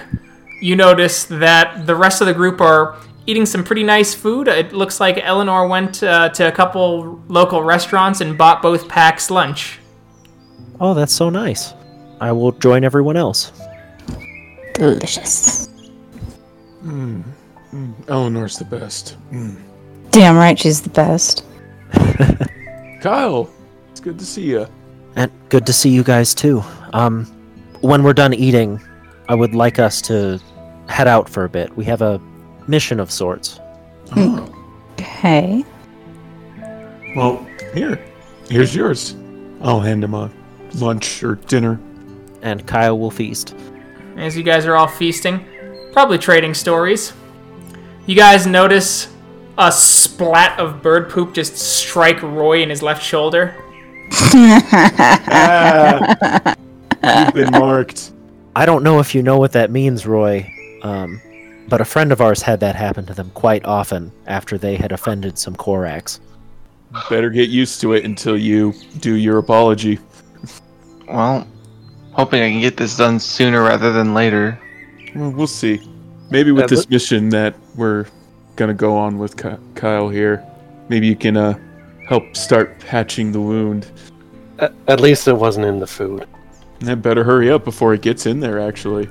you 0.62 0.76
notice 0.76 1.26
that 1.26 1.86
the 1.86 1.96
rest 1.96 2.22
of 2.22 2.28
the 2.28 2.34
group 2.34 2.60
are 2.60 2.96
eating 3.28 3.46
some 3.46 3.64
pretty 3.64 3.84
nice 3.84 4.14
food. 4.14 4.48
It 4.48 4.74
looks 4.74 5.00
like 5.00 5.18
Eleanor 5.24 5.68
went 5.68 6.04
uh, 6.04 6.30
to 6.30 6.48
a 6.48 6.52
couple 6.52 7.22
local 7.28 7.64
restaurants 7.64 8.22
and 8.22 8.38
bought 8.38 8.62
both 8.62 8.88
packs 8.88 9.32
lunch. 9.32 9.80
oh, 10.80 10.94
that's 10.94 11.14
so 11.14 11.30
nice. 11.30 11.74
I 12.20 12.32
will 12.32 12.52
join 12.54 12.84
everyone 12.84 13.18
else. 13.18 13.52
Delicious. 14.74 15.70
Eleanor's 18.08 18.58
the 18.58 18.66
best. 18.66 19.18
Mm. 19.32 19.62
Damn 20.16 20.38
right, 20.38 20.58
she's 20.58 20.80
the 20.80 20.90
best. 20.92 21.44
Kyle, 23.02 23.50
it's 23.92 24.00
good 24.00 24.18
to 24.18 24.26
see 24.26 24.44
you. 24.44 24.66
And 25.18 25.30
good 25.50 25.66
to 25.66 25.74
see 25.74 25.90
you 25.90 26.06
guys 26.06 26.34
too. 26.34 26.64
Um, 26.94 27.26
when 27.82 28.02
we're 28.02 28.14
done 28.14 28.34
eating, 28.34 28.80
I 29.28 29.36
would 29.36 29.54
like 29.54 29.78
us 29.78 30.02
to 30.04 30.40
head 30.88 31.10
out 31.10 31.28
for 31.28 31.44
a 31.44 31.50
bit. 31.50 31.76
We 31.76 31.84
have 31.84 32.02
a 32.02 32.22
mission 32.66 33.02
of 33.02 33.12
sorts. 33.12 33.60
Okay. 34.18 35.66
Well, 37.14 37.46
here. 37.74 38.02
Here's 38.48 38.74
yours. 38.74 39.18
I'll 39.60 39.82
hand 39.82 40.02
him 40.02 40.14
a 40.14 40.32
lunch 40.76 41.24
or 41.24 41.36
dinner. 41.36 41.78
And 42.42 42.66
Kyle 42.66 42.98
will 42.98 43.12
feast. 43.12 43.54
As 44.16 44.38
you 44.38 44.44
guys 44.44 44.66
are 44.66 44.78
all 44.78 44.88
feasting, 44.88 45.46
probably 45.92 46.20
trading 46.20 46.54
stories, 46.54 47.12
you 48.06 48.16
guys 48.16 48.48
notice 48.48 49.10
a 49.58 49.72
splat 49.72 50.60
of 50.60 50.82
bird 50.82 51.10
poop 51.10 51.34
just 51.34 51.58
strike 51.58 52.22
Roy 52.22 52.62
in 52.62 52.70
his 52.70 52.82
left 52.82 53.04
shoulder. 53.04 53.56
Ah, 55.38 56.56
you've 57.26 57.34
been 57.34 57.52
marked. 57.60 58.12
I 58.56 58.66
don't 58.66 58.84
know 58.84 59.00
if 59.00 59.14
you 59.16 59.22
know 59.24 59.38
what 59.38 59.52
that 59.54 59.72
means, 59.72 60.06
Roy, 60.06 60.50
um, 60.84 61.22
but 61.68 61.82
a 61.82 61.86
friend 61.86 62.12
of 62.12 62.22
ours 62.22 62.42
had 62.42 62.60
that 62.62 62.76
happen 62.76 63.06
to 63.08 63.14
them 63.14 63.32
quite 63.34 63.66
often 63.66 64.12
after 64.28 64.58
they 64.58 64.76
had 64.76 64.92
offended 64.92 65.38
some 65.38 65.56
Corax. 65.56 66.20
Better 67.10 67.30
get 67.30 67.50
used 67.50 67.82
to 67.82 67.94
it 67.94 68.06
until 68.06 68.38
you 68.38 68.74
do 69.00 69.16
your 69.16 69.38
apology. 69.40 70.00
Well, 71.08 71.46
hoping 72.14 72.42
I 72.42 72.50
can 72.50 72.62
get 72.62 72.78
this 72.78 72.96
done 72.96 73.20
sooner 73.20 73.62
rather 73.64 73.92
than 73.92 74.14
later. 74.14 74.58
Well, 75.14 75.32
we'll 75.32 75.48
see. 75.48 75.82
Maybe 76.30 76.52
with 76.52 76.62
Yeah, 76.64 76.68
this 76.68 76.80
look- 76.82 76.90
mission 76.92 77.30
that 77.30 77.56
we're 77.76 78.06
gonna 78.56 78.74
go 78.74 78.96
on 78.98 79.18
with 79.18 79.36
Kyle 79.76 80.10
here, 80.10 80.46
maybe 80.90 81.08
you 81.08 81.16
can 81.16 81.38
uh, 81.38 81.58
help 82.08 82.36
start 82.36 82.80
patching 82.80 83.32
the 83.32 83.42
wound. 83.42 83.92
At, 84.60 84.74
at 84.88 85.00
least 85.00 85.28
it 85.28 85.34
wasn't 85.34 85.66
in 85.66 85.80
the 85.80 85.88
food. 85.88 86.28
And 86.82 87.02
better 87.02 87.24
hurry 87.24 87.50
up 87.50 87.64
before 87.64 87.94
it 87.94 88.02
gets 88.02 88.26
in 88.26 88.40
there. 88.40 88.60
Actually, 88.60 89.10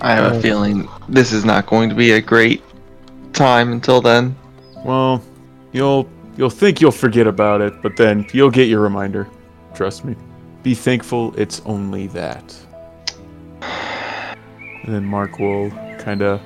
I 0.00 0.14
have 0.14 0.32
a 0.32 0.40
feeling 0.40 0.88
this 1.08 1.32
is 1.32 1.44
not 1.44 1.66
going 1.66 1.88
to 1.88 1.94
be 1.94 2.12
a 2.12 2.20
great 2.20 2.62
time 3.32 3.72
until 3.72 4.00
then. 4.00 4.36
well, 4.84 5.22
you'll 5.72 6.08
you'll 6.36 6.50
think 6.50 6.80
you'll 6.80 6.90
forget 6.90 7.26
about 7.26 7.60
it, 7.60 7.80
but 7.82 7.96
then 7.96 8.26
you'll 8.32 8.50
get 8.50 8.68
your 8.68 8.80
reminder. 8.80 9.28
Trust 9.74 10.04
me. 10.04 10.16
Be 10.62 10.74
thankful 10.74 11.34
it's 11.36 11.60
only 11.64 12.06
that. 12.08 12.56
And 13.62 14.94
then 14.94 15.04
Mark 15.04 15.38
will 15.38 15.70
kind 15.98 16.22
of, 16.22 16.40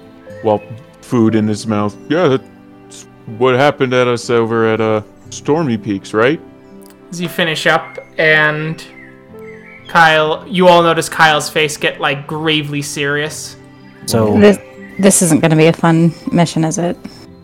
well, 0.45 0.63
food 1.07 1.35
in 1.35 1.47
his 1.47 1.67
mouth. 1.67 1.97
Yeah, 2.11 2.37
that's 2.37 3.05
what 3.39 3.55
happened 3.55 3.95
at 3.95 4.09
us 4.09 4.29
over 4.29 4.67
at 4.67 4.81
uh, 4.81 5.03
Stormy 5.31 5.79
Peaks, 5.79 6.13
right? 6.13 6.41
As 7.11 7.21
you 7.21 7.29
finish 7.29 7.67
up, 7.67 7.99
and 8.19 8.85
Kyle, 9.89 10.47
you 10.49 10.67
all 10.69 10.83
notice 10.83 11.09
Kyle's 11.09 11.49
face 11.49 11.77
get 11.77 12.01
like 12.01 12.27
gravely 12.27 12.83
serious. 12.83 13.57
So, 14.07 14.39
This, 14.39 14.59
this 14.99 15.23
isn't 15.23 15.41
going 15.41 15.51
to 15.53 15.57
be 15.57 15.67
a 15.67 15.73
fun 15.73 16.13
mission, 16.33 16.65
is 16.65 16.79
it? 16.79 16.97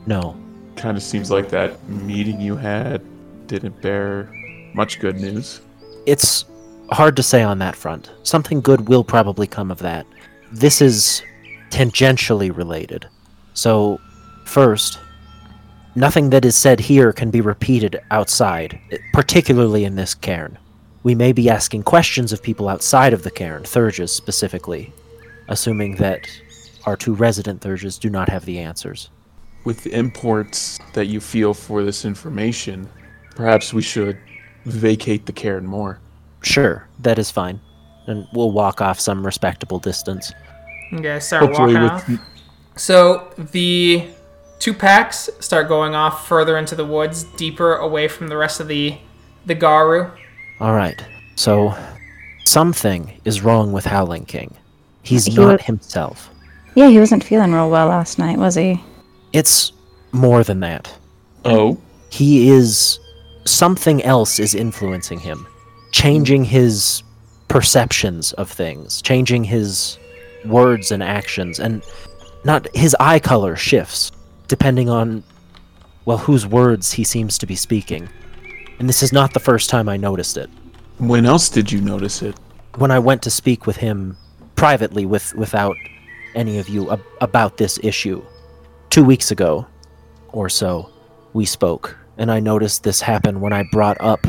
no. 0.06 0.36
Kind 0.74 0.96
of 0.96 1.02
seems 1.02 1.30
like 1.30 1.48
that 1.50 1.86
meeting 1.88 2.40
you 2.40 2.56
had 2.56 3.02
didn't 3.46 3.80
bear 3.82 4.28
much 4.74 4.98
good 4.98 5.16
news. 5.20 5.60
It's 6.06 6.46
hard 6.90 7.14
to 7.16 7.22
say 7.22 7.42
on 7.42 7.58
that 7.58 7.76
front. 7.76 8.10
Something 8.24 8.60
good 8.60 8.88
will 8.88 9.04
probably 9.04 9.46
come 9.46 9.70
of 9.70 9.78
that. 9.80 10.06
This 10.50 10.80
is 10.82 11.22
tangentially 11.70 12.56
related. 12.56 13.06
So, 13.54 14.00
first, 14.44 14.98
nothing 15.94 16.30
that 16.30 16.44
is 16.44 16.56
said 16.56 16.80
here 16.80 17.12
can 17.12 17.30
be 17.30 17.40
repeated 17.40 18.00
outside, 18.10 18.80
particularly 19.12 19.84
in 19.84 19.94
this 19.96 20.14
cairn. 20.14 20.58
We 21.02 21.14
may 21.14 21.32
be 21.32 21.50
asking 21.50 21.82
questions 21.82 22.32
of 22.32 22.42
people 22.42 22.68
outside 22.68 23.12
of 23.12 23.24
the 23.24 23.30
cairn, 23.30 23.64
Theurges 23.64 24.10
specifically, 24.10 24.92
assuming 25.48 25.96
that 25.96 26.28
our 26.86 26.96
two 26.96 27.14
resident 27.14 27.60
Theurges 27.60 27.98
do 27.98 28.08
not 28.08 28.28
have 28.28 28.44
the 28.44 28.58
answers. 28.58 29.10
With 29.64 29.84
the 29.84 29.92
imports 29.96 30.78
that 30.94 31.06
you 31.06 31.20
feel 31.20 31.54
for 31.54 31.84
this 31.84 32.04
information, 32.04 32.88
perhaps 33.34 33.72
we 33.72 33.82
should 33.82 34.18
vacate 34.64 35.26
the 35.26 35.32
cairn 35.32 35.66
more. 35.66 36.00
Sure, 36.42 36.88
that 37.00 37.18
is 37.18 37.30
fine. 37.30 37.60
And 38.06 38.26
we'll 38.32 38.50
walk 38.50 38.80
off 38.80 38.98
some 38.98 39.24
respectable 39.24 39.78
distance. 39.78 40.32
You 40.90 41.00
guys 41.00 41.26
start 41.26 41.44
Hopefully, 41.44 41.74
walking 41.74 41.82
with 41.82 42.20
off. 42.20 42.31
So 42.76 43.28
the 43.36 44.06
two 44.58 44.72
packs 44.74 45.28
start 45.40 45.68
going 45.68 45.94
off 45.94 46.26
further 46.28 46.56
into 46.56 46.74
the 46.74 46.84
woods, 46.84 47.24
deeper 47.24 47.74
away 47.76 48.08
from 48.08 48.28
the 48.28 48.36
rest 48.36 48.60
of 48.60 48.68
the 48.68 48.96
the 49.46 49.54
Garou. 49.54 50.10
All 50.60 50.72
right. 50.74 51.04
So 51.34 51.74
something 52.44 53.20
is 53.24 53.42
wrong 53.42 53.72
with 53.72 53.84
Howling 53.84 54.24
King. 54.26 54.54
He's 55.02 55.26
He 55.26 55.34
not 55.34 55.58
wa- 55.60 55.64
himself. 55.64 56.30
Yeah, 56.74 56.88
he 56.88 56.98
wasn't 56.98 57.24
feeling 57.24 57.52
real 57.52 57.68
well 57.70 57.88
last 57.88 58.18
night, 58.18 58.38
was 58.38 58.54
he? 58.54 58.80
It's 59.32 59.72
more 60.12 60.44
than 60.44 60.60
that. 60.60 60.92
oh, 61.44 61.78
He 62.10 62.48
is 62.50 62.98
something 63.44 64.02
else 64.04 64.38
is 64.38 64.54
influencing 64.54 65.18
him, 65.18 65.46
changing 65.90 66.44
his 66.44 67.02
perceptions 67.48 68.32
of 68.34 68.48
things, 68.50 69.02
changing 69.02 69.44
his 69.44 69.98
words 70.46 70.92
and 70.92 71.02
actions 71.02 71.58
and 71.58 71.82
not 72.44 72.66
his 72.74 72.96
eye 73.00 73.18
color 73.18 73.56
shifts 73.56 74.12
depending 74.48 74.88
on 74.90 75.22
well 76.04 76.18
whose 76.18 76.46
words 76.46 76.92
he 76.92 77.04
seems 77.04 77.38
to 77.38 77.46
be 77.46 77.56
speaking. 77.56 78.08
And 78.78 78.88
this 78.88 79.02
is 79.02 79.12
not 79.12 79.32
the 79.32 79.40
first 79.40 79.70
time 79.70 79.88
I 79.88 79.96
noticed 79.96 80.36
it. 80.36 80.50
when 80.98 81.24
else 81.26 81.48
did 81.48 81.70
you 81.72 81.80
notice 81.80 82.22
it? 82.22 82.36
when 82.78 82.90
I 82.90 82.98
went 82.98 83.22
to 83.22 83.30
speak 83.30 83.66
with 83.66 83.76
him 83.76 84.16
privately 84.56 85.04
with 85.06 85.34
without 85.34 85.76
any 86.34 86.58
of 86.58 86.68
you 86.68 86.90
ab- 86.90 87.04
about 87.20 87.58
this 87.58 87.78
issue 87.82 88.22
2 88.90 89.04
weeks 89.04 89.30
ago 89.30 89.66
or 90.32 90.48
so 90.48 90.88
we 91.34 91.44
spoke 91.44 91.96
and 92.16 92.30
I 92.30 92.40
noticed 92.40 92.82
this 92.82 93.00
happen 93.02 93.40
when 93.40 93.52
I 93.52 93.64
brought 93.72 93.98
up 94.00 94.26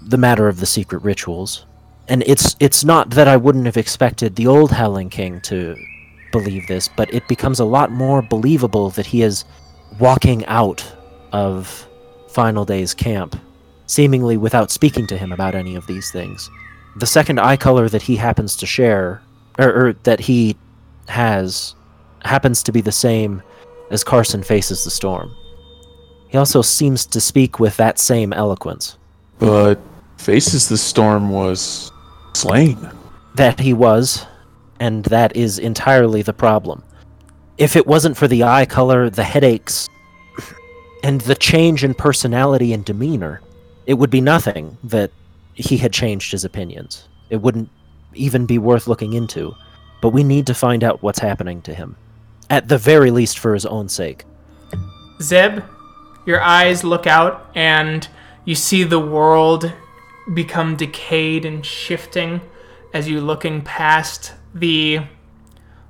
the 0.00 0.16
matter 0.18 0.48
of 0.48 0.58
the 0.60 0.66
secret 0.66 1.02
rituals. 1.02 1.66
And 2.08 2.22
it's 2.26 2.56
it's 2.60 2.84
not 2.84 3.10
that 3.10 3.28
I 3.28 3.36
wouldn't 3.36 3.66
have 3.66 3.76
expected 3.76 4.34
the 4.36 4.46
old 4.48 4.72
Howling 4.72 5.10
King 5.10 5.40
to 5.42 5.76
believe 6.32 6.66
this, 6.66 6.88
but 6.88 7.12
it 7.14 7.26
becomes 7.28 7.60
a 7.60 7.64
lot 7.64 7.92
more 7.92 8.22
believable 8.22 8.90
that 8.90 9.06
he 9.06 9.22
is 9.22 9.44
walking 10.00 10.44
out 10.46 10.84
of 11.32 11.86
Final 12.28 12.64
Day's 12.64 12.94
camp, 12.94 13.38
seemingly 13.86 14.36
without 14.36 14.70
speaking 14.70 15.06
to 15.06 15.18
him 15.18 15.30
about 15.30 15.54
any 15.54 15.76
of 15.76 15.86
these 15.86 16.10
things. 16.10 16.50
The 16.96 17.06
second 17.06 17.38
eye 17.38 17.56
color 17.56 17.88
that 17.88 18.02
he 18.02 18.16
happens 18.16 18.56
to 18.56 18.66
share, 18.66 19.22
or, 19.58 19.72
or 19.72 19.92
that 20.02 20.20
he 20.20 20.56
has, 21.08 21.74
happens 22.24 22.62
to 22.64 22.72
be 22.72 22.80
the 22.80 22.92
same 22.92 23.42
as 23.90 24.02
Carson 24.02 24.42
faces 24.42 24.84
the 24.84 24.90
storm. 24.90 25.34
He 26.28 26.38
also 26.38 26.62
seems 26.62 27.04
to 27.06 27.20
speak 27.20 27.60
with 27.60 27.76
that 27.76 27.98
same 27.98 28.32
eloquence. 28.32 28.96
But 29.38 29.78
Faces 30.16 30.68
the 30.68 30.78
Storm 30.78 31.30
was 31.30 31.90
slain. 32.32 32.78
That 33.34 33.58
he 33.58 33.72
was, 33.72 34.24
and 34.82 35.04
that 35.04 35.36
is 35.36 35.60
entirely 35.60 36.22
the 36.22 36.32
problem. 36.32 36.82
If 37.56 37.76
it 37.76 37.86
wasn't 37.86 38.16
for 38.16 38.26
the 38.26 38.42
eye 38.42 38.66
color, 38.66 39.08
the 39.08 39.22
headaches, 39.22 39.88
and 41.04 41.20
the 41.20 41.36
change 41.36 41.84
in 41.84 41.94
personality 41.94 42.72
and 42.72 42.84
demeanor, 42.84 43.40
it 43.86 43.94
would 43.94 44.10
be 44.10 44.20
nothing 44.20 44.76
that 44.82 45.12
he 45.54 45.76
had 45.76 45.92
changed 45.92 46.32
his 46.32 46.44
opinions. 46.44 47.06
It 47.30 47.36
wouldn't 47.36 47.70
even 48.14 48.44
be 48.44 48.58
worth 48.58 48.88
looking 48.88 49.12
into. 49.12 49.54
But 50.00 50.08
we 50.08 50.24
need 50.24 50.48
to 50.48 50.54
find 50.54 50.82
out 50.82 51.00
what's 51.00 51.20
happening 51.20 51.62
to 51.62 51.72
him. 51.72 51.94
At 52.50 52.66
the 52.66 52.76
very 52.76 53.12
least, 53.12 53.38
for 53.38 53.54
his 53.54 53.64
own 53.64 53.88
sake. 53.88 54.24
Zeb, 55.20 55.62
your 56.26 56.42
eyes 56.42 56.82
look 56.82 57.06
out 57.06 57.52
and 57.54 58.08
you 58.44 58.56
see 58.56 58.82
the 58.82 58.98
world 58.98 59.72
become 60.34 60.74
decayed 60.74 61.44
and 61.44 61.64
shifting 61.64 62.40
as 62.92 63.08
you're 63.08 63.20
looking 63.20 63.62
past 63.62 64.32
the 64.54 65.00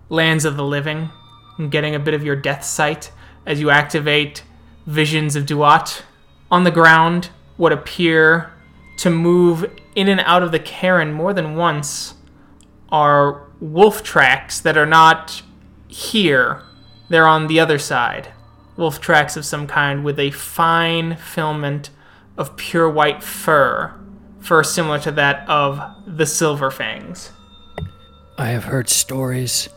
lands 0.08 0.44
of 0.44 0.56
the 0.56 0.64
living 0.64 1.10
and 1.58 1.70
getting 1.70 1.94
a 1.94 1.98
bit 1.98 2.14
of 2.14 2.24
your 2.24 2.36
death 2.36 2.64
sight 2.64 3.12
as 3.46 3.60
you 3.60 3.70
activate 3.70 4.42
visions 4.86 5.36
of 5.36 5.46
Duat. 5.46 6.02
On 6.50 6.64
the 6.64 6.70
ground, 6.70 7.30
what 7.56 7.72
appear 7.72 8.52
to 8.98 9.10
move 9.10 9.70
in 9.94 10.08
and 10.08 10.20
out 10.20 10.42
of 10.42 10.52
the 10.52 10.58
cairn 10.58 11.12
more 11.12 11.32
than 11.32 11.56
once 11.56 12.14
are 12.90 13.48
wolf 13.60 14.02
tracks 14.02 14.60
that 14.60 14.76
are 14.76 14.86
not 14.86 15.42
here, 15.88 16.62
they're 17.08 17.26
on 17.26 17.46
the 17.46 17.60
other 17.60 17.78
side. 17.78 18.32
Wolf 18.76 19.00
tracks 19.00 19.36
of 19.36 19.44
some 19.44 19.66
kind 19.66 20.04
with 20.04 20.18
a 20.18 20.30
fine 20.30 21.16
filament 21.16 21.90
of 22.36 22.56
pure 22.56 22.88
white 22.88 23.22
fur, 23.22 23.94
fur 24.40 24.62
similar 24.62 24.98
to 24.98 25.12
that 25.12 25.48
of 25.48 25.80
the 26.06 26.26
silver 26.26 26.70
fangs. 26.70 27.30
I 28.42 28.46
have 28.46 28.64
heard 28.64 28.88
stories 28.88 29.68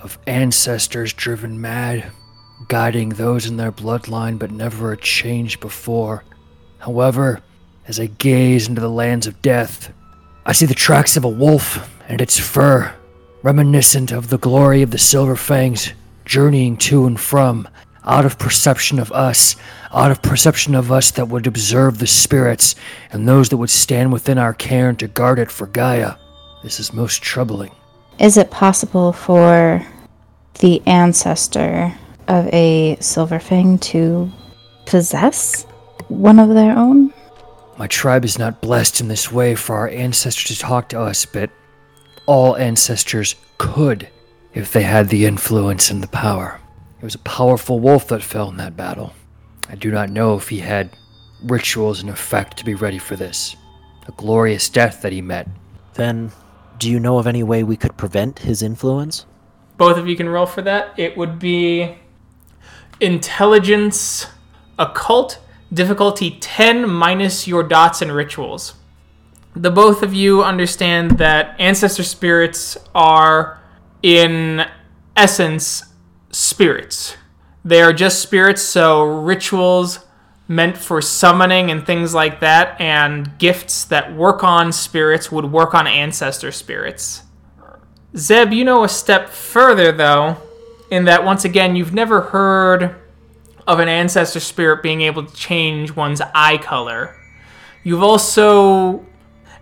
of 0.00 0.16
ancestors 0.28 1.12
driven 1.12 1.60
mad, 1.60 2.12
guiding 2.68 3.08
those 3.08 3.46
in 3.46 3.56
their 3.56 3.72
bloodline, 3.72 4.38
but 4.38 4.52
never 4.52 4.92
a 4.92 4.96
change 4.96 5.58
before. 5.58 6.22
However, 6.78 7.42
as 7.88 7.98
I 7.98 8.06
gaze 8.06 8.68
into 8.68 8.80
the 8.80 8.88
lands 8.88 9.26
of 9.26 9.42
death, 9.42 9.92
I 10.46 10.52
see 10.52 10.66
the 10.66 10.74
tracks 10.74 11.16
of 11.16 11.24
a 11.24 11.28
wolf 11.28 11.90
and 12.06 12.20
its 12.20 12.38
fur, 12.38 12.94
reminiscent 13.42 14.12
of 14.12 14.28
the 14.28 14.38
glory 14.38 14.82
of 14.82 14.92
the 14.92 14.96
Silver 14.96 15.34
Fangs, 15.34 15.94
journeying 16.24 16.76
to 16.76 17.06
and 17.06 17.18
from, 17.18 17.66
out 18.04 18.24
of 18.24 18.38
perception 18.38 19.00
of 19.00 19.10
us, 19.10 19.56
out 19.92 20.12
of 20.12 20.22
perception 20.22 20.76
of 20.76 20.92
us 20.92 21.10
that 21.10 21.26
would 21.26 21.48
observe 21.48 21.98
the 21.98 22.06
spirits, 22.06 22.76
and 23.10 23.26
those 23.26 23.48
that 23.48 23.56
would 23.56 23.68
stand 23.68 24.12
within 24.12 24.38
our 24.38 24.54
cairn 24.54 24.94
to 24.94 25.08
guard 25.08 25.40
it 25.40 25.50
for 25.50 25.66
Gaia. 25.66 26.14
This 26.64 26.80
is 26.80 26.94
most 26.94 27.22
troubling. 27.22 27.72
Is 28.18 28.38
it 28.38 28.50
possible 28.50 29.12
for 29.12 29.86
the 30.60 30.82
ancestor 30.86 31.92
of 32.26 32.46
a 32.54 32.96
Silverfang 33.00 33.78
to 33.82 34.32
possess 34.86 35.64
one 36.08 36.38
of 36.38 36.48
their 36.48 36.74
own? 36.74 37.12
My 37.76 37.86
tribe 37.86 38.24
is 38.24 38.38
not 38.38 38.62
blessed 38.62 39.02
in 39.02 39.08
this 39.08 39.30
way 39.30 39.54
for 39.54 39.76
our 39.76 39.90
ancestors 39.90 40.56
to 40.56 40.62
talk 40.62 40.88
to 40.88 41.00
us, 41.00 41.26
but 41.26 41.50
all 42.24 42.56
ancestors 42.56 43.34
could 43.58 44.08
if 44.54 44.72
they 44.72 44.84
had 44.84 45.10
the 45.10 45.26
influence 45.26 45.90
and 45.90 46.02
the 46.02 46.08
power. 46.08 46.60
It 46.98 47.04
was 47.04 47.14
a 47.14 47.18
powerful 47.18 47.78
wolf 47.78 48.08
that 48.08 48.22
fell 48.22 48.48
in 48.48 48.56
that 48.56 48.74
battle. 48.74 49.12
I 49.68 49.74
do 49.74 49.90
not 49.90 50.08
know 50.08 50.34
if 50.36 50.48
he 50.48 50.60
had 50.60 50.96
rituals 51.42 52.02
in 52.02 52.08
effect 52.08 52.56
to 52.56 52.64
be 52.64 52.74
ready 52.74 52.98
for 52.98 53.16
this. 53.16 53.54
A 54.08 54.12
glorious 54.12 54.70
death 54.70 55.02
that 55.02 55.12
he 55.12 55.20
met. 55.20 55.46
Then, 55.92 56.32
do 56.84 56.90
you 56.90 57.00
know 57.00 57.16
of 57.16 57.26
any 57.26 57.42
way 57.42 57.64
we 57.64 57.78
could 57.78 57.96
prevent 57.96 58.40
his 58.40 58.62
influence? 58.62 59.24
Both 59.78 59.96
of 59.96 60.06
you 60.06 60.16
can 60.16 60.28
roll 60.28 60.44
for 60.44 60.60
that. 60.60 60.98
It 60.98 61.16
would 61.16 61.38
be 61.38 61.96
intelligence, 63.00 64.26
occult, 64.78 65.40
difficulty 65.72 66.32
10 66.32 66.86
minus 66.86 67.48
your 67.48 67.62
dots 67.62 68.02
and 68.02 68.12
rituals. 68.12 68.74
The 69.56 69.70
both 69.70 70.02
of 70.02 70.12
you 70.12 70.44
understand 70.44 71.12
that 71.12 71.58
ancestor 71.58 72.02
spirits 72.02 72.76
are, 72.94 73.62
in 74.02 74.66
essence, 75.16 75.84
spirits. 76.32 77.16
They 77.64 77.80
are 77.80 77.94
just 77.94 78.20
spirits, 78.20 78.60
so 78.60 79.04
rituals 79.04 80.03
meant 80.46 80.76
for 80.76 81.00
summoning 81.00 81.70
and 81.70 81.86
things 81.86 82.12
like 82.12 82.40
that, 82.40 82.78
and 82.80 83.38
gifts 83.38 83.84
that 83.84 84.14
work 84.14 84.44
on 84.44 84.72
spirits 84.72 85.32
would 85.32 85.50
work 85.50 85.74
on 85.74 85.86
ancestor 85.86 86.52
spirits. 86.52 87.22
Zeb, 88.16 88.52
you 88.52 88.64
know 88.64 88.84
a 88.84 88.88
step 88.88 89.30
further, 89.30 89.90
though, 89.90 90.36
in 90.90 91.04
that 91.06 91.24
once 91.24 91.44
again, 91.44 91.74
you've 91.74 91.94
never 91.94 92.20
heard 92.20 92.94
of 93.66 93.80
an 93.80 93.88
ancestor 93.88 94.40
spirit 94.40 94.82
being 94.82 95.00
able 95.00 95.24
to 95.24 95.34
change 95.34 95.96
one's 95.96 96.20
eye 96.34 96.58
color. 96.58 97.16
You've 97.82 98.02
also, 98.02 99.04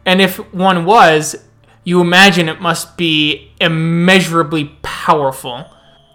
and 0.04 0.20
if 0.20 0.38
one 0.52 0.84
was, 0.84 1.36
you 1.84 2.00
imagine 2.00 2.48
it 2.48 2.60
must 2.60 2.96
be 2.96 3.52
immeasurably 3.60 4.76
powerful. 4.82 5.64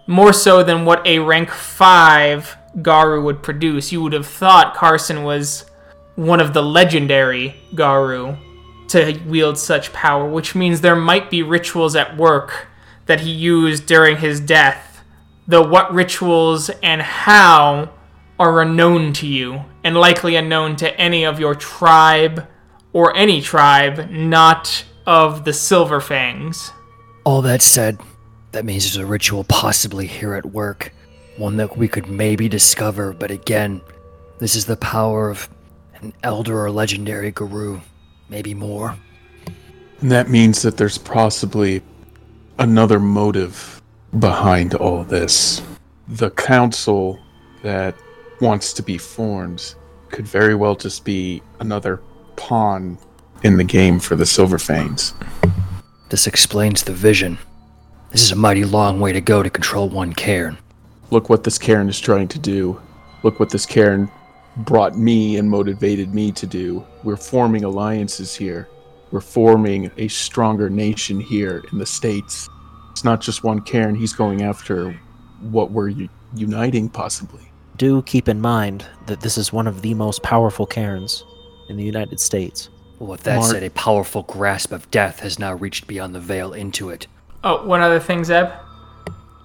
More 0.06 0.34
so 0.34 0.62
than 0.62 0.84
what 0.84 1.06
a 1.06 1.18
rank 1.18 1.50
5 1.50 2.57
Garou 2.82 3.22
would 3.22 3.42
produce. 3.42 3.92
You 3.92 4.02
would 4.02 4.12
have 4.12 4.26
thought 4.26 4.74
Carson 4.74 5.24
was 5.24 5.64
one 6.16 6.40
of 6.40 6.52
the 6.52 6.62
legendary 6.62 7.56
Garou 7.74 8.36
to 8.88 9.20
wield 9.26 9.58
such 9.58 9.92
power, 9.92 10.28
which 10.28 10.54
means 10.54 10.80
there 10.80 10.96
might 10.96 11.30
be 11.30 11.42
rituals 11.42 11.94
at 11.94 12.16
work 12.16 12.68
that 13.06 13.20
he 13.20 13.30
used 13.30 13.86
during 13.86 14.16
his 14.16 14.40
death. 14.40 15.02
Though 15.46 15.66
what 15.66 15.92
rituals 15.92 16.70
and 16.82 17.00
how 17.00 17.90
are 18.38 18.62
unknown 18.62 19.12
to 19.14 19.26
you, 19.26 19.64
and 19.82 19.96
likely 19.96 20.36
unknown 20.36 20.76
to 20.76 21.00
any 21.00 21.24
of 21.24 21.40
your 21.40 21.54
tribe 21.54 22.46
or 22.92 23.16
any 23.16 23.40
tribe 23.40 24.10
not 24.10 24.84
of 25.06 25.44
the 25.44 25.52
Silver 25.52 26.00
Fangs. 26.00 26.72
All 27.24 27.42
that 27.42 27.62
said, 27.62 27.98
that 28.52 28.64
means 28.64 28.84
there's 28.84 28.96
a 28.96 29.06
ritual 29.06 29.44
possibly 29.44 30.06
here 30.06 30.34
at 30.34 30.46
work. 30.46 30.92
One 31.38 31.56
that 31.58 31.76
we 31.76 31.86
could 31.86 32.08
maybe 32.08 32.48
discover, 32.48 33.12
but 33.12 33.30
again, 33.30 33.80
this 34.40 34.56
is 34.56 34.66
the 34.66 34.76
power 34.76 35.30
of 35.30 35.48
an 36.00 36.12
elder 36.24 36.64
or 36.64 36.70
legendary 36.70 37.30
Garou. 37.30 37.80
Maybe 38.28 38.54
more. 38.54 38.96
And 40.00 40.10
that 40.10 40.28
means 40.28 40.62
that 40.62 40.76
there's 40.76 40.98
possibly 40.98 41.80
another 42.58 42.98
motive 42.98 43.80
behind 44.18 44.74
all 44.74 45.04
this. 45.04 45.62
The 46.08 46.30
council 46.30 47.20
that 47.62 47.94
wants 48.40 48.72
to 48.74 48.82
be 48.82 48.98
formed 48.98 49.74
could 50.10 50.26
very 50.26 50.56
well 50.56 50.74
just 50.74 51.04
be 51.04 51.42
another 51.60 52.00
pawn 52.36 52.98
in 53.44 53.56
the 53.56 53.64
game 53.64 54.00
for 54.00 54.16
the 54.16 54.26
Silver 54.26 54.58
Fangs. 54.58 55.14
This 56.08 56.26
explains 56.26 56.82
the 56.82 56.92
vision. 56.92 57.38
This 58.10 58.22
is 58.22 58.32
a 58.32 58.36
mighty 58.36 58.64
long 58.64 58.98
way 59.00 59.12
to 59.12 59.20
go 59.20 59.42
to 59.42 59.50
control 59.50 59.88
one 59.88 60.14
cairn. 60.14 60.58
Look 61.10 61.28
what 61.28 61.44
this 61.44 61.58
caern 61.58 61.88
is 61.88 61.98
trying 62.00 62.28
to 62.28 62.38
do. 62.38 62.80
Look 63.22 63.40
what 63.40 63.50
this 63.50 63.66
caern 63.66 64.10
brought 64.58 64.96
me 64.98 65.36
and 65.36 65.48
motivated 65.48 66.14
me 66.14 66.32
to 66.32 66.46
do. 66.46 66.84
We're 67.04 67.16
forming 67.16 67.64
alliances 67.64 68.34
here. 68.34 68.68
We're 69.10 69.20
forming 69.20 69.90
a 69.96 70.08
stronger 70.08 70.68
nation 70.68 71.20
here 71.20 71.64
in 71.72 71.78
the 71.78 71.86
States. 71.86 72.48
It's 72.90 73.04
not 73.04 73.20
just 73.20 73.44
one 73.44 73.60
caern, 73.60 73.96
he's 73.96 74.12
going 74.12 74.42
after 74.42 74.92
what 75.40 75.70
we're 75.70 75.88
u- 75.88 76.08
uniting, 76.34 76.88
possibly. 76.88 77.50
Do 77.76 78.02
keep 78.02 78.28
in 78.28 78.40
mind 78.40 78.84
that 79.06 79.20
this 79.20 79.38
is 79.38 79.52
one 79.52 79.66
of 79.68 79.82
the 79.82 79.94
most 79.94 80.22
powerful 80.22 80.66
cairns 80.66 81.24
in 81.68 81.76
the 81.76 81.84
United 81.84 82.18
States. 82.20 82.68
Well, 82.98 83.10
with 83.10 83.22
that 83.22 83.36
Mark- 83.38 83.52
said, 83.52 83.62
a 83.62 83.70
powerful 83.70 84.24
grasp 84.24 84.72
of 84.72 84.90
death 84.90 85.20
has 85.20 85.38
now 85.38 85.54
reached 85.54 85.86
beyond 85.86 86.14
the 86.14 86.20
veil 86.20 86.52
into 86.52 86.90
it. 86.90 87.06
Oh, 87.44 87.64
one 87.64 87.80
other 87.80 88.00
thing, 88.00 88.24
Zeb. 88.24 88.48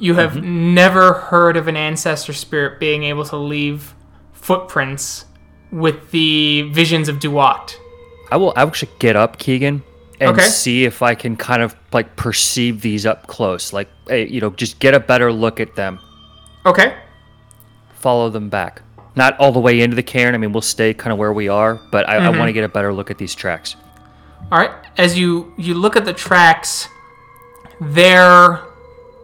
You 0.03 0.15
have 0.15 0.43
never 0.43 1.13
heard 1.13 1.55
of 1.55 1.69
an 1.69 1.77
ancestor 1.77 2.33
spirit 2.33 2.77
being 2.77 3.03
able 3.03 3.23
to 3.25 3.37
leave 3.37 3.95
footprints 4.33 5.23
with 5.71 6.11
the 6.11 6.63
visions 6.63 7.07
of 7.07 7.19
Duat. 7.19 7.77
I 8.29 8.35
will 8.35 8.51
actually 8.57 8.91
get 8.99 9.15
up, 9.15 9.37
Keegan, 9.37 9.81
and 10.19 10.31
Okay. 10.37 10.45
see 10.45 10.83
if 10.83 11.01
I 11.01 11.15
can 11.15 11.37
kind 11.37 11.61
of 11.61 11.73
like 11.93 12.17
perceive 12.17 12.81
these 12.81 13.05
up 13.05 13.27
close. 13.27 13.71
Like, 13.71 13.87
you 14.09 14.41
know, 14.41 14.49
just 14.49 14.79
get 14.79 14.93
a 14.93 14.99
better 14.99 15.31
look 15.31 15.61
at 15.61 15.75
them. 15.75 15.99
Okay. 16.65 16.95
Follow 17.95 18.29
them 18.29 18.49
back. 18.49 18.81
Not 19.15 19.39
all 19.39 19.53
the 19.53 19.61
way 19.61 19.79
into 19.79 19.95
the 19.95 20.03
cairn. 20.03 20.35
I 20.35 20.37
mean, 20.37 20.51
we'll 20.51 20.61
stay 20.61 20.93
kind 20.93 21.13
of 21.13 21.17
where 21.19 21.31
we 21.31 21.47
are, 21.47 21.79
but 21.93 22.09
I, 22.09 22.17
I 22.17 22.19
Mm-hmm. 22.19 22.39
want 22.39 22.49
to 22.49 22.53
get 22.53 22.65
a 22.65 22.69
better 22.69 22.93
look 22.93 23.09
at 23.09 23.17
these 23.17 23.33
tracks. 23.33 23.77
All 24.51 24.59
right. 24.59 24.71
As 24.97 25.17
you 25.17 25.53
you 25.57 25.75
look 25.75 25.95
at 25.95 26.03
the 26.03 26.13
tracks, 26.13 26.89
they're 27.79 28.59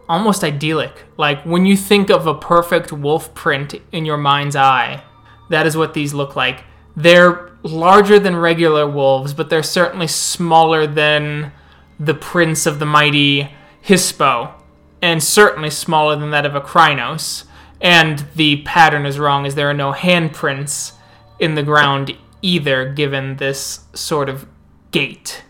almost 0.10 0.44
idyllic. 0.44 1.06
Like 1.16 1.44
when 1.44 1.66
you 1.66 1.78
think 1.78 2.10
of 2.10 2.28
a 2.28 2.34
perfect 2.34 2.92
wolf 2.92 3.34
print 3.34 3.76
in 3.92 4.06
your 4.06 4.18
mind's 4.18 4.56
eye, 4.56 5.04
that 5.50 5.66
is 5.66 5.78
what 5.78 5.94
these 5.94 6.14
look 6.14 6.36
like. 6.36 6.64
They're 6.96 7.52
larger 7.64 8.20
than 8.20 8.36
regular 8.36 8.90
wolves, 8.90 9.34
but 9.34 9.50
they're 9.50 9.64
certainly 9.64 10.08
smaller 10.08 10.88
than 10.88 11.52
the 12.00 12.14
prints 12.14 12.66
of 12.66 12.80
the 12.80 12.86
mighty 12.86 13.52
Hispo, 13.84 14.54
and 15.02 15.24
certainly 15.24 15.70
smaller 15.70 16.16
than 16.16 16.32
that 16.32 16.46
of 16.46 16.56
a 16.56 16.62
Crinos. 16.62 17.46
And 17.82 18.26
the 18.36 18.62
pattern 18.64 19.06
is 19.06 19.20
wrong, 19.20 19.46
as 19.46 19.56
there 19.56 19.70
are 19.70 19.74
no 19.74 19.94
handprints 19.94 20.94
in 21.40 21.56
the 21.56 21.64
ground 21.64 22.18
either, 22.42 22.92
given 22.92 23.38
this 23.38 23.86
sort 23.94 24.28
of 24.28 24.46
gait. 24.92 25.44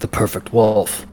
The 0.00 0.08
perfect 0.08 0.52
wolf. 0.52 1.06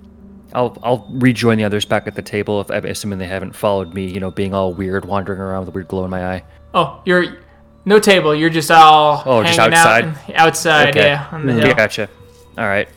I'll 0.53 0.77
I'll 0.83 1.07
rejoin 1.11 1.57
the 1.57 1.63
others 1.63 1.85
back 1.85 2.07
at 2.07 2.15
the 2.15 2.21
table 2.21 2.59
if 2.61 2.71
I'm 2.71 2.85
assuming 2.85 3.19
they 3.19 3.27
haven't 3.27 3.55
followed 3.55 3.93
me. 3.93 4.07
You 4.07 4.19
know, 4.19 4.31
being 4.31 4.53
all 4.53 4.73
weird, 4.73 5.05
wandering 5.05 5.39
around 5.39 5.61
with 5.61 5.69
a 5.69 5.71
weird 5.71 5.87
glow 5.87 6.03
in 6.05 6.09
my 6.09 6.25
eye. 6.35 6.43
Oh, 6.73 7.01
you're 7.05 7.37
no 7.85 7.99
table. 7.99 8.33
You're 8.35 8.49
just 8.49 8.71
all 8.71 9.23
Oh, 9.25 9.43
just 9.43 9.59
outside? 9.59 10.05
out 10.05 10.17
and- 10.27 10.35
outside, 10.35 10.89
Okay. 10.89 11.07
yeah, 11.07 11.27
on 11.31 11.45
the 11.45 11.53
hill. 11.53 11.73
Gotcha. 11.75 12.09
All 12.57 12.65
right. 12.67 12.87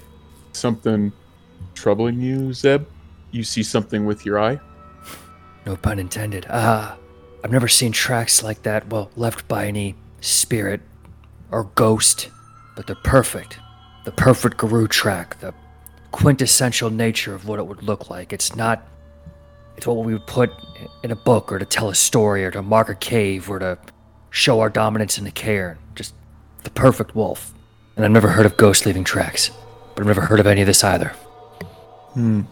Something 0.52 1.12
troubling 1.74 2.20
you, 2.20 2.52
Zeb? 2.52 2.84
You 3.30 3.44
see 3.44 3.62
something 3.62 4.04
with 4.04 4.26
your 4.26 4.38
eye? 4.38 4.60
No 5.64 5.76
pun 5.76 5.98
intended. 5.98 6.46
Ah, 6.50 6.96
I've 7.44 7.50
never 7.52 7.68
seen 7.68 7.92
tracks 7.92 8.42
like 8.42 8.62
that, 8.64 8.88
well, 8.88 9.10
left 9.16 9.46
by 9.48 9.66
any 9.66 9.94
spirit 10.20 10.80
or 11.50 11.64
ghost, 11.74 12.28
but 12.76 12.86
they're 12.86 12.96
perfect. 12.96 13.58
The 14.04 14.12
perfect 14.12 14.56
Garou 14.58 14.88
track, 14.88 15.38
the 15.40 15.54
quintessential 16.12 16.90
nature 16.90 17.34
of 17.34 17.48
what 17.48 17.58
it 17.58 17.66
would 17.66 17.82
look 17.82 18.08
like. 18.08 18.32
It's 18.32 18.54
not. 18.54 18.86
It's 19.76 19.86
what 19.86 19.96
we 19.96 20.12
would 20.12 20.26
put 20.26 20.52
in 21.02 21.10
a 21.10 21.16
book 21.16 21.50
or 21.50 21.58
to 21.58 21.64
tell 21.64 21.88
a 21.88 21.94
story 21.94 22.44
or 22.44 22.50
to 22.50 22.62
mark 22.62 22.88
a 22.88 22.94
cave 22.94 23.50
or 23.50 23.58
to 23.58 23.78
show 24.30 24.60
our 24.60 24.70
dominance 24.70 25.18
in 25.18 25.24
the 25.24 25.30
cairn. 25.30 25.78
Just 25.94 26.14
the 26.62 26.70
perfect 26.70 27.14
wolf. 27.14 27.52
And 27.96 28.04
I've 28.04 28.10
never 28.10 28.28
heard 28.28 28.46
of 28.46 28.56
ghosts 28.56 28.86
leaving 28.86 29.04
tracks, 29.04 29.50
but 29.94 30.02
I've 30.02 30.06
never 30.06 30.20
heard 30.20 30.40
of 30.40 30.46
any 30.46 30.60
of 30.60 30.66
this 30.66 30.84
either. 30.84 31.08
Hmm. 32.12 32.42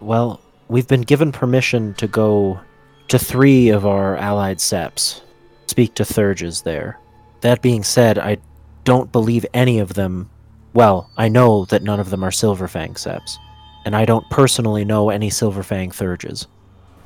Well, 0.00 0.40
we've 0.68 0.88
been 0.88 1.02
given 1.02 1.32
permission 1.32 1.94
to 1.94 2.06
go 2.06 2.60
to 3.08 3.18
three 3.18 3.70
of 3.70 3.86
our 3.86 4.16
allied 4.16 4.60
septs, 4.60 5.22
speak 5.66 5.94
to 5.94 6.04
Theurges 6.04 6.62
there. 6.62 6.98
That 7.40 7.62
being 7.62 7.82
said, 7.82 8.18
I 8.18 8.38
don't 8.84 9.10
believe 9.10 9.46
any 9.54 9.78
of 9.78 9.94
them. 9.94 10.30
Well, 10.74 11.10
I 11.16 11.28
know 11.28 11.64
that 11.66 11.82
none 11.82 12.00
of 12.00 12.10
them 12.10 12.22
are 12.22 12.30
Silverfang 12.30 12.98
septs, 12.98 13.38
and 13.84 13.96
I 13.96 14.04
don't 14.04 14.28
personally 14.30 14.84
know 14.84 15.10
any 15.10 15.30
Silverfang 15.30 15.92
Theurges. 15.92 16.46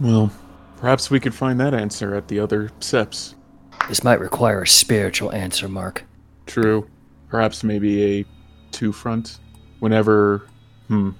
Well, 0.00 0.32
perhaps 0.76 1.10
we 1.10 1.20
could 1.20 1.34
find 1.34 1.60
that 1.60 1.74
answer 1.74 2.14
at 2.14 2.28
the 2.28 2.40
other 2.40 2.70
septs. 2.80 3.34
This 3.88 4.04
might 4.04 4.20
require 4.20 4.62
a 4.62 4.68
spiritual 4.68 5.32
answer, 5.32 5.68
Mark. 5.68 6.04
True. 6.46 6.88
Perhaps 7.28 7.64
maybe 7.64 8.20
a 8.20 8.24
two 8.72 8.92
front. 8.92 9.38
Whenever, 9.80 10.46
hmm, 10.88 11.10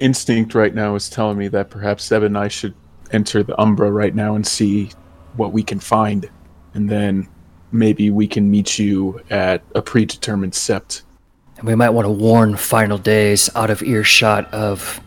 instinct 0.00 0.54
right 0.54 0.74
now 0.74 0.94
is 0.94 1.08
telling 1.08 1.38
me 1.38 1.48
that 1.48 1.70
perhaps 1.70 2.06
Zeb 2.06 2.22
and 2.22 2.36
I 2.36 2.48
should 2.48 2.74
enter 3.12 3.42
the 3.42 3.58
Umbra 3.60 3.90
right 3.90 4.14
now 4.14 4.34
and 4.34 4.46
see 4.46 4.90
what 5.36 5.52
we 5.52 5.62
can 5.62 5.80
find, 5.80 6.28
and 6.74 6.88
then 6.88 7.28
maybe 7.72 8.10
we 8.10 8.26
can 8.26 8.50
meet 8.50 8.78
you 8.78 9.20
at 9.30 9.62
a 9.74 9.82
predetermined 9.82 10.52
sept. 10.52 11.02
And 11.60 11.68
we 11.68 11.74
might 11.74 11.90
want 11.90 12.06
to 12.06 12.10
warn 12.10 12.56
Final 12.56 12.96
Days 12.96 13.50
out 13.54 13.68
of 13.68 13.82
earshot 13.82 14.52
of 14.52 14.98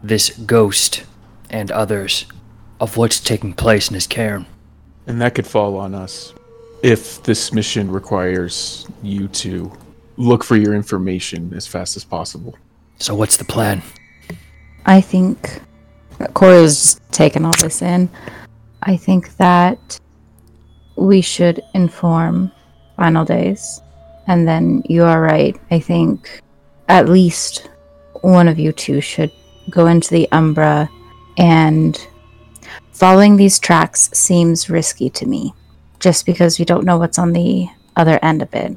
this 0.00 0.30
ghost 0.30 1.04
and 1.50 1.72
others 1.72 2.26
of 2.78 2.96
what's 2.96 3.18
taking 3.18 3.52
place 3.52 3.88
in 3.88 3.94
his 3.94 4.06
cairn. 4.06 4.46
And 5.08 5.20
that 5.20 5.34
could 5.34 5.46
fall 5.46 5.76
on 5.76 5.92
us 5.92 6.32
if 6.84 7.20
this 7.24 7.52
mission 7.52 7.90
requires 7.90 8.86
you 9.02 9.26
to 9.28 9.72
look 10.16 10.44
for 10.44 10.54
your 10.54 10.72
information 10.72 11.52
as 11.52 11.66
fast 11.66 11.96
as 11.96 12.04
possible. 12.04 12.56
So 13.00 13.16
what's 13.16 13.36
the 13.36 13.44
plan? 13.44 13.82
I 14.84 15.00
think 15.00 15.60
Cora 16.34 16.62
was 16.62 16.80
just 16.80 17.12
taking 17.12 17.44
all 17.44 17.54
this 17.60 17.82
in. 17.82 18.08
I 18.84 18.96
think 18.96 19.36
that 19.38 19.98
we 20.94 21.20
should 21.22 21.60
inform 21.74 22.52
Final 22.96 23.24
Days. 23.24 23.82
And 24.26 24.46
then 24.46 24.82
you 24.88 25.04
are 25.04 25.20
right. 25.20 25.56
I 25.70 25.78
think 25.78 26.42
at 26.88 27.08
least 27.08 27.68
one 28.22 28.48
of 28.48 28.58
you 28.58 28.72
two 28.72 29.00
should 29.00 29.30
go 29.70 29.86
into 29.86 30.10
the 30.10 30.28
Umbra 30.32 30.88
and 31.36 32.06
following 32.92 33.36
these 33.36 33.58
tracks 33.58 34.10
seems 34.12 34.70
risky 34.70 35.10
to 35.10 35.26
me 35.26 35.54
just 36.00 36.26
because 36.26 36.58
we 36.58 36.64
don't 36.64 36.84
know 36.84 36.98
what's 36.98 37.18
on 37.18 37.32
the 37.32 37.68
other 37.96 38.18
end 38.22 38.42
of 38.42 38.54
it. 38.54 38.76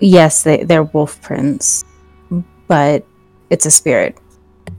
Yes, 0.00 0.42
they, 0.42 0.64
they're 0.64 0.82
wolf 0.82 1.20
prints, 1.22 1.84
but 2.66 3.06
it's 3.50 3.66
a 3.66 3.70
spirit. 3.70 4.18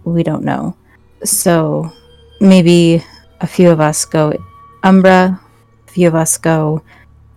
We 0.03 0.23
don't 0.23 0.43
know. 0.43 0.75
So 1.23 1.91
maybe 2.39 3.03
a 3.41 3.47
few 3.47 3.69
of 3.69 3.79
us 3.79 4.05
go 4.05 4.33
Umbra, 4.83 5.39
a 5.87 5.91
few 5.91 6.07
of 6.07 6.15
us 6.15 6.37
go 6.37 6.83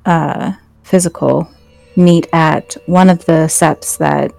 uh, 0.04 0.52
physical, 0.82 1.48
meet 1.96 2.28
at 2.32 2.76
one 2.86 3.10
of 3.10 3.24
the 3.26 3.48
septs 3.48 3.96
that 3.98 4.32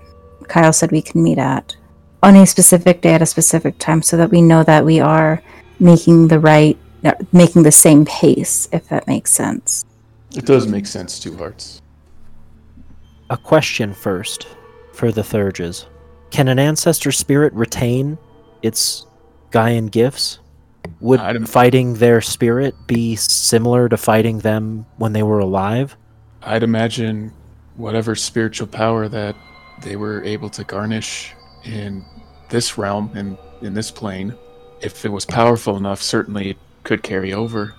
Kyle 0.48 0.74
said 0.74 0.92
we 0.92 1.02
can 1.02 1.24
meet 1.24 1.38
at 1.38 1.76
on 2.24 2.36
a 2.36 2.46
specific 2.46 3.02
day 3.02 3.14
at 3.14 3.22
a 3.22 3.26
specific 3.26 3.78
time 3.80 4.02
so 4.02 4.18
that 4.18 4.30
we 4.30 4.42
know 4.42 4.64
that 4.64 4.86
we 4.86 5.00
are 5.00 5.42
making 5.80 6.28
the 6.28 6.40
right, 6.40 6.78
uh, 7.04 7.14
making 7.32 7.64
the 7.64 7.72
same 7.72 8.06
pace, 8.06 8.68
if 8.72 8.88
that 8.90 9.08
makes 9.08 9.32
sense. 9.34 9.86
It 10.36 10.46
does 10.46 10.68
make 10.68 10.86
sense, 10.86 11.20
Two 11.20 11.36
Hearts. 11.36 11.82
A 13.30 13.38
question 13.38 13.94
first 13.94 14.48
for 14.94 15.12
the 15.12 15.24
Theurges. 15.24 15.88
Can 16.30 16.48
an 16.48 16.60
ancestor 16.60 17.12
spirit 17.12 17.54
retain 17.54 18.18
its 18.62 19.06
Gaian 19.52 19.90
gifts? 19.90 20.40
Would 21.00 21.50
fighting 21.50 21.96
their 21.96 22.22
spirit 22.22 22.76
be 22.88 23.16
similar 23.16 23.90
to 23.90 23.98
fighting 23.98 24.40
them 24.40 24.86
when 24.98 25.14
they 25.14 25.24
were 25.24 25.40
alive? 25.40 25.98
I'd 26.42 26.64
imagine 26.64 27.34
whatever 27.76 28.16
spiritual 28.16 28.68
power 28.68 29.08
that 29.08 29.36
they 29.82 29.96
were 29.96 30.24
able 30.24 30.50
to 30.50 30.64
garnish 30.64 31.34
in 31.64 32.04
this 32.50 32.78
realm 32.78 33.12
and 33.16 33.38
in 33.62 33.74
this 33.74 33.92
plane, 33.92 34.36
if 34.82 35.06
it 35.06 35.10
was 35.10 35.26
powerful 35.26 35.78
enough, 35.78 36.02
certainly 36.02 36.52
it 36.52 36.58
could 36.84 37.04
carry 37.04 37.34
over. 37.34 37.76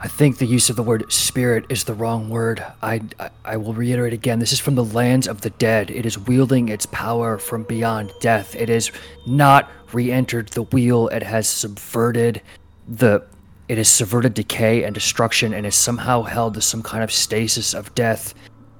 I 0.00 0.06
think 0.06 0.38
the 0.38 0.46
use 0.46 0.70
of 0.70 0.76
the 0.76 0.82
word 0.84 1.10
spirit 1.12 1.64
is 1.68 1.82
the 1.82 1.94
wrong 1.94 2.28
word. 2.28 2.64
I, 2.82 3.00
I, 3.18 3.30
I 3.44 3.56
will 3.56 3.74
reiterate 3.74 4.12
again 4.12 4.38
this 4.38 4.52
is 4.52 4.60
from 4.60 4.76
the 4.76 4.84
lands 4.84 5.26
of 5.26 5.40
the 5.40 5.50
dead. 5.50 5.90
It 5.90 6.06
is 6.06 6.16
wielding 6.16 6.68
its 6.68 6.86
power 6.86 7.36
from 7.36 7.64
beyond 7.64 8.12
death. 8.20 8.54
It 8.54 8.68
has 8.68 8.92
not 9.26 9.68
re 9.92 10.12
entered 10.12 10.50
the 10.50 10.62
wheel, 10.62 11.08
it 11.08 11.24
has 11.24 11.48
subverted 11.48 12.42
the. 12.86 13.24
It 13.68 13.76
has 13.76 13.88
subverted 13.90 14.32
decay 14.32 14.84
and 14.84 14.94
destruction 14.94 15.52
and 15.52 15.66
is 15.66 15.74
somehow 15.74 16.22
held 16.22 16.54
to 16.54 16.62
some 16.62 16.82
kind 16.82 17.04
of 17.04 17.12
stasis 17.12 17.74
of 17.74 17.94
death. 17.94 18.32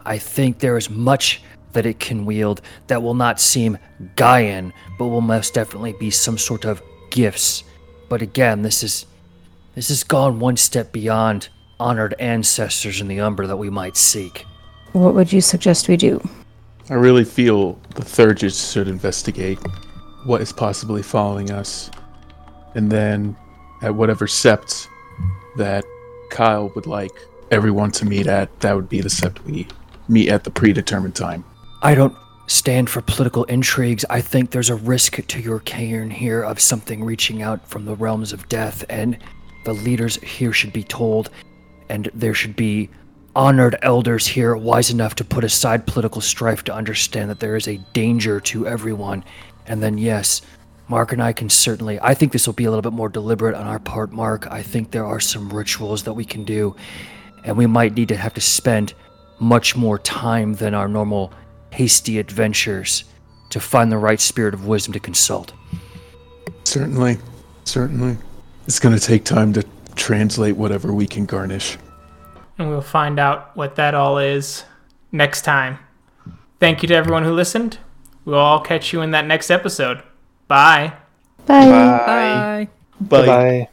I 0.09 0.17
think 0.17 0.61
there 0.61 0.79
is 0.79 0.89
much 0.89 1.43
that 1.75 1.85
it 1.85 2.01
can 2.01 2.25
wield 2.25 2.63
that 2.87 3.03
will 3.03 3.13
not 3.13 3.39
seem 3.39 3.77
Gaian, 4.17 4.73
but 4.99 5.09
will 5.09 5.21
most 5.21 5.53
definitely 5.53 5.93
be 5.93 6.11
some 6.11 6.39
sort 6.39 6.65
of 6.65 6.83
gifts. 7.11 7.63
But 8.09 8.23
again, 8.23 8.63
this 8.63 8.83
is 8.83 9.05
this 9.75 9.89
has 9.89 10.05
gone 10.05 10.41
one 10.41 10.57
step 10.57 10.93
beyond 10.93 11.51
honored 11.79 12.15
ancestors 12.19 13.03
in 13.03 13.09
the 13.09 13.21
Umbra 13.21 13.47
that 13.49 13.59
we 13.59 13.69
might 13.69 13.99
seek. 13.99 14.47
What 14.93 15.15
would 15.15 15.31
you 15.31 15.43
suggest 15.43 15.89
we 15.89 15.99
do? 15.99 16.27
I 16.89 16.95
really 16.95 17.25
feel 17.25 17.75
the 17.95 18.03
Theurges 18.03 18.73
should 18.73 18.89
investigate 18.89 19.59
what 20.25 20.41
is 20.41 20.55
possibly 20.55 21.03
following 21.03 21.51
us. 21.51 21.91
And 22.75 22.91
then, 22.91 23.37
at 23.83 23.95
whatever 23.95 24.27
sept 24.27 24.89
that 25.59 25.85
Kyle 26.31 26.73
would 26.75 26.87
like 26.87 27.13
everyone 27.51 27.91
to 27.91 28.07
meet 28.07 28.27
at, 28.27 28.61
that 28.61 28.75
would 28.75 28.89
be 28.89 29.03
the 29.03 29.11
sept 29.11 29.45
we 29.45 29.53
meet 30.09 30.29
at 30.29 30.45
the 30.45 30.51
predetermined 30.51 31.15
time. 31.15 31.45
I 31.83 31.95
don't 31.95 32.17
stand 32.47 32.89
for 32.89 33.03
political 33.03 33.45
intrigues. 33.45 34.05
I 34.09 34.21
think 34.21 34.51
there's 34.51 34.71
a 34.71 34.75
risk 34.75 35.27
to 35.27 35.41
your 35.41 35.61
cairn 35.61 36.11
here 36.11 36.43
of 36.43 36.61
something 36.61 37.05
reaching 37.05 37.43
out 37.43 37.67
from 37.69 37.85
the 37.85 37.95
realms 37.95 38.33
of 38.33 38.49
death, 38.49 38.85
and 38.89 39.19
the 39.65 39.75
leaders 39.75 40.17
here 40.17 40.53
should 40.53 40.73
be 40.73 40.83
told, 40.83 41.31
and 41.89 42.11
there 42.15 42.35
should 42.35 42.57
be 42.57 42.89
honored 43.37 43.77
elders 43.83 44.27
here 44.27 44.57
wise 44.57 44.91
enough 44.91 45.15
to 45.15 45.25
put 45.25 45.45
aside 45.45 45.87
political 45.87 46.21
strife 46.21 46.65
to 46.65 46.75
understand 46.75 47.31
that 47.31 47.39
there 47.39 47.55
is 47.55 47.69
a 47.69 47.77
danger 47.93 48.41
to 48.41 48.67
everyone. 48.67 49.23
And 49.67 49.83
then, 49.83 49.99
yes, 49.99 50.41
Mark 50.89 51.13
and 51.13 51.23
I 51.23 51.33
can 51.35 51.51
certainly. 51.51 52.01
I 52.01 52.15
think 52.15 52.33
this 52.33 52.47
will 52.47 52.55
be 52.55 52.65
a 52.65 52.71
little 52.71 52.83
bit 52.83 52.95
more 52.95 53.11
deliberate 53.11 53.55
on 53.55 53.67
our 53.67 53.79
part, 53.79 54.11
Mark. 54.11 54.47
I 54.51 54.63
think 54.63 54.91
there 54.91 55.05
are 55.05 55.21
some 55.21 55.51
rituals 55.51 56.03
that 56.05 56.15
we 56.15 56.25
can 56.25 56.45
do, 56.45 56.75
and 57.45 57.57
we 57.57 57.67
might 57.67 57.95
need 57.95 58.09
to 58.09 58.17
have 58.17 58.35
to 58.35 58.41
spend 58.41 58.95
much 59.41 59.77
more 59.77 59.99
time 59.99 60.55
than 60.55 60.75
our 60.75 60.89
normal 60.89 61.33
hasty 61.71 62.19
adventures 62.19 63.05
to 63.51 63.61
find 63.61 63.91
the 63.91 63.99
right 63.99 64.21
spirit 64.21 64.55
of 64.55 64.67
wisdom 64.67 64.93
to 64.93 65.01
consult. 65.01 65.53
Certainly, 66.65 67.19
certainly. 67.65 68.17
It's 68.67 68.79
going 68.79 68.95
to 68.95 69.01
take 69.01 69.25
time 69.25 69.53
to 69.55 69.65
translate 69.97 70.57
whatever 70.57 70.93
we 70.93 71.07
can 71.07 71.25
garnish. 71.27 71.79
And 72.59 72.69
we'll 72.69 72.81
find 72.81 73.19
out 73.19 73.57
what 73.57 73.77
that 73.77 73.95
all 73.95 74.19
is 74.19 74.65
next 75.13 75.43
time. 75.43 75.79
Thank 76.61 76.83
you 76.83 76.89
to 76.89 76.95
everyone 76.95 77.25
who 77.25 77.33
listened. 77.33 77.79
We'll 78.25 78.39
all 78.39 78.61
catch 78.61 78.93
you 78.93 79.01
in 79.01 79.13
that 79.13 79.27
next 79.27 79.51
episode. 79.51 80.03
Bye. 80.49 80.95
Bye. 81.47 82.69
Bye. 83.01 83.27
Bye. 83.27 83.69